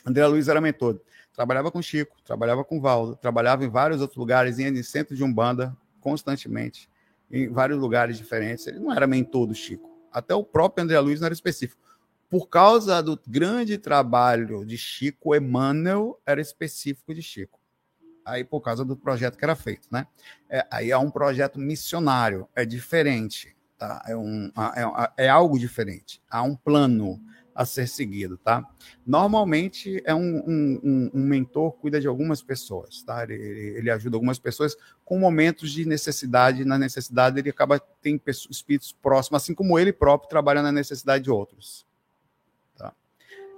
André 0.06 0.26
Luiz 0.26 0.48
era 0.48 0.60
mentor. 0.60 1.00
Trabalhava 1.32 1.70
com 1.70 1.82
Chico, 1.82 2.16
trabalhava 2.22 2.64
com 2.64 2.80
Valdo, 2.80 3.16
trabalhava 3.16 3.64
em 3.64 3.68
vários 3.68 4.00
outros 4.00 4.16
lugares, 4.16 4.58
ia 4.58 4.68
em 4.68 4.82
centro 4.82 5.16
de 5.16 5.24
Umbanda, 5.24 5.76
constantemente, 6.00 6.88
em 7.28 7.48
vários 7.48 7.78
lugares 7.78 8.16
diferentes. 8.16 8.66
Ele 8.68 8.78
não 8.78 8.92
era 8.92 9.06
mentor 9.06 9.48
do 9.48 9.54
Chico. 9.54 9.90
Até 10.12 10.32
o 10.32 10.44
próprio 10.44 10.84
André 10.84 11.00
Luiz 11.00 11.20
não 11.20 11.26
era 11.26 11.34
específico 11.34 11.82
por 12.34 12.48
causa 12.48 13.00
do 13.00 13.16
grande 13.28 13.78
trabalho 13.78 14.64
de 14.64 14.76
Chico, 14.76 15.36
Emmanuel 15.36 16.20
era 16.26 16.40
específico 16.40 17.14
de 17.14 17.22
Chico. 17.22 17.60
Aí, 18.24 18.42
por 18.42 18.60
causa 18.60 18.84
do 18.84 18.96
projeto 18.96 19.36
que 19.38 19.44
era 19.44 19.54
feito, 19.54 19.86
né? 19.88 20.06
É, 20.48 20.66
aí 20.68 20.90
é 20.90 20.98
um 20.98 21.12
projeto 21.12 21.60
missionário, 21.60 22.48
é 22.52 22.64
diferente, 22.64 23.53
tá? 23.78 24.04
É, 24.06 24.16
um, 24.16 24.50
é, 25.16 25.26
é 25.26 25.28
algo 25.28 25.58
diferente. 25.58 26.22
Há 26.30 26.42
um 26.42 26.54
plano 26.54 27.20
a 27.54 27.64
ser 27.64 27.86
seguido, 27.86 28.36
tá? 28.36 28.68
Normalmente 29.06 30.02
é 30.04 30.14
um, 30.14 30.42
um, 30.46 31.10
um 31.14 31.20
mentor 31.20 31.72
cuida 31.72 32.00
de 32.00 32.08
algumas 32.08 32.42
pessoas, 32.42 33.02
tá? 33.02 33.22
Ele, 33.22 33.34
ele, 33.34 33.90
ajuda 33.90 34.16
algumas 34.16 34.40
pessoas 34.40 34.76
com 35.04 35.18
momentos 35.18 35.70
de 35.70 35.86
necessidade. 35.86 36.64
Na 36.64 36.76
necessidade 36.76 37.38
ele 37.38 37.50
acaba 37.50 37.78
tem 37.78 38.20
espíritos 38.26 38.90
próximos, 38.90 39.42
assim 39.42 39.54
como 39.54 39.78
ele 39.78 39.92
próprio 39.92 40.28
trabalha 40.28 40.62
na 40.62 40.72
necessidade 40.72 41.24
de 41.24 41.30
outros 41.30 41.86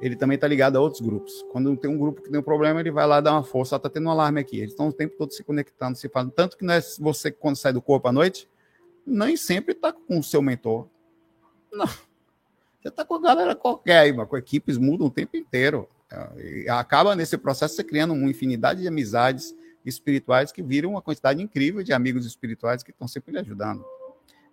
ele 0.01 0.17
também 0.17 0.35
está 0.35 0.47
ligado 0.47 0.77
a 0.77 0.81
outros 0.81 1.01
grupos. 1.01 1.45
Quando 1.51 1.75
tem 1.77 1.91
um 1.91 1.99
grupo 1.99 2.23
que 2.23 2.31
tem 2.31 2.39
um 2.39 2.43
problema, 2.43 2.81
ele 2.81 2.91
vai 2.91 3.07
lá 3.07 3.21
dar 3.21 3.33
uma 3.33 3.43
força, 3.43 3.77
está 3.77 3.89
tendo 3.89 4.07
um 4.07 4.11
alarme 4.11 4.41
aqui. 4.41 4.59
Eles 4.59 4.73
estão 4.73 4.89
o 4.89 4.93
tempo 4.93 5.17
todo 5.17 5.33
se 5.33 5.43
conectando, 5.43 5.97
se 5.97 6.09
falando. 6.09 6.33
Tanto 6.33 6.57
que 6.57 6.65
não 6.65 6.75
é 6.75 6.81
você 6.99 7.31
quando 7.31 7.57
sai 7.57 7.73
do 7.73 7.81
corpo 7.81 8.09
à 8.09 8.13
noite, 8.13 8.49
nem 9.07 9.37
sempre 9.37 9.73
está 9.73 9.93
com 9.93 10.19
o 10.19 10.23
seu 10.23 10.43
mentor. 10.43 10.89
Não. 11.73 11.87
Você 11.87 12.89
está 12.89 13.05
com 13.05 13.15
a 13.15 13.21
galera 13.21 13.55
qualquer 13.55 13.99
aí, 13.99 14.27
com 14.27 14.37
equipes 14.37 14.77
mudam 14.79 15.07
o 15.07 15.11
tempo 15.11 15.37
inteiro. 15.37 15.89
E 16.37 16.69
acaba 16.69 17.15
nesse 17.15 17.37
processo 17.37 17.75
você 17.75 17.85
criando 17.85 18.13
uma 18.15 18.31
infinidade 18.31 18.83
de 18.83 18.89
amizades 18.89 19.55
espirituais 19.85 20.53
que 20.53 20.63
viram 20.63 20.91
uma 20.91 21.03
quantidade 21.03 21.43
incrível 21.43 21.83
de 21.83 21.93
amigos 21.93 22.27
espirituais 22.27 22.83
que 22.83 22.91
estão 22.91 23.07
sempre 23.07 23.33
lhe 23.33 23.39
ajudando. 23.39 23.85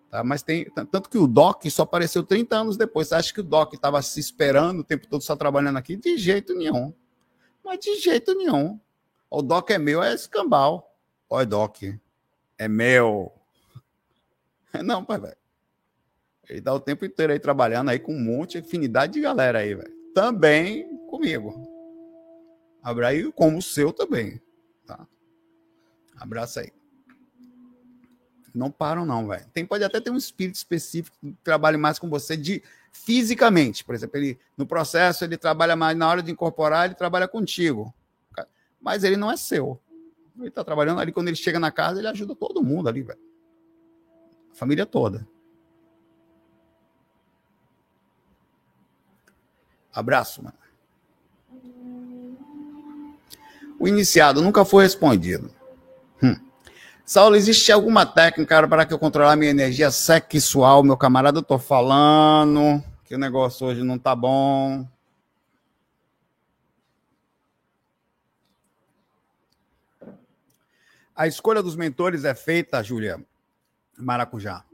Tá? 0.10 0.24
Mas 0.24 0.44
tem. 0.44 0.66
Tanto 0.70 1.10
que 1.10 1.18
o 1.18 1.28
Doc 1.28 1.66
só 1.70 1.84
apareceu 1.84 2.24
30 2.24 2.56
anos 2.56 2.78
depois. 2.78 3.08
Você 3.08 3.16
acha 3.16 3.34
que 3.34 3.40
o 3.40 3.44
Doc 3.44 3.74
estava 3.74 4.02
se 4.02 4.20
esperando 4.20 4.80
o 4.80 4.84
tempo 4.84 5.08
todo 5.08 5.22
só 5.22 5.36
trabalhando 5.36 5.78
aqui? 5.78 5.96
De 5.96 6.18
jeito 6.18 6.54
nenhum. 6.54 6.94
Mas 7.64 7.80
de 7.80 7.96
jeito 7.96 8.36
nenhum. 8.36 8.80
O 9.30 9.42
Doc 9.42 9.72
é 9.72 9.80
meu, 9.80 10.04
é 10.04 10.14
escambau. 10.14 10.96
Oi, 11.30 11.46
Doc. 11.46 11.82
É 12.58 12.68
meu. 12.68 13.32
Não, 14.84 15.04
pai, 15.04 15.20
velho. 15.20 15.38
Ele 16.50 16.62
dá 16.62 16.74
o 16.74 16.80
tempo 16.80 17.06
inteiro 17.06 17.32
aí 17.32 17.40
trabalhando 17.40 17.90
aí 17.90 18.00
com 18.00 18.14
um 18.14 18.20
monte 18.20 18.60
de 18.60 18.68
afinidade 18.68 19.14
de 19.14 19.22
galera 19.22 19.60
aí, 19.60 19.76
velho. 19.76 19.94
Também 20.14 20.98
comigo. 21.08 21.54
Abraço 22.82 23.32
como 23.32 23.60
o 23.60 23.62
seu 23.62 23.94
também. 23.94 24.42
Tá? 24.86 25.08
Abraço 26.18 26.60
aí. 26.60 26.72
Não 28.54 28.70
param, 28.70 29.06
não, 29.06 29.28
velho. 29.28 29.46
Tem, 29.54 29.66
pode 29.66 29.84
até 29.84 30.00
ter 30.00 30.12
um 30.12 30.18
espírito 30.18 30.56
específico 30.56 31.18
que 31.20 31.36
trabalhe 31.44 31.78
mais 31.78 31.98
com 31.98 32.10
você 32.10 32.38
de 32.38 32.62
fisicamente. 32.92 33.84
Por 33.84 33.96
exemplo, 33.96 34.18
ele, 34.18 34.38
no 34.56 34.68
processo, 34.68 35.24
ele 35.24 35.38
trabalha 35.38 35.76
mais 35.76 35.98
na 35.98 36.08
hora 36.08 36.22
de 36.22 36.32
incorporar, 36.32 36.86
ele 36.86 36.94
trabalha 36.94 37.28
contigo. 37.28 37.94
Mas 38.80 39.04
ele 39.04 39.16
não 39.16 39.32
é 39.32 39.38
seu. 39.38 39.80
Ele 40.38 40.50
está 40.50 40.64
trabalhando 40.64 41.00
ali, 41.00 41.12
quando 41.12 41.30
ele 41.30 41.38
chega 41.38 41.60
na 41.60 41.72
casa, 41.72 42.00
ele 42.00 42.08
ajuda 42.08 42.36
todo 42.36 42.62
mundo 42.62 42.90
ali, 42.90 43.02
velho. 43.02 43.33
A 44.54 44.56
família 44.56 44.86
toda. 44.86 45.28
Abraço, 49.92 50.44
mano. 50.44 50.58
O 53.80 53.88
iniciado 53.88 54.42
nunca 54.42 54.64
foi 54.64 54.84
respondido. 54.84 55.52
Hum. 56.22 56.36
Saulo, 57.04 57.36
existe 57.36 57.72
alguma 57.72 58.06
técnica 58.06 58.68
para 58.68 58.86
que 58.86 58.94
eu 58.94 59.00
controlar 59.00 59.36
minha 59.36 59.50
energia 59.50 59.90
sexual? 59.90 60.84
Meu 60.84 60.96
camarada, 60.96 61.40
eu 61.40 61.44
tô 61.44 61.58
falando 61.58 62.82
que 63.06 63.16
o 63.16 63.20
negócio 63.20 63.66
hoje 63.66 63.84
não 63.84 63.98
tá 63.98 64.16
bom. 64.16 64.88
A 71.16 71.28
escolha 71.28 71.62
dos 71.62 71.76
mentores 71.76 72.24
é 72.24 72.36
feita, 72.36 72.84
Júlia 72.84 73.20
Maracujá, 73.98 74.66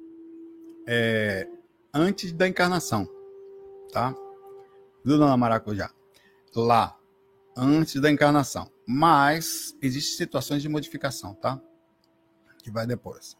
é, 0.87 1.47
antes 1.93 2.31
da 2.31 2.47
encarnação, 2.47 3.07
tá? 3.91 4.13
Dona 5.03 5.35
Maracujá. 5.37 5.91
Lá, 6.55 6.97
antes 7.55 8.01
da 8.01 8.11
encarnação. 8.11 8.71
Mas 8.87 9.75
existem 9.81 10.17
situações 10.17 10.61
de 10.61 10.69
modificação, 10.69 11.33
tá? 11.35 11.61
que 12.61 12.71
vai 12.71 12.85
depois. 12.85 13.37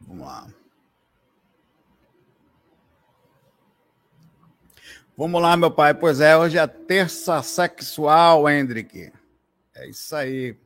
Vamos 0.00 0.26
lá. 0.26 0.48
Vamos 5.16 5.42
lá, 5.42 5.56
meu 5.56 5.70
pai. 5.70 5.94
Pois 5.94 6.20
é, 6.20 6.36
hoje 6.36 6.58
é 6.58 6.66
terça 6.66 7.42
sexual, 7.42 8.48
Hendrick. 8.48 9.12
É 9.74 9.88
isso 9.88 10.14
aí. 10.14 10.56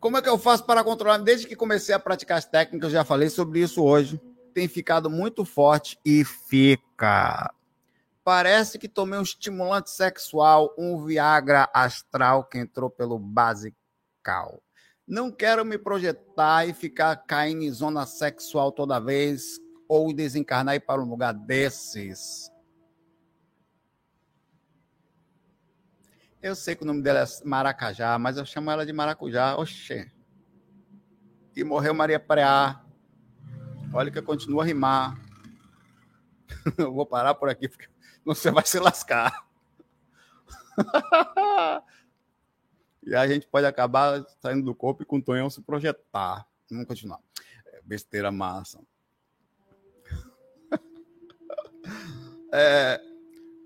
Como 0.00 0.16
é 0.16 0.22
que 0.22 0.28
eu 0.28 0.38
faço 0.38 0.64
para 0.64 0.84
controlar? 0.84 1.18
Desde 1.18 1.46
que 1.46 1.56
comecei 1.56 1.94
a 1.94 1.98
praticar 1.98 2.38
as 2.38 2.44
técnicas, 2.44 2.92
já 2.92 3.04
falei 3.04 3.28
sobre 3.28 3.60
isso 3.60 3.82
hoje. 3.82 4.20
Tem 4.54 4.68
ficado 4.68 5.10
muito 5.10 5.44
forte 5.44 5.98
e 6.04 6.24
fica. 6.24 7.52
Parece 8.22 8.78
que 8.78 8.88
tomei 8.88 9.18
um 9.18 9.22
estimulante 9.22 9.90
sexual, 9.90 10.72
um 10.78 11.04
Viagra 11.04 11.68
astral 11.74 12.44
que 12.44 12.58
entrou 12.58 12.88
pelo 12.88 13.18
basical. 13.18 14.62
Não 15.06 15.32
quero 15.32 15.64
me 15.64 15.78
projetar 15.78 16.66
e 16.68 16.74
ficar 16.74 17.16
caindo 17.16 17.62
em 17.62 17.72
zona 17.72 18.06
sexual 18.06 18.70
toda 18.70 19.00
vez 19.00 19.58
ou 19.88 20.12
desencarnar 20.12 20.74
e 20.74 20.76
ir 20.76 20.80
para 20.80 21.02
um 21.02 21.08
lugar 21.08 21.32
desses. 21.32 22.50
Eu 26.40 26.54
sei 26.54 26.76
que 26.76 26.84
o 26.84 26.86
nome 26.86 27.02
dela 27.02 27.20
é 27.20 27.24
Maracajá, 27.44 28.16
mas 28.18 28.36
eu 28.36 28.46
chamo 28.46 28.70
ela 28.70 28.86
de 28.86 28.92
Maracujá. 28.92 29.56
Oxê. 29.56 30.10
E 31.56 31.64
morreu 31.64 31.92
Maria 31.92 32.20
Preá. 32.20 32.80
Olha 33.92 34.10
que 34.10 34.18
eu 34.18 34.22
continuo 34.22 34.60
a 34.60 34.64
rimar. 34.64 35.18
Eu 36.78 36.92
vou 36.92 37.04
parar 37.04 37.34
por 37.34 37.48
aqui, 37.48 37.68
porque 37.68 37.88
você 38.24 38.50
vai 38.50 38.64
se 38.64 38.78
lascar. 38.78 39.48
e 43.02 43.14
a 43.14 43.26
gente 43.26 43.46
pode 43.48 43.66
acabar 43.66 44.24
saindo 44.40 44.64
do 44.64 44.74
corpo 44.74 45.02
e 45.02 45.06
com 45.06 45.16
o 45.16 45.22
Tonhão 45.22 45.50
se 45.50 45.60
projetar. 45.62 46.46
Vamos 46.70 46.86
continuar. 46.86 47.18
É 47.66 47.80
besteira 47.82 48.30
massa. 48.30 48.80
É, 52.52 53.00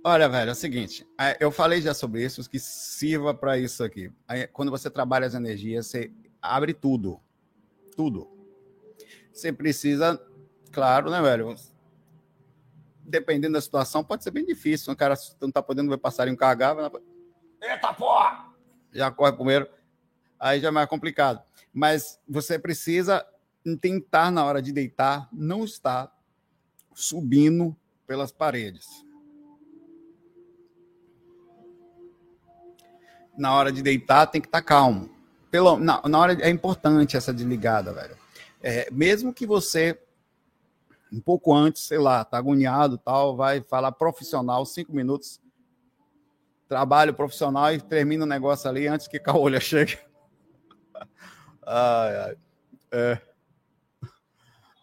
Olha, 0.05 0.29
velho, 0.29 0.49
é 0.49 0.53
o 0.53 0.57
seguinte, 0.57 1.07
eu 1.39 1.53
falei 1.53 1.81
já 1.81 1.95
sobre 1.95 2.25
isso, 2.25 2.51
que 2.51 2.59
sirva 2.59 3.33
para 3.33 3.57
isso 3.57 3.85
aqui. 3.85 4.13
Quando 4.53 4.69
você 4.69 4.91
trabalha 4.91 5.29
as 5.29 5.35
energias, 5.35 5.87
você 5.87 6.13
abre 6.41 6.75
tudo. 6.75 7.21
Tudo. 7.97 8.29
Você 9.33 9.53
precisa, 9.53 10.21
claro, 10.73 11.09
né, 11.09 11.23
velho? 11.23 11.55
Dependendo 13.05 13.53
da 13.53 13.61
situação, 13.61 14.03
pode 14.03 14.25
ser 14.25 14.33
bem 14.33 14.45
difícil. 14.45 14.93
Um 14.93 14.97
cara 14.97 15.15
não 15.41 15.53
tá 15.53 15.63
podendo 15.63 15.89
ver 15.91 15.99
passarinho 15.99 16.37
cagar, 16.37 16.75
vai... 16.75 16.91
eita 17.61 17.95
porra! 17.95 18.53
Já 18.93 19.09
corre 19.09 19.33
primeiro. 19.33 19.69
Aí 20.37 20.59
já 20.59 20.67
é 20.67 20.73
mais 20.73 20.89
complicado. 20.89 21.41
Mas 21.73 22.19
você 22.29 22.59
precisa 22.59 23.25
tentar, 23.81 24.33
na 24.33 24.45
hora 24.45 24.61
de 24.61 24.73
deitar, 24.73 25.29
não 25.33 25.65
estar 25.65 26.13
subindo 26.93 27.77
pelas 28.05 28.33
paredes 28.33 29.05
na 33.37 33.55
hora 33.55 33.73
de 33.73 33.83
deitar 33.83 34.27
tem 34.27 34.41
que 34.41 34.49
estar 34.49 34.61
tá 34.61 34.67
calmo. 34.67 35.11
Pelo, 35.51 35.79
na, 35.79 36.01
na 36.09 36.19
hora 36.19 36.33
é 36.41 36.49
importante 36.49 37.17
essa 37.17 37.33
desligada, 37.33 37.93
velho. 37.93 38.17
É, 38.63 38.89
mesmo 38.91 39.35
que 39.35 39.47
você 39.47 39.99
um 41.13 41.21
pouco 41.21 41.55
antes, 41.55 41.83
sei 41.83 41.99
lá, 41.99 42.25
tá 42.25 42.39
agoniado, 42.39 42.97
tal, 42.97 43.37
vai 43.37 43.61
falar 43.61 43.93
profissional, 43.93 44.65
cinco 44.65 44.95
minutos, 44.95 45.41
trabalho 46.67 47.13
profissional 47.13 47.71
e 47.75 47.81
termina 47.81 48.25
o 48.25 48.27
negócio 48.27 48.69
ali 48.69 48.87
antes 48.87 49.07
que 49.07 49.21
a 49.27 49.37
olha 49.37 49.61
chegue. 49.61 49.99
ai, 51.67 52.17
ai. 52.17 52.37
É. 52.91 53.19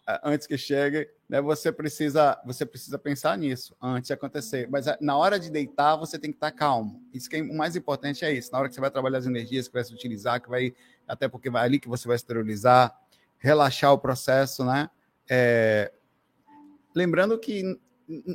é. 0.08 0.20
Antes 0.22 0.46
que 0.46 0.56
chegue, 0.56 1.10
né, 1.30 1.40
você 1.40 1.70
precisa 1.70 2.42
você 2.44 2.66
precisa 2.66 2.98
pensar 2.98 3.38
nisso 3.38 3.76
antes 3.80 4.08
de 4.08 4.12
acontecer. 4.12 4.68
Mas 4.68 4.88
é, 4.88 4.98
na 5.00 5.16
hora 5.16 5.38
de 5.38 5.48
deitar, 5.48 5.94
você 5.94 6.18
tem 6.18 6.32
que 6.32 6.36
estar 6.36 6.50
calmo. 6.50 7.00
Isso 7.14 7.30
que 7.30 7.36
é, 7.36 7.40
o 7.40 7.56
mais 7.56 7.76
importante 7.76 8.24
é 8.24 8.32
isso. 8.32 8.50
Na 8.50 8.58
hora 8.58 8.68
que 8.68 8.74
você 8.74 8.80
vai 8.80 8.90
trabalhar 8.90 9.18
as 9.18 9.26
energias 9.26 9.68
que 9.68 9.74
vai 9.74 9.84
se 9.84 9.94
utilizar, 9.94 10.42
que 10.42 10.50
vai 10.50 10.74
até 11.06 11.28
porque 11.28 11.48
vai 11.48 11.64
ali 11.64 11.78
que 11.78 11.88
você 11.88 12.08
vai 12.08 12.16
esterilizar, 12.16 12.98
relaxar 13.38 13.92
o 13.92 13.98
processo, 13.98 14.64
né? 14.64 14.90
É, 15.30 15.92
lembrando 16.96 17.38
que 17.38 17.78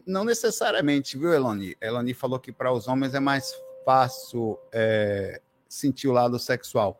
não 0.07 0.23
necessariamente, 0.23 1.17
viu, 1.17 1.33
Eloni? 1.33 1.75
Eloni 1.81 2.13
falou 2.13 2.39
que 2.39 2.53
para 2.53 2.71
os 2.71 2.87
homens 2.87 3.13
é 3.13 3.19
mais 3.19 3.53
fácil 3.83 4.57
é, 4.71 5.41
sentir 5.67 6.07
o 6.07 6.13
lado 6.13 6.39
sexual. 6.39 6.97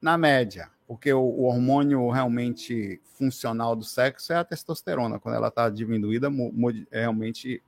Na 0.00 0.16
média, 0.16 0.70
porque 0.92 1.10
o, 1.10 1.22
o, 1.22 1.44
hormônio 1.44 2.10
realmente 2.10 3.00
funcional 3.14 3.74
do 3.74 3.82
sexo 3.82 4.30
é 4.30 4.36
a 4.36 4.44
testosterona. 4.44 5.18
Quando 5.18 5.36
ela 5.36 5.48
está 5.48 5.70
diminuída, 5.70 6.28
realmente. 6.90 7.62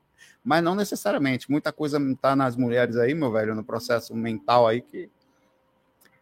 Mas 0.45 0.62
não 0.62 0.75
necessariamente. 0.75 1.51
Muita 1.51 1.72
coisa 1.72 1.99
está 1.99 2.37
nas 2.37 2.55
mulheres 2.55 2.99
aí, 2.99 3.14
meu 3.14 3.33
velho, 3.33 3.55
no 3.55 3.64
processo 3.64 4.14
mental 4.14 4.68
aí 4.68 4.83
que. 4.83 5.09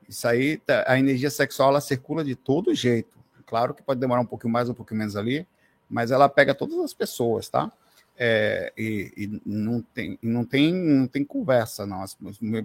Isso 0.09 0.29
aí, 0.29 0.59
tá, 0.59 0.85
a 0.87 0.97
energia 0.97 1.29
sexual 1.29 1.71
ela 1.71 1.81
circula 1.81 2.23
de 2.23 2.37
todo 2.37 2.73
jeito. 2.73 3.19
Claro 3.47 3.75
que 3.75 3.83
pode 3.83 3.99
demorar 3.99 4.21
um 4.21 4.27
pouquinho 4.27 4.53
mais, 4.53 4.69
um 4.69 4.75
pouquinho 4.75 5.01
menos 5.01 5.17
ali, 5.17 5.45
mas 5.91 6.13
ela 6.13 6.29
pega 6.29 6.55
todas 6.55 6.79
as 6.79 6.95
pessoas, 6.95 7.49
tá? 7.49 7.73
É, 8.17 8.73
e, 8.79 9.13
e, 9.17 9.41
não, 9.45 9.83
tem, 9.83 10.17
não, 10.23 10.45
tem, 10.45 10.73
não 10.73 11.09
tem 11.09 11.25
conversa, 11.25 11.85
não. 11.85 12.01
As, 12.01 12.17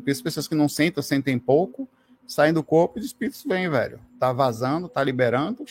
as 0.08 0.22
pessoas 0.22 0.48
que 0.48 0.54
não 0.54 0.70
sentam, 0.70 1.02
sentem 1.02 1.40
pouco, 1.40 1.90
saem 2.28 2.54
do 2.54 2.64
corpo 2.64 2.98
e 2.98 3.00
os 3.00 3.06
espíritos 3.08 3.44
vêm, 3.44 3.70
velho. 3.70 4.00
Tá 4.20 4.34
vazando, 4.34 4.90
tá 4.90 5.02
liberando. 5.04 5.64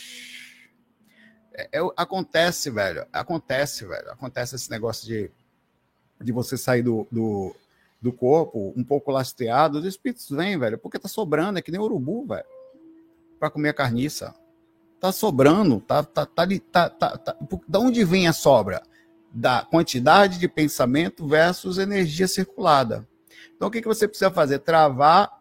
É, 1.53 1.79
é, 1.79 1.81
acontece, 1.95 2.69
velho. 2.71 3.05
Acontece, 3.13 3.85
velho. 3.85 4.11
Acontece 4.11 4.55
esse 4.55 4.69
negócio 4.69 5.07
de, 5.07 5.31
de 6.19 6.31
você 6.31 6.57
sair 6.57 6.81
do, 6.81 7.07
do, 7.11 7.55
do 8.01 8.11
corpo 8.11 8.73
um 8.75 8.83
pouco 8.83 9.11
lastreado. 9.11 9.77
Os 9.77 9.85
espíritos 9.85 10.29
vêm, 10.29 10.57
velho, 10.57 10.77
porque 10.77 10.99
tá 10.99 11.07
sobrando. 11.07 11.59
É 11.59 11.61
que 11.61 11.71
nem 11.71 11.79
urubu, 11.79 12.25
velho. 12.25 12.45
Pra 13.39 13.51
comer 13.51 13.69
a 13.69 13.73
carniça. 13.73 14.33
Tá 14.99 15.11
sobrando. 15.11 15.79
Tá, 15.79 16.03
tá, 16.03 16.25
tá, 16.25 16.47
tá, 16.71 16.89
tá, 16.89 17.17
tá. 17.17 17.37
Da 17.67 17.79
onde 17.79 18.03
vem 18.03 18.27
a 18.27 18.33
sobra? 18.33 18.81
Da 19.31 19.63
quantidade 19.63 20.39
de 20.39 20.47
pensamento 20.47 21.27
versus 21.27 21.77
energia 21.77 22.27
circulada. 22.27 23.07
Então, 23.55 23.67
o 23.67 23.71
que, 23.71 23.81
que 23.81 23.87
você 23.87 24.07
precisa 24.07 24.31
fazer? 24.31 24.59
Travar 24.59 25.36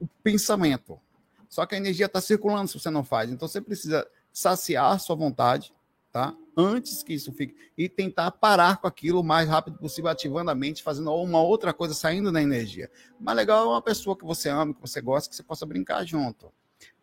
o 0.00 0.06
pensamento. 0.22 1.00
Só 1.48 1.64
que 1.64 1.74
a 1.74 1.78
energia 1.78 2.06
está 2.06 2.20
circulando 2.20 2.68
se 2.68 2.78
você 2.78 2.90
não 2.90 3.02
faz. 3.02 3.30
Então 3.30 3.48
você 3.48 3.60
precisa 3.60 4.06
saciar 4.32 5.00
sua 5.00 5.16
vontade, 5.16 5.72
tá? 6.12 6.34
Antes 6.56 7.02
que 7.02 7.14
isso 7.14 7.32
fique. 7.32 7.56
E 7.76 7.88
tentar 7.88 8.30
parar 8.32 8.78
com 8.78 8.86
aquilo 8.86 9.20
o 9.20 9.24
mais 9.24 9.48
rápido 9.48 9.78
possível, 9.78 10.10
ativando 10.10 10.50
a 10.50 10.54
mente, 10.54 10.82
fazendo 10.82 11.12
uma 11.14 11.40
outra 11.40 11.72
coisa, 11.72 11.94
saindo 11.94 12.30
da 12.30 12.42
energia. 12.42 12.90
Mas 13.18 13.36
legal 13.36 13.64
é 13.64 13.68
uma 13.68 13.82
pessoa 13.82 14.16
que 14.16 14.24
você 14.24 14.48
ama, 14.48 14.74
que 14.74 14.80
você 14.80 15.00
gosta, 15.00 15.30
que 15.30 15.36
você 15.36 15.42
possa 15.42 15.64
brincar 15.64 16.04
junto. 16.04 16.52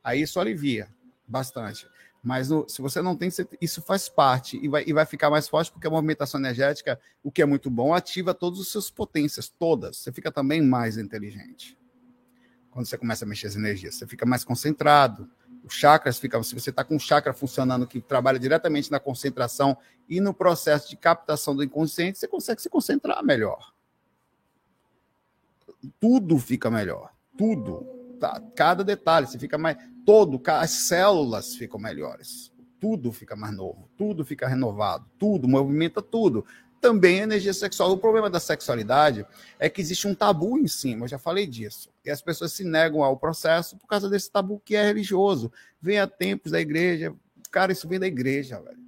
Aí 0.04 0.22
isso 0.22 0.40
alivia 0.40 0.88
bastante. 1.28 1.88
Mas 2.22 2.50
no, 2.50 2.68
se 2.68 2.82
você 2.82 3.02
não 3.02 3.16
tem, 3.16 3.30
isso 3.62 3.82
faz 3.82 4.10
parte 4.10 4.60
e 4.62 4.68
vai, 4.68 4.84
e 4.86 4.92
vai 4.92 5.06
ficar 5.06 5.30
mais 5.30 5.48
forte, 5.48 5.72
porque 5.72 5.88
a 5.88 5.92
movimentação 5.92 6.40
energética, 6.40 7.00
o 7.24 7.32
que 7.32 7.42
é 7.42 7.46
muito 7.46 7.70
bom, 7.70 7.94
ativa 7.94 8.34
todas 8.34 8.60
as 8.60 8.68
suas 8.68 8.90
potências, 8.90 9.48
todas. 9.48 9.98
Você 9.98 10.12
fica 10.12 10.32
também 10.32 10.62
mais 10.62 10.98
inteligente 10.98 11.78
quando 12.76 12.88
você 12.88 12.98
começa 12.98 13.24
a 13.24 13.28
mexer 13.28 13.48
as 13.48 13.56
energias. 13.56 13.96
Você 13.96 14.06
fica 14.06 14.26
mais 14.26 14.44
concentrado. 14.44 15.30
Os 15.64 15.74
chakras 15.74 16.20
ficam. 16.20 16.44
Se 16.44 16.54
você 16.54 16.72
está 16.72 16.84
com 16.84 16.98
um 16.98 17.00
chakra 17.00 17.32
funcionando 17.32 17.88
que 17.88 18.02
trabalha 18.02 18.38
diretamente 18.38 18.92
na 18.92 19.00
concentração 19.00 19.78
e 20.10 20.20
no 20.20 20.34
processo 20.34 20.90
de 20.90 20.98
captação 20.98 21.56
do 21.56 21.64
inconsciente, 21.64 22.20
você 22.20 22.28
consegue 22.28 22.62
se 22.62 22.70
concentrar 22.70 23.24
melhor. 23.24 23.74
Tudo 26.02 26.38
fica 26.38 26.70
melhor. 26.70 27.14
Tudo. 27.38 27.86
Tá? 28.20 28.44
Cada 28.54 28.84
detalhe, 28.84 29.28
você 29.28 29.40
fica 29.40 29.58
mais. 29.58 29.78
Todo, 30.06 30.42
as 30.46 30.72
células 30.72 31.56
ficam 31.56 31.80
melhores. 31.80 32.52
Tudo 32.78 33.14
fica 33.14 33.38
mais 33.38 33.56
novo, 33.56 33.90
tudo 33.98 34.26
fica 34.26 34.48
renovado, 34.48 35.10
tudo, 35.18 35.48
movimenta 35.48 36.02
tudo 36.02 36.46
também 36.82 37.22
a 37.22 37.24
energia 37.24 37.54
sexual. 37.54 37.92
O 37.94 37.98
problema 37.98 38.30
da 38.30 38.40
sexualidade 38.40 39.26
é 39.58 39.70
que 39.70 39.82
existe 39.82 40.08
um 40.08 40.14
tabu 40.14 40.60
em 40.60 40.68
cima, 40.68 41.06
eu 41.06 41.08
já 41.08 41.18
falei 41.18 41.48
disso. 41.48 41.95
E 42.06 42.12
as 42.12 42.22
pessoas 42.22 42.54
se 42.54 42.64
negam 42.64 43.04
ao 43.04 43.18
processo 43.18 43.78
por 43.78 43.88
causa 43.88 44.10
desse 44.10 44.32
tabu 44.32 44.62
que 44.64 44.76
é 44.76 44.84
religioso. 44.84 45.52
Vem 45.82 46.00
a 46.00 46.08
tempos 46.08 46.52
da 46.52 46.62
igreja. 46.62 47.14
Cara, 47.52 47.72
isso 47.72 47.88
vem 47.88 48.00
da 48.00 48.08
igreja, 48.08 48.60
velho. 48.62 48.86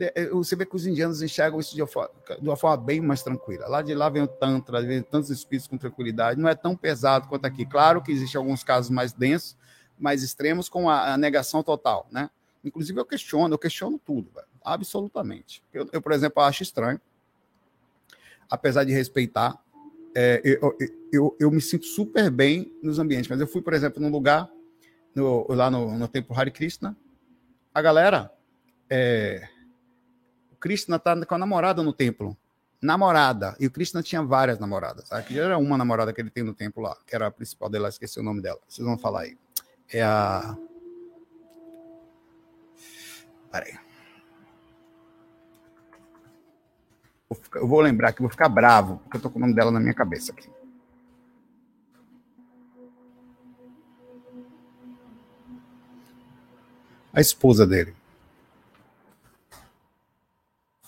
Eh, 0.00 0.28
você 0.30 0.56
vê 0.56 0.66
que 0.66 0.74
os 0.74 0.86
indianos 0.86 1.22
enxergam 1.22 1.60
isso 1.60 1.74
de 1.74 1.80
uma, 1.80 1.86
forma, 1.86 2.10
de 2.40 2.48
uma 2.48 2.56
forma 2.56 2.76
bem 2.76 3.00
mais 3.00 3.22
tranquila. 3.22 3.68
Lá 3.68 3.80
de 3.80 3.94
lá 3.94 4.08
vem 4.08 4.22
o 4.22 4.26
Tantra, 4.26 4.82
vem 4.82 5.02
tantos 5.02 5.30
espíritos 5.30 5.68
com 5.68 5.78
tranquilidade. 5.78 6.40
Não 6.40 6.48
é 6.48 6.54
tão 6.54 6.76
pesado 6.76 7.28
quanto 7.28 7.44
aqui. 7.44 7.64
Claro 7.64 8.02
que 8.02 8.10
existem 8.10 8.38
alguns 8.38 8.64
casos 8.64 8.90
mais 8.90 9.12
densos, 9.12 9.56
mais 9.98 10.22
extremos, 10.22 10.68
com 10.68 10.90
a, 10.90 11.14
a 11.14 11.16
negação 11.16 11.62
total, 11.62 12.08
né? 12.10 12.28
Inclusive, 12.64 12.98
eu 12.98 13.04
questiono, 13.04 13.54
eu 13.54 13.58
questiono 13.58 14.00
tudo, 14.04 14.30
velho. 14.34 14.46
Absolutamente. 14.64 15.62
Eu, 15.72 15.88
eu, 15.92 16.00
por 16.00 16.12
exemplo, 16.12 16.42
acho 16.42 16.62
estranho, 16.62 17.00
apesar 18.50 18.84
de 18.84 18.92
respeitar, 18.92 19.62
é, 20.14 20.40
eu, 20.44 20.76
eu, 21.12 21.36
eu, 21.40 21.50
me 21.50 21.60
sinto 21.60 21.86
super 21.86 22.30
bem 22.30 22.72
nos 22.82 22.98
ambientes. 22.98 23.28
Mas 23.28 23.40
eu 23.40 23.46
fui, 23.46 23.60
por 23.60 23.72
exemplo, 23.72 24.00
num 24.00 24.10
lugar, 24.10 24.48
no, 25.14 25.46
lá 25.50 25.70
no, 25.70 25.98
no 25.98 26.08
Templo 26.08 26.38
Hare 26.38 26.50
Krishna, 26.50 26.96
a 27.74 27.82
galera, 27.82 28.32
é, 28.88 29.48
o 30.52 30.56
Krishna 30.56 30.98
tá 30.98 31.24
com 31.26 31.34
a 31.34 31.38
namorada 31.38 31.82
no 31.82 31.92
templo. 31.92 32.36
Namorada. 32.80 33.56
E 33.58 33.66
o 33.66 33.70
Krishna 33.70 34.02
tinha 34.02 34.22
várias 34.22 34.58
namoradas. 34.58 35.10
Aqui 35.10 35.38
era 35.38 35.58
uma 35.58 35.76
namorada 35.76 36.12
que 36.12 36.20
ele 36.20 36.30
tem 36.30 36.44
no 36.44 36.54
templo 36.54 36.82
lá, 36.82 36.96
que 37.06 37.14
era 37.14 37.26
a 37.26 37.30
principal 37.30 37.68
dela, 37.68 37.88
esqueci 37.88 38.20
o 38.20 38.22
nome 38.22 38.42
dela. 38.42 38.60
Vocês 38.68 38.86
vão 38.86 38.98
falar 38.98 39.22
aí. 39.22 39.36
É 39.92 40.02
a. 40.02 40.56
Peraí. 43.50 43.83
Eu 47.54 47.66
vou 47.66 47.80
lembrar 47.80 48.12
que 48.12 48.20
vou 48.20 48.30
ficar 48.30 48.48
bravo, 48.48 48.98
porque 48.98 49.16
eu 49.16 49.20
tô 49.20 49.30
com 49.30 49.38
o 49.38 49.40
nome 49.40 49.54
dela 49.54 49.70
na 49.70 49.80
minha 49.80 49.94
cabeça 49.94 50.32
aqui. 50.32 50.48
A 57.12 57.20
esposa 57.20 57.66
dele. 57.66 57.94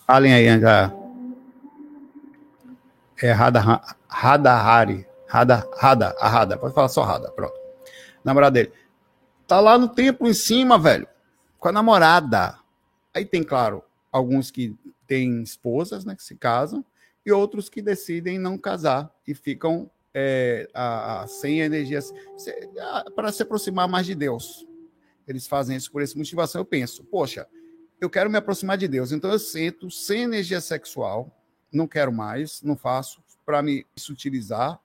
Falem 0.05 0.33
aí, 0.33 0.59
já. 0.59 0.93
É 3.21 3.31
Rada, 3.31 3.59
Rada 4.07 4.53
Hari. 4.53 5.07
Rada, 5.27 5.69
Rada, 5.77 6.15
a 6.19 6.27
Rada. 6.27 6.57
Pode 6.57 6.73
falar 6.73 6.89
só 6.89 7.03
Rada, 7.03 7.31
pronto. 7.31 7.55
Namorada 8.23 8.53
dele. 8.53 8.73
Tá 9.47 9.59
lá 9.59 9.77
no 9.77 9.87
templo 9.87 10.27
em 10.27 10.33
cima, 10.33 10.77
velho. 10.77 11.07
Com 11.59 11.69
a 11.69 11.71
namorada. 11.71 12.57
Aí 13.13 13.25
tem, 13.25 13.43
claro, 13.43 13.83
alguns 14.11 14.51
que 14.51 14.77
têm 15.07 15.41
esposas, 15.41 16.05
né, 16.05 16.15
que 16.15 16.23
se 16.23 16.35
casam, 16.35 16.85
e 17.25 17.31
outros 17.31 17.69
que 17.69 17.81
decidem 17.81 18.37
não 18.37 18.57
casar 18.57 19.11
e 19.27 19.33
ficam 19.33 19.89
é, 20.13 20.69
a, 20.73 21.21
a, 21.21 21.27
sem 21.27 21.61
energias 21.61 22.13
para 23.15 23.31
se 23.31 23.43
aproximar 23.43 23.87
mais 23.87 24.05
de 24.05 24.15
Deus. 24.15 24.67
Eles 25.27 25.45
fazem 25.45 25.75
isso 25.75 25.91
por 25.91 26.01
essa 26.01 26.17
motivação. 26.17 26.61
Eu 26.61 26.65
penso, 26.65 27.03
poxa, 27.03 27.47
eu 27.99 28.09
quero 28.09 28.29
me 28.29 28.37
aproximar 28.37 28.77
de 28.77 28.87
Deus, 28.87 29.11
então 29.11 29.31
eu 29.31 29.39
sinto 29.39 29.91
sem 29.91 30.23
energia 30.23 30.61
sexual, 30.61 31.35
não 31.71 31.87
quero 31.87 32.13
mais, 32.13 32.61
não 32.61 32.77
faço, 32.77 33.21
para 33.45 33.61
me 33.61 33.85
sutilizar, 33.97 34.79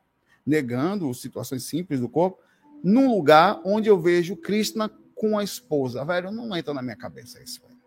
negando 0.45 1.13
situações 1.15 1.65
simples 1.65 2.01
do 2.01 2.09
corpo, 2.09 2.41
num 2.83 3.15
lugar 3.15 3.61
onde 3.65 3.89
eu 3.89 4.01
vejo 4.01 4.37
Krishna 4.37 4.89
com 5.15 5.39
a 5.39 5.45
esposa. 5.45 6.05
Velho, 6.05 6.31
não 6.31 6.57
entra 6.57 6.75
na 6.75 6.83
minha 6.83 6.97
cabeça 6.97 7.43
isso, 7.43 7.61
velho. 7.63 7.81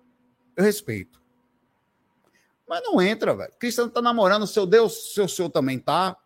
Eu 0.55 0.63
respeito. 0.63 1.21
Mas 2.67 2.83
não 2.83 3.01
entra, 3.01 3.35
velho. 3.35 3.53
Cristiano 3.59 3.89
tá 3.89 4.01
namorando, 4.01 4.47
seu 4.47 4.65
Deus, 4.65 5.13
seu 5.13 5.27
senhor 5.27 5.49
também 5.49 5.77
tá. 5.77 6.17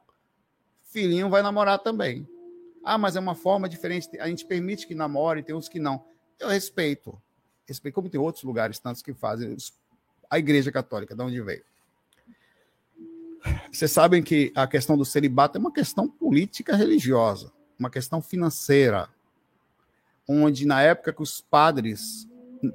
Filhinho 0.84 1.30
vai 1.30 1.42
namorar 1.42 1.80
também. 1.80 2.28
Ah, 2.84 2.98
mas 2.98 3.16
é 3.16 3.20
uma 3.20 3.36
forma 3.36 3.68
diferente. 3.68 4.10
A 4.20 4.28
gente 4.28 4.46
permite 4.46 4.88
que 4.88 4.96
namore, 4.96 5.44
tem 5.44 5.54
uns 5.54 5.68
que 5.68 5.80
não. 5.80 6.04
Eu 6.40 6.48
respeito. 6.48 7.22
Respeito, 7.68 7.94
como 7.94 8.10
tem 8.10 8.20
outros 8.20 8.44
lugares, 8.44 8.80
tantos 8.80 9.02
que 9.02 9.14
fazem. 9.14 9.56
A 10.30 10.40
Igreja 10.40 10.72
Católica, 10.72 11.16
de 11.16 11.22
onde 11.22 11.42
veio. 11.42 11.64
Vocês 13.72 13.92
sabem 13.92 14.22
que 14.24 14.52
a 14.56 14.68
questão 14.68 14.98
do 14.98 15.06
celibato 15.06 15.58
é 15.58 15.60
uma 15.60 15.72
questão 15.72 16.08
política 16.08 16.76
religiosa, 16.76 17.52
uma 17.78 17.90
questão 17.90 18.22
financeira, 18.22 19.10
onde 20.28 20.66
na 20.66 20.82
época 20.82 21.14
que 21.14 21.22
os 21.22 21.42
padres 21.42 22.28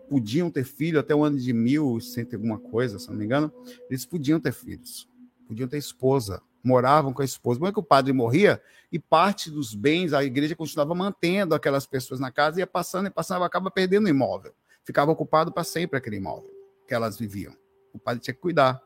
podiam 0.09 0.51
ter 0.51 0.65
filho 0.65 0.99
até 0.99 1.15
o 1.15 1.25
ano 1.25 1.39
de 1.39 1.53
mil, 1.53 2.01
cento 2.01 2.35
alguma 2.35 2.59
coisa, 2.59 2.99
se 2.99 3.09
não 3.09 3.17
me 3.17 3.25
engano, 3.25 3.53
eles 3.89 4.05
podiam 4.07 4.41
ter 4.41 4.53
filhos, 4.53 5.09
podiam 5.47 5.69
ter 5.69 5.79
esposa, 5.79 6.43
moravam 6.63 7.13
com 7.13 7.23
a 7.23 7.25
esposa. 7.25 7.59
Como 7.59 7.69
é 7.69 7.73
que 7.73 7.79
o 7.79 7.83
padre 7.83 8.13
morria 8.13 8.61
e 8.91 8.99
parte 8.99 9.51
dos 9.51 9.75
bens 9.75 10.13
a 10.13 10.25
igreja 10.25 10.57
continuava 10.57 10.95
mantendo 10.95 11.55
aquelas 11.55 11.87
pessoas 11.87 12.19
na 12.19 12.31
casa, 12.31 12.61
ia 12.61 12.67
passando 12.67 13.07
e 13.07 13.11
passando, 13.11 13.45
acaba 13.45 13.71
perdendo 13.71 14.07
o 14.07 14.09
imóvel. 14.09 14.55
Ficava 14.85 15.11
ocupado 15.11 15.53
para 15.53 15.65
sempre 15.65 15.99
aquele 15.99 16.17
imóvel 16.17 16.51
que 16.87 16.95
elas 16.95 17.19
viviam. 17.19 17.55
O 17.93 17.99
padre 17.99 18.23
tinha 18.23 18.35
que 18.35 18.41
cuidar, 18.41 18.83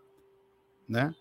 né? 0.88 1.14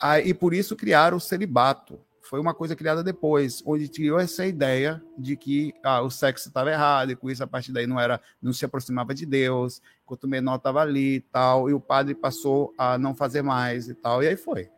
Aí, 0.00 0.28
e 0.28 0.34
por 0.34 0.54
isso 0.54 0.74
criaram 0.74 1.18
o 1.18 1.20
celibato, 1.20 2.00
foi 2.22 2.38
uma 2.38 2.54
coisa 2.54 2.76
criada 2.76 3.02
depois, 3.02 3.62
onde 3.64 3.88
criou 3.88 4.18
essa 4.18 4.46
ideia 4.46 5.02
de 5.16 5.36
que 5.36 5.74
ah, 5.82 6.02
o 6.02 6.10
sexo 6.10 6.48
estava 6.48 6.70
errado, 6.70 7.12
e 7.12 7.16
com 7.16 7.30
isso 7.30 7.42
a 7.42 7.46
partir 7.46 7.72
daí 7.72 7.86
não 7.86 7.98
era, 7.98 8.20
não 8.40 8.52
se 8.52 8.64
aproximava 8.64 9.14
de 9.14 9.24
Deus, 9.24 9.80
enquanto 10.04 10.24
o 10.24 10.28
menor 10.28 10.56
estava 10.56 10.80
ali 10.80 11.16
e 11.16 11.20
tal, 11.20 11.70
e 11.70 11.74
o 11.74 11.80
padre 11.80 12.14
passou 12.14 12.74
a 12.76 12.98
não 12.98 13.14
fazer 13.14 13.42
mais 13.42 13.88
e 13.88 13.94
tal, 13.94 14.22
e 14.22 14.28
aí 14.28 14.36
foi. 14.36 14.70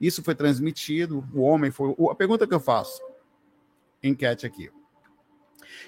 Isso 0.00 0.22
foi 0.22 0.34
transmitido, 0.34 1.24
o 1.34 1.42
homem 1.42 1.70
foi. 1.70 1.94
A 2.10 2.14
pergunta 2.14 2.46
que 2.46 2.54
eu 2.54 2.60
faço, 2.60 3.02
enquete 4.02 4.46
aqui. 4.46 4.70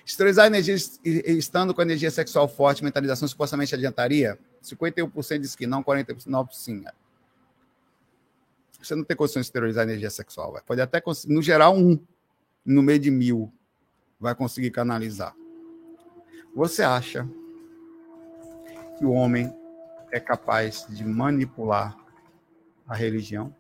Esterilizar 0.04 0.46
energia 0.46 0.74
estando 1.04 1.72
com 1.72 1.82
energia 1.82 2.10
sexual 2.10 2.48
forte, 2.48 2.84
mentalização 2.84 3.26
supostamente 3.26 3.74
adiantaria? 3.74 4.38
51% 4.62 5.38
diz 5.38 5.54
que 5.54 5.66
não, 5.66 5.82
49% 5.82 6.48
sim. 6.52 6.84
Você 8.82 8.94
não 8.94 9.04
tem 9.04 9.16
condições 9.16 9.42
de 9.42 9.48
esterilizar 9.48 9.82
a 9.82 9.88
energia 9.88 10.10
sexual. 10.10 10.52
Vai. 10.52 10.62
Pode 10.62 10.80
até, 10.80 11.02
no 11.26 11.42
geral, 11.42 11.76
um 11.76 11.98
no 12.64 12.82
meio 12.82 12.98
de 12.98 13.10
mil 13.10 13.52
vai 14.18 14.34
conseguir 14.34 14.70
canalizar. 14.70 15.34
Você 16.54 16.82
acha 16.82 17.28
que 18.98 19.04
o 19.04 19.12
homem 19.12 19.52
é 20.10 20.20
capaz 20.20 20.86
de 20.88 21.04
manipular 21.04 21.96
a 22.86 22.94
religião? 22.94 23.54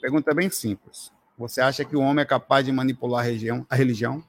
Pergunta 0.00 0.34
bem 0.34 0.50
simples. 0.50 1.12
Você 1.36 1.60
acha 1.60 1.84
que 1.84 1.96
o 1.96 2.00
homem 2.00 2.22
é 2.22 2.26
capaz 2.26 2.64
de 2.64 2.72
manipular 2.72 3.24
a 3.68 3.76
religião? 3.76 4.24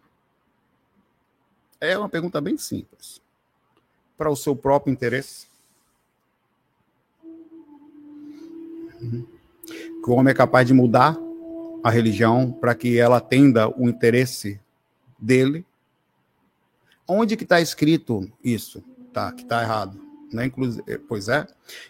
É 1.81 1.97
uma 1.97 2.09
pergunta 2.09 2.39
bem 2.39 2.57
simples. 2.57 3.21
Para 4.17 4.29
o 4.29 4.35
seu 4.35 4.55
próprio 4.55 4.91
interesse? 4.91 5.48
Que 8.99 10.09
o 10.09 10.13
homem 10.13 10.31
é 10.31 10.35
capaz 10.35 10.67
de 10.67 10.73
mudar 10.73 11.17
a 11.83 11.89
religião 11.89 12.51
para 12.51 12.75
que 12.75 12.97
ela 12.97 13.17
atenda 13.17 13.69
o 13.69 13.87
interesse 13.87 14.59
dele. 15.17 15.65
Onde 17.07 17.35
que 17.35 17.43
está 17.43 17.59
escrito 17.59 18.29
isso? 18.43 18.83
Tá, 19.13 19.31
que 19.31 19.43
está 19.43 19.61
errado. 19.61 19.99
Né? 20.31 20.45
Inclusive, 20.45 20.83
eh, 20.87 20.99
pois 21.07 21.27
é. 21.27 21.47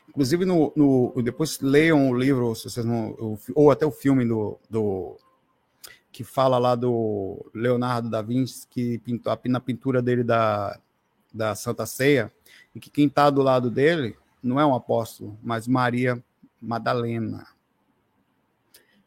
Inclusive, 0.08 0.46
no, 0.46 0.72
no, 0.76 1.22
depois 1.22 1.60
leiam 1.60 2.10
o 2.10 2.18
livro, 2.18 2.56
se 2.56 2.70
vocês 2.70 2.86
não, 2.86 3.38
ou 3.54 3.72
até 3.72 3.86
o 3.86 3.92
filme 3.92 4.26
do, 4.26 4.58
do 4.70 5.18
que 6.12 6.24
fala 6.24 6.58
lá 6.58 6.76
do 6.76 7.46
Leonardo 7.54 8.10
da 8.10 8.22
Vinci, 8.22 8.68
que 8.68 8.98
pintou 9.00 9.38
na 9.46 9.60
pintura 9.60 10.02
dele 10.02 10.24
da, 10.24 10.80
da 11.34 11.54
Santa 11.56 11.86
Ceia, 11.86 12.32
e 12.74 12.80
que 12.80 12.90
quem 12.90 13.08
está 13.08 13.30
do 13.30 13.42
lado 13.42 13.70
dele 13.70 14.18
não 14.42 14.60
é 14.60 14.66
um 14.66 14.74
apóstolo, 14.74 15.38
mas 15.44 15.68
Maria 15.68 16.24
Madalena. 16.62 17.48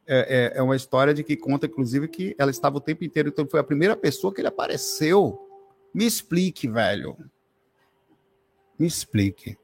É, 0.06 0.52
é, 0.54 0.58
é, 0.58 0.62
uma 0.62 0.76
história 0.76 1.14
de 1.14 1.22
que 1.22 1.36
conta, 1.36 1.66
inclusive, 1.66 2.08
que 2.08 2.34
ela 2.38 2.50
estava 2.50 2.76
o 2.76 2.80
tempo 2.80 3.04
inteiro, 3.04 3.28
então 3.28 3.46
foi 3.46 3.60
a 3.60 3.64
primeira 3.64 3.96
pessoa 3.96 4.34
que 4.34 4.40
ele 4.40 4.48
apareceu. 4.48 5.48
Me 5.94 6.04
explique, 6.04 6.68
velho. 6.68 7.16
Me 8.78 8.86
explique. 8.86 9.56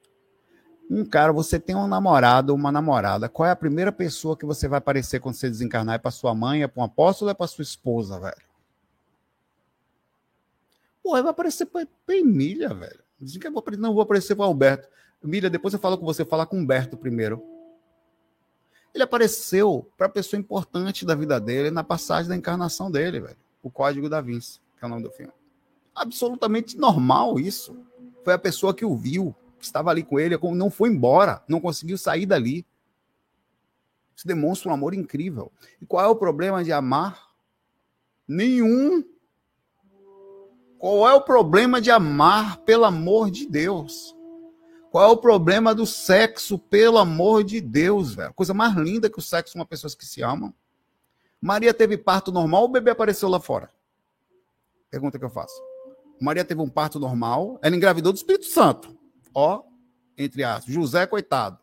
Um 0.90 1.04
cara, 1.04 1.32
você 1.32 1.58
tem 1.58 1.76
um 1.76 1.86
namorado 1.86 2.52
ou 2.52 2.58
uma 2.58 2.72
namorada, 2.72 3.28
qual 3.28 3.46
é 3.46 3.50
a 3.50 3.56
primeira 3.56 3.92
pessoa 3.92 4.36
que 4.36 4.46
você 4.46 4.66
vai 4.66 4.78
aparecer 4.78 5.20
quando 5.20 5.34
você 5.34 5.50
desencarnar? 5.50 5.96
É 5.96 5.98
para 5.98 6.10
sua 6.10 6.34
mãe, 6.34 6.62
é 6.62 6.68
para 6.68 6.80
um 6.80 6.84
apóstolo 6.84 7.30
é 7.30 7.34
para 7.34 7.46
sua 7.46 7.62
esposa, 7.62 8.18
velho? 8.18 8.48
Pô, 11.02 11.10
vai 11.10 11.20
aparecer 11.20 11.66
para 11.66 11.86
Emília, 12.08 12.72
velho. 12.72 13.02
Dizem 13.20 13.40
que 13.40 13.46
eu 13.46 13.52
vou, 13.52 13.64
não 13.76 13.92
vou 13.92 14.02
aparecer 14.02 14.34
para 14.34 14.46
Alberto. 14.46 14.88
Emília, 15.22 15.50
depois 15.50 15.74
eu 15.74 15.80
falo 15.80 15.98
com 15.98 16.06
você, 16.06 16.24
falar 16.24 16.46
com 16.46 16.56
Humberto 16.56 16.96
primeiro. 16.96 17.42
Ele 18.94 19.04
apareceu 19.04 19.88
para 19.96 20.06
a 20.06 20.10
pessoa 20.10 20.40
importante 20.40 21.04
da 21.04 21.14
vida 21.14 21.38
dele 21.40 21.70
na 21.70 21.84
passagem 21.84 22.28
da 22.28 22.36
encarnação 22.36 22.90
dele, 22.90 23.20
velho. 23.20 23.36
O 23.62 23.70
Código 23.70 24.08
da 24.08 24.20
Vinci, 24.20 24.60
que 24.78 24.84
é 24.84 24.86
o 24.86 24.90
nome 24.90 25.02
do 25.02 25.10
filme. 25.10 25.32
Absolutamente 25.94 26.76
normal 26.76 27.38
isso. 27.38 27.76
Foi 28.24 28.32
a 28.34 28.38
pessoa 28.38 28.74
que 28.74 28.84
o 28.84 28.96
viu, 28.96 29.34
que 29.58 29.64
estava 29.64 29.90
ali 29.90 30.02
com 30.02 30.18
ele, 30.18 30.38
não 30.54 30.70
foi 30.70 30.88
embora, 30.88 31.42
não 31.48 31.60
conseguiu 31.60 31.98
sair 31.98 32.26
dali. 32.26 32.64
Isso 34.14 34.26
demonstra 34.26 34.70
um 34.70 34.74
amor 34.74 34.94
incrível. 34.94 35.52
E 35.80 35.86
qual 35.86 36.04
é 36.04 36.08
o 36.08 36.16
problema 36.16 36.64
de 36.64 36.72
amar? 36.72 37.28
Nenhum. 38.26 39.04
Qual 40.78 41.08
é 41.08 41.14
o 41.14 41.20
problema 41.20 41.80
de 41.80 41.90
amar 41.90 42.58
pelo 42.58 42.84
amor 42.84 43.30
de 43.30 43.46
Deus? 43.46 44.16
Qual 44.98 45.10
é 45.10 45.12
o 45.12 45.16
problema 45.16 45.76
do 45.76 45.86
sexo, 45.86 46.58
pelo 46.58 46.98
amor 46.98 47.44
de 47.44 47.60
Deus, 47.60 48.16
velho? 48.16 48.34
Coisa 48.34 48.52
mais 48.52 48.74
linda 48.74 49.08
que 49.08 49.20
o 49.20 49.22
sexo 49.22 49.56
uma 49.56 49.64
pessoas 49.64 49.94
que 49.94 50.04
se 50.04 50.24
amam. 50.24 50.52
Maria 51.40 51.72
teve 51.72 51.96
parto 51.96 52.32
normal 52.32 52.62
ou 52.62 52.68
o 52.68 52.72
bebê 52.72 52.90
apareceu 52.90 53.28
lá 53.28 53.38
fora? 53.38 53.70
Pergunta 54.90 55.16
que 55.16 55.24
eu 55.24 55.30
faço. 55.30 55.54
Maria 56.20 56.44
teve 56.44 56.60
um 56.60 56.68
parto 56.68 56.98
normal, 56.98 57.60
ela 57.62 57.76
engravidou 57.76 58.12
do 58.12 58.16
Espírito 58.16 58.46
Santo. 58.46 58.98
Ó, 59.32 59.62
entre 60.16 60.42
aspas. 60.42 60.74
José, 60.74 61.06
coitado. 61.06 61.60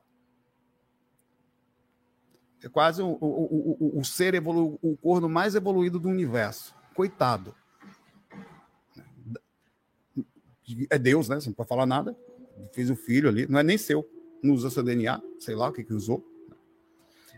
É 2.63 2.69
quase 2.69 3.01
o, 3.01 3.17
o, 3.19 3.97
o, 3.97 3.99
o 3.99 4.05
ser 4.05 4.33
evolu 4.33 4.79
o 4.81 4.95
corno 4.95 5.27
mais 5.27 5.55
evoluído 5.55 5.99
do 5.99 6.07
universo. 6.07 6.73
Coitado. 6.93 7.53
É 10.89 10.97
Deus, 10.97 11.27
né? 11.27 11.36
Você 11.36 11.49
não 11.49 11.53
pode 11.53 11.67
falar 11.67 11.86
nada 11.86 12.15
fez 12.76 12.89
o 12.89 12.95
filho 12.95 13.30
ali, 13.30 13.47
não 13.47 13.57
é 13.57 13.63
nem 13.63 13.78
seu, 13.78 14.07
não 14.43 14.53
usou 14.53 14.69
seu 14.69 14.84
DNA, 14.84 15.21
sei 15.39 15.55
lá 15.55 15.69
o 15.69 15.73
que 15.73 15.84
que 15.84 15.93
usou. 15.93 16.23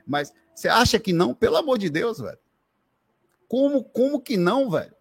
Mas 0.06 0.34
você 0.54 0.68
acha 0.68 0.98
que 0.98 1.14
não? 1.14 1.36
Pelo 1.36 1.58
amor 1.58 1.78
de 1.78 1.90
Deus, 1.90 2.18
velho. 2.18 2.40
Como, 3.48 3.84
como 3.84 4.20
que 4.20 4.36
não, 4.36 4.70
velho? 4.70 4.96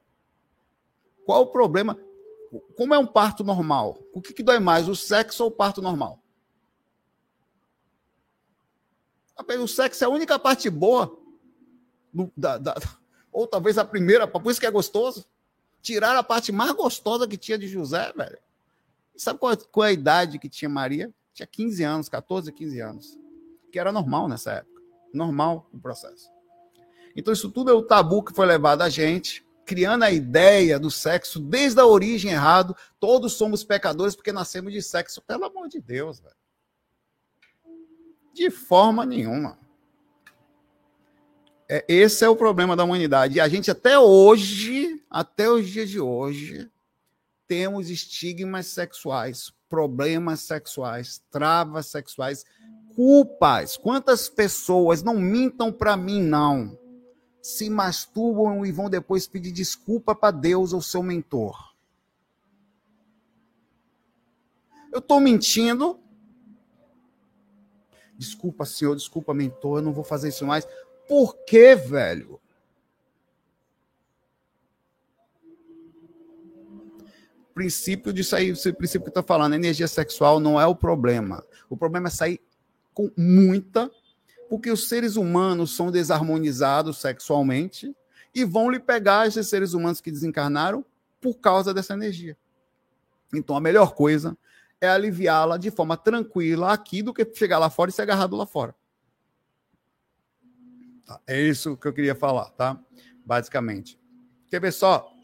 Qual 1.25 1.43
o 1.43 1.47
problema? 1.47 1.99
Como 2.77 2.95
é 2.95 2.99
um 2.99 3.07
parto 3.07 3.43
normal? 3.43 3.99
O 4.13 4.21
que, 4.21 4.35
que 4.35 4.43
dói 4.43 4.59
mais, 4.59 4.89
o 4.89 4.95
sexo 4.95 5.43
ou 5.43 5.49
o 5.49 5.53
parto 5.53 5.81
normal? 5.81 6.23
O 9.61 9.67
sexo 9.67 10.05
é 10.05 10.07
a 10.07 10.11
única 10.11 10.39
parte 10.39 10.69
boa. 10.69 11.19
Da, 12.37 12.59
da, 12.59 12.75
ou 13.33 13.47
talvez 13.47 13.77
a 13.79 13.85
primeira, 13.85 14.27
por 14.27 14.51
isso 14.51 14.61
que 14.61 14.67
é 14.67 14.71
gostoso. 14.71 15.27
Tiraram 15.83 16.21
a 16.21 16.23
parte 16.23 16.53
mais 16.53 16.73
gostosa 16.73 17.27
que 17.27 17.37
tinha 17.37 17.59
de 17.59 17.69
José, 17.69 18.13
velho. 18.15 18.39
Sabe 19.17 19.39
qual, 19.39 19.57
qual 19.57 19.87
é 19.87 19.91
a 19.91 19.93
idade 19.93 20.39
que 20.39 20.49
tinha 20.49 20.69
Maria? 20.69 21.13
Tinha 21.33 21.47
15 21.47 21.83
anos, 21.83 22.09
14, 22.09 22.53
15 22.53 22.81
anos. 22.81 23.19
Que 23.73 23.79
era 23.79 23.93
normal 23.93 24.29
nessa 24.29 24.53
época. 24.53 24.83
Normal 25.13 25.69
o 25.73 25.79
processo. 25.79 26.31
Então, 27.15 27.33
isso 27.33 27.51
tudo 27.51 27.71
é 27.71 27.75
o 27.75 27.83
tabu 27.83 28.23
que 28.23 28.35
foi 28.35 28.47
levado 28.47 28.83
a 28.83 28.89
gente, 28.89 29.47
criando 29.65 30.05
a 30.05 30.11
ideia 30.11 30.79
do 30.79 30.91
sexo 30.91 31.41
desde 31.41 31.81
a 31.81 31.87
origem 31.87 32.31
errado. 32.31 32.77
Todos 33.01 33.33
somos 33.33 33.65
pecadores 33.65 34.15
porque 34.15 34.33
nascemos 34.33 34.73
de 34.73 34.83
sexo. 34.83 35.23
Pelo 35.23 35.45
amor 35.45 35.69
de 35.69 35.81
Deus, 35.81 36.21
velho. 36.21 36.37
De 38.35 38.51
forma 38.51 39.07
nenhuma. 39.07 39.59
É, 41.69 41.85
esse 41.89 42.25
é 42.25 42.29
o 42.29 42.37
problema 42.37 42.77
da 42.77 42.85
humanidade. 42.85 43.37
E 43.37 43.41
a 43.41 43.49
gente 43.49 43.71
até 43.71 43.99
hoje, 43.99 45.03
até 45.11 45.51
os 45.51 45.67
dias 45.67 45.89
de 45.89 45.99
hoje, 45.99 46.71
temos 47.47 47.91
estigmas 47.91 48.67
sexuais, 48.67 49.53
problemas 49.69 50.41
sexuais, 50.41 51.23
travas 51.31 51.87
sexuais, 51.87 52.45
culpas. 52.95 53.77
Quantas 53.77 54.29
pessoas 54.29 55.03
não 55.03 55.19
mintam 55.19 55.73
para 55.73 55.97
mim, 55.97 56.23
não? 56.23 56.79
Se 57.43 57.71
masturbam 57.71 58.65
e 58.67 58.73
vão 58.73 58.91
depois 58.91 59.27
pedir 59.27 59.53
desculpa 59.53 60.15
para 60.15 60.33
Deus 60.33 60.73
ou 60.73 60.83
seu 60.83 61.03
mentor. 61.03 61.75
Eu 64.93 64.99
estou 64.99 65.21
mentindo. 65.21 66.01
Desculpa, 68.17 68.65
senhor, 68.65 68.97
desculpa, 68.97 69.35
mentor, 69.35 69.79
eu 69.79 69.83
não 69.83 69.93
vou 69.93 70.03
fazer 70.03 70.31
isso 70.31 70.47
mais. 70.47 70.67
Por 71.07 71.37
que, 71.45 71.75
velho? 71.77 72.41
Princípio 77.57 78.13
disso 78.13 78.37
aí, 78.37 78.51
esse 78.51 78.71
princípio 78.71 79.05
que 79.05 79.09
estou 79.09 79.23
falando, 79.23 79.55
energia 79.55 79.89
sexual 79.89 80.39
não 80.39 80.61
é 80.61 80.67
o 80.67 80.77
problema. 80.77 81.43
O 81.71 81.77
problema 81.77 82.09
é 82.09 82.11
sair 82.11 82.39
com 82.93 83.11
muita, 83.17 83.91
porque 84.51 84.71
os 84.71 84.91
seres 84.91 85.17
humanos 85.17 85.75
são 85.75 85.91
desarmonizados 85.91 86.99
sexualmente 86.99 87.97
e 88.35 88.45
vão 88.45 88.71
lhe 88.71 88.79
pegar 88.79 89.27
esses 89.27 89.49
seres 89.49 89.73
humanos 89.73 90.03
que 90.03 90.13
desencarnaram 90.13 90.85
por 91.19 91.39
causa 91.39 91.73
dessa 91.73 91.95
energia. 91.95 92.37
Então 93.33 93.57
a 93.57 93.61
melhor 93.61 93.95
coisa 93.95 94.37
é 94.79 94.87
aliviá-la 94.87 95.57
de 95.57 95.71
forma 95.71 95.97
tranquila 95.97 96.75
aqui 96.75 97.03
do 97.03 97.15
que 97.15 97.25
chegar 97.35 97.59
lá 97.59 97.71
fora 97.71 97.89
e 97.89 97.95
ser 97.95 98.03
agarrado 98.03 98.37
lá 98.37 98.45
fora. 98.45 98.75
Tá, 101.07 101.19
é 101.27 101.41
isso 101.41 101.75
que 101.75 101.89
eu 101.89 101.93
queria 101.95 102.15
falar, 102.15 102.51
tá? 102.51 102.79
Basicamente. 103.25 103.99
Quer 104.47 104.61
ver 104.61 104.75
só? 104.75 105.16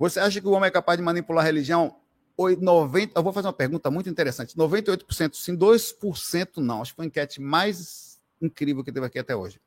Você 0.00 0.18
acha 0.18 0.40
que 0.40 0.46
o 0.48 0.52
homem 0.52 0.68
é 0.68 0.70
capaz 0.70 0.96
de 0.98 1.04
manipular 1.04 1.44
a 1.44 1.46
religião? 1.46 1.94
90, 2.38 3.20
eu 3.20 3.22
vou 3.22 3.34
fazer 3.34 3.48
uma 3.48 3.52
pergunta 3.52 3.90
muito 3.90 4.08
interessante. 4.08 4.56
98% 4.56 5.34
sim, 5.34 5.54
2% 5.54 6.56
não. 6.56 6.80
Acho 6.80 6.92
que 6.92 6.96
foi 6.96 7.04
a 7.04 7.08
enquete 7.08 7.38
mais 7.38 8.18
incrível 8.40 8.82
que 8.82 8.90
teve 8.90 9.04
aqui 9.04 9.18
até 9.18 9.36
hoje. 9.36 9.60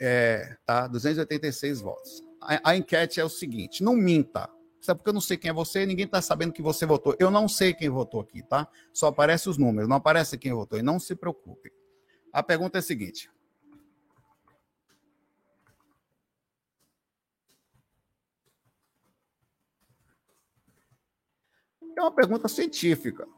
É, 0.00 0.56
tá? 0.64 0.86
286 0.86 1.82
votos. 1.82 2.24
A, 2.40 2.70
a, 2.70 2.76
enquete 2.76 3.20
é 3.20 3.24
o 3.24 3.28
seguinte: 3.28 3.84
não 3.84 3.94
minta. 3.94 4.48
Sabe 4.80 5.00
porque 5.00 5.10
eu 5.10 5.14
não 5.14 5.20
sei 5.20 5.36
quem 5.36 5.50
é 5.50 5.52
você, 5.52 5.84
ninguém 5.84 6.06
está 6.06 6.22
sabendo 6.22 6.54
que 6.54 6.62
você 6.62 6.86
votou. 6.86 7.14
Eu 7.18 7.30
não 7.30 7.46
sei 7.46 7.74
quem 7.74 7.90
votou 7.90 8.22
aqui, 8.22 8.42
tá? 8.42 8.66
Só 8.94 9.08
aparece 9.08 9.50
os 9.50 9.58
números, 9.58 9.90
não 9.90 9.96
aparece 9.96 10.38
quem 10.38 10.54
votou. 10.54 10.78
E 10.78 10.82
não 10.82 10.98
se 10.98 11.14
preocupe. 11.14 11.70
A 12.32 12.42
pergunta 12.42 12.78
é 12.78 12.80
a 12.80 12.82
seguinte: 12.82 13.30
É 22.00 22.02
uma 22.02 22.10
pergunta 22.10 22.48
científica. 22.48 23.28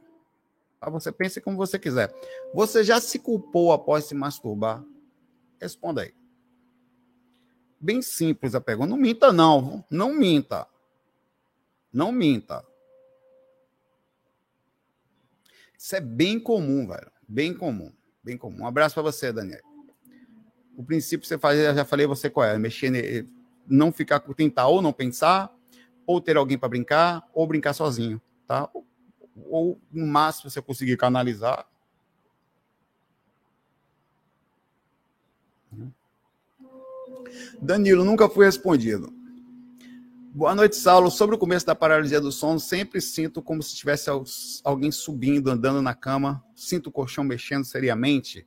Você 0.81 1.11
pense 1.11 1.41
como 1.41 1.57
você 1.57 1.81
quiser. 1.81 2.15
Você 2.55 2.85
já 2.85 3.01
se 3.01 3.19
culpou 3.19 3.73
após 3.73 4.05
se 4.05 4.15
masturbar? 4.15 4.85
Responda 5.61 6.03
aí. 6.03 6.15
Bem 7.81 8.01
simples 8.01 8.55
a 8.55 8.61
pergunta. 8.61 8.91
Não 8.91 8.97
minta, 8.97 9.33
não. 9.33 9.85
Não 9.91 10.15
minta. 10.15 10.69
Não 11.93 12.13
minta. 12.13 12.65
Isso 15.77 15.97
é 15.97 16.01
bem 16.01 16.39
comum, 16.39 16.87
velho. 16.87 17.11
Bem 17.27 17.53
comum. 17.53 17.93
Bem 18.23 18.39
comum. 18.39 18.61
Um 18.61 18.67
abraço 18.67 18.95
para 18.95 19.03
você, 19.03 19.33
Daniel. 19.33 19.61
O 20.77 20.85
princípio 20.85 21.27
você 21.27 21.37
faz, 21.37 21.59
já 21.59 21.85
falei 21.85 22.07
você 22.07 22.31
qual 22.31 22.47
é. 22.47 22.57
Mexer, 22.57 23.27
não 23.67 23.91
ficar, 23.91 24.21
tentar 24.21 24.69
ou 24.69 24.81
não 24.81 24.93
pensar, 24.93 25.53
ou 26.07 26.21
ter 26.21 26.37
alguém 26.37 26.57
para 26.57 26.69
brincar, 26.69 27.29
ou 27.35 27.45
brincar 27.45 27.73
sozinho 27.73 28.23
tá? 28.53 28.69
Ou, 29.47 29.81
no 29.91 30.07
máximo, 30.07 30.51
você 30.51 30.61
conseguir 30.61 30.99
canalizar. 30.99 31.67
Danilo, 37.63 38.05
nunca 38.05 38.29
fui 38.29 38.45
respondido. 38.45 39.11
Boa 40.35 40.55
noite, 40.55 40.77
Saulo. 40.77 41.11
Sobre 41.11 41.35
o 41.35 41.39
começo 41.39 41.65
da 41.65 41.75
paralisia 41.75 42.21
do 42.21 42.31
sono, 42.31 42.61
sempre 42.61 43.01
sinto 43.01 43.41
como 43.41 43.63
se 43.63 43.75
tivesse 43.75 44.11
alguém 44.63 44.93
subindo, 44.93 45.49
andando 45.49 45.81
na 45.81 45.95
cama. 45.95 46.45
Sinto 46.55 46.89
o 46.89 46.93
colchão 46.93 47.25
mexendo 47.25 47.65
seriamente. 47.65 48.47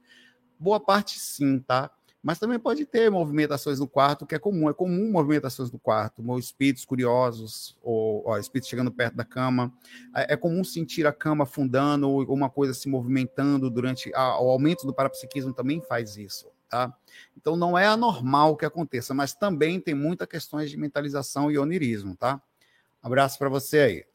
Boa 0.59 0.79
parte, 0.79 1.19
sim, 1.19 1.57
tá? 1.59 1.89
Mas 2.26 2.39
também 2.39 2.57
pode 2.57 2.88
ter 2.88 3.11
movimentações 3.11 3.80
no 3.80 3.88
quarto, 3.88 4.26
que 4.26 4.34
é 4.34 4.39
comum. 4.39 4.67
É 4.67 4.73
comum 4.73 5.11
movimentações 5.11 5.71
no 5.71 5.78
quarto, 5.78 6.23
espíritos 6.39 6.84
curiosos, 6.84 7.78
ou 7.84 8.23
ó, 8.26 8.39
espíritos 8.39 8.67
chegando 8.67 8.91
perto 8.91 9.15
da 9.15 9.23
cama. 9.23 9.71
É, 10.15 10.34
é 10.34 10.36
comum 10.36 10.63
sentir 10.63 11.05
a 11.05 11.13
cama 11.13 11.43
afundando, 11.43 12.09
ou 12.09 12.23
uma 12.34 12.49
coisa 12.49 12.73
se 12.73 12.89
movimentando 12.89 13.69
durante. 13.69 14.11
A, 14.15 14.41
o 14.41 14.49
aumento 14.49 14.88
do 14.88 14.93
parapsiquismo 14.93 15.53
também 15.53 15.80
faz 15.82 16.17
isso. 16.17 16.47
Tá? 16.67 16.91
Então 17.38 17.55
não 17.55 17.78
é 17.78 17.86
anormal 17.86 18.57
que 18.57 18.65
aconteça, 18.65 19.13
mas 19.13 19.36
também 19.36 19.80
tem 19.80 19.93
muitas 19.93 20.28
questões 20.28 20.71
de 20.71 20.78
mentalização 20.78 21.51
e 21.51 21.59
onirismo, 21.59 22.15
tá? 22.15 22.41
abraço 23.03 23.38
para 23.38 23.49
você 23.49 23.78
aí. 23.78 24.05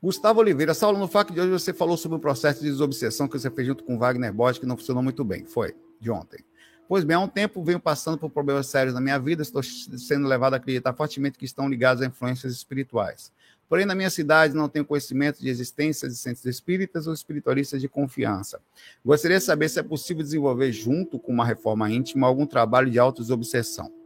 Gustavo 0.00 0.38
Oliveira, 0.38 0.74
Saulo, 0.74 0.96
no 0.96 1.08
FAQ 1.08 1.32
de 1.32 1.40
hoje 1.40 1.50
você 1.50 1.72
falou 1.72 1.96
sobre 1.96 2.18
o 2.18 2.20
processo 2.20 2.60
de 2.62 2.70
desobsessão 2.70 3.26
que 3.26 3.36
você 3.36 3.50
fez 3.50 3.66
junto 3.66 3.82
com 3.82 3.98
Wagner 3.98 4.32
Borges, 4.32 4.60
que 4.60 4.66
não 4.66 4.76
funcionou 4.76 5.02
muito 5.02 5.24
bem. 5.24 5.44
Foi, 5.44 5.74
de 6.00 6.08
ontem. 6.08 6.44
Pois 6.86 7.02
bem, 7.02 7.16
há 7.16 7.20
um 7.20 7.26
tempo 7.26 7.64
venho 7.64 7.80
passando 7.80 8.16
por 8.16 8.30
problemas 8.30 8.68
sérios 8.68 8.94
na 8.94 9.00
minha 9.00 9.18
vida, 9.18 9.42
estou 9.42 9.60
sendo 9.60 10.28
levado 10.28 10.54
a 10.54 10.56
acreditar 10.56 10.92
fortemente 10.92 11.36
que 11.36 11.44
estão 11.44 11.68
ligados 11.68 12.00
a 12.00 12.06
influências 12.06 12.52
espirituais. 12.52 13.32
Porém, 13.68 13.84
na 13.84 13.94
minha 13.94 14.08
cidade 14.08 14.54
não 14.54 14.68
tenho 14.68 14.84
conhecimento 14.84 15.40
de 15.40 15.48
existência 15.48 16.08
de 16.08 16.14
centros 16.14 16.46
espíritas 16.46 17.08
ou 17.08 17.12
espiritualistas 17.12 17.80
de 17.80 17.88
confiança. 17.88 18.60
Gostaria 19.04 19.38
de 19.38 19.44
saber 19.44 19.68
se 19.68 19.80
é 19.80 19.82
possível 19.82 20.22
desenvolver, 20.22 20.70
junto 20.70 21.18
com 21.18 21.32
uma 21.32 21.44
reforma 21.44 21.90
íntima, 21.90 22.28
algum 22.28 22.46
trabalho 22.46 22.88
de 22.88 23.00
autodesobsessão. 23.00 23.97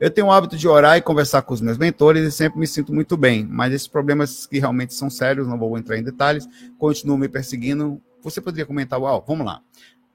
Eu 0.00 0.10
tenho 0.10 0.28
o 0.28 0.32
hábito 0.32 0.56
de 0.56 0.66
orar 0.66 0.96
e 0.96 1.02
conversar 1.02 1.42
com 1.42 1.52
os 1.52 1.60
meus 1.60 1.76
mentores 1.76 2.26
e 2.26 2.32
sempre 2.32 2.58
me 2.58 2.66
sinto 2.66 2.90
muito 2.90 3.18
bem, 3.18 3.44
mas 3.44 3.70
esses 3.70 3.86
problemas 3.86 4.46
que 4.46 4.58
realmente 4.58 4.94
são 4.94 5.10
sérios, 5.10 5.46
não 5.46 5.58
vou 5.58 5.76
entrar 5.76 5.98
em 5.98 6.02
detalhes, 6.02 6.48
continuam 6.78 7.18
me 7.18 7.28
perseguindo. 7.28 8.00
Você 8.22 8.40
poderia 8.40 8.64
comentar, 8.64 8.98
uau, 8.98 9.22
vamos 9.28 9.44
lá. 9.44 9.60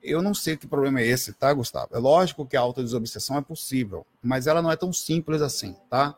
Eu 0.02 0.24
não 0.24 0.34
sei 0.34 0.58
que 0.58 0.66
problema 0.66 1.02
é 1.02 1.06
esse, 1.06 1.34
tá, 1.34 1.54
Gustavo? 1.54 1.90
É 1.94 2.00
lógico 2.00 2.48
que 2.48 2.58
a 2.58 2.62
autodesobsessão 2.62 3.38
é 3.38 3.42
possível, 3.42 4.08
mas 4.24 4.48
ela 4.48 4.60
não 4.60 4.72
é 4.72 4.76
tão 4.76 4.92
simples 4.92 5.44
assim, 5.44 5.76
tá? 5.88 6.18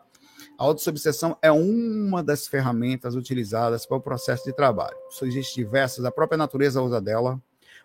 A 0.57 0.63
autodesobsessão 0.63 1.37
é 1.41 1.51
uma 1.51 2.23
das 2.23 2.47
ferramentas 2.47 3.15
utilizadas 3.15 3.85
para 3.85 3.97
o 3.97 4.01
processo 4.01 4.45
de 4.45 4.53
trabalho. 4.53 4.95
Existem 5.21 5.65
diversas, 5.65 6.05
a 6.05 6.11
própria 6.11 6.37
natureza 6.37 6.81
usa 6.81 7.01
dela, 7.01 7.37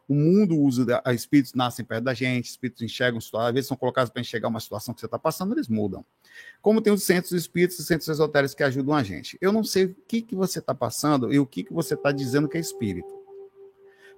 o 0.09 0.15
mundo 0.15 0.59
usa, 0.59 1.03
espíritos 1.15 1.55
nascem 1.55 1.85
perto 1.85 2.05
da 2.05 2.15
gente, 2.15 2.47
espíritos 2.47 2.83
enxergam 2.83 3.21
situações, 3.21 3.49
às 3.49 3.55
vezes 3.55 3.69
são 3.69 3.77
colocados 3.77 4.11
para 4.11 4.21
enxergar 4.21 4.49
uma 4.49 4.61
situação 4.61 4.93
que 4.93 5.01
você 5.01 5.07
está 5.07 5.19
passando, 5.19 5.55
eles 5.55 5.69
mudam. 5.69 6.05
Como 6.61 6.81
tem 6.81 6.93
os 6.93 7.03
centros 7.03 7.33
espíritos 7.33 7.79
e 7.79 7.85
centros 7.85 8.09
esotéricos 8.09 8.55
que 8.55 8.63
ajudam 8.63 8.95
a 8.95 9.03
gente. 9.03 9.39
Eu 9.41 9.53
não 9.53 9.65
sei 9.65 9.85
o 9.87 9.97
que, 10.07 10.23
que 10.23 10.35
você 10.35 10.59
está 10.59 10.75
passando 10.75 11.33
e 11.33 11.39
o 11.39 11.47
que, 11.47 11.65
que 11.65 11.73
você 11.73 11.95
está 11.95 12.13
dizendo 12.13 12.49
que 12.49 12.57
é 12.57 12.61
espírito. 12.61 13.23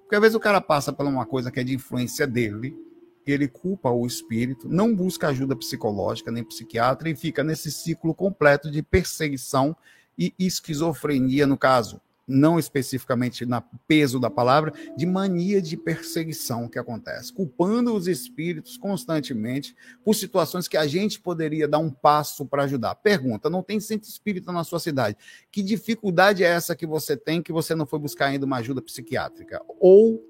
Porque 0.01 0.15
às 0.15 0.21
vezes 0.21 0.35
o 0.35 0.39
cara 0.39 0.61
passa 0.61 0.93
por 0.93 1.05
uma 1.05 1.25
coisa 1.25 1.51
que 1.51 1.59
é 1.59 1.63
de 1.63 1.73
influência 1.73 2.27
dele, 2.27 2.77
ele 3.25 3.47
culpa 3.47 3.89
o 3.89 4.05
espírito, 4.05 4.69
não 4.69 4.95
busca 4.95 5.29
ajuda 5.29 5.55
psicológica 5.55 6.31
nem 6.31 6.43
psiquiatra 6.43 7.09
e 7.09 7.15
fica 7.15 7.43
nesse 7.43 7.71
ciclo 7.71 8.13
completo 8.13 8.69
de 8.69 8.83
perseguição 8.83 9.75
e 10.17 10.33
esquizofrenia, 10.37 11.47
no 11.47 11.57
caso. 11.57 11.99
Não 12.27 12.57
especificamente 12.57 13.45
na 13.45 13.61
peso 13.61 14.19
da 14.19 14.29
palavra, 14.29 14.73
de 14.97 15.05
mania 15.05 15.61
de 15.61 15.77
perseguição 15.77 16.67
que 16.67 16.79
acontece, 16.79 17.31
culpando 17.31 17.93
os 17.93 18.07
espíritos 18.07 18.77
constantemente 18.77 19.75
por 20.03 20.15
situações 20.15 20.67
que 20.67 20.77
a 20.77 20.87
gente 20.87 21.19
poderia 21.19 21.67
dar 21.67 21.77
um 21.77 21.91
passo 21.91 22.45
para 22.45 22.63
ajudar. 22.63 22.95
Pergunta: 22.95 23.49
não 23.49 23.61
tem 23.61 23.79
centro 23.79 24.09
espírita 24.09 24.51
na 24.51 24.63
sua 24.63 24.79
cidade? 24.79 25.17
Que 25.51 25.61
dificuldade 25.61 26.43
é 26.43 26.47
essa 26.47 26.75
que 26.75 26.85
você 26.85 27.15
tem 27.15 27.41
que 27.41 27.53
você 27.53 27.75
não 27.75 27.85
foi 27.85 27.99
buscar 27.99 28.27
ainda 28.27 28.45
uma 28.45 28.57
ajuda 28.57 28.81
psiquiátrica? 28.81 29.61
Ou, 29.79 30.23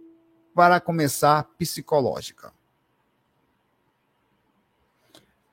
para 0.54 0.80
começar, 0.80 1.44
psicológica? 1.58 2.54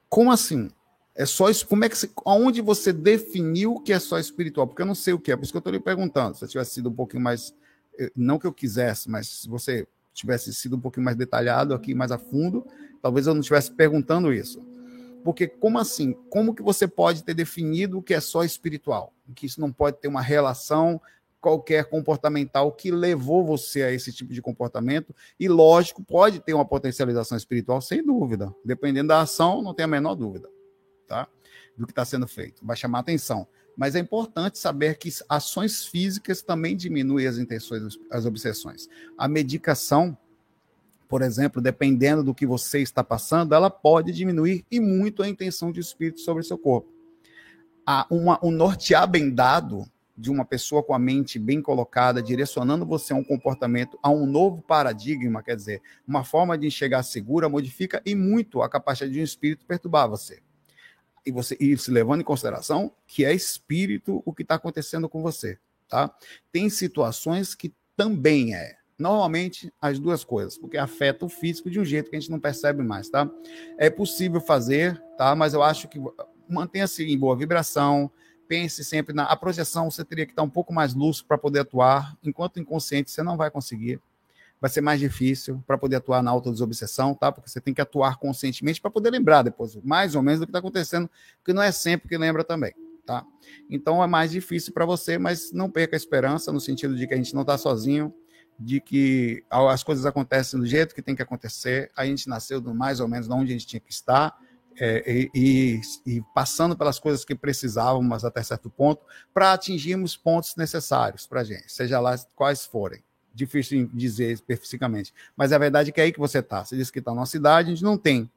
Como 0.09 0.31
assim? 0.31 0.71
É 1.15 1.27
só 1.27 1.51
isso. 1.51 1.67
Como 1.67 1.85
é 1.85 1.89
que 1.89 1.97
aonde 2.25 2.61
você 2.61 2.93
definiu 2.93 3.81
que 3.81 3.93
é 3.93 3.99
só 3.99 4.19
espiritual? 4.19 4.67
Porque 4.67 4.83
eu 4.83 4.87
não 4.87 4.95
sei 4.95 5.13
o 5.13 5.19
que 5.19 5.31
é, 5.31 5.37
por 5.37 5.43
isso 5.43 5.53
que 5.53 5.57
eu 5.57 5.61
estou 5.61 5.73
lhe 5.73 5.81
perguntando. 5.81 6.37
Se 6.37 6.45
eu 6.45 6.49
tivesse 6.49 6.73
sido 6.73 6.89
um 6.89 6.95
pouquinho 6.95 7.23
mais, 7.23 7.55
eh, 7.99 8.11
não 8.17 8.39
que 8.39 8.47
eu 8.47 8.53
quisesse, 8.53 9.11
mas 9.11 9.29
se 9.29 9.49
você 9.49 9.87
tivesse 10.15 10.53
sido 10.55 10.77
um 10.77 10.81
pouquinho 10.81 11.05
mais 11.05 11.17
detalhado 11.17 11.75
aqui, 11.75 11.95
mais 11.95 12.11
a 12.11 12.19
fundo, 12.19 12.67
talvez 13.01 13.27
eu 13.27 13.35
não 13.35 13.41
estivesse 13.41 13.71
perguntando 13.71 14.33
isso. 14.33 14.61
Porque 15.23 15.47
como 15.47 15.79
assim? 15.79 16.15
Como 16.31 16.55
que 16.55 16.63
você 16.63 16.89
pode 16.89 17.23
ter 17.23 17.35
definido 17.35 17.99
o 17.99 18.03
que 18.03 18.15
é 18.15 18.21
só 18.21 18.43
espiritual? 18.43 19.13
Que 19.35 19.47
isso 19.47 19.61
não 19.61 19.73
pode 19.73 19.99
ter 19.99 20.09
uma 20.09 20.21
relação 20.21 21.01
qualquer 21.41 21.87
comportamental 21.87 22.71
que 22.71 22.91
levou 22.91 23.45
você 23.45 23.83
a 23.83 23.93
esse 23.93 24.13
tipo 24.13 24.33
de 24.33 24.41
comportamento 24.41 25.15
e 25.41 25.49
lógico, 25.49 26.03
pode 26.03 26.39
ter 26.39 26.55
uma 26.55 26.65
potencialização 26.65 27.37
espiritual 27.37 27.81
sem 27.81 28.05
dúvida. 28.05 28.55
Dependendo 28.65 29.09
da 29.09 29.23
ação, 29.23 29.61
não 29.61 29.75
tem 29.75 29.85
a 29.85 29.89
menor 29.89 30.15
dúvida 30.15 30.49
tá? 31.13 31.29
do 31.77 31.87
que 31.87 31.93
está 31.93 32.05
sendo 32.05 32.27
feito. 32.27 32.65
Vai 32.65 32.77
chamar 32.77 33.01
atenção. 33.01 33.47
Mas 33.77 33.95
é 33.95 33.99
importante 33.99 34.59
saber 34.59 34.99
que 34.99 35.11
ações 35.29 35.87
físicas 35.87 36.43
também 36.43 36.77
diminuem 36.77 37.27
as 37.27 37.39
intenções, 37.39 37.99
as 38.11 38.27
obsessões. 38.27 38.89
A 39.17 39.27
medicação, 39.27 40.17
por 41.09 41.23
exemplo, 41.23 41.61
dependendo 41.61 42.23
do 42.23 42.35
que 42.35 42.47
você 42.47 42.81
está 42.81 43.03
passando, 43.03 43.55
ela 43.55 43.71
pode 43.71 44.13
diminuir 44.13 44.65
e 44.71 44.79
muito 44.79 45.23
a 45.23 45.29
intenção 45.29 45.73
de 45.73 45.81
espírito 45.81 46.21
sobre 46.21 46.43
o 46.43 46.47
seu 46.47 46.59
corpo. 46.59 46.93
Há 47.87 48.07
uma, 48.11 48.39
um 48.43 48.51
nortear 48.51 49.09
bem 49.09 49.31
dado 49.35 49.85
de 50.17 50.31
uma 50.31 50.45
pessoa 50.45 50.83
com 50.83 50.95
a 50.95 50.99
mente 50.99 51.39
bem 51.39 51.63
colocada, 51.63 52.23
direcionando 52.23 52.85
você 52.85 53.15
a 53.15 53.17
um 53.17 53.25
comportamento, 53.25 53.99
a 54.03 54.11
um 54.11 54.27
novo 54.27 54.61
paradigma, 54.61 55.43
quer 55.43 55.57
dizer, 55.57 55.81
uma 56.07 56.23
forma 56.23 56.57
de 56.57 56.67
enxergar 56.67 57.03
segura, 57.03 57.49
modifica 57.49 58.03
e 58.05 58.15
muito 58.15 58.61
a 58.61 58.69
capacidade 58.69 59.15
de 59.15 59.21
um 59.21 59.25
espírito 59.25 59.65
perturbar 59.65 60.09
você 60.09 60.43
e 61.25 61.31
você 61.31 61.57
ir 61.61 61.79
se 61.79 61.91
levando 61.91 62.21
em 62.21 62.25
consideração 62.25 62.93
que 63.07 63.25
é 63.25 63.33
espírito 63.33 64.23
o 64.25 64.33
que 64.33 64.43
está 64.43 64.57
acontecendo 64.57 65.09
com 65.09 65.23
você, 65.23 65.59
tá? 65.89 66.15
Tem 66.51 66.69
situações 66.69 67.55
que 67.55 67.73
também 67.97 68.55
é. 68.55 68.77
Normalmente 68.99 69.73
as 69.81 69.99
duas 69.99 70.23
coisas, 70.23 70.57
porque 70.57 70.77
afeta 70.77 71.25
o 71.25 71.29
físico 71.29 71.71
de 71.71 71.81
um 71.81 71.85
jeito 71.85 72.11
que 72.11 72.17
a 72.17 72.21
gente 72.21 72.31
não 72.31 72.39
percebe 72.39 72.83
mais, 72.83 73.09
tá? 73.09 73.29
É 73.77 73.91
possível 73.91 74.41
fazer, 74.41 75.03
tá? 75.17 75.35
Mas 75.35 75.55
eu 75.55 75.63
acho 75.63 75.89
que 75.89 75.99
mantenha-se 76.49 77.05
em 77.05 77.19
boa 77.19 77.37
vibração, 77.37 78.11
pense 78.47 78.85
sempre 78.85 79.15
na 79.15 79.25
a 79.25 79.35
projeção, 79.35 79.91
você 79.91 80.05
teria 80.05 80.27
que 80.27 80.33
estar 80.33 80.43
um 80.43 80.51
pouco 80.51 80.73
mais 80.73 80.95
lúcido 80.95 81.27
para 81.27 81.39
poder 81.39 81.61
atuar, 81.61 82.17
enquanto 82.23 82.61
inconsciente 82.61 83.11
você 83.11 83.23
não 83.23 83.37
vai 83.37 83.51
conseguir 83.51 84.01
vai 84.63 84.71
ser 84.71 84.81
mais 84.81 85.01
difícil 85.01 85.61
para 85.67 85.77
poder 85.77 85.97
atuar 85.97 86.23
na 86.23 86.31
autodesobsessão, 86.31 87.17
tá? 87.17 87.33
Porque 87.33 87.51
você 87.51 87.61
tem 87.61 87.75
que 87.75 87.81
atuar 87.81 88.17
conscientemente 88.17 88.81
para 88.81 88.93
poder 88.93 89.11
lembrar 89.11 89.43
depois, 89.43 89.75
mais 89.83 90.15
ou 90.15 90.23
menos, 90.23 90.39
do 90.39 90.47
que 90.47 90.51
está 90.51 90.61
acontecendo, 90.61 91.11
porque 91.39 91.53
não 91.53 91.61
é 91.61 91.73
sempre 91.73 92.09
que 92.09 92.17
lembra 92.17 92.45
também, 92.45 92.73
tá? 93.05 93.27
Então 93.69 94.01
é 94.05 94.07
mais 94.07 94.31
difícil 94.31 94.73
para 94.73 94.87
você, 94.87 95.19
mas 95.19 95.51
não 95.51 95.69
perca 95.69 95.97
a 95.97 95.99
esperança, 95.99 96.53
no 96.53 96.61
sentido 96.61 96.95
de 96.95 97.09
que 97.09 97.13
a 97.13 97.17
gente 97.17 97.35
não 97.35 97.41
está 97.41 97.59
sozinho, 97.59 98.15
de 98.57 98.81
que 98.81 99.45
as 99.51 99.83
coisas 99.83 100.07
acontecem 100.07 100.61
do 100.61 100.65
jeito 100.65 100.95
que 100.95 101.03
tem 101.03 101.17
que 101.17 101.23
acontecer, 101.23 101.91
a 101.97 102.07
gente 102.07 102.29
nasceu 102.29 102.61
do 102.61 102.73
mais 102.73 103.01
ou 103.01 103.09
menos 103.09 103.29
onde 103.29 103.51
a 103.51 103.59
gente 103.59 103.67
tinha 103.67 103.81
que 103.81 103.91
estar, 103.91 104.33
é, 104.79 105.29
e, 105.35 105.81
e, 106.07 106.23
passando 106.33 106.77
pelas 106.77 107.01
coisas 107.01 107.25
que 107.25 107.35
precisávamos 107.35 108.25
até 108.25 108.41
certo 108.45 108.71
ponto, 108.71 109.03
para 109.35 109.55
atingirmos 109.55 110.17
pontos 110.17 110.55
necessários 110.55 111.27
para 111.27 111.41
a 111.41 111.45
gente, 111.45 111.73
seja 111.73 111.99
lá 111.99 112.17
quais 112.37 112.65
forem 112.65 113.03
difícil 113.35 113.89
dizer 113.93 114.33
especificamente. 114.33 115.13
Mas 115.37 115.53
a 115.53 115.59
verdade 115.59 115.91
é 115.91 115.93
que 115.93 116.01
é 116.01 116.05
aí 116.05 116.13
que 116.13 116.19
você 116.19 116.39
está. 116.39 116.65
Você 116.65 116.77
disse 116.77 116.93
que 116.93 116.99
está 116.99 117.15
na 117.15 117.27
cidade, 117.27 117.69
a 117.69 117.75
gente 117.75 117.85
não 117.85 117.97
tem 117.97 118.31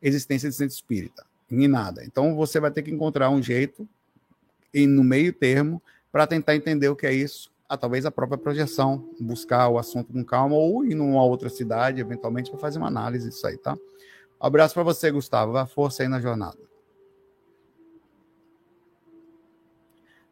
existência 0.00 0.48
de 0.48 0.54
centro 0.54 0.74
espírita, 0.74 1.24
nem 1.50 1.68
nada. 1.68 2.04
Então 2.04 2.34
você 2.34 2.58
vai 2.58 2.70
ter 2.70 2.82
que 2.82 2.90
encontrar 2.90 3.30
um 3.30 3.42
jeito, 3.42 3.88
e 4.74 4.86
no 4.86 5.04
meio 5.04 5.32
termo, 5.32 5.82
para 6.10 6.26
tentar 6.26 6.56
entender 6.56 6.88
o 6.88 6.96
que 6.96 7.06
é 7.06 7.12
isso. 7.12 7.50
Ah, 7.68 7.76
talvez 7.76 8.04
a 8.04 8.10
própria 8.10 8.36
projeção, 8.36 9.08
buscar 9.18 9.68
o 9.68 9.78
assunto 9.78 10.12
com 10.12 10.22
calma, 10.24 10.56
ou 10.56 10.84
ir 10.84 10.94
numa 10.94 11.24
outra 11.24 11.48
cidade, 11.48 12.00
eventualmente, 12.00 12.50
para 12.50 12.60
fazer 12.60 12.78
uma 12.78 12.88
análise 12.88 13.28
disso 13.28 13.46
aí, 13.46 13.56
tá? 13.56 13.74
Um 13.74 14.46
abraço 14.46 14.74
para 14.74 14.82
você, 14.82 15.10
Gustavo. 15.10 15.52
Vá 15.52 15.64
força 15.66 16.02
aí 16.02 16.08
na 16.08 16.20
jornada. 16.20 16.58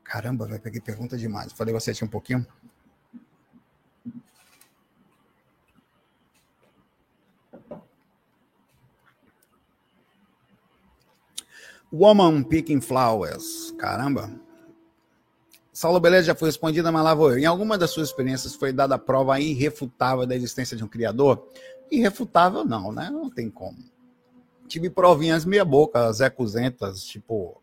Caramba, 0.03 0.47
vai 0.49 0.59
peguei 0.59 0.81
pergunta 0.81 1.17
demais. 1.17 1.53
Falei 1.53 1.73
você 1.73 1.95
tinha 1.95 2.07
um 2.07 2.11
pouquinho. 2.11 2.45
Woman 11.93 12.45
Picking 12.45 12.81
Flowers. 12.81 13.73
Caramba. 13.77 14.31
Saulo 15.73 15.99
Beleza 15.99 16.29
já 16.29 16.35
foi 16.35 16.49
respondida, 16.49 16.93
mas 16.93 17.03
lá 17.03 17.15
vou 17.15 17.33
eu. 17.33 17.39
Em 17.39 17.47
alguma 17.47 17.77
das 17.77 17.91
suas 17.91 18.09
experiências 18.09 18.55
foi 18.55 18.73
dada 18.73 18.95
a 18.95 18.99
prova 18.99 19.41
irrefutável 19.41 20.25
da 20.25 20.37
existência 20.37 20.77
de 20.77 20.85
um 20.85 20.89
criador? 20.89 21.49
Irrefutável 21.91 22.65
não, 22.65 22.93
né? 22.93 23.11
Não 23.11 23.29
tem 23.29 23.51
como. 23.51 23.79
Tive 24.69 24.89
provinhas 24.89 25.45
meia 25.45 25.65
boca, 25.65 26.13
Zé 26.13 26.31
Cuzentas, 26.31 27.03
tipo... 27.03 27.61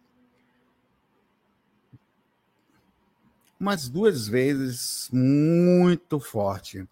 Umas 3.59 3.88
duas 3.88 4.28
vezes 4.28 5.09
muito 5.11 6.19
forte. 6.19 6.88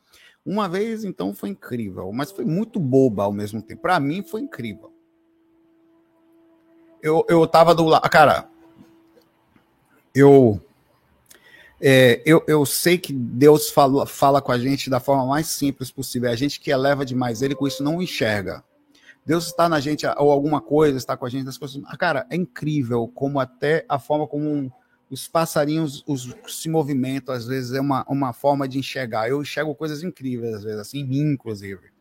Uma 0.46 0.70
vez, 0.70 1.04
então, 1.04 1.34
foi 1.34 1.50
incrível, 1.50 2.12
mas 2.14 2.32
foi 2.32 2.46
muito 2.46 2.80
boba 2.80 3.24
ao 3.24 3.34
mesmo 3.34 3.62
tempo. 3.62 3.82
Para 3.82 4.00
mim, 4.00 4.24
foi 4.24 4.42
incrível 4.42 4.95
eu, 7.06 7.24
eu 7.30 7.46
tava 7.46 7.76
do 7.76 7.86
lado. 7.86 8.10
Cara, 8.10 8.50
eu, 10.14 10.60
é, 11.80 12.20
eu, 12.26 12.44
eu 12.48 12.66
sei 12.66 12.98
que 12.98 13.14
Deus 13.14 13.70
fala, 13.70 14.08
fala 14.08 14.42
com 14.42 14.52
a 14.52 14.58
gente 14.58 14.90
da 14.90 15.00
forma 15.00 15.24
mais 15.24 15.46
simples 15.46 15.92
possível. 15.92 16.28
É 16.28 16.34
a 16.34 16.36
gente 16.36 16.60
que 16.60 16.72
eleva 16.72 17.06
demais 17.06 17.44
ele, 17.44 17.54
com 17.54 17.68
isso 17.68 17.84
não 17.84 18.02
enxerga. 18.02 18.64
Deus 19.24 19.46
está 19.46 19.70
na 19.70 19.80
gente, 19.80 20.04
ou 20.18 20.32
alguma 20.32 20.60
coisa 20.60 20.98
está 20.98 21.16
com 21.16 21.28
a 21.28 21.30
gente, 21.30 21.46
das 21.46 21.60
coisas. 21.60 21.80
Cara, 22.00 22.26
é 22.28 22.36
incrível 22.36 23.08
como 23.14 23.40
até 23.40 23.86
a 23.88 24.00
forma 24.00 24.26
como 24.26 24.50
um, 24.50 24.72
os 25.08 25.28
passarinhos 25.28 26.04
os, 26.08 26.36
se 26.48 26.70
movimentam, 26.70 27.36
às 27.36 27.46
vezes 27.46 27.74
é 27.74 27.82
uma, 27.82 28.04
uma 28.10 28.34
forma 28.34 28.68
de 28.68 28.80
enxergar. 28.80 29.30
Eu 29.30 29.44
enxergo 29.44 29.76
coisas 29.76 30.02
incríveis, 30.02 30.56
às 30.56 30.64
vezes, 30.64 30.80
assim, 30.80 31.02
em 31.02 31.08
mim, 31.08 31.34
inclusive. 31.34 31.95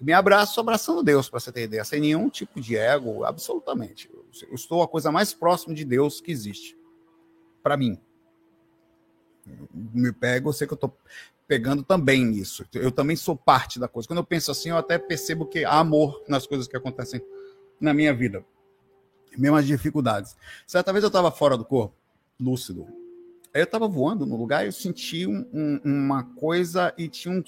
Me 0.00 0.12
abraço 0.12 0.60
abraçando 0.60 1.02
Deus, 1.02 1.28
para 1.28 1.40
você 1.40 1.52
ter 1.52 1.64
ideia, 1.64 1.84
sem 1.84 2.00
nenhum 2.00 2.28
tipo 2.28 2.60
de 2.60 2.76
ego, 2.76 3.24
absolutamente. 3.24 4.10
Eu 4.48 4.54
estou 4.54 4.82
a 4.82 4.88
coisa 4.88 5.12
mais 5.12 5.32
próxima 5.32 5.74
de 5.74 5.84
Deus 5.84 6.20
que 6.20 6.32
existe. 6.32 6.76
Para 7.62 7.76
mim. 7.76 7.98
Me 9.72 10.12
pego, 10.12 10.48
eu 10.48 10.52
sei 10.52 10.66
que 10.66 10.72
eu 10.72 10.76
estou 10.76 10.96
pegando 11.46 11.82
também 11.82 12.24
nisso. 12.24 12.64
Eu 12.72 12.90
também 12.90 13.16
sou 13.16 13.36
parte 13.36 13.78
da 13.78 13.86
coisa. 13.86 14.08
Quando 14.08 14.18
eu 14.18 14.24
penso 14.24 14.50
assim, 14.50 14.70
eu 14.70 14.76
até 14.76 14.98
percebo 14.98 15.46
que 15.46 15.64
há 15.64 15.78
amor 15.78 16.22
nas 16.28 16.46
coisas 16.46 16.66
que 16.66 16.76
acontecem 16.76 17.24
na 17.80 17.94
minha 17.94 18.12
vida. 18.12 18.44
Mesmo 19.36 19.56
as 19.56 19.66
dificuldades. 19.66 20.36
Certa 20.66 20.92
vez 20.92 21.02
eu 21.02 21.08
estava 21.08 21.30
fora 21.30 21.56
do 21.56 21.64
corpo, 21.64 21.94
lúcido. 22.38 23.03
Aí 23.54 23.60
eu 23.60 23.64
estava 23.64 23.86
voando 23.86 24.26
no 24.26 24.36
lugar 24.36 24.66
eu 24.66 24.72
senti 24.72 25.28
um, 25.28 25.48
um, 25.52 25.80
uma 25.84 26.24
coisa 26.24 26.92
e 26.98 27.08
tinha 27.08 27.32
um. 27.32 27.40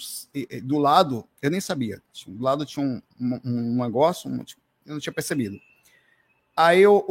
Do 0.62 0.78
lado, 0.78 1.26
eu 1.42 1.50
nem 1.50 1.61
sabia. 1.61 2.00
Do 2.28 2.44
lado 2.44 2.64
tinha 2.64 2.86
um, 2.86 3.02
um 3.44 3.82
negócio, 3.82 4.30
tipo, 4.44 4.62
eu 4.86 4.92
não 4.92 5.00
tinha 5.00 5.12
percebido. 5.12 5.59
Aí 6.57 6.80
eu, 6.80 7.04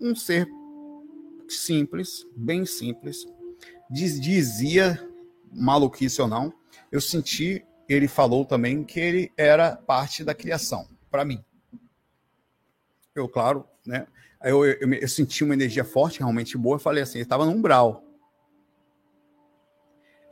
um 0.00 0.16
ser 0.16 0.48
simples, 1.48 2.26
bem 2.36 2.66
simples, 2.66 3.24
diz, 3.88 4.20
dizia, 4.20 5.00
maluquice 5.52 6.20
ou 6.20 6.26
não, 6.26 6.52
eu 6.90 7.00
senti, 7.00 7.64
ele 7.88 8.08
falou 8.08 8.44
também 8.44 8.82
que 8.82 8.98
ele 8.98 9.32
era 9.36 9.76
parte 9.76 10.24
da 10.24 10.34
criação, 10.34 10.88
para 11.08 11.24
mim. 11.24 11.42
Eu, 13.14 13.28
claro, 13.28 13.64
né? 13.86 14.08
Aí 14.40 14.50
eu, 14.50 14.64
eu, 14.64 14.92
eu, 14.92 15.08
senti 15.08 15.44
uma 15.44 15.54
energia 15.54 15.84
forte, 15.84 16.18
realmente 16.18 16.58
boa, 16.58 16.76
eu 16.76 16.80
falei 16.80 17.02
assim, 17.02 17.18
ele 17.18 17.24
estava 17.24 17.46
no 17.46 17.52
umbral 17.52 18.07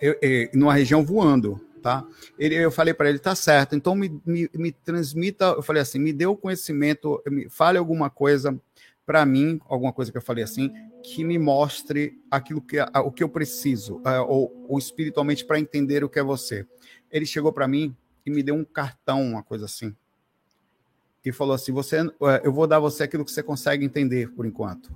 eu, 0.01 0.17
eu, 0.21 0.49
numa 0.55 0.75
região 0.75 1.05
voando, 1.05 1.61
tá? 1.83 2.07
Ele, 2.39 2.55
eu 2.55 2.71
falei 2.71 2.93
para 2.93 3.09
ele, 3.09 3.19
tá 3.19 3.35
certo, 3.35 3.77
então 3.77 3.95
me, 3.95 4.21
me, 4.25 4.51
me, 4.55 4.73
transmita, 4.73 5.47
eu 5.47 5.63
falei 5.63 5.83
assim, 5.83 5.99
me 5.99 6.13
dê 6.13 6.27
o 6.27 6.37
conhecimento, 6.37 7.23
me, 7.29 7.49
fale 7.49 7.79
alguma 7.79 8.11
coisa 8.11 8.59
para 9.07 9.25
mim, 9.25 9.61
alguma 9.69 9.93
coisa 9.93 10.11
que 10.11 10.19
eu 10.19 10.23
falei 10.23 10.43
assim, 10.43 10.73
que 11.03 11.23
me 11.23 11.39
mostre 11.39 12.21
aquilo 12.29 12.61
que 12.61 12.77
o 12.81 13.13
que 13.13 13.23
eu 13.23 13.29
preciso, 13.29 14.03
é, 14.05 14.19
ou, 14.21 14.67
ou 14.69 14.79
espiritualmente 14.79 15.45
para 15.45 15.61
entender 15.61 16.03
o 16.03 16.09
que 16.09 16.19
é 16.19 16.23
você. 16.23 16.67
Ele 17.11 17.25
chegou 17.25 17.53
para 17.53 17.69
mim 17.69 17.95
e 18.27 18.31
me 18.31 18.43
deu 18.43 18.57
um 18.57 18.65
cartão, 18.65 19.23
uma 19.23 19.43
coisa 19.45 19.67
assim. 19.67 19.95
E 21.25 21.31
falou 21.31 21.55
assim: 21.55 21.71
"Você, 21.73 21.99
é, 21.99 22.43
eu 22.43 22.53
vou 22.53 22.67
dar 22.67 22.81
você 22.81 23.05
aquilo 23.05 23.25
que 23.25 23.31
você 23.31 23.43
consegue 23.43 23.85
entender 23.85 24.31
por 24.33 24.45
enquanto. 24.45 24.93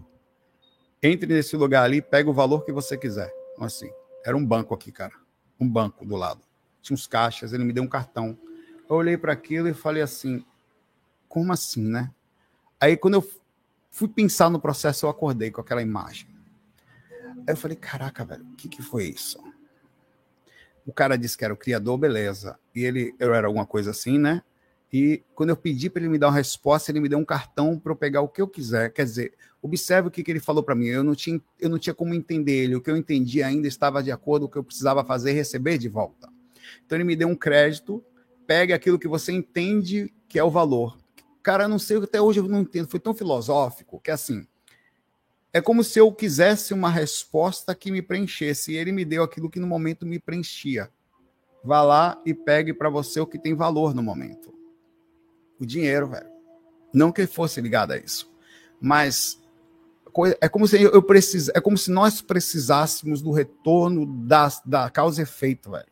Entre 1.00 1.32
nesse 1.32 1.56
lugar 1.56 1.84
ali, 1.84 2.02
pega 2.02 2.28
o 2.28 2.34
valor 2.34 2.64
que 2.64 2.72
você 2.72 2.96
quiser." 2.96 3.32
Assim, 3.60 3.90
era 4.24 4.36
um 4.36 4.44
banco 4.44 4.74
aqui, 4.74 4.90
cara. 4.92 5.14
Um 5.58 5.68
banco 5.68 6.04
do 6.04 6.16
lado. 6.16 6.40
Tinha 6.80 6.94
uns 6.94 7.06
caixas, 7.06 7.52
ele 7.52 7.64
me 7.64 7.72
deu 7.72 7.82
um 7.82 7.88
cartão. 7.88 8.38
Eu 8.88 8.96
olhei 8.96 9.16
para 9.16 9.32
aquilo 9.32 9.68
e 9.68 9.74
falei 9.74 10.02
assim: 10.02 10.44
"Como 11.28 11.52
assim, 11.52 11.82
né?" 11.82 12.10
Aí 12.80 12.96
quando 12.96 13.14
eu 13.14 13.30
fui 13.90 14.08
pensar 14.08 14.48
no 14.48 14.60
processo, 14.60 15.04
eu 15.04 15.10
acordei 15.10 15.50
com 15.50 15.60
aquela 15.60 15.82
imagem. 15.82 16.28
Aí 17.46 17.52
eu 17.52 17.56
falei, 17.56 17.76
caraca, 17.76 18.24
velho, 18.24 18.44
o 18.44 18.56
que, 18.56 18.68
que 18.68 18.82
foi 18.82 19.04
isso? 19.04 19.42
O 20.86 20.92
cara 20.92 21.16
disse 21.16 21.36
que 21.36 21.44
era 21.44 21.52
o 21.52 21.56
criador, 21.56 21.98
beleza. 21.98 22.58
E 22.74 22.84
ele, 22.84 23.14
eu 23.18 23.34
era 23.34 23.46
alguma 23.46 23.66
coisa 23.66 23.90
assim, 23.90 24.18
né? 24.18 24.42
E 24.92 25.22
quando 25.34 25.50
eu 25.50 25.56
pedi 25.56 25.88
para 25.88 26.02
ele 26.02 26.10
me 26.10 26.18
dar 26.18 26.28
uma 26.28 26.36
resposta, 26.36 26.90
ele 26.90 27.00
me 27.00 27.08
deu 27.08 27.18
um 27.18 27.24
cartão 27.24 27.78
para 27.78 27.92
eu 27.92 27.96
pegar 27.96 28.22
o 28.22 28.28
que 28.28 28.42
eu 28.42 28.48
quiser. 28.48 28.92
Quer 28.92 29.04
dizer, 29.04 29.34
observe 29.62 30.08
o 30.08 30.10
que, 30.10 30.22
que 30.22 30.30
ele 30.30 30.40
falou 30.40 30.62
para 30.62 30.74
mim. 30.74 30.86
Eu 30.86 31.04
não, 31.04 31.14
tinha, 31.14 31.40
eu 31.60 31.68
não 31.68 31.78
tinha 31.78 31.94
como 31.94 32.12
entender 32.12 32.64
ele. 32.64 32.74
O 32.74 32.80
que 32.80 32.90
eu 32.90 32.96
entendi 32.96 33.42
ainda 33.42 33.68
estava 33.68 34.02
de 34.02 34.10
acordo 34.10 34.46
com 34.46 34.50
o 34.50 34.52
que 34.52 34.58
eu 34.58 34.64
precisava 34.64 35.04
fazer 35.04 35.30
e 35.30 35.34
receber 35.34 35.78
de 35.78 35.88
volta. 35.88 36.28
Então 36.84 36.96
ele 36.96 37.04
me 37.04 37.14
deu 37.14 37.28
um 37.28 37.36
crédito, 37.36 38.04
pegue 38.46 38.72
aquilo 38.72 38.98
que 38.98 39.06
você 39.06 39.32
entende 39.32 40.12
que 40.28 40.38
é 40.38 40.44
o 40.44 40.50
valor. 40.50 40.98
Cara, 41.42 41.68
não 41.68 41.78
sei, 41.78 41.98
até 41.98 42.20
hoje 42.20 42.40
eu 42.40 42.48
não 42.48 42.62
entendo. 42.62 42.88
Foi 42.88 43.00
tão 43.00 43.14
filosófico 43.14 44.00
que 44.00 44.10
assim. 44.10 44.46
É 45.52 45.60
como 45.60 45.82
se 45.82 45.98
eu 45.98 46.12
quisesse 46.12 46.72
uma 46.72 46.88
resposta 46.88 47.74
que 47.74 47.90
me 47.90 48.02
preenchesse. 48.02 48.72
E 48.72 48.76
ele 48.76 48.92
me 48.92 49.04
deu 49.04 49.22
aquilo 49.22 49.50
que 49.50 49.60
no 49.60 49.66
momento 49.66 50.04
me 50.04 50.18
preenchia. 50.18 50.90
Vá 51.62 51.82
lá 51.82 52.20
e 52.24 52.32
pegue 52.32 52.72
para 52.72 52.88
você 52.88 53.20
o 53.20 53.26
que 53.26 53.38
tem 53.38 53.54
valor 53.54 53.94
no 53.94 54.02
momento. 54.02 54.59
O 55.60 55.66
dinheiro, 55.66 56.08
velho. 56.08 56.28
Não 56.92 57.12
que 57.12 57.26
fosse 57.26 57.60
ligado 57.60 57.92
a 57.92 57.98
isso. 57.98 58.30
Mas 58.80 59.38
é 60.40 60.48
como 60.48 60.66
se 60.66 60.82
eu 60.82 61.02
precis, 61.02 61.48
é 61.50 61.60
como 61.60 61.78
se 61.78 61.90
nós 61.90 62.20
precisássemos 62.20 63.22
do 63.22 63.30
retorno 63.30 64.06
da, 64.26 64.48
da 64.64 64.90
causa 64.90 65.20
e 65.20 65.22
efeito, 65.22 65.70
velho 65.70 65.86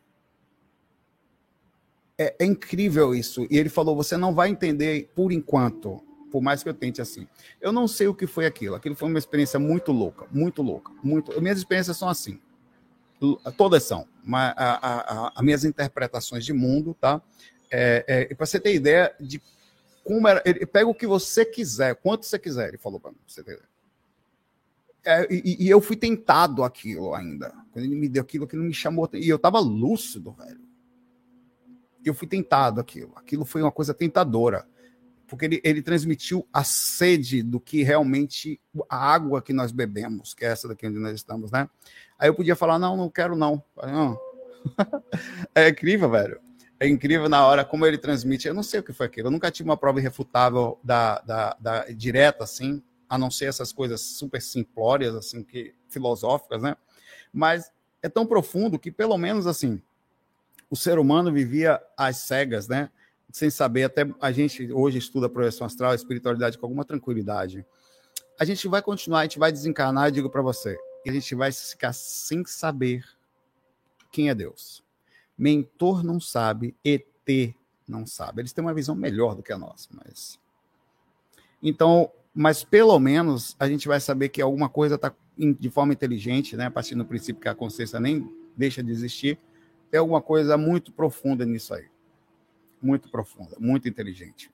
é, 2.19 2.35
é, 2.37 2.45
incrível 2.45 3.15
isso. 3.15 3.47
E 3.49 3.57
ele 3.57 3.69
falou: 3.69 3.95
você 3.95 4.17
não 4.17 4.35
vai 4.35 4.49
entender 4.49 5.09
por 5.15 5.31
enquanto, 5.31 6.03
por 6.29 6.41
mais 6.41 6.61
que 6.61 6.67
eu 6.67 6.73
tente 6.73 7.01
assim. 7.01 7.25
Eu 7.61 7.71
não 7.71 7.87
sei 7.87 8.07
o 8.09 8.13
que 8.13 8.27
foi 8.27 8.45
aquilo. 8.45 8.75
Aquilo 8.75 8.93
foi 8.93 9.07
uma 9.07 9.17
experiência 9.17 9.57
muito 9.57 9.93
louca, 9.93 10.27
muito 10.29 10.61
louca. 10.61 10.91
Muito... 11.01 11.41
Minhas 11.41 11.59
experiências 11.59 11.95
são 11.95 12.09
assim. 12.09 12.37
Todas 13.55 13.83
são. 13.83 14.05
Mas 14.23 14.53
as 14.57 15.43
minhas 15.43 15.63
interpretações 15.63 16.43
de 16.45 16.51
mundo, 16.51 16.95
tá? 16.99 17.21
É, 17.71 18.27
é, 18.29 18.35
para 18.35 18.45
você 18.45 18.59
ter 18.59 18.73
ideia 18.73 19.13
de 19.19 19.41
como 20.13 20.27
era. 20.27 20.41
Ele 20.45 20.65
pega 20.65 20.87
o 20.87 20.95
que 20.95 21.07
você 21.07 21.45
quiser, 21.45 21.95
quanto 21.95 22.25
você 22.25 22.39
quiser, 22.39 22.69
ele 22.69 22.77
falou 22.77 22.99
para 22.99 23.11
mim. 23.11 23.17
Você 23.27 23.43
é, 25.05 25.27
e, 25.33 25.65
e, 25.65 25.69
eu 25.69 25.79
fui 25.79 25.95
tentado 25.95 26.63
aquilo 26.63 27.15
ainda. 27.15 27.53
Quando 27.71 27.85
ele 27.85 27.95
me 27.95 28.09
deu 28.09 28.21
aquilo, 28.21 28.43
aquilo 28.43 28.63
me 28.63 28.73
chamou. 28.73 29.09
E 29.13 29.29
eu 29.29 29.37
estava 29.37 29.59
lúcido, 29.59 30.31
velho 30.33 30.69
eu 32.03 32.13
fui 32.13 32.27
tentado 32.27 32.79
aquilo. 32.79 33.13
Aquilo 33.15 33.45
foi 33.45 33.61
uma 33.61 33.71
coisa 33.71 33.93
tentadora, 33.93 34.67
porque 35.27 35.45
ele, 35.45 35.61
ele 35.63 35.81
transmitiu 35.81 36.47
a 36.51 36.63
sede 36.63 37.43
do 37.43 37.59
que 37.59 37.83
realmente 37.83 38.59
a 38.89 39.13
água 39.13 39.41
que 39.41 39.53
nós 39.53 39.71
bebemos, 39.71 40.33
que 40.33 40.45
é 40.45 40.49
essa 40.49 40.67
daqui 40.67 40.87
onde 40.87 40.99
nós 40.99 41.15
estamos, 41.15 41.51
né? 41.51 41.69
Aí 42.17 42.29
eu 42.29 42.35
podia 42.35 42.55
falar, 42.55 42.79
não, 42.79 42.97
não 42.97 43.09
quero 43.09 43.35
não. 43.35 43.63
não. 43.77 44.17
é 45.55 45.69
incrível, 45.69 46.09
velho. 46.09 46.39
É 46.79 46.87
incrível 46.87 47.27
na 47.27 47.45
hora 47.45 47.65
como 47.65 47.85
ele 47.85 47.97
transmite. 47.97 48.47
Eu 48.47 48.53
não 48.53 48.63
sei 48.63 48.79
o 48.79 48.83
que 48.83 48.93
foi 48.93 49.05
aquilo. 49.07 49.27
Eu 49.27 49.31
nunca 49.31 49.51
tive 49.51 49.69
uma 49.69 49.75
prova 49.75 49.99
irrefutável 49.99 50.79
da, 50.83 51.19
da, 51.19 51.57
da 51.59 51.85
direta, 51.87 52.45
assim, 52.45 52.81
a 53.09 53.17
não 53.17 53.29
ser 53.29 53.45
essas 53.45 53.73
coisas 53.73 53.99
super 53.99 54.41
simplórias, 54.41 55.13
assim, 55.13 55.43
que 55.43 55.75
filosóficas, 55.89 56.61
né? 56.61 56.77
Mas 57.33 57.69
é 58.01 58.07
tão 58.07 58.25
profundo 58.25 58.79
que, 58.79 58.91
pelo 58.91 59.17
menos, 59.17 59.45
assim, 59.45 59.81
o 60.69 60.75
ser 60.75 60.99
humano 60.99 61.33
vivia 61.33 61.81
às 61.97 62.17
cegas, 62.17 62.67
né? 62.67 62.89
Sem 63.31 63.49
saber, 63.49 63.83
até 63.83 64.07
a 64.21 64.31
gente 64.31 64.71
hoje 64.71 64.97
estuda 64.97 65.25
a 65.25 65.29
projeção 65.29 65.67
astral, 65.67 65.91
a 65.91 65.95
espiritualidade 65.95 66.57
com 66.57 66.65
alguma 66.65 66.85
tranquilidade. 66.85 67.65
A 68.39 68.45
gente 68.45 68.67
vai 68.69 68.81
continuar, 68.81 69.19
a 69.19 69.23
gente 69.23 69.37
vai 69.37 69.51
desencarnar, 69.51 70.07
eu 70.07 70.11
digo 70.11 70.29
para 70.29 70.41
você, 70.41 70.77
a 71.05 71.11
gente 71.11 71.35
vai 71.35 71.51
ficar 71.51 71.91
sem 71.91 72.45
saber 72.45 73.03
quem 74.11 74.29
é 74.29 74.35
Deus. 74.35 74.83
Mentor 75.39 76.03
não 76.03 76.19
sabe, 76.19 76.75
ET 76.83 77.55
não 77.87 78.05
sabe. 78.05 78.41
Eles 78.41 78.51
têm 78.51 78.61
uma 78.61 78.73
visão 78.73 78.93
melhor 78.93 79.35
do 79.35 79.41
que 79.41 79.53
a 79.53 79.57
nossa, 79.57 79.87
mas. 79.93 80.37
Então, 81.63 82.11
mas 82.33 82.61
pelo 82.61 82.99
menos 82.99 83.55
a 83.57 83.65
gente 83.67 83.87
vai 83.87 84.01
saber 84.01 84.27
que 84.29 84.41
alguma 84.41 84.67
coisa 84.67 84.95
está 84.95 85.15
de 85.37 85.69
forma 85.69 85.93
inteligente, 85.93 86.57
né? 86.57 86.65
A 86.65 86.71
partir 86.71 86.93
do 86.95 87.05
princípio 87.05 87.41
que 87.41 87.47
a 87.47 87.55
consciência 87.55 87.99
nem 88.01 88.29
deixa 88.57 88.83
de 88.83 88.91
existir, 88.91 89.39
tem 89.89 89.97
alguma 89.97 90.21
coisa 90.21 90.57
muito 90.57 90.91
profunda 90.91 91.45
nisso 91.45 91.73
aí. 91.73 91.87
Muito 92.81 93.09
profunda, 93.09 93.55
muito 93.57 93.87
inteligente. 93.87 94.51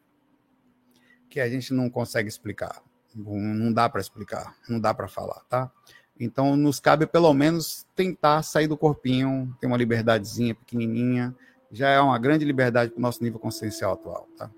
Que 1.28 1.40
a 1.40 1.50
gente 1.50 1.74
não 1.74 1.90
consegue 1.90 2.30
explicar. 2.30 2.84
Não 3.16 3.74
dá 3.74 3.90
para 3.90 4.02
explicar, 4.02 4.56
não 4.70 4.80
dá 4.80 4.94
para 4.94 5.08
falar, 5.08 5.40
tá? 5.50 5.72
Então, 6.20 6.55
nos 6.55 6.80
cabe 6.80 7.05
pelo 7.05 7.34
menos 7.34 7.86
tentar 7.95 8.41
sair 8.41 8.68
do 8.68 8.78
corpinho, 8.78 9.55
ter 9.59 9.68
uma 9.68 9.78
liberdadezinha 9.78 10.55
pequenininha. 10.55 11.36
Já 11.72 11.89
é 11.89 11.99
uma 11.99 12.18
grande 12.18 12.45
liberdade 12.45 12.91
para 12.91 12.99
o 12.99 13.01
nosso 13.01 13.24
nível 13.24 13.39
consciencial 13.39 13.93
atual, 13.93 14.28
tá? 14.38 14.49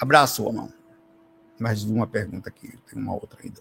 Abraço, 0.00 0.46
irmão. 0.46 0.72
Mais 1.58 1.84
uma 1.84 2.06
pergunta 2.06 2.48
aqui, 2.48 2.72
tem 2.90 3.00
uma 3.00 3.14
outra 3.14 3.40
ainda. 3.42 3.60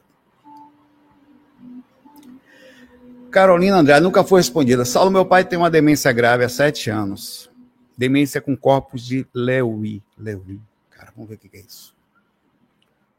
Carolina 3.29 3.77
André, 3.77 3.99
nunca 3.99 4.23
foi 4.23 4.39
respondida. 4.39 4.85
Saulo, 4.85 5.11
meu 5.11 5.25
pai 5.25 5.43
tem 5.43 5.57
uma 5.57 5.69
demência 5.69 6.11
grave 6.11 6.43
há 6.43 6.49
sete 6.49 6.89
anos. 6.89 7.49
Demência 7.97 8.39
com 8.39 8.55
corpos 8.55 9.03
de 9.03 9.27
Lewy. 9.33 10.03
Lewy. 10.17 10.61
Cara, 10.91 11.11
vamos 11.15 11.29
ver 11.29 11.35
o 11.35 11.37
que 11.39 11.57
é 11.57 11.61
isso. 11.61 11.95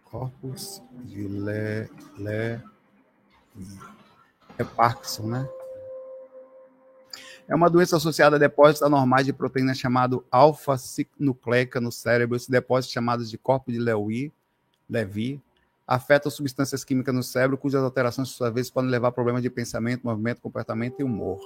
Corpos 0.04 0.82
de 1.04 1.26
Le... 1.26 1.90
Le... 2.16 2.62
É 4.58 4.64
Parkinson, 4.64 5.26
né? 5.26 5.48
É 7.46 7.54
uma 7.54 7.68
doença 7.68 7.96
associada 7.96 8.36
a 8.36 8.38
depósitos 8.38 8.82
anormais 8.82 9.26
de 9.26 9.32
proteína 9.32 9.74
chamado 9.74 10.24
alfa-nucleica 10.30 11.80
no 11.80 11.92
cérebro. 11.92 12.36
Esse 12.36 12.50
depósito 12.50 12.94
chamados 12.94 13.30
de 13.30 13.36
corpo 13.36 13.70
de 13.70 13.78
Lewy, 13.78 14.32
Levi, 14.88 15.42
afetam 15.86 16.30
substâncias 16.30 16.84
químicas 16.84 17.14
no 17.14 17.22
cérebro, 17.22 17.58
cujas 17.58 17.82
alterações, 17.82 18.30
por 18.30 18.36
sua 18.36 18.50
vez, 18.50 18.70
podem 18.70 18.90
levar 18.90 19.08
a 19.08 19.12
problemas 19.12 19.42
de 19.42 19.50
pensamento, 19.50 20.04
movimento, 20.04 20.40
comportamento 20.40 21.00
e 21.00 21.04
humor. 21.04 21.38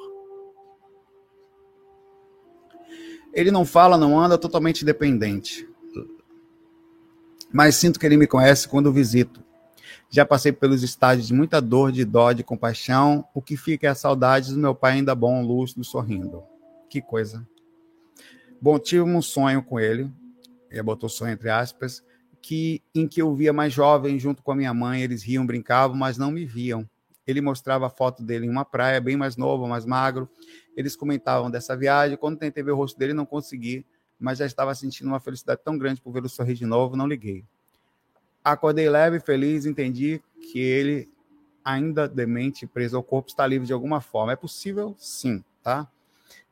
Ele 3.32 3.51
não 3.51 3.64
fala, 3.64 3.98
não 3.98 4.18
anda, 4.18 4.39
totalmente 4.39 4.85
dependente. 4.85 5.68
Mas 7.52 7.76
sinto 7.76 7.98
que 7.98 8.06
ele 8.06 8.16
me 8.16 8.26
conhece 8.26 8.68
quando 8.68 8.93
visito. 8.93 9.43
Já 10.10 10.24
passei 10.24 10.52
pelos 10.52 10.82
estágios 10.82 11.26
de 11.28 11.35
muita 11.35 11.60
dor, 11.60 11.93
de 11.93 12.05
dó, 12.05 12.32
de 12.32 12.43
compaixão. 12.43 13.26
O 13.35 13.43
que 13.43 13.56
fica 13.56 13.86
é 13.86 13.90
a 13.90 13.94
saudade 13.94 14.52
do 14.52 14.59
meu 14.59 14.74
pai 14.74 14.93
ainda 14.94 15.14
bom, 15.14 15.43
lúcido, 15.43 15.85
sorrindo. 15.85 16.43
Que 16.89 17.02
coisa. 17.02 17.47
Bom, 18.60 18.78
tive 18.78 19.02
um 19.02 19.20
sonho 19.20 19.62
com 19.62 19.78
ele. 19.78 20.10
Ele 20.70 20.82
botou 20.82 21.09
sonho 21.09 21.32
entre 21.32 21.51
aspas 21.51 22.02
que 22.40 22.82
em 22.94 23.06
que 23.06 23.20
eu 23.20 23.35
via 23.35 23.52
mais 23.52 23.72
jovem 23.72 24.18
junto 24.18 24.43
com 24.43 24.52
a 24.52 24.56
minha 24.56 24.72
mãe, 24.72 25.02
eles 25.02 25.22
riam, 25.22 25.47
brincavam, 25.47 25.97
mas 25.97 26.16
não 26.16 26.30
me 26.30 26.44
viam. 26.44 26.89
Ele 27.26 27.40
mostrava 27.40 27.86
a 27.86 27.90
foto 27.90 28.22
dele 28.22 28.47
em 28.47 28.48
uma 28.48 28.64
praia, 28.64 29.01
bem 29.01 29.16
mais 29.16 29.36
novo, 29.36 29.68
mais 29.68 29.85
magro. 29.85 30.28
Eles 30.74 30.97
comentavam 30.97 31.51
dessa 31.51 31.76
viagem. 31.76 32.16
Quando 32.16 32.39
tentei 32.39 32.62
ver 32.62 32.70
o 32.70 32.76
rosto 32.76 32.98
dele, 32.98 33.12
não 33.12 33.26
consegui, 33.26 33.85
mas 34.18 34.39
já 34.39 34.47
estava 34.47 34.74
sentindo 34.74 35.09
uma 35.09 35.20
felicidade 35.20 35.60
tão 35.62 35.76
grande 35.76 36.01
por 36.01 36.10
vê-lo 36.10 36.28
sorrir 36.28 36.55
de 36.55 36.64
novo, 36.64 36.97
não 36.97 37.06
liguei. 37.06 37.44
Acordei 38.53 38.89
leve 38.89 39.20
feliz, 39.20 39.66
entendi 39.66 40.23
que 40.41 40.59
ele, 40.59 41.09
ainda 41.65 42.09
demente, 42.09 42.66
preso 42.66 42.97
ao 42.97 43.03
corpo, 43.03 43.29
está 43.29 43.47
livre 43.47 43.66
de 43.66 43.73
alguma 43.73 44.01
forma. 44.01 44.33
É 44.33 44.37
possível? 44.37 44.95
Sim, 44.99 45.45
tá? 45.62 45.89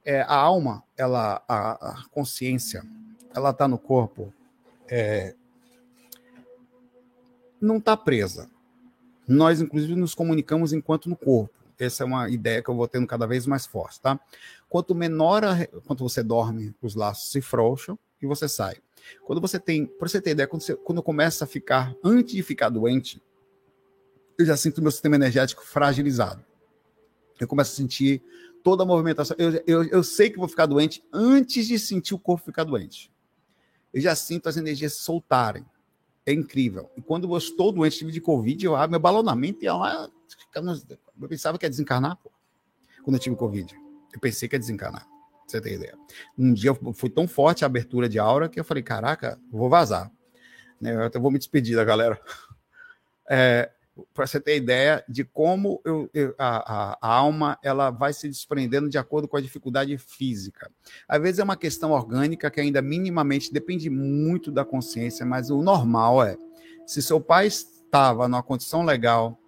É, 0.05 0.23
a 0.23 0.35
alma, 0.35 0.85
ela, 0.97 1.43
a, 1.48 1.90
a 1.90 2.05
consciência, 2.10 2.85
ela 3.35 3.51
está 3.51 3.66
no 3.66 3.78
corpo 3.78 4.32
é, 4.89 5.35
não 7.60 7.78
está 7.78 7.97
presa. 7.97 8.48
Nós, 9.27 9.60
inclusive, 9.60 9.94
nos 9.97 10.14
comunicamos 10.14 10.73
enquanto 10.73 11.09
no 11.09 11.16
corpo. 11.16 11.55
Essa 11.78 12.05
é 12.05 12.06
uma 12.06 12.31
ideia 12.31 12.62
que 12.62 12.70
eu 12.70 12.74
vou 12.77 12.89
tendo 12.89 13.06
cada 13.06 13.27
vez 13.27 13.47
mais 13.47 13.66
forte, 13.66 14.01
tá? 14.01 14.18
Quanto 14.68 14.94
menor, 14.94 15.44
a, 15.44 15.66
quanto 15.86 16.02
você 16.02 16.23
dorme, 16.23 16.74
os 16.81 16.94
laços 16.94 17.31
se 17.31 17.43
frouxam 17.43 17.98
e 18.23 18.27
você 18.27 18.48
sai. 18.48 18.77
Quando 19.24 19.40
você 19.40 19.58
tem, 19.58 19.86
para 19.86 20.08
você 20.08 20.20
ter 20.20 20.30
ideia, 20.30 20.46
quando, 20.46 20.62
você, 20.62 20.74
quando 20.76 21.02
começa 21.02 21.44
a 21.44 21.46
ficar, 21.46 21.94
antes 22.02 22.34
de 22.34 22.42
ficar 22.42 22.68
doente, 22.68 23.22
eu 24.38 24.44
já 24.44 24.56
sinto 24.56 24.82
meu 24.82 24.90
sistema 24.90 25.16
energético 25.16 25.64
fragilizado. 25.64 26.44
Eu 27.38 27.46
começo 27.48 27.72
a 27.72 27.76
sentir 27.76 28.22
toda 28.62 28.82
a 28.82 28.86
movimentação. 28.86 29.36
Eu, 29.38 29.62
eu, 29.66 29.84
eu 29.84 30.02
sei 30.02 30.30
que 30.30 30.38
vou 30.38 30.48
ficar 30.48 30.66
doente 30.66 31.02
antes 31.12 31.66
de 31.66 31.78
sentir 31.78 32.14
o 32.14 32.18
corpo 32.18 32.44
ficar 32.44 32.64
doente. 32.64 33.12
Eu 33.92 34.00
já 34.00 34.14
sinto 34.14 34.48
as 34.48 34.56
energias 34.56 34.94
soltarem. 34.94 35.64
É 36.24 36.32
incrível. 36.32 36.90
E 36.96 37.00
quando 37.00 37.32
eu 37.32 37.38
estou 37.38 37.70
doente, 37.70 37.98
tive 37.98 38.10
de 38.10 38.20
Covid, 38.20 38.64
eu 38.64 38.74
abro 38.74 38.90
meu 38.90 39.00
balonamento 39.00 39.64
e 39.64 39.68
lá. 39.68 40.10
Eu 41.20 41.28
pensava 41.28 41.56
que 41.56 41.64
ia 41.64 41.70
desencarnar, 41.70 42.16
pô. 42.16 42.30
Quando 43.04 43.14
eu 43.14 43.20
tive 43.20 43.36
Covid. 43.36 43.74
Eu 44.12 44.20
pensei 44.20 44.48
que 44.48 44.56
ia 44.56 44.58
desencarnar. 44.58 45.06
Você 45.47 45.60
ter 45.60 45.74
ideia. 45.74 45.97
Um 46.36 46.52
dia 46.52 46.73
foi 46.94 47.09
tão 47.09 47.28
forte 47.28 47.64
a 47.64 47.66
abertura 47.66 48.09
de 48.09 48.18
aura 48.18 48.48
que 48.48 48.59
eu 48.59 48.64
falei: 48.64 48.82
caraca, 48.82 49.39
vou 49.51 49.68
vazar. 49.68 50.10
Né, 50.81 50.94
eu 50.94 51.02
até 51.02 51.18
vou 51.18 51.31
me 51.31 51.39
despedir 51.39 51.77
da 51.77 51.85
galera. 51.85 52.20
É, 53.28 53.73
para 54.12 54.27
você 54.27 54.40
ter 54.40 54.56
ideia 54.56 55.05
de 55.09 55.24
como 55.24 55.81
eu, 55.85 56.09
eu, 56.12 56.35
a, 56.39 56.97
a, 57.01 57.12
alma 57.12 57.59
ela 57.62 57.90
vai 57.90 58.12
se 58.12 58.28
desprendendo 58.28 58.89
de 58.89 58.98
acordo 58.98 59.27
com 59.27 59.36
a 59.36 59.40
dificuldade 59.40 59.97
física. 59.98 60.70
Às 61.09 61.20
vezes 61.20 61.39
é 61.39 61.44
uma 61.44 61.56
questão 61.56 61.93
orgânica 61.93 62.51
que 62.51 62.60
ainda 62.60 62.82
minimamente 62.82 63.52
depende 63.52 63.89
muito 63.89 64.52
da 64.52 64.64
consciência, 64.64 65.24
mas 65.24 65.51
o 65.51 65.62
normal 65.62 66.23
é, 66.23 66.36
se 66.86 67.02
seu 67.02 67.20
pai 67.20 67.47
estava 67.47 68.28
numa 68.28 68.43
condição 68.43 68.85
legal 68.85 69.40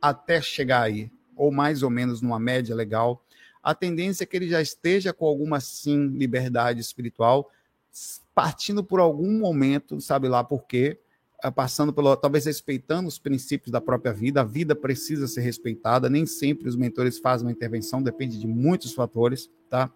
até 0.00 0.40
chegar 0.40 0.82
aí, 0.82 1.10
ou 1.34 1.50
mais 1.50 1.82
ou 1.82 1.90
menos 1.90 2.20
numa 2.20 2.38
média 2.38 2.74
legal, 2.74 3.24
a 3.66 3.74
tendência 3.74 4.22
é 4.22 4.26
que 4.28 4.36
ele 4.36 4.48
já 4.48 4.62
esteja 4.62 5.12
com 5.12 5.26
alguma, 5.26 5.58
sim, 5.58 6.06
liberdade 6.10 6.80
espiritual, 6.80 7.50
partindo 8.32 8.84
por 8.84 9.00
algum 9.00 9.40
momento, 9.40 10.00
sabe 10.00 10.28
lá 10.28 10.44
por 10.44 10.68
quê, 10.68 11.00
eh, 11.42 11.50
passando 11.50 11.92
pelo, 11.92 12.16
talvez 12.16 12.44
respeitando 12.44 13.08
os 13.08 13.18
princípios 13.18 13.72
da 13.72 13.80
própria 13.80 14.12
vida. 14.12 14.42
A 14.42 14.44
vida 14.44 14.76
precisa 14.76 15.26
ser 15.26 15.40
respeitada. 15.40 16.08
Nem 16.08 16.26
sempre 16.26 16.68
os 16.68 16.76
mentores 16.76 17.18
fazem 17.18 17.44
uma 17.44 17.50
intervenção, 17.50 18.00
depende 18.00 18.38
de 18.38 18.46
muitos 18.46 18.94
fatores, 18.94 19.50
tá? 19.68 19.90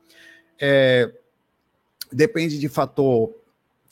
É, 0.60 1.14
depende 2.10 2.58
de 2.58 2.68
fator 2.68 3.32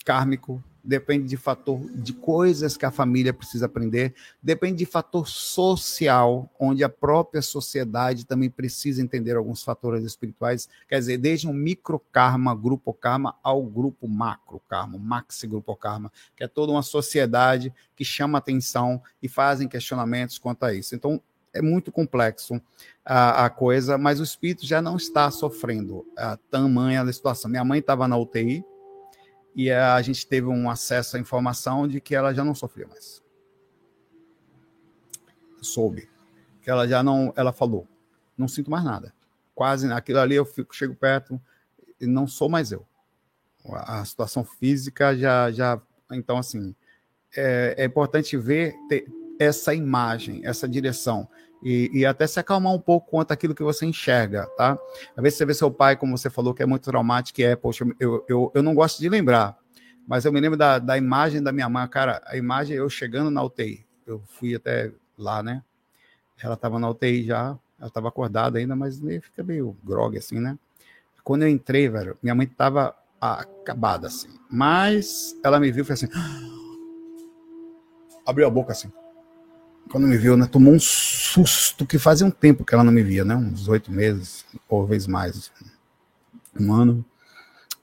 kármico, 0.04 0.60
depende 0.88 1.28
de 1.28 1.36
fator 1.36 1.78
de 1.94 2.14
coisas 2.14 2.74
que 2.74 2.86
a 2.86 2.90
família 2.90 3.34
precisa 3.34 3.66
aprender, 3.66 4.14
depende 4.42 4.78
de 4.78 4.86
fator 4.86 5.28
social, 5.28 6.50
onde 6.58 6.82
a 6.82 6.88
própria 6.88 7.42
sociedade 7.42 8.24
também 8.24 8.48
precisa 8.48 9.02
entender 9.02 9.36
alguns 9.36 9.62
fatores 9.62 10.02
espirituais, 10.02 10.66
quer 10.88 10.98
dizer, 10.98 11.18
desde 11.18 11.46
um 11.46 11.52
micro 11.52 12.00
karma, 12.10 12.54
grupo 12.54 12.94
karma, 12.94 13.36
ao 13.42 13.62
grupo 13.62 14.08
macro 14.08 14.62
karma, 14.66 14.98
maxi 14.98 15.46
grupo 15.46 15.76
karma, 15.76 16.10
que 16.34 16.42
é 16.42 16.48
toda 16.48 16.72
uma 16.72 16.82
sociedade 16.82 17.70
que 17.94 18.04
chama 18.04 18.38
atenção 18.38 19.02
e 19.22 19.28
fazem 19.28 19.68
questionamentos 19.68 20.38
quanto 20.38 20.64
a 20.64 20.72
isso. 20.72 20.94
Então, 20.94 21.20
é 21.52 21.60
muito 21.60 21.92
complexo 21.92 22.60
a, 23.04 23.44
a 23.44 23.50
coisa, 23.50 23.98
mas 23.98 24.20
o 24.20 24.22
espírito 24.22 24.64
já 24.64 24.80
não 24.80 24.96
está 24.96 25.30
sofrendo 25.30 26.06
a 26.16 26.38
tamanha 26.50 27.04
situação. 27.12 27.50
Minha 27.50 27.64
mãe 27.64 27.80
estava 27.80 28.08
na 28.08 28.16
UTI, 28.16 28.64
e 29.54 29.70
a 29.70 30.00
gente 30.02 30.26
teve 30.26 30.46
um 30.46 30.70
acesso 30.70 31.16
à 31.16 31.20
informação 31.20 31.88
de 31.88 32.00
que 32.00 32.14
ela 32.14 32.32
já 32.32 32.44
não 32.44 32.54
sofria 32.54 32.86
mais. 32.86 33.22
Soube 35.60 36.08
que 36.68 36.70
ela 36.70 36.86
já 36.86 37.02
não, 37.02 37.32
ela 37.34 37.50
falou, 37.50 37.88
não 38.36 38.46
sinto 38.46 38.70
mais 38.70 38.84
nada. 38.84 39.14
Quase 39.54 39.90
aquilo 39.90 40.18
ali 40.18 40.34
eu 40.34 40.44
fico, 40.44 40.76
chego 40.76 40.94
perto 40.94 41.40
e 41.98 42.06
não 42.06 42.26
sou 42.26 42.46
mais 42.46 42.70
eu. 42.70 42.86
A, 43.72 44.04
situação 44.04 44.44
física 44.44 45.16
já, 45.16 45.50
já, 45.50 45.80
então 46.12 46.36
assim, 46.36 46.74
é, 47.34 47.74
é 47.78 47.84
importante 47.86 48.36
ver 48.36 48.74
essa 49.38 49.72
imagem, 49.72 50.42
essa 50.44 50.68
direção 50.68 51.26
e, 51.62 51.90
e, 51.92 52.06
até 52.06 52.26
se 52.26 52.38
acalmar 52.38 52.72
um 52.72 52.78
pouco 52.78 53.10
quanto 53.10 53.32
aquilo 53.32 53.54
que 53.54 53.62
você 53.62 53.84
enxerga, 53.84 54.46
tá? 54.56 54.78
Às 55.16 55.22
vezes 55.22 55.38
você 55.38 55.44
vê 55.44 55.54
seu 55.54 55.70
pai, 55.70 55.96
como 55.96 56.16
você 56.16 56.30
falou, 56.30 56.54
que 56.54 56.62
é 56.62 56.66
muito 56.66 56.84
traumático, 56.84 57.42
é, 57.42 57.56
poxa, 57.56 57.84
eu, 57.98 58.24
eu, 58.28 58.52
eu 58.54 58.62
não 58.62 58.74
gosto 58.74 59.00
de 59.00 59.08
lembrar, 59.08 59.58
mas 60.06 60.24
eu 60.24 60.32
me 60.32 60.40
lembro 60.40 60.56
da, 60.56 60.78
da 60.78 60.96
imagem 60.96 61.42
da 61.42 61.52
minha 61.52 61.68
mãe, 61.68 61.86
cara, 61.88 62.22
a 62.26 62.36
imagem 62.36 62.76
eu 62.76 62.88
chegando 62.88 63.30
na 63.30 63.42
UTI, 63.42 63.84
eu 64.06 64.22
fui 64.26 64.54
até 64.54 64.92
lá, 65.16 65.42
né? 65.42 65.62
Ela 66.40 66.54
estava 66.54 66.78
na 66.78 66.88
UTI 66.88 67.24
já, 67.24 67.58
ela 67.78 67.88
estava 67.88 68.08
acordada 68.08 68.58
ainda, 68.58 68.76
mas 68.76 69.00
meio, 69.00 69.20
fica 69.20 69.42
meio 69.42 69.76
grog 69.82 70.16
assim, 70.16 70.38
né? 70.38 70.56
Quando 71.24 71.42
eu 71.42 71.48
entrei, 71.48 71.88
velho, 71.88 72.16
minha 72.22 72.34
mãe 72.34 72.46
estava 72.46 72.94
acabada 73.20 74.06
assim, 74.06 74.28
mas 74.48 75.36
ela 75.42 75.58
me 75.58 75.72
viu 75.72 75.82
e 75.82 75.84
falou 75.84 75.94
assim, 75.94 76.08
abriu 78.24 78.46
a 78.46 78.50
boca 78.50 78.72
assim 78.72 78.90
quando 79.88 80.06
me 80.06 80.16
viu, 80.16 80.36
né, 80.36 80.46
tomou 80.46 80.72
um 80.72 80.78
susto 80.78 81.86
que 81.86 81.98
fazia 81.98 82.26
um 82.26 82.30
tempo 82.30 82.64
que 82.64 82.74
ela 82.74 82.84
não 82.84 82.92
me 82.92 83.02
via, 83.02 83.24
né? 83.24 83.34
Uns 83.34 83.68
oito 83.68 83.90
meses, 83.90 84.44
ou 84.68 84.80
talvez 84.80 85.06
mais, 85.06 85.50
um 86.58 86.72
ano. 86.72 87.04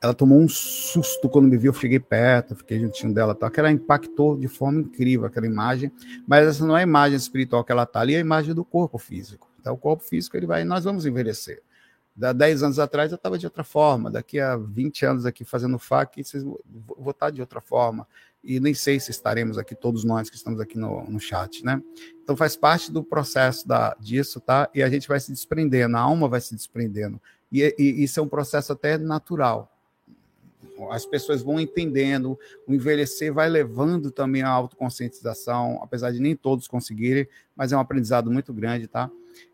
Ela 0.01 0.13
tomou 0.13 0.39
um 0.39 0.47
susto 0.47 1.27
quando 1.27 1.47
me 1.47 1.57
viu, 1.57 1.71
eu 1.71 1.79
cheguei 1.79 1.99
perto, 1.99 2.55
fiquei 2.55 2.79
juntinho 2.79 3.13
dela, 3.13 3.33
tal, 3.33 3.49
que 3.49 3.59
ela 3.59 3.71
impactou 3.71 4.37
de 4.37 4.47
forma 4.47 4.81
incrível 4.81 5.25
aquela 5.25 5.47
imagem, 5.47 5.91
mas 6.27 6.47
essa 6.47 6.65
não 6.65 6.77
é 6.77 6.81
a 6.81 6.83
imagem 6.83 7.17
espiritual 7.17 7.63
que 7.63 7.71
ela 7.71 7.85
tá 7.85 8.01
ali, 8.01 8.13
é 8.13 8.17
a 8.17 8.21
imagem 8.21 8.53
do 8.53 8.63
corpo 8.63 8.97
físico. 8.97 9.49
Então, 9.59 9.73
o 9.73 9.77
corpo 9.77 10.03
físico, 10.03 10.37
ele 10.37 10.45
vai, 10.45 10.63
nós 10.63 10.83
vamos 10.83 11.05
envelhecer. 11.05 11.61
Da 12.15 12.31
10 12.31 12.63
anos 12.63 12.79
atrás 12.79 13.11
eu 13.11 13.15
estava 13.15 13.37
de 13.37 13.45
outra 13.45 13.63
forma, 13.63 14.11
daqui 14.11 14.39
a 14.39 14.55
20 14.55 15.05
anos 15.05 15.25
aqui 15.25 15.43
fazendo 15.43 15.79
FAC, 15.79 16.23
vocês 16.23 16.43
vou 16.43 17.11
estar 17.11 17.29
de 17.29 17.41
outra 17.41 17.59
forma 17.59 18.07
e 18.45 18.59
nem 18.59 18.73
sei 18.73 18.99
se 18.99 19.09
estaremos 19.11 19.57
aqui, 19.57 19.75
todos 19.75 20.03
nós 20.03 20.29
que 20.29 20.35
estamos 20.35 20.59
aqui 20.59 20.77
no, 20.77 21.03
no 21.09 21.19
chat, 21.19 21.65
né? 21.65 21.81
Então 22.23 22.37
faz 22.37 22.55
parte 22.55 22.91
do 22.91 23.03
processo 23.03 23.67
da, 23.67 23.95
disso, 23.99 24.39
tá? 24.39 24.69
E 24.73 24.83
a 24.83 24.89
gente 24.89 25.07
vai 25.07 25.19
se 25.19 25.31
desprendendo, 25.31 25.97
a 25.97 26.01
alma 26.01 26.27
vai 26.27 26.39
se 26.39 26.53
desprendendo. 26.53 27.19
E, 27.51 27.75
e 27.77 28.03
isso 28.03 28.19
é 28.19 28.23
um 28.23 28.27
processo 28.27 28.71
até 28.71 28.97
natural. 28.97 29.71
As 30.91 31.05
pessoas 31.05 31.41
vão 31.41 31.59
entendendo, 31.59 32.37
o 32.67 32.73
envelhecer 32.73 33.33
vai 33.33 33.49
levando 33.49 34.11
também 34.11 34.41
a 34.41 34.49
autoconscientização, 34.49 35.79
apesar 35.81 36.11
de 36.11 36.19
nem 36.19 36.35
todos 36.35 36.67
conseguirem, 36.67 37.27
mas 37.55 37.71
é 37.71 37.77
um 37.77 37.79
aprendizado 37.79 38.29
muito 38.29 38.53
grande, 38.53 38.87
tá? 38.87 39.09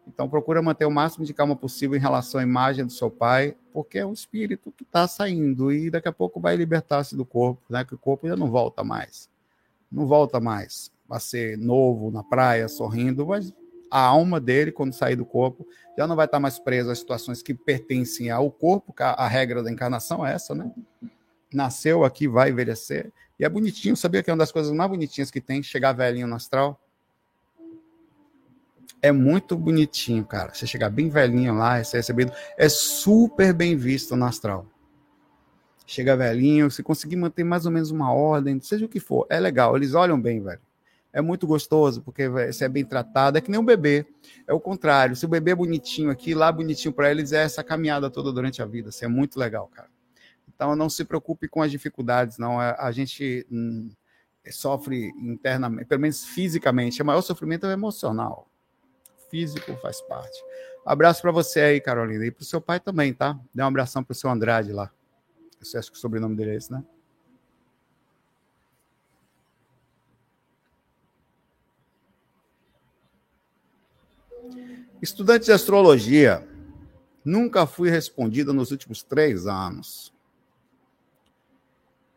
Então, 0.07 0.29
procura 0.29 0.61
manter 0.61 0.85
o 0.85 0.91
máximo 0.91 1.25
de 1.25 1.33
calma 1.33 1.55
possível 1.55 1.95
em 1.95 2.01
relação 2.01 2.39
à 2.39 2.43
imagem 2.43 2.85
do 2.85 2.91
seu 2.91 3.09
pai, 3.09 3.55
porque 3.71 3.97
é 3.97 4.05
o 4.05 4.13
espírito 4.13 4.71
que 4.71 4.83
está 4.83 5.07
saindo 5.07 5.71
e 5.71 5.89
daqui 5.89 6.07
a 6.07 6.11
pouco 6.11 6.39
vai 6.39 6.55
libertar-se 6.55 7.15
do 7.15 7.25
corpo, 7.25 7.61
né? 7.69 7.85
Que 7.85 7.95
o 7.95 7.97
corpo 7.97 8.27
já 8.27 8.35
não 8.35 8.49
volta 8.49 8.83
mais. 8.83 9.29
Não 9.91 10.05
volta 10.05 10.39
mais 10.39 10.91
a 11.09 11.19
ser 11.19 11.57
novo 11.57 12.09
na 12.09 12.23
praia, 12.23 12.67
sorrindo, 12.67 13.25
mas 13.27 13.53
a 13.91 13.99
alma 13.99 14.39
dele, 14.39 14.71
quando 14.71 14.93
sair 14.93 15.17
do 15.17 15.25
corpo, 15.25 15.67
já 15.97 16.07
não 16.07 16.15
vai 16.15 16.25
estar 16.25 16.39
mais 16.39 16.57
presa 16.57 16.93
às 16.93 16.99
situações 16.99 17.43
que 17.43 17.53
pertencem 17.53 18.29
ao 18.29 18.49
corpo, 18.49 18.95
a 18.97 19.27
regra 19.27 19.61
da 19.61 19.69
encarnação 19.69 20.25
é 20.25 20.33
essa, 20.33 20.55
né? 20.55 20.71
Nasceu 21.53 22.05
aqui, 22.05 22.27
vai 22.27 22.49
envelhecer. 22.49 23.11
E 23.37 23.43
é 23.43 23.49
bonitinho, 23.49 23.97
sabia 23.97 24.23
que 24.23 24.29
é 24.29 24.33
uma 24.33 24.39
das 24.39 24.51
coisas 24.51 24.71
mais 24.71 24.89
bonitinhas 24.89 25.29
que 25.29 25.41
tem, 25.41 25.61
chegar 25.61 25.91
velhinho 25.91 26.27
no 26.27 26.35
astral? 26.35 26.79
É 29.01 29.11
muito 29.11 29.57
bonitinho, 29.57 30.23
cara. 30.23 30.53
Você 30.53 30.67
chegar 30.67 30.89
bem 30.91 31.09
velhinho 31.09 31.55
lá, 31.55 31.83
ser 31.83 31.97
recebido, 31.97 32.31
é 32.55 32.69
super 32.69 33.51
bem 33.51 33.75
visto 33.75 34.15
no 34.15 34.25
astral. 34.25 34.67
Chega 35.87 36.15
velhinho, 36.15 36.69
se 36.69 36.83
conseguir 36.83 37.15
manter 37.15 37.43
mais 37.43 37.65
ou 37.65 37.71
menos 37.71 37.89
uma 37.89 38.13
ordem, 38.13 38.61
seja 38.61 38.85
o 38.85 38.89
que 38.89 38.99
for, 38.99 39.25
é 39.27 39.39
legal. 39.39 39.75
Eles 39.75 39.95
olham 39.95 40.21
bem, 40.21 40.41
velho. 40.41 40.61
É 41.11 41.19
muito 41.19 41.47
gostoso, 41.47 42.01
porque 42.01 42.29
você 42.29 42.65
é 42.65 42.69
bem 42.69 42.85
tratado. 42.85 43.37
É 43.37 43.41
que 43.41 43.49
nem 43.49 43.59
um 43.59 43.65
bebê. 43.65 44.05
É 44.47 44.53
o 44.53 44.59
contrário. 44.59 45.15
Se 45.15 45.25
o 45.25 45.29
bebê 45.29 45.51
é 45.51 45.55
bonitinho 45.55 46.11
aqui, 46.11 46.35
lá 46.35 46.51
bonitinho 46.51 46.93
para 46.93 47.09
eles, 47.09 47.33
é 47.33 47.43
essa 47.43 47.63
caminhada 47.63 48.09
toda 48.09 48.31
durante 48.31 48.61
a 48.61 48.65
vida. 48.65 48.89
Isso 48.89 49.03
é 49.03 49.07
muito 49.07 49.37
legal, 49.37 49.67
cara. 49.67 49.89
Então 50.47 50.75
não 50.75 50.89
se 50.89 51.03
preocupe 51.03 51.47
com 51.47 51.61
as 51.61 51.71
dificuldades, 51.71 52.37
não. 52.37 52.61
É, 52.61 52.75
a 52.79 52.91
gente 52.91 53.45
hum, 53.51 53.89
sofre 54.49 55.11
internamente, 55.17 55.85
pelo 55.85 56.01
menos 56.01 56.23
fisicamente. 56.23 57.01
O 57.01 57.05
maior 57.05 57.21
sofrimento 57.21 57.65
é 57.65 57.73
emocional 57.73 58.50
físico 59.31 59.75
faz 59.77 60.01
parte. 60.01 60.37
Abraço 60.85 61.21
para 61.21 61.31
você 61.31 61.61
aí, 61.61 61.81
Carolina, 61.81 62.25
e 62.25 62.31
para 62.31 62.41
o 62.41 62.45
seu 62.45 62.59
pai 62.59 62.79
também, 62.79 63.13
tá? 63.13 63.39
Dê 63.53 63.63
um 63.63 63.67
abração 63.67 64.03
para 64.03 64.11
o 64.11 64.15
seu 64.15 64.29
Andrade 64.29 64.73
lá. 64.73 64.91
Eu 65.73 65.79
acho 65.79 65.91
que 65.91 65.97
o 65.97 65.99
sobrenome 65.99 66.35
dele 66.35 66.51
é 66.51 66.55
esse, 66.55 66.71
né? 66.71 66.83
Estudante 75.01 75.45
de 75.45 75.51
astrologia, 75.51 76.47
nunca 77.25 77.65
fui 77.65 77.89
respondida 77.89 78.53
nos 78.53 78.69
últimos 78.69 79.01
três 79.01 79.47
anos. 79.47 80.13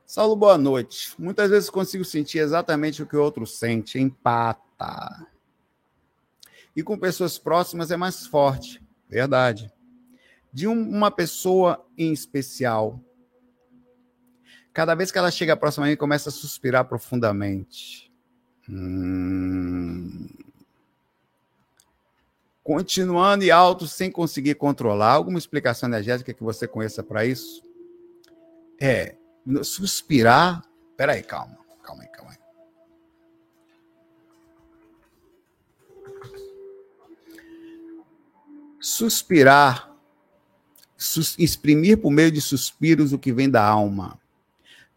Saulo, 0.04 0.36
boa 0.36 0.58
noite. 0.58 1.14
Muitas 1.18 1.50
vezes 1.50 1.70
consigo 1.70 2.04
sentir 2.04 2.38
exatamente 2.38 3.02
o 3.02 3.06
que 3.06 3.16
o 3.16 3.22
outro 3.22 3.46
sente, 3.46 3.98
empata. 3.98 5.26
E 6.74 6.82
com 6.82 6.98
pessoas 6.98 7.38
próximas 7.38 7.90
é 7.90 7.96
mais 7.96 8.26
forte, 8.26 8.82
verdade. 9.08 9.70
De 10.52 10.66
um, 10.66 10.72
uma 10.72 11.10
pessoa 11.10 11.84
em 11.96 12.12
especial, 12.12 13.00
cada 14.72 14.94
vez 14.94 15.10
que 15.10 15.18
ela 15.18 15.30
chega 15.30 15.56
próxima 15.56 15.86
a 15.86 15.88
mim, 15.88 15.96
começa 15.96 16.28
a 16.28 16.32
suspirar 16.32 16.84
profundamente. 16.86 18.12
Hum... 18.68 20.28
Continuando 22.64 23.44
e 23.44 23.50
alto 23.50 23.86
sem 23.86 24.10
conseguir 24.10 24.54
controlar. 24.54 25.12
Alguma 25.12 25.38
explicação 25.38 25.86
energética 25.86 26.32
que 26.32 26.42
você 26.42 26.66
conheça 26.66 27.02
para 27.02 27.26
isso? 27.26 27.62
É 28.80 29.16
suspirar. 29.62 30.62
Peraí, 30.96 31.22
calma, 31.22 31.58
Suspirar, 38.86 39.90
sus, 40.94 41.38
exprimir 41.38 41.96
por 41.96 42.10
meio 42.10 42.30
de 42.30 42.38
suspiros 42.38 43.14
o 43.14 43.18
que 43.18 43.32
vem 43.32 43.48
da 43.48 43.66
alma. 43.66 44.20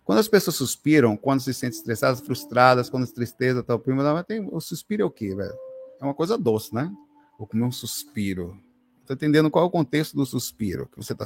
Quando 0.03 0.19
as 0.19 0.27
pessoas 0.27 0.57
suspiram, 0.57 1.15
quando 1.15 1.39
se 1.39 1.53
sentem 1.53 1.77
estressadas, 1.77 2.19
frustradas, 2.19 2.89
quando 2.89 3.07
tristeza 3.07 3.61
está 3.61 3.73
oprimindo, 3.73 4.23
tem, 4.26 4.45
o 4.51 4.59
suspiro 4.59 5.03
é 5.03 5.05
o 5.05 5.09
quê, 5.09 5.34
velho? 5.34 5.55
É 6.01 6.03
uma 6.03 6.14
coisa 6.14 6.38
doce, 6.38 6.76
né? 6.76 6.93
Vou 7.39 7.47
comer 7.47 7.64
um 7.64 7.72
suspiro. 7.72 8.61
Estou 8.99 9.15
entendendo 9.15 9.49
qual 9.49 9.64
é 9.64 9.68
o 9.69 9.72
contexto 9.72 10.18
do 10.18 10.26
suspiro 10.26 10.88
que 10.88 10.97
você 10.97 11.14
está 11.14 11.26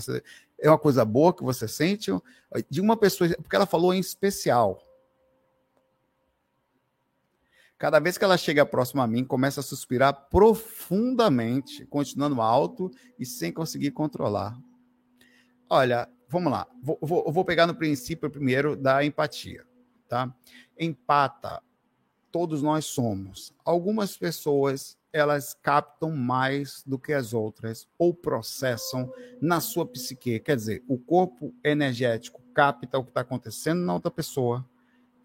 É 0.60 0.70
uma 0.70 0.78
coisa 0.78 1.04
boa 1.04 1.34
que 1.34 1.44
você 1.44 1.68
sente 1.68 2.12
de 2.70 2.80
uma 2.80 2.96
pessoa, 2.96 3.28
porque 3.42 3.56
ela 3.56 3.66
falou 3.66 3.92
em 3.92 4.00
especial. 4.00 4.80
Cada 7.82 8.00
vez 8.00 8.16
que 8.16 8.24
ela 8.24 8.38
chega 8.38 8.64
próximo 8.64 9.02
a 9.02 9.08
mim, 9.08 9.26
começa 9.26 9.60
a 9.60 9.64
suspirar 9.64 10.28
profundamente, 10.30 11.84
continuando 11.88 12.40
alto 12.40 12.92
e 13.18 13.26
sem 13.26 13.52
conseguir 13.52 13.90
controlar. 13.90 14.56
Olha, 15.68 16.08
vamos 16.30 16.52
lá. 16.52 16.68
Vou, 16.80 17.00
vou, 17.02 17.32
vou 17.32 17.44
pegar 17.44 17.66
no 17.66 17.74
princípio 17.74 18.30
primeiro 18.30 18.76
da 18.76 19.04
empatia, 19.04 19.66
tá? 20.08 20.32
Empata. 20.80 21.60
Todos 22.32 22.62
nós 22.62 22.86
somos. 22.86 23.52
Algumas 23.66 24.16
pessoas 24.16 24.96
elas 25.12 25.56
captam 25.56 26.12
mais 26.12 26.84
do 26.86 27.00
que 27.00 27.14
as 27.14 27.34
outras 27.34 27.88
ou 27.98 28.14
processam 28.14 29.12
na 29.42 29.60
sua 29.60 29.88
psique. 29.88 30.40
Quer 30.40 30.56
dizer, 30.56 30.84
o 30.88 31.00
corpo 31.00 31.52
energético 31.64 32.44
capta 32.54 33.00
o 33.00 33.04
que 33.04 33.10
está 33.10 33.22
acontecendo 33.22 33.82
na 33.82 33.96
outra 33.96 34.12
pessoa, 34.12 34.64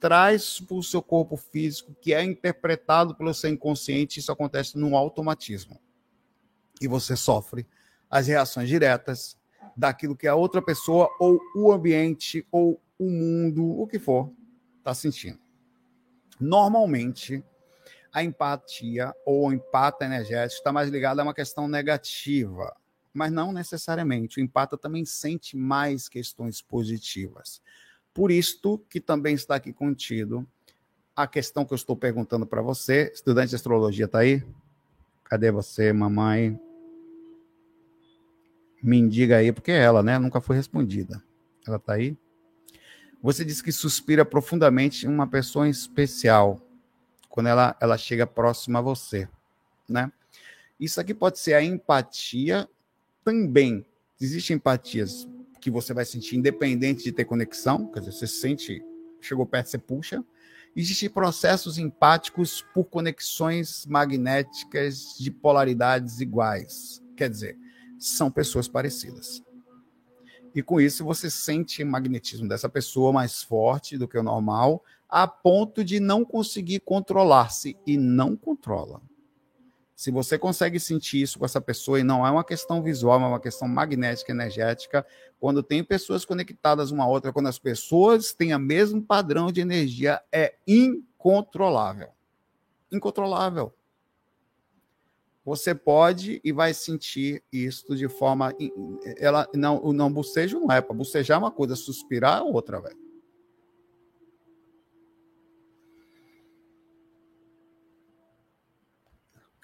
traz 0.01 0.60
para 0.60 0.77
o 0.77 0.82
seu 0.82 1.02
corpo 1.02 1.36
físico, 1.36 1.94
que 2.01 2.12
é 2.12 2.23
interpretado 2.23 3.14
pelo 3.14 3.32
seu 3.35 3.51
inconsciente, 3.51 4.20
isso 4.20 4.32
acontece 4.32 4.77
no 4.78 4.97
automatismo. 4.97 5.81
E 6.81 6.86
você 6.86 7.16
sofre 7.16 7.66
as 8.10 8.27
reações 8.27 8.68
diretas 8.68 9.36
daquilo 9.77 10.16
que 10.16 10.27
a 10.27 10.35
outra 10.35 10.62
pessoa, 10.62 11.09
ou 11.18 11.40
o 11.55 11.73
ambiente, 11.73 12.47
ou 12.51 12.81
o 12.98 13.10
mundo, 13.10 13.64
o 13.81 13.86
que 13.86 13.98
for, 13.98 14.31
está 14.78 14.94
sentindo. 14.94 15.39
Normalmente, 16.39 17.43
a 18.12 18.23
empatia 18.23 19.14
ou 19.24 19.47
o 19.47 19.52
empata 19.52 20.05
energético 20.05 20.59
está 20.59 20.73
mais 20.73 20.89
ligado 20.89 21.20
a 21.20 21.23
uma 21.23 21.35
questão 21.35 21.68
negativa, 21.68 22.74
mas 23.12 23.32
não 23.32 23.52
necessariamente. 23.52 24.39
O 24.39 24.43
empata 24.43 24.78
também 24.78 25.05
sente 25.05 25.56
mais 25.56 26.09
questões 26.09 26.62
positivas. 26.62 27.60
Por 28.16 28.30
isto 28.30 28.78
que 28.88 28.98
também 28.98 29.34
está 29.34 29.56
aqui 29.56 29.74
contido 29.74 30.48
a 31.14 31.26
questão 31.26 31.66
que 31.66 31.74
eu 31.74 31.76
estou 31.76 31.94
perguntando 31.94 32.47
para 32.47 32.62
você. 32.62 33.12
Estudante 33.14 33.51
de 33.51 33.56
astrologia 33.56 34.06
está 34.06 34.20
aí? 34.20 34.43
Cadê 35.22 35.51
você, 35.51 35.93
mamãe? 35.93 36.59
Me 38.82 39.06
diga 39.06 39.36
aí, 39.36 39.52
porque 39.52 39.70
é 39.70 39.82
ela, 39.82 40.02
né? 40.02 40.18
Nunca 40.18 40.40
foi 40.40 40.56
respondida. 40.56 41.22
Ela 41.66 41.76
está 41.76 41.93
aí? 41.93 42.16
Você 43.22 43.44
disse 43.44 43.62
que 43.62 43.70
suspira 43.70 44.24
profundamente 44.24 45.06
uma 45.06 45.26
pessoa 45.26 45.68
especial 45.68 46.59
quando 47.28 47.48
ela, 47.48 47.76
ela 47.78 47.98
chega 47.98 48.26
próxima 48.26 48.78
a 48.78 48.82
você, 48.82 49.28
né? 49.86 50.10
Isso 50.80 50.98
aqui 50.98 51.12
pode 51.12 51.38
ser 51.38 51.52
a 51.52 51.62
empatia 51.62 52.66
também. 53.22 53.84
Existem 54.18 54.56
empatias 54.56 55.28
que 55.61 55.70
você 55.70 55.93
vai 55.93 56.05
sentir 56.05 56.37
independente 56.37 57.05
de 57.05 57.12
ter 57.12 57.24
conexão, 57.24 57.91
quer 57.91 58.01
dizer, 58.01 58.12
você 58.12 58.27
sente, 58.27 58.83
chegou 59.20 59.47
perto, 59.47 59.69
você 59.69 59.78
puxa. 59.78 60.24
Existem 60.74 61.09
processos 61.09 61.78
empáticos 61.78 62.65
por 62.74 62.85
conexões 62.85 63.87
magnéticas 63.87 65.16
de 65.19 65.31
polaridades 65.31 66.20
iguais. 66.20 67.03
Quer 67.16 67.31
dizer, 67.31 67.59
são 67.99 68.31
pessoas 68.31 68.69
parecidas. 68.69 69.43
E 70.55 70.62
com 70.62 70.81
isso 70.81 71.05
você 71.05 71.31
sente 71.31 71.83
o 71.83 71.87
magnetismo 71.87 72.49
dessa 72.49 72.69
pessoa 72.69 73.12
mais 73.12 73.43
forte 73.43 73.99
do 73.99 74.09
que 74.09 74.19
o 74.19 74.23
normal, 74.23 74.83
a 75.09 75.27
ponto 75.27 75.85
de 75.85 76.01
não 76.01 76.24
conseguir 76.24 76.81
controlar-se 76.81 77.77
e 77.87 77.97
não 77.97 78.37
controla. 78.37 79.01
Se 79.97 80.10
você 80.10 80.39
consegue 80.39 80.78
sentir 80.78 81.23
isso 81.23 81.39
com 81.39 81.47
essa 81.47 81.59
pessoa, 81.59 81.98
e 81.98 82.05
não 82.05 82.24
é 82.27 82.31
uma 82.31 82.44
questão 82.44 82.82
visual, 82.82 83.18
é 83.18 83.27
uma 83.27 83.40
questão 83.40 83.66
magnética, 83.66 84.31
energética, 84.31 85.06
quando 85.40 85.62
tem 85.62 85.82
pessoas 85.82 86.23
conectadas 86.23 86.90
uma 86.90 87.05
a 87.05 87.09
outra, 87.09 87.32
quando 87.32 87.47
as 87.48 87.59
pessoas 87.59 88.35
têm 88.35 88.55
o 88.55 88.59
mesmo 88.59 89.01
padrão 89.01 89.51
de 89.51 89.62
energia, 89.62 90.20
é 90.31 90.55
incontrolável. 90.66 92.10
Incontrolável. 92.93 93.73
Você 95.43 95.74
pode 95.74 96.43
e 96.44 96.52
vai 96.52 96.74
sentir 96.74 97.43
isso 97.51 97.97
de 97.97 98.06
forma. 98.06 98.52
Ela, 99.16 99.48
não, 99.55 99.81
não 99.94 100.12
bocejo 100.12 100.60
não 100.60 100.70
é. 100.70 100.82
Para 100.82 100.94
bocejar 100.94 101.36
é 101.36 101.39
uma 101.39 101.51
coisa, 101.51 101.74
suspirar 101.74 102.40
é 102.40 102.43
outra, 102.43 102.82
velho. 102.82 103.06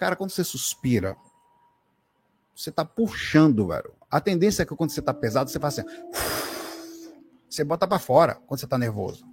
Cara, 0.03 0.17
quando 0.17 0.31
você 0.31 0.43
suspira, 0.43 1.17
você 2.57 2.71
está 2.71 2.85
puxando, 2.85 3.69
velho. 3.69 3.95
A 4.11 4.21
tendência 4.21 4.65
é 4.65 4.67
que 4.67 4.75
quando 4.75 4.91
você 4.91 4.99
está 4.99 5.15
pesado, 5.15 5.49
você 5.49 5.61
faz 5.61 5.79
assim. 5.79 5.89
Você 7.49 7.63
bota 7.63 7.87
para 7.87 8.01
fora 8.01 8.35
quando 8.47 8.59
você 8.59 8.67
está 8.67 8.77
nervoso. 8.77 9.25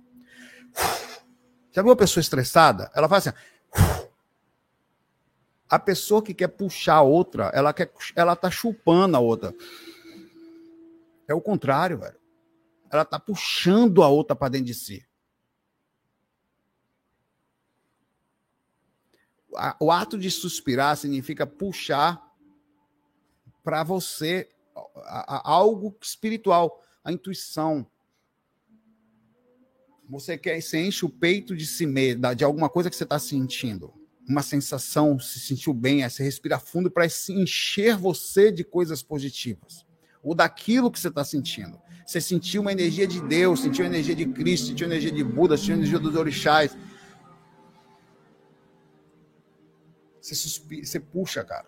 Já 1.71 1.81
viu 1.81 1.89
uma 1.89 1.95
pessoa 1.95 2.21
estressada? 2.21 2.91
Ela 2.93 3.09
faz 3.09 3.27
assim. 3.27 3.37
A 5.67 5.79
pessoa 5.79 6.21
que 6.21 6.35
quer 6.35 6.49
puxar 6.49 6.97
a 6.97 7.01
outra, 7.01 7.45
ela 7.45 7.73
quer, 7.73 7.91
ela 8.15 8.35
tá 8.35 8.51
chupando 8.51 9.17
a 9.17 9.19
outra. 9.19 9.55
É 11.27 11.33
o 11.33 11.41
contrário, 11.41 11.97
velho. 11.97 12.19
Ela 12.91 13.05
tá 13.05 13.19
puxando 13.19 14.03
a 14.03 14.07
outra 14.07 14.35
para 14.35 14.49
dentro 14.49 14.67
de 14.67 14.75
si. 14.75 15.09
O 19.80 19.91
ato 19.91 20.17
de 20.17 20.30
suspirar 20.30 20.95
significa 20.97 21.45
puxar 21.45 22.21
para 23.63 23.84
você 23.84 24.49
algo 25.43 25.95
espiritual, 26.01 26.81
a 27.03 27.11
intuição. 27.11 27.85
Você 30.09 30.38
quer, 30.38 30.61
você 30.61 30.80
enche 30.80 31.05
o 31.05 31.09
peito 31.09 31.55
de 31.55 31.65
si 31.65 31.85
mesmo, 31.85 32.34
de 32.35 32.43
alguma 32.43 32.69
coisa 32.69 32.89
que 32.89 32.95
você 32.95 33.03
está 33.03 33.19
sentindo, 33.19 33.93
uma 34.27 34.41
sensação, 34.41 35.19
se 35.19 35.39
sentiu 35.39 35.73
bem, 35.73 36.07
você 36.07 36.23
respira 36.23 36.59
fundo 36.59 36.89
para 36.89 37.05
encher 37.05 37.95
você 37.95 38.51
de 38.51 38.63
coisas 38.63 39.03
positivas, 39.03 39.85
ou 40.23 40.34
daquilo 40.34 40.91
que 40.91 40.99
você 40.99 41.09
está 41.09 41.23
sentindo. 41.23 41.80
Você 42.05 42.19
sentiu 42.19 42.61
uma 42.61 42.71
energia 42.71 43.05
de 43.05 43.21
Deus, 43.21 43.61
sentiu 43.61 43.85
a 43.85 43.88
energia 43.88 44.15
de 44.15 44.26
Cristo, 44.26 44.67
sentiu 44.67 44.88
a 44.88 44.89
energia 44.89 45.11
de 45.11 45.23
Buda, 45.23 45.55
sentiu 45.55 45.76
a 45.76 45.77
energia 45.77 45.99
dos 45.99 46.15
orixás 46.15 46.76
Você, 50.30 50.35
suspira, 50.35 50.85
você 50.85 50.99
puxa, 50.99 51.43
cara. 51.43 51.65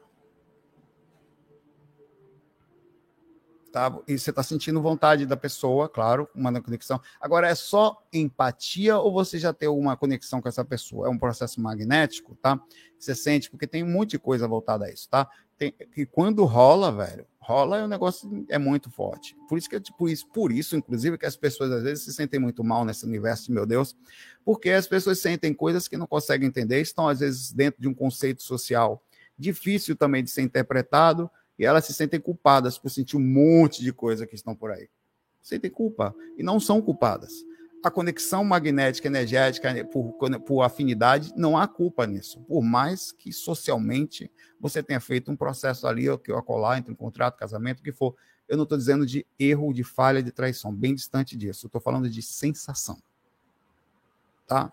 Tá? 3.72 4.00
E 4.08 4.20
você 4.20 4.30
está 4.30 4.44
sentindo 4.44 4.82
vontade 4.82 5.26
da 5.26 5.38
pessoa, 5.38 5.88
claro, 5.90 6.30
uma 6.36 6.62
conexão. 6.62 7.02
Agora, 7.20 7.48
é 7.48 7.56
só 7.56 8.06
empatia 8.14 8.98
ou 8.98 9.12
você 9.14 9.40
já 9.40 9.54
tem 9.54 9.70
uma 9.70 9.98
conexão 9.98 10.42
com 10.42 10.50
essa 10.50 10.64
pessoa? 10.64 11.08
É 11.08 11.10
um 11.10 11.18
processo 11.18 11.60
magnético, 11.62 12.36
tá? 12.36 12.62
Você 13.00 13.16
sente, 13.16 13.50
porque 13.50 13.66
tem 13.66 13.84
um 13.84 13.92
monte 13.92 14.12
de 14.12 14.20
coisa 14.20 14.48
voltada 14.48 14.86
a 14.86 14.92
isso, 14.92 15.10
tá? 15.10 15.28
Tem, 15.58 15.74
e 15.96 16.06
quando 16.06 16.44
rola, 16.44 16.92
velho, 16.92 17.26
rola 17.42 17.80
é 17.80 17.84
um 17.84 17.88
negócio 17.88 18.46
é 18.48 18.58
muito 18.58 18.90
forte. 18.90 19.36
Por 19.50 19.58
isso 19.58 19.70
que 19.70 19.80
tipo 19.80 20.08
isso, 20.08 20.28
por 20.28 20.52
isso, 20.52 20.76
inclusive, 20.76 21.18
que 21.18 21.26
as 21.26 21.36
pessoas 21.36 21.72
às 21.72 21.84
vezes 21.84 22.04
se 22.04 22.14
sentem 22.14 22.40
muito 22.40 22.64
mal 22.64 22.86
nesse 22.86 23.06
universo, 23.06 23.52
meu 23.52 23.66
Deus, 23.66 23.98
porque 24.46 24.70
as 24.70 24.88
pessoas 24.88 25.20
sentem 25.20 25.54
coisas 25.54 25.88
que 25.88 25.98
não 25.98 26.06
conseguem 26.06 26.48
entender, 26.48 26.80
estão 26.80 27.08
às 27.08 27.20
vezes 27.20 27.52
dentro 27.52 27.82
de 27.82 27.88
um 27.88 27.94
conceito 27.94 28.44
social 28.44 29.04
difícil 29.38 29.96
também 29.96 30.24
de 30.24 30.30
ser 30.30 30.44
interpretado, 30.44 31.30
e 31.58 31.66
elas 31.66 31.86
se 31.86 31.94
sentem 31.94 32.20
culpadas 32.20 32.78
por 32.78 32.90
sentir 32.90 33.18
um 33.18 33.20
monte 33.20 33.82
de 33.82 33.92
coisa 33.92 34.28
que 34.28 34.36
estão 34.36 34.56
por 34.56 34.72
aí. 34.72 34.88
Sentem 35.42 35.72
culpa 35.72 36.16
e 36.38 36.44
não 36.44 36.60
são 36.60 36.80
culpadas 36.80 37.34
a 37.84 37.90
conexão 37.90 38.44
magnética 38.44 39.08
energética 39.08 39.74
né, 39.74 39.84
por, 39.84 40.14
por 40.45 40.62
afinidade, 40.62 41.34
não 41.36 41.58
há 41.58 41.68
culpa 41.68 42.06
nisso. 42.06 42.40
Por 42.41 42.62
mais 42.62 43.12
que 43.12 43.32
socialmente 43.34 44.32
você 44.60 44.84
tenha 44.84 44.99
feito 44.99 45.32
um 45.32 45.36
processo 45.36 45.88
ali, 45.88 46.10
ou 46.10 46.18
que 46.18 46.32
acolá, 46.32 46.78
entre 46.78 46.91
um 46.91 46.95
contrato, 46.95 47.38
casamento, 47.38 47.80
o 47.80 47.84
que 47.84 47.91
for. 47.91 48.16
Eu 48.48 48.58
não 48.58 48.64
estou 48.64 48.78
dizendo 48.78 49.06
de 49.06 49.26
erro, 49.40 49.74
de 49.74 49.84
falha, 49.84 50.22
de 50.22 50.32
traição, 50.32 50.74
bem 50.74 50.94
distante 50.94 51.38
disso. 51.38 51.66
Eu 51.66 51.70
estou 51.70 51.82
falando 51.82 52.10
de 52.10 52.22
sensação. 52.22 53.02
Tá? 54.45 54.72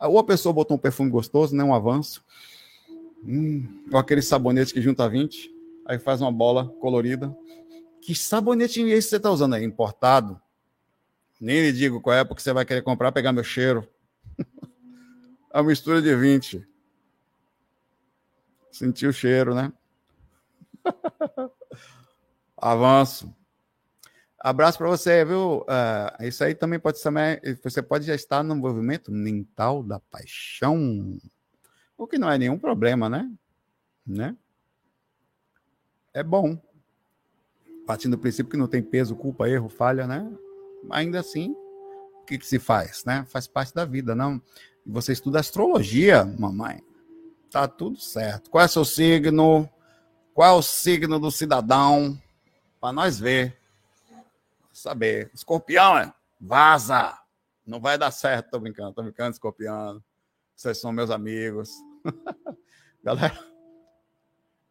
Ou 0.00 0.18
a 0.18 0.24
pessoa 0.24 0.52
botou 0.52 0.76
um 0.76 0.80
perfume 0.80 1.10
gostoso, 1.10 1.56
né, 1.56 1.64
um 1.64 1.72
avanço, 1.72 2.24
Hum, 3.24 3.82
ou 3.90 3.98
aquele 3.98 4.22
sabonete 4.22 4.72
que 4.72 4.80
junta 4.80 5.08
20, 5.08 5.50
aí 5.84 5.98
faz 5.98 6.20
uma 6.20 6.30
bola 6.30 6.68
colorida. 6.80 7.36
Que 8.00 8.14
sabonete 8.14 8.80
é 8.82 8.88
esse 8.88 9.08
que 9.08 9.10
você 9.10 9.16
está 9.16 9.30
usando 9.30 9.54
aí? 9.54 9.64
Importado? 9.64 10.40
Nem 11.40 11.60
lhe 11.60 11.72
digo 11.72 12.00
qual 12.00 12.16
é, 12.16 12.24
porque 12.24 12.42
você 12.42 12.52
vai 12.52 12.64
querer 12.64 12.82
comprar, 12.82 13.12
pegar 13.12 13.32
meu 13.32 13.44
cheiro. 13.44 13.88
A 15.52 15.62
mistura 15.62 16.00
de 16.00 16.14
20. 16.14 16.66
Sentiu 18.70 19.10
o 19.10 19.12
cheiro, 19.12 19.54
né? 19.54 19.72
Avanço. 22.56 23.34
Abraço 24.38 24.78
para 24.78 24.88
você, 24.88 25.24
viu? 25.24 25.62
Uh, 25.62 26.24
isso 26.24 26.44
aí 26.44 26.54
também 26.54 26.78
pode 26.78 26.98
ser. 26.98 27.10
Você 27.62 27.82
pode 27.82 28.06
já 28.06 28.14
estar 28.14 28.42
no 28.42 28.54
movimento 28.54 29.10
mental 29.10 29.82
da 29.82 29.98
paixão. 29.98 31.18
O 31.96 32.06
que 32.06 32.18
não 32.18 32.30
é 32.30 32.38
nenhum 32.38 32.58
problema, 32.58 33.08
né? 33.08 33.30
né? 34.06 34.36
É 36.14 36.22
bom. 36.22 36.56
Partindo 37.86 38.16
do 38.16 38.20
princípio 38.20 38.50
que 38.50 38.56
não 38.56 38.68
tem 38.68 38.82
peso, 38.82 39.16
culpa, 39.16 39.48
erro, 39.48 39.68
falha, 39.68 40.06
né? 40.06 40.30
Ainda 40.90 41.20
assim, 41.20 41.54
o 42.22 42.24
que, 42.24 42.38
que 42.38 42.46
se 42.46 42.58
faz, 42.58 43.04
né? 43.04 43.24
Faz 43.28 43.46
parte 43.46 43.74
da 43.74 43.84
vida, 43.84 44.14
não? 44.14 44.40
Você 44.86 45.12
estuda 45.12 45.40
astrologia, 45.40 46.24
mamãe. 46.24 46.82
Tá 47.50 47.66
tudo 47.66 47.98
certo. 47.98 48.50
Qual 48.50 48.62
é 48.62 48.66
o 48.66 48.68
seu 48.68 48.84
signo? 48.84 49.68
Qual 50.32 50.48
é 50.48 50.52
o 50.52 50.62
signo 50.62 51.18
do 51.18 51.30
cidadão? 51.30 52.20
Para 52.80 52.92
nós 52.92 53.18
ver. 53.18 53.58
Saber. 54.72 55.30
Escorpião, 55.34 55.98
é? 55.98 56.12
Vaza! 56.40 57.18
Não 57.66 57.80
vai 57.80 57.98
dar 57.98 58.12
certo, 58.12 58.50
tô 58.50 58.60
brincando, 58.60 58.92
tô 58.92 59.02
brincando, 59.02 59.32
escorpião. 59.32 60.00
Vocês 60.54 60.78
são 60.78 60.92
meus 60.92 61.10
amigos. 61.10 61.70
Galera, 63.02 63.38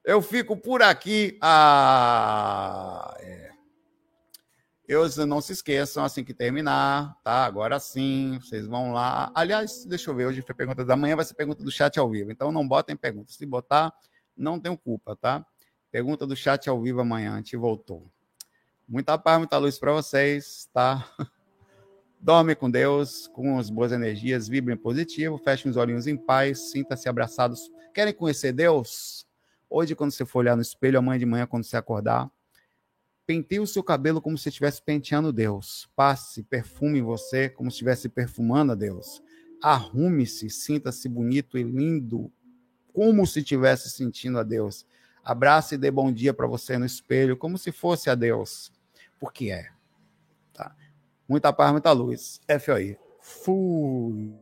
eu 0.04 0.22
fico 0.22 0.56
por 0.56 0.82
aqui. 0.82 1.38
Ah, 1.42 3.14
é. 3.20 3.52
Eu, 4.88 5.08
não 5.26 5.42
se 5.42 5.52
esqueçam, 5.52 6.04
assim 6.04 6.24
que 6.24 6.34
terminar, 6.34 7.20
tá? 7.24 7.44
Agora 7.44 7.80
sim, 7.80 8.38
vocês 8.40 8.68
vão 8.68 8.94
lá. 8.94 9.32
Aliás, 9.34 9.84
deixa 9.84 10.12
eu 10.12 10.16
ver, 10.16 10.28
hoje 10.28 10.44
foi 10.44 10.54
pergunta 10.54 10.86
da 10.86 10.96
manhã, 10.96 11.16
vai 11.16 11.26
ser 11.26 11.34
pergunta 11.34 11.64
do 11.64 11.72
chat 11.72 12.00
ao 12.00 12.08
vivo. 12.08 12.32
Então 12.32 12.52
não 12.52 12.68
botem 12.68 12.96
perguntas. 12.96 13.34
Se 13.34 13.46
botar, 13.48 13.92
não 14.38 14.60
tenho 14.60 14.78
culpa, 14.78 15.16
tá? 15.16 15.44
Pergunta 15.92 16.28
do 16.28 16.36
chat 16.36 16.70
ao 16.70 16.80
vivo 16.80 17.02
amanhã, 17.02 17.34
a 17.34 17.38
gente 17.38 17.58
voltou. 17.58 18.06
Muita 18.88 19.18
paz, 19.18 19.40
muita 19.40 19.58
luz 19.58 19.80
para 19.80 19.92
vocês, 19.92 20.70
tá? 20.72 21.04
Dorme 22.22 22.56
com 22.56 22.70
Deus, 22.70 23.28
com 23.28 23.58
as 23.58 23.72
boas 23.72 23.92
energias, 23.92 24.48
vibrem 24.48 24.78
positivo, 24.78 25.40
fechem 25.40 25.72
os 25.72 25.78
olhinhos 25.78 26.06
em 26.06 26.16
paz, 26.16 26.70
sinta-se 26.72 27.10
abraçados. 27.10 27.72
Querem 27.92 28.14
conhecer 28.14 28.52
Deus? 28.52 29.26
Hoje, 29.68 29.96
quando 29.96 30.12
você 30.12 30.26
for 30.26 30.40
olhar 30.40 30.56
no 30.56 30.62
espelho, 30.62 31.00
amanhã 31.00 31.18
de 31.18 31.26
manhã, 31.26 31.48
quando 31.48 31.64
você 31.64 31.76
acordar, 31.76 32.30
penteie 33.26 33.60
o 33.60 33.68
seu 33.68 33.84
cabelo 33.84 34.22
como 34.22 34.38
se 34.38 34.50
estivesse 34.50 34.82
penteando 34.82 35.34
Deus. 35.34 35.90
Passe 35.96 36.44
perfume 36.44 37.00
em 37.00 37.04
você 37.04 37.50
como 37.50 37.70
se 37.70 37.76
estivesse 37.76 38.10
perfumando 38.10 38.72
a 38.72 38.76
Deus. 38.76 39.22
Arrume-se, 39.62 40.50
sinta-se 40.50 41.10
bonito 41.10 41.58
e 41.58 41.64
lindo, 41.64 42.32
como 42.94 43.26
se 43.26 43.40
estivesse 43.40 43.90
sentindo 43.90 44.38
a 44.40 44.44
Deus. 44.44 44.86
Abrace 45.24 45.76
e 45.76 45.78
dê 45.78 45.90
bom 45.90 46.12
dia 46.12 46.34
para 46.34 46.46
você 46.46 46.78
no 46.78 46.86
espelho, 46.86 47.36
como 47.36 47.58
se 47.58 47.72
fosse 47.72 48.10
a 48.10 48.16
Deus. 48.16 48.72
Porque 49.20 49.52
é. 49.52 49.70
Tá? 50.54 50.76
Muita 51.28 51.52
paz, 51.52 51.72
muita 51.72 51.92
luz. 51.92 52.40
FOI. 52.60 52.98
Fui. 53.20 54.34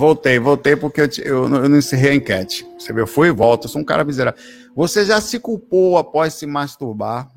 Voltei, 0.00 0.38
voltei 0.38 0.76
porque 0.76 1.02
eu, 1.02 1.08
eu, 1.22 1.44
eu, 1.44 1.68
não 1.68 1.76
encerrei 1.76 2.12
a 2.12 2.14
enquete. 2.14 2.66
Você 2.78 2.90
viu? 2.90 3.02
Eu 3.02 3.06
fui 3.06 3.28
e 3.28 3.32
volto. 3.32 3.64
Eu 3.64 3.68
sou 3.68 3.82
um 3.82 3.84
cara 3.84 4.02
miserável. 4.02 4.42
Você 4.74 5.04
já 5.04 5.20
se 5.20 5.38
culpou 5.38 5.98
após 5.98 6.32
se 6.32 6.46
masturbar? 6.46 7.30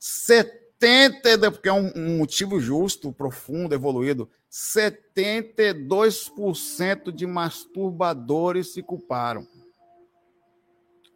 70, 0.00 1.52
porque 1.52 1.68
é 1.68 1.72
um, 1.72 1.92
um 1.94 2.18
motivo 2.18 2.58
justo, 2.58 3.12
profundo, 3.12 3.72
evoluído. 3.72 4.28
72% 4.50 7.12
de 7.12 7.24
masturbadores 7.24 8.72
se 8.72 8.82
culparam. 8.82 9.46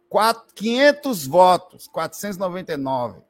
4, 0.07 0.53
500 0.55 1.27
votos, 1.27 1.85
499 1.89 3.28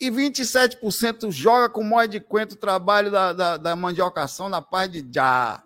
e 0.00 0.10
27% 0.10 1.30
joga 1.30 1.68
com 1.68 1.82
mó 1.82 2.04
de 2.04 2.20
quento 2.20 2.52
o 2.52 2.56
trabalho 2.56 3.10
da, 3.10 3.32
da, 3.32 3.56
da, 3.56 3.76
mandiocação 3.76 4.48
na 4.48 4.62
paz 4.62 4.90
de 4.90 5.06
já. 5.12 5.62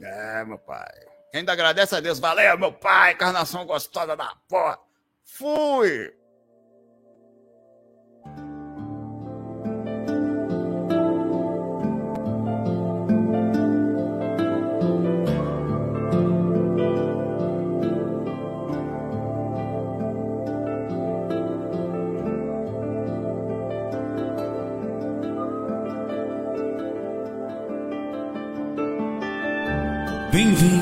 É, 0.00 0.44
meu 0.44 0.58
pai. 0.58 0.88
Ainda 1.34 1.52
agradece 1.52 1.96
a 1.96 2.00
Deus. 2.00 2.18
Valeu, 2.18 2.56
meu 2.56 2.72
pai. 2.72 3.12
Encarnação 3.12 3.66
gostosa 3.66 4.16
da 4.16 4.34
porra. 4.48 4.78
Fui. 5.24 6.17